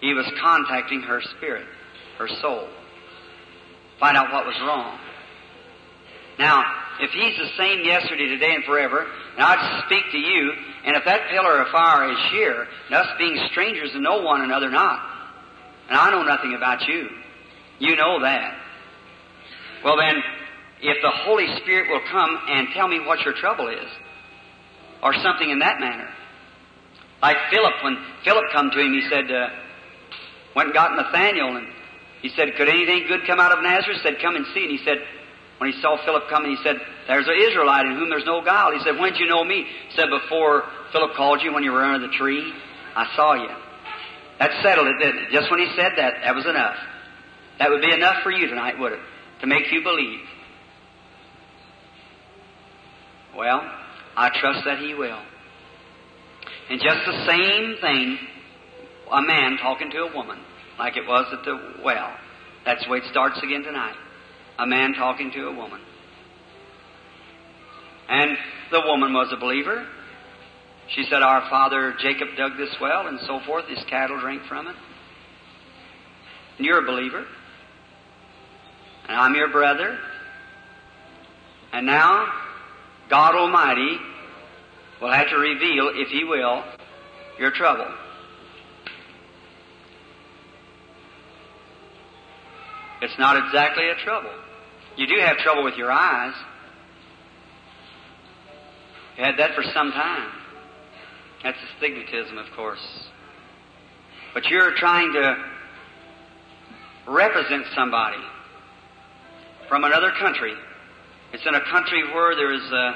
he 0.00 0.14
was 0.14 0.26
contacting 0.40 1.02
her 1.02 1.20
spirit, 1.36 1.66
her 2.18 2.28
soul. 2.40 2.68
Find 3.98 4.16
out 4.16 4.32
what 4.32 4.46
was 4.46 4.56
wrong. 4.60 4.98
Now, 6.38 6.62
if 7.00 7.10
he's 7.10 7.36
the 7.36 7.50
same 7.56 7.84
yesterday, 7.84 8.28
today, 8.28 8.54
and 8.54 8.64
forever, 8.64 9.02
and 9.02 9.42
I 9.42 9.82
speak 9.86 10.04
to 10.12 10.18
you, 10.18 10.52
and 10.84 10.96
if 10.96 11.04
that 11.04 11.28
pillar 11.30 11.62
of 11.62 11.68
fire 11.68 12.10
is 12.10 12.18
here, 12.30 12.66
and 12.86 12.94
us 12.94 13.08
being 13.18 13.38
strangers 13.50 13.90
and 13.92 14.02
know 14.02 14.22
one 14.22 14.42
another 14.42 14.70
not, 14.70 15.00
and 15.88 15.98
I 15.98 16.10
know 16.10 16.22
nothing 16.22 16.54
about 16.54 16.86
you, 16.86 17.08
you 17.80 17.96
know 17.96 18.20
that. 18.22 18.56
Well 19.84 19.96
then, 19.96 20.22
if 20.80 21.02
the 21.02 21.10
Holy 21.10 21.46
Spirit 21.62 21.90
will 21.90 22.02
come 22.10 22.38
and 22.48 22.68
tell 22.74 22.86
me 22.86 23.00
what 23.00 23.20
your 23.24 23.34
trouble 23.34 23.68
is, 23.68 23.88
or 25.02 25.14
something 25.22 25.50
in 25.50 25.58
that 25.58 25.80
manner, 25.80 26.08
like 27.20 27.36
Philip, 27.50 27.74
when 27.82 27.98
Philip 28.24 28.44
come 28.52 28.70
to 28.70 28.78
him, 28.78 28.92
he 28.92 29.08
said, 29.10 29.30
uh, 29.30 29.48
Went 30.54 30.68
and 30.68 30.74
got 30.74 30.96
Nathaniel 30.96 31.56
and 31.56 31.66
he 32.22 32.30
said, 32.30 32.56
Could 32.56 32.68
anything 32.68 33.06
good 33.08 33.26
come 33.26 33.40
out 33.40 33.52
of 33.52 33.62
Nazareth? 33.62 33.98
He 33.98 34.02
said, 34.02 34.20
Come 34.20 34.36
and 34.36 34.46
see. 34.54 34.62
And 34.62 34.70
he 34.70 34.84
said, 34.84 34.98
when 35.58 35.72
he 35.72 35.80
saw 35.82 35.98
Philip 36.04 36.28
coming, 36.30 36.50
he 36.54 36.62
said, 36.62 36.76
There's 37.06 37.26
an 37.26 37.34
Israelite 37.34 37.86
in 37.86 37.96
whom 37.96 38.10
there's 38.10 38.24
no 38.24 38.42
guile. 38.42 38.72
He 38.72 38.80
said, 38.82 38.98
When'd 38.98 39.18
you 39.18 39.26
know 39.26 39.44
me? 39.44 39.66
He 39.88 39.96
said, 39.96 40.06
Before 40.10 40.64
Philip 40.92 41.14
called 41.16 41.42
you 41.42 41.52
when 41.52 41.64
you 41.64 41.72
were 41.72 41.84
under 41.84 42.06
the 42.06 42.12
tree, 42.14 42.52
I 42.94 43.14
saw 43.16 43.34
you. 43.34 43.50
That 44.38 44.62
settled 44.62 44.86
it, 44.86 44.98
didn't 45.04 45.24
it? 45.24 45.30
Just 45.32 45.50
when 45.50 45.58
he 45.58 45.66
said 45.74 45.92
that, 45.96 46.14
that 46.22 46.34
was 46.34 46.46
enough. 46.46 46.76
That 47.58 47.70
would 47.70 47.82
be 47.82 47.92
enough 47.92 48.22
for 48.22 48.30
you 48.30 48.46
tonight, 48.46 48.78
would 48.78 48.92
it? 48.92 49.00
To 49.40 49.46
make 49.48 49.72
you 49.72 49.82
believe. 49.82 50.20
Well, 53.36 53.60
I 54.16 54.30
trust 54.40 54.64
that 54.64 54.78
he 54.78 54.94
will. 54.94 55.20
And 56.70 56.80
just 56.80 56.98
the 57.04 57.26
same 57.26 57.76
thing 57.80 58.18
a 59.12 59.22
man 59.22 59.56
talking 59.58 59.90
to 59.90 59.98
a 59.98 60.14
woman, 60.14 60.38
like 60.78 60.96
it 60.96 61.06
was 61.06 61.26
at 61.32 61.44
the 61.44 61.82
well. 61.84 62.14
That's 62.64 62.84
the 62.84 62.90
way 62.90 62.98
it 62.98 63.04
starts 63.10 63.38
again 63.42 63.62
tonight. 63.62 63.96
A 64.58 64.66
man 64.66 64.94
talking 64.94 65.30
to 65.32 65.48
a 65.48 65.54
woman. 65.54 65.80
And 68.08 68.36
the 68.70 68.82
woman 68.86 69.12
was 69.12 69.32
a 69.32 69.40
believer. 69.40 69.86
She 70.94 71.04
said, 71.04 71.22
Our 71.22 71.48
father 71.50 71.94
Jacob 72.00 72.28
dug 72.36 72.56
this 72.56 72.74
well 72.80 73.06
and 73.06 73.20
so 73.26 73.40
forth, 73.46 73.66
his 73.68 73.82
cattle 73.88 74.20
drank 74.20 74.42
from 74.48 74.66
it. 74.66 74.76
And 76.56 76.66
you're 76.66 76.82
a 76.82 76.86
believer. 76.86 77.24
And 79.08 79.16
I'm 79.16 79.34
your 79.34 79.50
brother. 79.50 79.98
And 81.72 81.86
now, 81.86 82.26
God 83.10 83.34
Almighty 83.34 83.98
will 85.00 85.12
have 85.12 85.28
to 85.28 85.36
reveal, 85.36 85.90
if 85.94 86.08
He 86.08 86.24
will, 86.24 86.64
your 87.38 87.52
trouble. 87.52 87.86
It's 93.00 93.18
not 93.18 93.36
exactly 93.46 93.88
a 93.88 93.94
trouble. 94.04 94.30
You 94.96 95.06
do 95.06 95.20
have 95.20 95.36
trouble 95.38 95.64
with 95.64 95.76
your 95.76 95.90
eyes. 95.90 96.34
You 99.16 99.24
had 99.24 99.38
that 99.38 99.54
for 99.54 99.62
some 99.74 99.92
time. 99.92 100.30
That's 101.44 101.58
astigmatism, 101.74 102.38
of 102.38 102.46
course. 102.56 102.84
But 104.34 104.46
you're 104.46 104.74
trying 104.76 105.12
to 105.12 105.36
represent 107.06 107.64
somebody 107.74 108.18
from 109.68 109.84
another 109.84 110.12
country 110.18 110.54
It's 111.32 111.44
in 111.46 111.54
a 111.54 111.60
country 111.70 112.02
where 112.14 112.34
there's 112.34 112.72
a, 112.72 112.94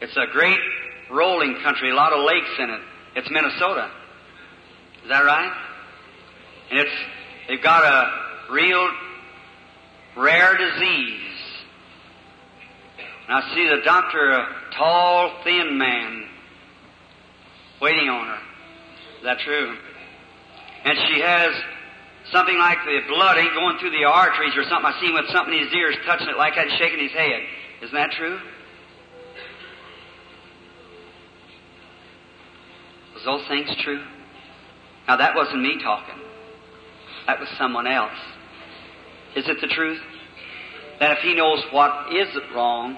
it's 0.00 0.16
a 0.16 0.26
great 0.32 0.58
rolling 1.10 1.56
country, 1.62 1.90
a 1.90 1.94
lot 1.94 2.12
of 2.12 2.24
lakes 2.24 2.50
in 2.58 2.70
it. 2.70 2.80
It's 3.16 3.30
Minnesota. 3.30 3.90
Is 5.04 5.08
that 5.08 5.24
right? 5.24 5.52
And 6.70 6.80
it's, 6.80 6.90
they've 7.48 7.62
got 7.62 7.84
a 7.84 8.52
real 8.52 8.90
rare 10.16 10.56
disease. 10.56 11.20
And 13.28 13.38
I 13.38 13.54
see 13.54 13.68
the 13.68 13.82
doctor, 13.84 14.32
a 14.32 14.46
tall, 14.76 15.32
thin 15.44 15.78
man, 15.78 16.24
waiting 17.80 18.08
on 18.08 18.26
her. 18.26 18.38
Is 19.18 19.24
that 19.24 19.38
true? 19.38 19.76
And 20.84 20.98
she 21.08 21.20
has 21.20 21.54
something 22.32 22.58
like 22.58 22.78
the 22.84 23.00
blood 23.08 23.38
ain't 23.38 23.54
going 23.54 23.78
through 23.78 23.90
the 23.90 24.04
arteries 24.04 24.52
or 24.56 24.64
something. 24.64 24.84
I 24.84 25.00
see 25.00 25.06
him 25.06 25.14
with 25.14 25.32
something 25.32 25.54
in 25.54 25.64
his 25.64 25.72
ears, 25.72 25.96
touching 26.06 26.28
it 26.28 26.36
like 26.36 26.54
that, 26.56 26.68
shaking 26.78 27.00
his 27.00 27.12
head. 27.12 27.40
Isn't 27.82 27.94
that 27.94 28.10
true? 28.12 28.38
Was 33.14 33.24
those 33.24 33.48
things 33.48 33.70
true? 33.82 34.02
Now 35.08 35.16
that 35.16 35.34
wasn't 35.34 35.62
me 35.62 35.80
talking. 35.82 36.20
That 37.26 37.40
was 37.40 37.48
someone 37.56 37.86
else. 37.86 38.12
Is 39.36 39.48
it 39.48 39.58
the 39.60 39.68
truth? 39.68 40.00
That 41.00 41.12
if 41.12 41.18
he 41.18 41.34
knows 41.34 41.62
what 41.72 42.12
is 42.14 42.28
wrong, 42.54 42.96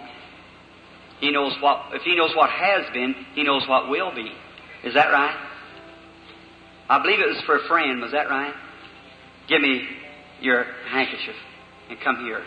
he 1.20 1.30
knows 1.30 1.54
what, 1.60 1.94
if 1.94 2.02
he 2.02 2.14
knows 2.14 2.32
what 2.36 2.50
has 2.50 2.84
been, 2.92 3.14
he 3.34 3.42
knows 3.42 3.66
what 3.68 3.88
will 3.88 4.14
be. 4.14 4.30
Is 4.84 4.94
that 4.94 5.06
right? 5.06 5.34
I 6.88 7.02
believe 7.02 7.20
it 7.20 7.28
was 7.28 7.42
for 7.46 7.56
a 7.56 7.68
friend. 7.68 8.00
Was 8.02 8.12
that 8.12 8.28
right? 8.28 8.54
Give 9.48 9.60
me 9.60 9.82
your 10.40 10.64
handkerchief 10.90 11.34
and 11.88 11.98
come 12.00 12.16
here. 12.24 12.42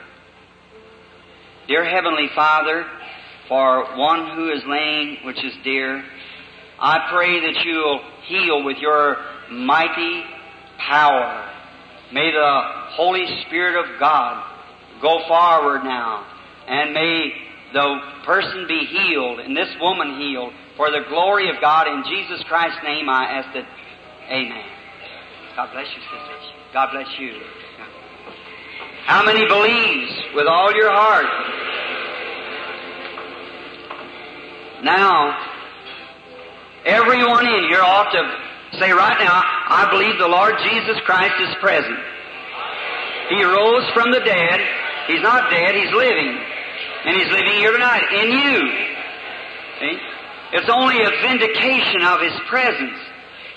Dear 1.67 1.83
Heavenly 1.83 2.27
Father, 2.35 2.85
for 3.47 3.97
one 3.97 4.35
who 4.35 4.51
is 4.51 4.61
laying, 4.67 5.17
which 5.25 5.43
is 5.43 5.53
dear, 5.63 6.03
I 6.79 7.09
pray 7.11 7.39
that 7.41 7.65
you'll 7.65 8.01
heal 8.25 8.63
with 8.63 8.77
your 8.77 9.17
mighty 9.51 10.23
power. 10.77 11.49
May 12.11 12.31
the 12.31 12.61
Holy 12.97 13.25
Spirit 13.45 13.77
of 13.77 13.99
God 13.99 14.43
go 15.01 15.19
forward 15.27 15.83
now, 15.83 16.25
and 16.67 16.93
may 16.93 17.31
the 17.73 17.99
person 18.25 18.65
be 18.67 18.85
healed, 18.85 19.39
and 19.39 19.55
this 19.55 19.69
woman 19.79 20.17
healed, 20.19 20.53
for 20.75 20.89
the 20.89 21.01
glory 21.09 21.49
of 21.49 21.61
God. 21.61 21.87
In 21.87 22.03
Jesus 22.09 22.43
Christ's 22.47 22.79
name 22.83 23.09
I 23.09 23.25
ask 23.25 23.55
it. 23.55 23.65
Amen. 24.29 24.65
God 25.55 25.69
bless 25.71 25.87
you, 25.87 26.01
sisters. 26.01 26.53
God 26.73 26.89
bless 26.91 27.07
you. 27.19 27.41
How 29.05 29.25
many 29.25 29.45
believes 29.47 30.11
with 30.35 30.47
all 30.47 30.71
your 30.73 30.91
heart? 30.91 31.25
Now, 34.83 35.37
everyone 36.85 37.45
in 37.45 37.69
here 37.69 37.81
ought 37.81 38.11
to 38.11 38.49
say 38.77 38.91
right 38.91 39.17
now, 39.17 39.41
I 39.41 39.89
believe 39.89 40.19
the 40.19 40.27
Lord 40.27 40.53
Jesus 40.61 41.01
Christ 41.05 41.35
is 41.41 41.55
present. 41.59 41.99
He 43.29 43.43
rose 43.43 43.89
from 43.93 44.11
the 44.11 44.21
dead. 44.21 44.59
He's 45.07 45.21
not 45.21 45.49
dead, 45.49 45.75
He's 45.75 45.93
living. 45.93 46.37
And 47.05 47.17
He's 47.17 47.31
living 47.31 47.53
here 47.57 47.71
tonight 47.71 48.05
in 48.13 48.27
you. 48.31 48.57
See? 49.79 49.97
It's 50.53 50.69
only 50.69 51.01
a 51.01 51.09
vindication 51.21 52.03
of 52.03 52.21
His 52.21 52.37
presence. 52.49 52.97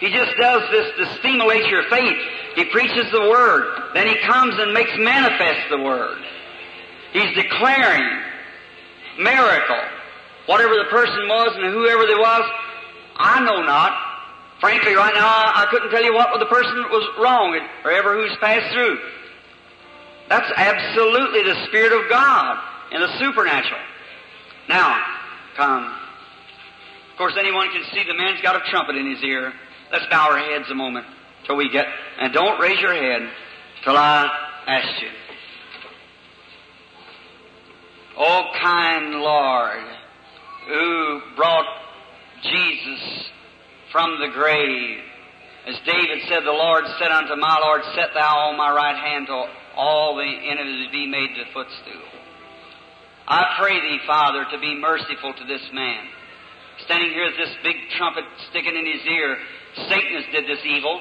He 0.01 0.11
just 0.11 0.33
does 0.37 0.63
this 0.71 0.89
to 0.99 1.19
stimulate 1.19 1.67
your 1.67 1.85
faith. 1.89 2.19
He 2.57 2.65
preaches 2.67 3.11
the 3.13 3.21
Word. 3.21 3.93
Then 3.95 4.07
He 4.07 4.17
comes 4.27 4.55
and 4.59 4.73
makes 4.73 4.93
manifest 4.99 5.71
the 5.71 5.79
Word. 5.79 6.19
He's 7.13 7.35
declaring 7.35 8.09
miracle. 9.19 9.83
Whatever 10.47 10.75
the 10.75 10.91
person 10.91 11.29
was 11.29 11.57
and 11.57 11.73
whoever 11.73 12.07
they 12.07 12.15
was, 12.15 12.43
I 13.17 13.45
know 13.45 13.63
not. 13.63 14.12
Frankly, 14.63 14.95
right 14.95 15.13
now, 15.13 15.27
I 15.27 15.67
couldn't 15.73 15.91
tell 15.91 16.05
you 16.05 16.15
what 16.15 16.39
the 16.39 16.47
person 16.47 16.77
was 16.89 17.19
wrong 17.19 17.59
or 17.85 17.91
ever 17.91 18.15
who's 18.15 18.39
passed 18.39 18.73
through. 18.73 18.97
That's 20.29 20.47
absolutely 20.57 21.43
the 21.43 21.67
Spirit 21.67 21.91
of 21.91 22.09
God 22.09 22.63
and 22.93 23.03
the 23.03 23.19
supernatural. 23.19 23.81
Now, 24.69 25.03
come. 25.57 25.83
Of 27.11 27.19
course, 27.19 27.35
anyone 27.37 27.73
can 27.73 27.83
see 27.93 28.05
the 28.07 28.15
man's 28.15 28.41
got 28.41 28.55
a 28.55 28.61
trumpet 28.71 28.95
in 28.95 29.11
his 29.11 29.21
ear. 29.25 29.53
Let's 29.91 30.07
bow 30.09 30.31
our 30.31 30.39
heads 30.39 30.71
a 30.71 30.77
moment 30.77 31.07
till 31.45 31.57
we 31.57 31.69
get, 31.69 31.87
and 32.21 32.33
don't 32.33 32.61
raise 32.61 32.81
your 32.81 32.95
head 32.95 33.29
till 33.83 33.97
I 33.97 34.31
ask 34.69 35.03
you. 35.03 35.09
Oh, 38.17 38.45
kind 38.63 39.11
Lord, 39.17 39.85
who 40.69 41.21
brought 41.35 41.67
Jesus 42.45 43.29
from 43.93 44.19
the 44.19 44.33
grave. 44.33 44.99
As 45.69 45.77
David 45.87 46.27
said, 46.27 46.43
the 46.43 46.51
Lord 46.51 46.85
said 46.99 47.13
unto 47.13 47.37
my 47.37 47.61
Lord, 47.63 47.83
Set 47.95 48.11
thou 48.15 48.51
on 48.51 48.57
my 48.57 48.73
right 48.73 48.97
hand 48.97 49.27
till 49.29 49.47
all 49.77 50.17
the 50.17 50.27
enemies 50.27 50.89
be 50.91 51.07
made 51.07 51.31
the 51.39 51.47
footstool. 51.53 52.03
I 53.29 53.55
pray 53.61 53.79
thee, 53.79 54.01
Father, 54.07 54.45
to 54.51 54.59
be 54.59 54.75
merciful 54.75 55.33
to 55.33 55.45
this 55.47 55.63
man. 55.73 56.09
Standing 56.85 57.11
here 57.11 57.31
with 57.31 57.39
this 57.39 57.55
big 57.63 57.77
trumpet 57.97 58.25
sticking 58.51 58.75
in 58.75 58.87
his 58.87 59.07
ear, 59.07 59.39
Satan 59.87 60.19
has 60.19 60.27
did 60.33 60.51
this 60.51 60.65
evil 60.67 61.01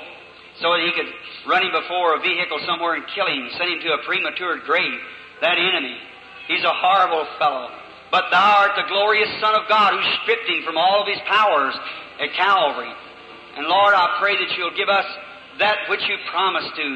so 0.61 0.69
that 0.69 0.85
he 0.85 0.93
could 0.93 1.09
run 1.49 1.65
him 1.65 1.73
before 1.73 2.15
a 2.15 2.21
vehicle 2.21 2.61
somewhere 2.67 2.93
and 2.93 3.03
kill 3.15 3.25
him, 3.25 3.49
send 3.57 3.71
him 3.71 3.81
to 3.81 3.97
a 3.97 4.05
premature 4.05 4.61
grave. 4.61 4.99
That 5.41 5.57
enemy. 5.57 5.97
He's 6.47 6.63
a 6.63 6.75
horrible 6.75 7.25
fellow. 7.39 7.80
But 8.11 8.27
thou 8.29 8.67
art 8.67 8.75
the 8.75 8.91
glorious 8.91 9.31
Son 9.39 9.55
of 9.55 9.71
God 9.71 9.95
who 9.95 10.03
stripped 10.21 10.47
him 10.47 10.67
from 10.67 10.77
all 10.77 11.01
of 11.01 11.07
his 11.07 11.23
powers 11.25 11.73
at 12.19 12.35
Calvary. 12.35 12.91
And 13.55 13.67
Lord, 13.67 13.95
I 13.95 14.19
pray 14.19 14.35
that 14.35 14.51
you'll 14.57 14.75
give 14.75 14.91
us 14.91 15.07
that 15.59 15.87
which 15.87 16.03
you 16.07 16.15
promised 16.31 16.75
to 16.75 16.87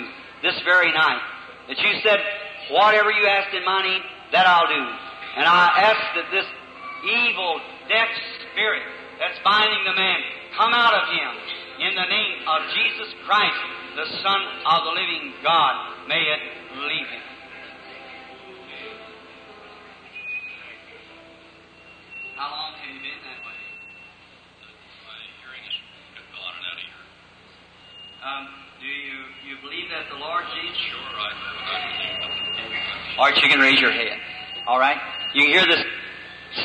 this 0.44 0.60
very 0.68 0.92
night. 0.92 1.24
That 1.68 1.80
you 1.80 1.94
said, 2.04 2.20
whatever 2.70 3.12
you 3.12 3.26
asked 3.28 3.56
in 3.56 3.64
my 3.64 3.82
name, 3.82 4.04
that 4.32 4.46
I'll 4.46 4.68
do. 4.68 4.84
And 5.40 5.48
I 5.48 5.92
ask 5.92 6.04
that 6.20 6.28
this 6.32 6.48
evil, 7.04 7.60
deaf 7.88 8.12
spirit 8.52 8.84
that's 9.20 9.40
binding 9.44 9.84
the 9.88 9.96
man 9.96 10.20
come 10.58 10.74
out 10.74 10.94
of 10.96 11.06
him 11.12 11.32
in 11.80 11.92
the 11.96 12.08
name 12.08 12.38
of 12.48 12.60
Jesus 12.72 13.10
Christ, 13.28 13.62
the 13.96 14.08
Son 14.24 14.42
of 14.68 14.80
the 14.84 14.94
living 14.96 15.34
God. 15.44 15.74
May 16.08 16.24
it 16.24 16.42
leave 16.80 17.08
him. 17.08 17.25
How 22.36 22.52
long 22.52 22.76
have 22.76 22.90
you 22.92 23.00
been 23.00 23.20
that 23.24 23.40
way? 23.48 23.60
My 25.08 25.20
hearing 25.40 25.64
has 25.64 26.28
gone 26.36 26.54
and 26.60 26.66
out 26.68 26.76
of 26.76 26.84
here. 26.84 27.04
Um, 28.28 28.44
do 28.84 28.88
you, 28.88 29.18
you 29.48 29.56
believe 29.64 29.88
that 29.96 30.12
the 30.12 30.20
Lord 30.20 30.44
Jesus 30.52 30.76
Sure, 30.92 31.00
I, 31.00 31.32
I 31.32 31.76
believe 31.96 32.12
that. 32.12 33.20
All 33.20 33.26
right, 33.32 33.38
you 33.40 33.48
can 33.50 33.60
raise 33.64 33.80
your 33.80 33.92
head. 33.96 34.20
All 34.68 34.80
right? 34.80 34.98
You 35.34 35.48
can 35.48 35.52
hear 35.56 35.66
this 35.68 35.84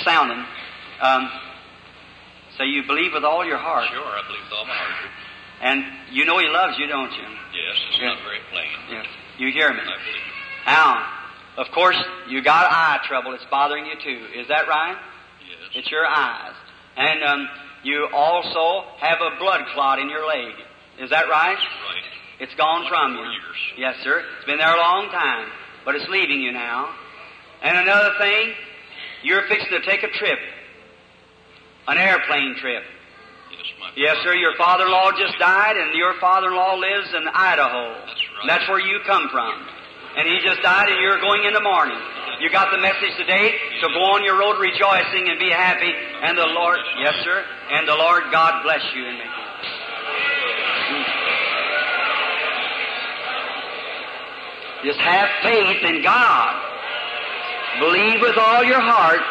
sounding. 0.03 0.43
Um, 1.01 1.31
so 2.59 2.65
you 2.65 2.83
believe 2.87 3.13
with 3.15 3.25
all 3.25 3.47
your 3.47 3.59
heart. 3.59 3.87
Sure, 3.95 4.03
I 4.03 4.23
believe 4.27 4.43
with 4.43 4.53
all 4.59 4.67
my 4.67 4.75
heart. 4.75 5.11
And 5.63 5.85
you 6.11 6.25
know 6.25 6.39
He 6.39 6.49
loves 6.49 6.75
you, 6.79 6.87
don't 6.89 7.13
you? 7.13 7.29
Yes, 7.55 7.77
it's 7.91 7.99
Yeah. 8.01 8.09
not 8.09 8.19
very 8.27 8.41
plain. 8.51 8.75
Yes. 8.91 9.07
You 9.39 9.53
hear 9.53 9.71
me. 9.73 9.81
I 9.81 9.85
believe. 9.85 10.27
Now, 10.67 11.07
of 11.59 11.67
course, 11.73 11.97
you 12.29 12.43
got 12.43 12.67
eye 12.71 12.99
trouble. 13.07 13.35
It's 13.35 13.45
bothering 13.51 13.87
you 13.87 13.95
too. 14.03 14.27
Is 14.41 14.49
that 14.49 14.67
right? 14.67 14.97
It's 15.75 15.91
your 15.91 16.07
eyes. 16.07 16.55
And 16.97 17.23
um, 17.25 17.49
you 17.83 18.09
also 18.13 18.87
have 18.99 19.19
a 19.21 19.39
blood 19.39 19.63
clot 19.75 19.99
in 19.99 20.09
your 20.09 20.27
leg. 20.27 20.53
Is 20.99 21.11
that 21.11 21.29
right? 21.29 21.57
Right. 21.57 22.03
It's 22.41 22.55
gone 22.55 22.89
from 22.89 23.15
you. 23.15 23.23
Years. 23.23 23.61
Yes, 23.77 23.97
sir. 24.03 24.23
It's 24.37 24.47
been 24.47 24.59
there 24.59 24.75
a 24.75 24.79
long 24.79 25.09
time, 25.11 25.49
but 25.85 25.95
it's 25.95 26.09
leaving 26.09 26.41
you 26.41 26.53
now. 26.53 26.95
And 27.63 27.77
another 27.77 28.13
thing, 28.19 28.53
you're 29.23 29.47
fixing 29.49 29.71
to 29.71 29.83
take 29.85 30.03
a 30.03 30.09
trip, 30.09 30.39
an 31.89 31.99
airplane 31.99 32.57
trip. 32.61 32.83
Yes, 33.51 33.61
my 33.79 33.91
Yes, 33.97 34.17
sir. 34.25 34.35
Your 34.35 34.57
father-in-law 34.57 35.13
just 35.19 35.39
died, 35.39 35.77
and 35.77 35.95
your 35.95 36.15
father-in-law 36.21 36.77
lives 36.77 37.09
in 37.15 37.29
Idaho. 37.29 37.95
That's 37.95 38.09
right. 38.09 38.47
That's 38.47 38.69
where 38.69 38.81
you 38.81 39.01
come 39.07 39.29
from. 39.31 39.67
And 40.21 40.29
he 40.29 40.37
just 40.45 40.61
died, 40.61 40.93
and 40.93 41.01
you're 41.01 41.17
going 41.19 41.45
in 41.49 41.55
the 41.55 41.65
morning. 41.65 41.97
You 42.41 42.51
got 42.53 42.71
the 42.71 42.77
message 42.77 43.17
today, 43.17 43.57
so 43.81 43.89
go 43.89 44.13
on 44.13 44.23
your 44.23 44.37
road 44.37 44.61
rejoicing 44.61 45.33
and 45.33 45.41
be 45.41 45.49
happy. 45.49 45.89
And 46.21 46.37
the 46.37 46.45
Lord, 46.45 46.77
yes, 47.01 47.15
sir. 47.25 47.43
And 47.73 47.89
the 47.89 47.97
Lord 47.97 48.25
God 48.31 48.63
bless 48.63 48.85
you 48.95 49.07
and 49.09 49.17
you. 49.17 49.25
Just 54.93 55.01
have 55.01 55.29
faith 55.43 55.85
in 55.89 56.03
God. 56.03 56.53
Believe 57.79 58.21
with 58.21 58.37
all 58.37 58.63
your 58.63 58.81
heart, 58.81 59.25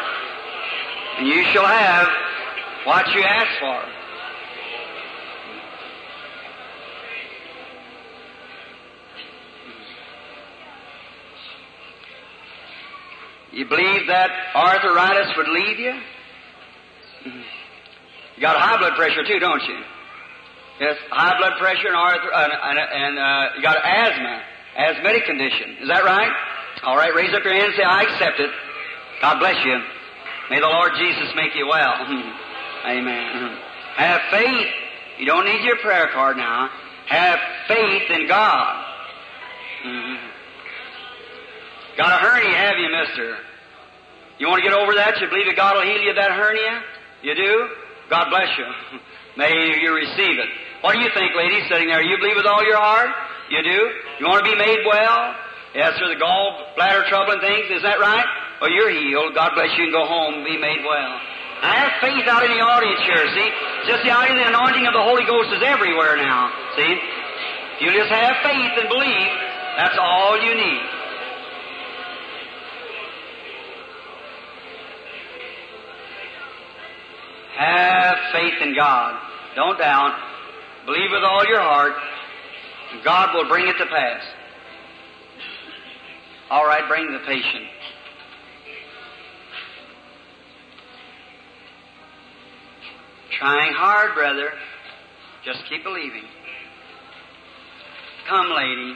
and 1.20 1.28
you 1.28 1.44
shall 1.54 1.68
have 1.68 2.08
what 2.86 3.06
you 3.14 3.22
ask 3.22 3.60
for. 3.60 3.78
You 13.60 13.68
believe 13.68 14.08
that 14.08 14.32
arthritis 14.56 15.36
would 15.36 15.50
leave 15.50 15.80
you? 15.80 15.92
You 17.26 18.40
got 18.40 18.56
high 18.56 18.78
blood 18.80 18.96
pressure 18.96 19.28
too, 19.28 19.38
don't 19.38 19.62
you? 19.68 19.76
Yes, 20.80 20.96
high 21.12 21.38
blood 21.38 21.60
pressure 21.60 21.92
and 21.92 21.96
arthur- 21.98 22.32
and, 22.32 22.80
and, 22.80 23.20
uh, 23.20 23.50
you 23.58 23.62
got 23.62 23.84
asthma, 23.84 24.42
asthmatic 24.78 25.26
condition. 25.26 25.76
Is 25.82 25.90
that 25.90 26.06
right? 26.06 26.32
All 26.84 26.96
right, 26.96 27.14
raise 27.14 27.34
up 27.36 27.44
your 27.44 27.52
hand 27.52 27.66
and 27.66 27.76
say, 27.76 27.84
I 27.84 28.04
accept 28.04 28.40
it. 28.40 28.50
God 29.22 29.40
bless 29.40 29.58
you. 29.66 29.78
May 30.52 30.62
the 30.62 30.68
Lord 30.72 30.94
Jesus 30.96 31.28
make 31.36 31.54
you 31.54 31.68
well. 31.68 31.96
Amen. 32.88 33.58
Have 33.98 34.22
faith. 34.32 34.68
You 35.18 35.26
don't 35.26 35.44
need 35.44 35.66
your 35.66 35.76
prayer 35.80 36.08
card 36.14 36.38
now. 36.38 36.70
Have 37.08 37.40
faith 37.68 38.10
in 38.10 38.26
God. 38.26 38.86
Mhm. 39.84 40.18
Got 41.98 42.24
a 42.24 42.26
hernia, 42.26 42.56
have 42.56 42.78
you, 42.78 42.88
mister? 42.90 43.38
You 44.40 44.48
want 44.48 44.64
to 44.64 44.68
get 44.68 44.76
over 44.76 44.96
that? 44.96 45.20
You 45.20 45.28
believe 45.28 45.52
that 45.52 45.60
God 45.60 45.76
will 45.76 45.84
heal 45.84 46.00
you 46.00 46.16
of 46.16 46.20
that 46.20 46.32
hernia? 46.32 46.80
You 47.22 47.36
do? 47.36 47.52
God 48.10 48.32
bless 48.32 48.50
you. 48.56 48.68
May 49.38 49.52
you 49.84 49.92
receive 49.94 50.40
it. 50.40 50.50
What 50.82 50.96
do 50.96 51.04
you 51.04 51.12
think, 51.12 51.36
lady, 51.36 51.60
sitting 51.68 51.92
there? 51.92 52.02
You 52.02 52.16
believe 52.18 52.40
with 52.40 52.48
all 52.48 52.64
your 52.64 52.80
heart? 52.80 53.12
You 53.52 53.60
do? 53.64 53.80
You 54.20 54.26
want 54.28 54.44
to 54.44 54.48
be 54.48 54.56
made 54.56 54.80
well? 54.88 55.36
Yes, 55.76 55.94
sir, 56.00 56.08
the 56.08 56.18
gallbladder 56.18 57.06
trouble 57.12 57.36
and 57.38 57.44
things, 57.44 57.70
is 57.70 57.84
that 57.84 58.00
right? 58.00 58.26
Well, 58.64 58.72
you're 58.72 58.90
healed. 58.90 59.36
God 59.36 59.54
bless 59.54 59.70
you 59.78 59.92
and 59.92 59.94
go 59.94 60.08
home 60.08 60.42
and 60.42 60.46
be 60.48 60.58
made 60.58 60.82
well. 60.82 61.14
I 61.60 61.76
have 61.84 62.00
faith 62.00 62.24
out 62.32 62.42
in 62.48 62.56
the 62.56 62.64
audience 62.64 63.04
here, 63.04 63.20
see? 63.36 63.50
Just 63.92 64.08
the 64.08 64.16
idea 64.16 64.40
the 64.40 64.50
anointing 64.56 64.88
of 64.88 64.96
the 64.96 65.04
Holy 65.04 65.28
Ghost 65.28 65.52
is 65.52 65.60
everywhere 65.60 66.16
now, 66.16 66.48
see? 66.80 66.94
If 67.76 67.80
you 67.84 67.92
just 67.92 68.08
have 68.08 68.40
faith 68.48 68.74
and 68.80 68.88
believe, 68.88 69.32
that's 69.76 70.00
all 70.00 70.40
you 70.40 70.56
need. 70.56 70.84
Have 77.60 78.16
faith 78.32 78.54
in 78.62 78.74
God. 78.74 79.20
Don't 79.56 79.78
doubt. 79.78 80.18
Believe 80.86 81.12
with 81.12 81.24
all 81.24 81.46
your 81.46 81.60
heart. 81.60 81.92
God 83.04 83.36
will 83.36 83.50
bring 83.50 83.68
it 83.68 83.78
to 83.78 83.86
pass. 83.86 84.24
All 86.50 86.66
right, 86.66 86.88
bring 86.88 87.12
the 87.12 87.20
patient. 87.28 87.66
Trying 93.38 93.74
hard, 93.74 94.16
brother. 94.16 94.52
Just 95.44 95.60
keep 95.70 95.84
believing. 95.84 96.24
Come, 98.30 98.52
lady. 98.56 98.96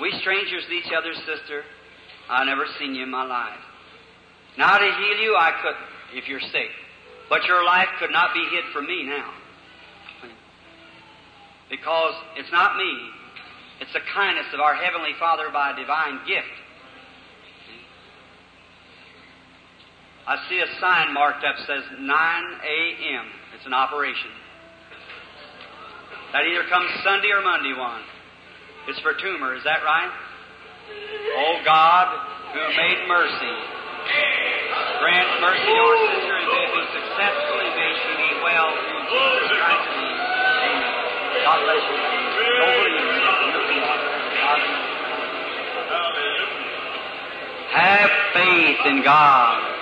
We 0.00 0.12
strangers 0.20 0.62
to 0.68 0.72
each 0.72 0.92
other, 0.96 1.12
sister. 1.14 1.64
I 2.28 2.44
never 2.44 2.66
seen 2.78 2.94
you 2.94 3.02
in 3.02 3.10
my 3.10 3.24
life. 3.24 3.58
Now 4.56 4.78
to 4.78 4.84
heal 4.84 5.18
you, 5.20 5.36
I 5.36 5.52
could, 5.62 5.74
if 6.12 6.28
you're 6.28 6.40
sick. 6.40 6.70
But 7.28 7.44
your 7.44 7.64
life 7.64 7.88
could 7.98 8.10
not 8.10 8.32
be 8.34 8.46
hid 8.50 8.64
from 8.72 8.86
me 8.86 9.04
now. 9.04 9.32
Because 11.68 12.14
it's 12.36 12.52
not 12.52 12.76
me. 12.76 13.10
It's 13.80 13.92
the 13.92 14.00
kindness 14.14 14.46
of 14.54 14.60
our 14.60 14.74
Heavenly 14.74 15.12
Father 15.18 15.50
by 15.52 15.72
a 15.72 15.76
divine 15.76 16.20
gift. 16.26 16.54
I 20.26 20.36
see 20.48 20.58
a 20.58 20.80
sign 20.80 21.14
marked 21.14 21.44
up 21.44 21.54
says 21.66 21.82
9 21.98 22.02
a.m. 22.02 23.26
It's 23.54 23.66
an 23.66 23.74
operation. 23.74 24.30
That 26.32 26.42
either 26.50 26.68
comes 26.68 26.90
Sunday 27.04 27.30
or 27.30 27.42
Monday 27.42 27.74
one. 27.78 28.02
It's 28.88 28.98
for 29.00 29.14
tumor, 29.14 29.54
is 29.54 29.62
that 29.64 29.82
right? 29.84 30.10
Oh 31.38 31.62
God, 31.64 32.06
who 32.52 32.60
made 32.76 33.08
mercy, 33.08 33.54
grant 35.00 35.28
mercy 35.40 35.66
to 35.66 35.82
our 35.82 35.98
sister 36.14 36.34
and 36.38 36.46
may 36.48 36.62
it 36.66 36.72
be 36.72 36.82
successful 36.94 37.56
and 37.60 37.72
may 37.76 37.92
she 38.02 38.12
be 38.16 38.30
well. 38.42 38.70
God 41.44 41.58
bless 41.62 41.82
you. 41.90 41.96
Have 47.72 48.10
faith 48.34 48.86
in 48.86 49.02
God. 49.04 49.75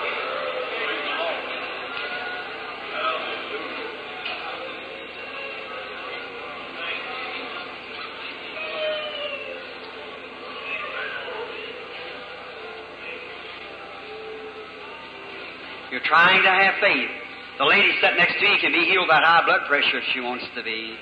Trying 16.04 16.42
to 16.42 16.52
have 16.52 16.74
faith. 16.80 17.10
The 17.58 17.64
lady 17.64 17.92
sitting 18.00 18.18
next 18.18 18.38
to 18.40 18.44
you 18.46 18.58
can 18.58 18.72
be 18.72 18.84
healed 18.90 19.06
by 19.06 19.22
high 19.22 19.44
blood 19.46 19.66
pressure 19.68 19.98
if 19.98 20.06
she 20.12 20.20
wants 20.20 20.44
to 20.56 20.62
be. 20.62 20.96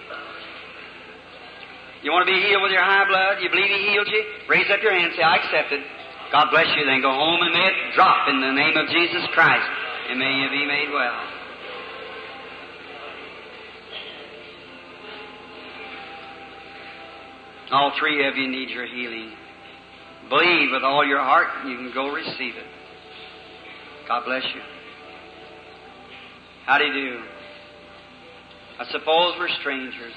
You 2.02 2.10
want 2.10 2.26
to 2.26 2.32
be 2.32 2.40
healed 2.42 2.62
with 2.62 2.72
your 2.74 2.82
high 2.82 3.06
blood? 3.06 3.38
You 3.40 3.48
believe 3.48 3.70
He 3.70 3.94
healed 3.94 4.10
you? 4.10 4.22
Raise 4.50 4.66
up 4.68 4.82
your 4.82 4.92
hand 4.92 5.14
and 5.14 5.14
say, 5.14 5.22
I 5.22 5.38
accept 5.38 5.70
it. 5.72 5.80
God 6.34 6.50
bless 6.50 6.66
you. 6.76 6.84
Then 6.84 7.00
go 7.00 7.14
home 7.14 7.40
and 7.40 7.52
may 7.54 7.66
it 7.70 7.94
drop 7.94 8.28
in 8.28 8.40
the 8.40 8.52
name 8.52 8.76
of 8.76 8.90
Jesus 8.90 9.22
Christ. 9.32 9.68
And 10.10 10.18
may 10.18 10.32
you 10.32 10.50
be 10.50 10.66
made 10.66 10.90
well. 10.92 11.20
All 17.70 17.92
three 17.98 18.26
of 18.26 18.36
you 18.36 18.48
need 18.48 18.68
your 18.68 18.86
healing. 18.86 19.32
Believe 20.28 20.70
with 20.72 20.82
all 20.82 21.06
your 21.06 21.20
heart, 21.20 21.48
and 21.62 21.70
you 21.70 21.76
can 21.78 21.92
go 21.94 22.12
receive 22.12 22.56
it. 22.56 22.66
God 24.08 24.24
bless 24.26 24.42
you. 24.54 24.60
How 26.66 26.78
do 26.78 26.84
you 26.84 26.92
do? 26.92 27.22
I 28.78 28.84
suppose 28.90 29.34
we're 29.38 29.48
strangers. 29.60 30.12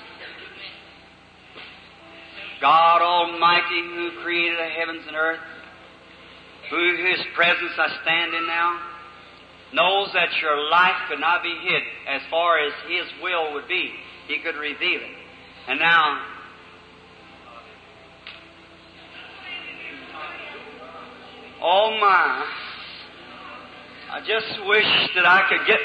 God 2.62 3.02
Almighty, 3.02 3.82
who 3.96 4.12
created 4.24 4.58
the 4.58 4.70
heavens 4.70 5.04
and 5.08 5.16
earth, 5.16 5.40
who 6.70 6.98
whose 6.98 7.26
presence 7.36 7.72
I 7.78 7.88
stand 8.02 8.34
in 8.34 8.48
now, 8.48 8.80
knows 9.74 10.10
that 10.14 10.30
your 10.42 10.70
life 10.70 10.96
could 11.10 11.20
not 11.20 11.44
be 11.44 11.54
hid 11.64 11.84
as 12.08 12.22
far 12.30 12.60
as 12.60 12.74
His 12.88 13.06
will 13.22 13.54
would 13.54 13.68
be. 13.68 13.92
He 14.28 14.40
could 14.40 14.56
reveal 14.56 15.02
it. 15.02 15.18
And 15.68 15.80
now, 15.80 16.22
oh 21.62 21.98
my, 22.00 22.46
I 24.12 24.20
just 24.20 24.66
wish 24.66 24.86
that 25.16 25.26
I 25.26 25.44
could 25.50 25.68
get, 25.68 25.80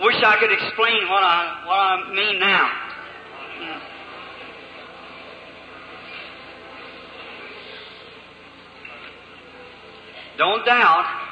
wish 0.00 0.16
I 0.24 0.36
could 0.40 0.52
explain 0.52 1.08
what 1.08 1.22
I, 1.22 1.62
what 1.66 1.78
I 1.78 2.14
mean 2.14 2.40
now. 2.40 2.70
Don't 10.36 10.66
doubt. 10.66 11.23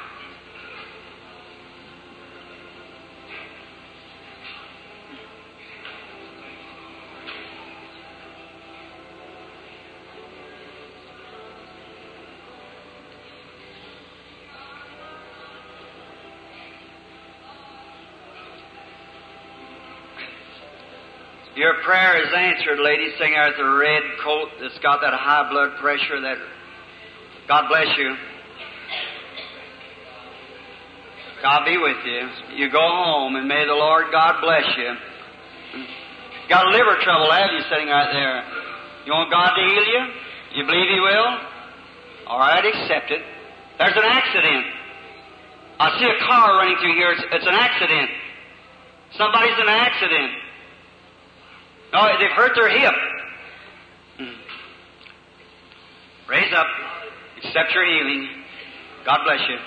Prayer 21.83 22.23
is 22.23 22.31
answered, 22.33 22.79
lady, 22.79 23.11
sitting 23.19 23.33
there 23.33 23.47
with 23.47 23.57
the 23.57 23.67
red 23.67 24.03
coat 24.23 24.49
that's 24.59 24.79
got 24.79 25.01
that 25.01 25.13
high 25.13 25.49
blood 25.51 25.77
pressure. 25.79 26.19
That 26.21 26.37
God 27.47 27.67
bless 27.69 27.87
you. 27.97 28.15
God 31.43 31.65
be 31.65 31.77
with 31.77 31.99
you. 32.07 32.21
You 32.55 32.71
go 32.71 32.79
home 32.79 33.35
and 33.35 33.47
may 33.47 33.65
the 33.65 33.75
Lord 33.75 34.07
God 34.11 34.39
bless 34.41 34.63
you. 34.77 34.91
Got 36.49 36.67
a 36.67 36.69
liver 36.71 36.95
trouble, 37.03 37.31
have 37.31 37.51
you, 37.51 37.63
sitting 37.69 37.87
right 37.87 38.11
there? 38.11 38.43
You 39.05 39.11
want 39.11 39.31
God 39.31 39.51
to 39.51 39.63
heal 39.63 39.85
you? 39.87 40.01
You 40.55 40.63
believe 40.65 40.87
He 40.87 40.99
will? 40.99 41.31
All 42.27 42.39
right, 42.39 42.63
accept 42.63 43.11
it. 43.11 43.21
There's 43.77 43.95
an 43.95 44.07
accident. 44.07 44.65
I 45.79 45.99
see 45.99 46.07
a 46.07 46.19
car 46.25 46.55
running 46.55 46.77
through 46.79 46.95
here. 46.95 47.11
It's, 47.11 47.23
it's 47.31 47.47
an 47.47 47.55
accident. 47.55 48.09
Somebody's 49.17 49.55
in 49.59 49.67
an 49.67 49.79
accident. 49.83 50.31
No, 51.93 52.09
they've 52.19 52.31
hurt 52.31 52.53
their 52.55 52.69
hip. 52.69 52.93
Raise 56.27 56.51
up. 56.55 56.65
Accept 57.37 57.71
your 57.73 57.85
healing. 57.85 58.27
God 59.05 59.19
bless 59.25 59.41
you. 59.47 59.57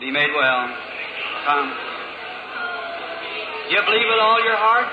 Be 0.00 0.10
made 0.10 0.30
well. 0.34 0.68
Come. 1.46 1.72
You 3.70 3.78
believe 3.86 4.08
with 4.10 4.20
all 4.20 4.42
your 4.42 4.56
heart? 4.56 4.88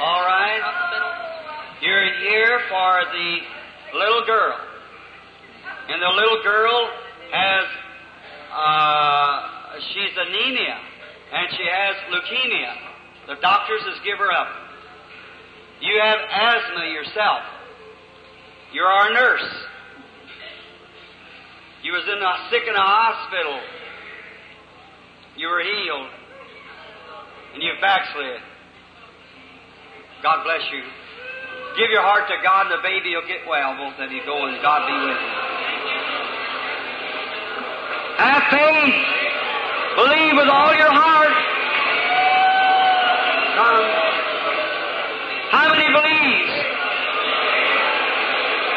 All 0.00 0.22
right. 0.22 0.60
You're 1.80 2.12
here 2.28 2.60
for 2.68 3.02
the 3.10 3.98
little 3.98 4.26
girl. 4.26 4.58
And 5.88 6.02
the 6.02 6.08
little 6.08 6.42
girl 6.42 6.90
has, 7.32 7.64
uh, 8.52 9.80
she's 9.94 10.12
anemia, 10.18 10.76
and 11.32 11.48
she 11.56 11.64
has 11.64 11.96
leukemia. 12.12 12.74
The 13.28 13.36
doctors 13.42 13.82
has 13.84 14.00
give 14.04 14.16
her 14.16 14.32
up. 14.32 14.48
You 15.80 16.00
have 16.00 16.18
asthma 16.32 16.88
yourself. 16.88 17.44
You're 18.72 18.88
our 18.88 19.12
nurse. 19.12 19.48
You 21.82 21.92
was 21.92 22.04
in 22.08 22.18
a, 22.18 22.32
sick 22.50 22.64
in 22.66 22.74
a 22.74 22.80
hospital. 22.80 23.60
You 25.36 25.48
were 25.48 25.60
healed. 25.60 26.08
And 27.54 27.62
you 27.62 27.72
backslid. 27.80 28.40
God 30.22 30.42
bless 30.42 30.64
you. 30.72 30.82
Give 31.76 31.90
your 31.90 32.02
heart 32.02 32.26
to 32.28 32.36
God 32.42 32.72
and 32.72 32.80
the 32.80 32.82
baby 32.82 33.14
will 33.14 33.28
get 33.28 33.46
well. 33.46 33.76
Both 33.76 34.00
of 34.00 34.10
you 34.10 34.24
go 34.24 34.48
and 34.48 34.56
God 34.62 34.88
be 34.88 34.96
with 35.04 35.20
you. 35.20 35.32
Have 38.18 38.42
faith. 38.50 38.98
Believe 39.94 40.32
with 40.34 40.48
all 40.48 40.74
your 40.74 40.90
heart. 40.90 41.47
Come. 43.58 43.90
How 45.50 45.66
many 45.74 45.90
believes? 45.90 46.52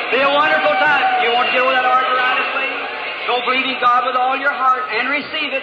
Be 0.10 0.26
a 0.26 0.34
wonderful 0.34 0.74
time. 0.82 1.06
You 1.22 1.38
want 1.38 1.48
to 1.48 1.54
get 1.54 1.62
over 1.62 1.70
that 1.70 1.86
arthritis, 1.86 2.50
lady? 2.58 2.82
Go 3.30 3.46
believing 3.46 3.78
God 3.78 4.10
with 4.10 4.18
all 4.18 4.34
your 4.42 4.50
heart 4.50 4.90
and 4.90 5.06
receive 5.06 5.54
it. 5.54 5.62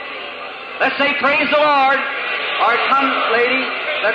Let's 0.78 0.95
say, 1.03 1.19
Praise 1.19 1.51
the 1.51 1.59
Lord. 1.59 1.99
Or 1.99 2.73
come, 2.95 3.11
lady. 3.35 3.66
Let 4.07 4.15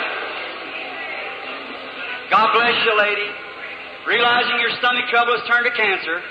God 2.31 2.55
bless 2.55 2.79
you, 2.87 2.95
lady. 2.95 3.27
Realizing 4.07 4.55
your 4.63 4.71
stomach 4.79 5.11
trouble 5.11 5.35
has 5.35 5.43
turned 5.51 5.67
to 5.67 5.75
cancer. 5.75 6.23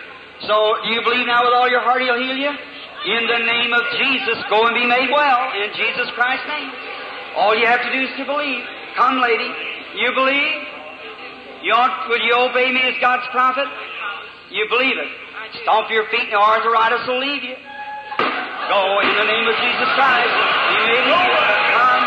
So, 0.49 0.81
do 0.81 0.97
you 0.97 1.05
believe 1.05 1.29
now 1.29 1.45
with 1.45 1.53
all 1.53 1.69
your 1.69 1.85
heart 1.85 2.01
He'll 2.01 2.17
heal 2.17 2.41
you? 2.41 2.49
In 2.49 3.23
the 3.29 3.41
name 3.45 3.77
of 3.77 3.85
Jesus, 4.01 4.41
go 4.49 4.65
and 4.65 4.73
be 4.73 4.89
made 4.89 5.13
well. 5.13 5.53
In 5.61 5.77
Jesus 5.77 6.09
Christ's 6.17 6.49
name. 6.49 6.92
All 7.37 7.57
you 7.57 7.67
have 7.67 7.83
to 7.83 7.91
do 7.93 8.01
is 8.05 8.13
to 8.19 8.25
believe. 8.25 8.65
Come, 8.97 9.21
lady. 9.21 9.49
You 9.97 10.13
believe? 10.15 10.61
You 11.63 11.73
ought, 11.73 12.09
would 12.11 12.23
you 12.23 12.35
obey 12.35 12.73
me 12.73 12.83
as 12.91 12.99
God's 13.01 13.27
prophet? 13.31 13.69
You 14.51 14.67
believe 14.69 14.99
it. 14.99 15.11
Stomp 15.63 15.91
your 15.91 16.09
feet 16.11 16.33
and 16.33 16.37
the 16.37 16.43
arthritis 16.43 17.07
will 17.07 17.21
leave 17.21 17.45
you. 17.45 17.57
Go 18.69 18.83
in 19.05 19.15
the 19.15 19.29
name 19.29 19.47
of 19.47 19.57
Jesus 19.61 19.89
Christ. 19.95 20.33
Be 20.33 20.79
made 20.91 21.07
whole. 21.13 21.37
Come. 21.77 22.05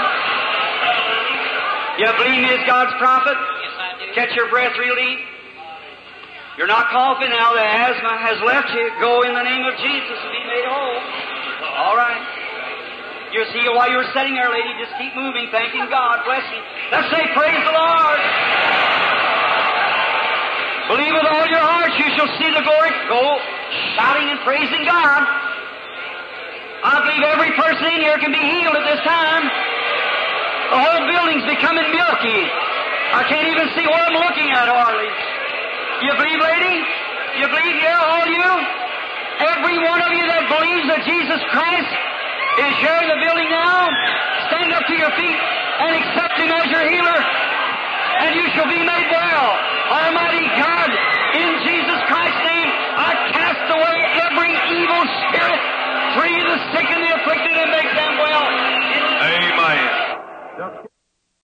You 2.02 2.10
believe 2.20 2.42
me 2.42 2.50
as 2.52 2.64
God's 2.68 2.94
prophet? 3.00 3.38
Catch 4.14 4.36
your 4.36 4.50
breath 4.50 4.76
real 4.78 4.96
deep. 4.96 5.20
You're 6.58 6.68
not 6.72 6.88
coughing 6.92 7.30
now. 7.30 7.54
The 7.54 7.64
asthma 7.64 8.18
has 8.18 8.40
left 8.44 8.72
you. 8.72 8.92
Go 9.00 9.24
in 9.24 9.34
the 9.36 9.44
name 9.44 9.64
of 9.66 9.76
Jesus 9.80 10.18
and 10.20 10.32
be 10.32 10.44
made 10.48 10.68
whole. 10.68 11.00
All 11.80 11.96
right. 11.96 12.35
You 13.36 13.44
see, 13.52 13.68
while 13.68 13.92
you're 13.92 14.08
sitting 14.16 14.32
there, 14.32 14.48
lady, 14.48 14.72
just 14.80 14.96
keep 14.96 15.12
moving, 15.12 15.52
thanking 15.52 15.84
God. 15.92 16.24
Bless 16.24 16.48
you. 16.56 16.62
Let's 16.88 17.12
say, 17.12 17.20
Praise 17.36 17.60
the 17.68 17.76
Lord. 17.76 18.20
Believe 20.88 21.12
with 21.12 21.28
all 21.28 21.44
your 21.44 21.60
heart, 21.60 21.92
you 22.00 22.08
shall 22.16 22.32
see 22.40 22.48
the 22.48 22.64
glory. 22.64 22.96
Go 23.12 23.20
shouting 24.00 24.32
and 24.32 24.40
praising 24.48 24.88
God. 24.88 25.20
I 26.80 27.04
believe 27.04 27.28
every 27.28 27.52
person 27.60 27.84
in 27.92 28.08
here 28.08 28.16
can 28.24 28.32
be 28.32 28.40
healed 28.40 28.72
at 28.72 28.88
this 28.88 29.04
time. 29.04 29.44
The 30.72 30.80
whole 30.80 31.04
building's 31.04 31.44
becoming 31.44 31.92
milky. 31.92 32.40
I 32.40 33.28
can't 33.28 33.52
even 33.52 33.68
see 33.76 33.84
what 33.84 34.00
I'm 34.00 34.16
looking 34.16 34.48
at 34.56 34.72
hardly. 34.72 35.12
You 36.08 36.12
believe, 36.16 36.40
lady? 36.40 36.76
You 37.44 37.52
believe, 37.52 37.84
yeah, 37.84 38.00
all 38.00 38.28
you? 38.32 38.52
Every 39.44 39.76
one 39.84 40.00
of 40.08 40.12
you 40.16 40.24
that 40.24 40.48
believes 40.48 40.88
that 40.88 41.04
Jesus 41.04 41.44
Christ 41.52 42.15
is 42.56 42.74
here 42.80 43.00
in 43.04 43.08
the 43.12 43.20
building 43.20 43.50
now, 43.52 43.92
stand 44.48 44.72
up 44.72 44.88
to 44.88 44.96
your 44.96 45.12
feet 45.20 45.40
and 45.84 45.92
accept 46.00 46.40
Him 46.40 46.50
as 46.56 46.68
your 46.72 46.88
healer, 46.88 47.20
and 48.24 48.32
you 48.36 48.48
shall 48.56 48.70
be 48.70 48.80
made 48.80 49.08
well. 49.12 49.48
Almighty 49.92 50.48
God, 50.56 50.90
in 51.36 51.50
Jesus 51.68 52.00
Christ's 52.08 52.44
name, 52.48 52.70
I 52.96 53.12
cast 53.36 53.66
away 53.76 53.98
every 54.24 54.54
evil 54.72 55.04
spirit, 55.28 55.62
free 56.16 56.38
the 56.48 56.58
sick 56.72 56.88
and 56.96 57.02
the 57.04 57.12
afflicted, 57.20 57.56
and 57.60 57.72
make 57.76 57.92
them 57.92 58.14
well. 58.24 58.46
Amen. 59.20 60.95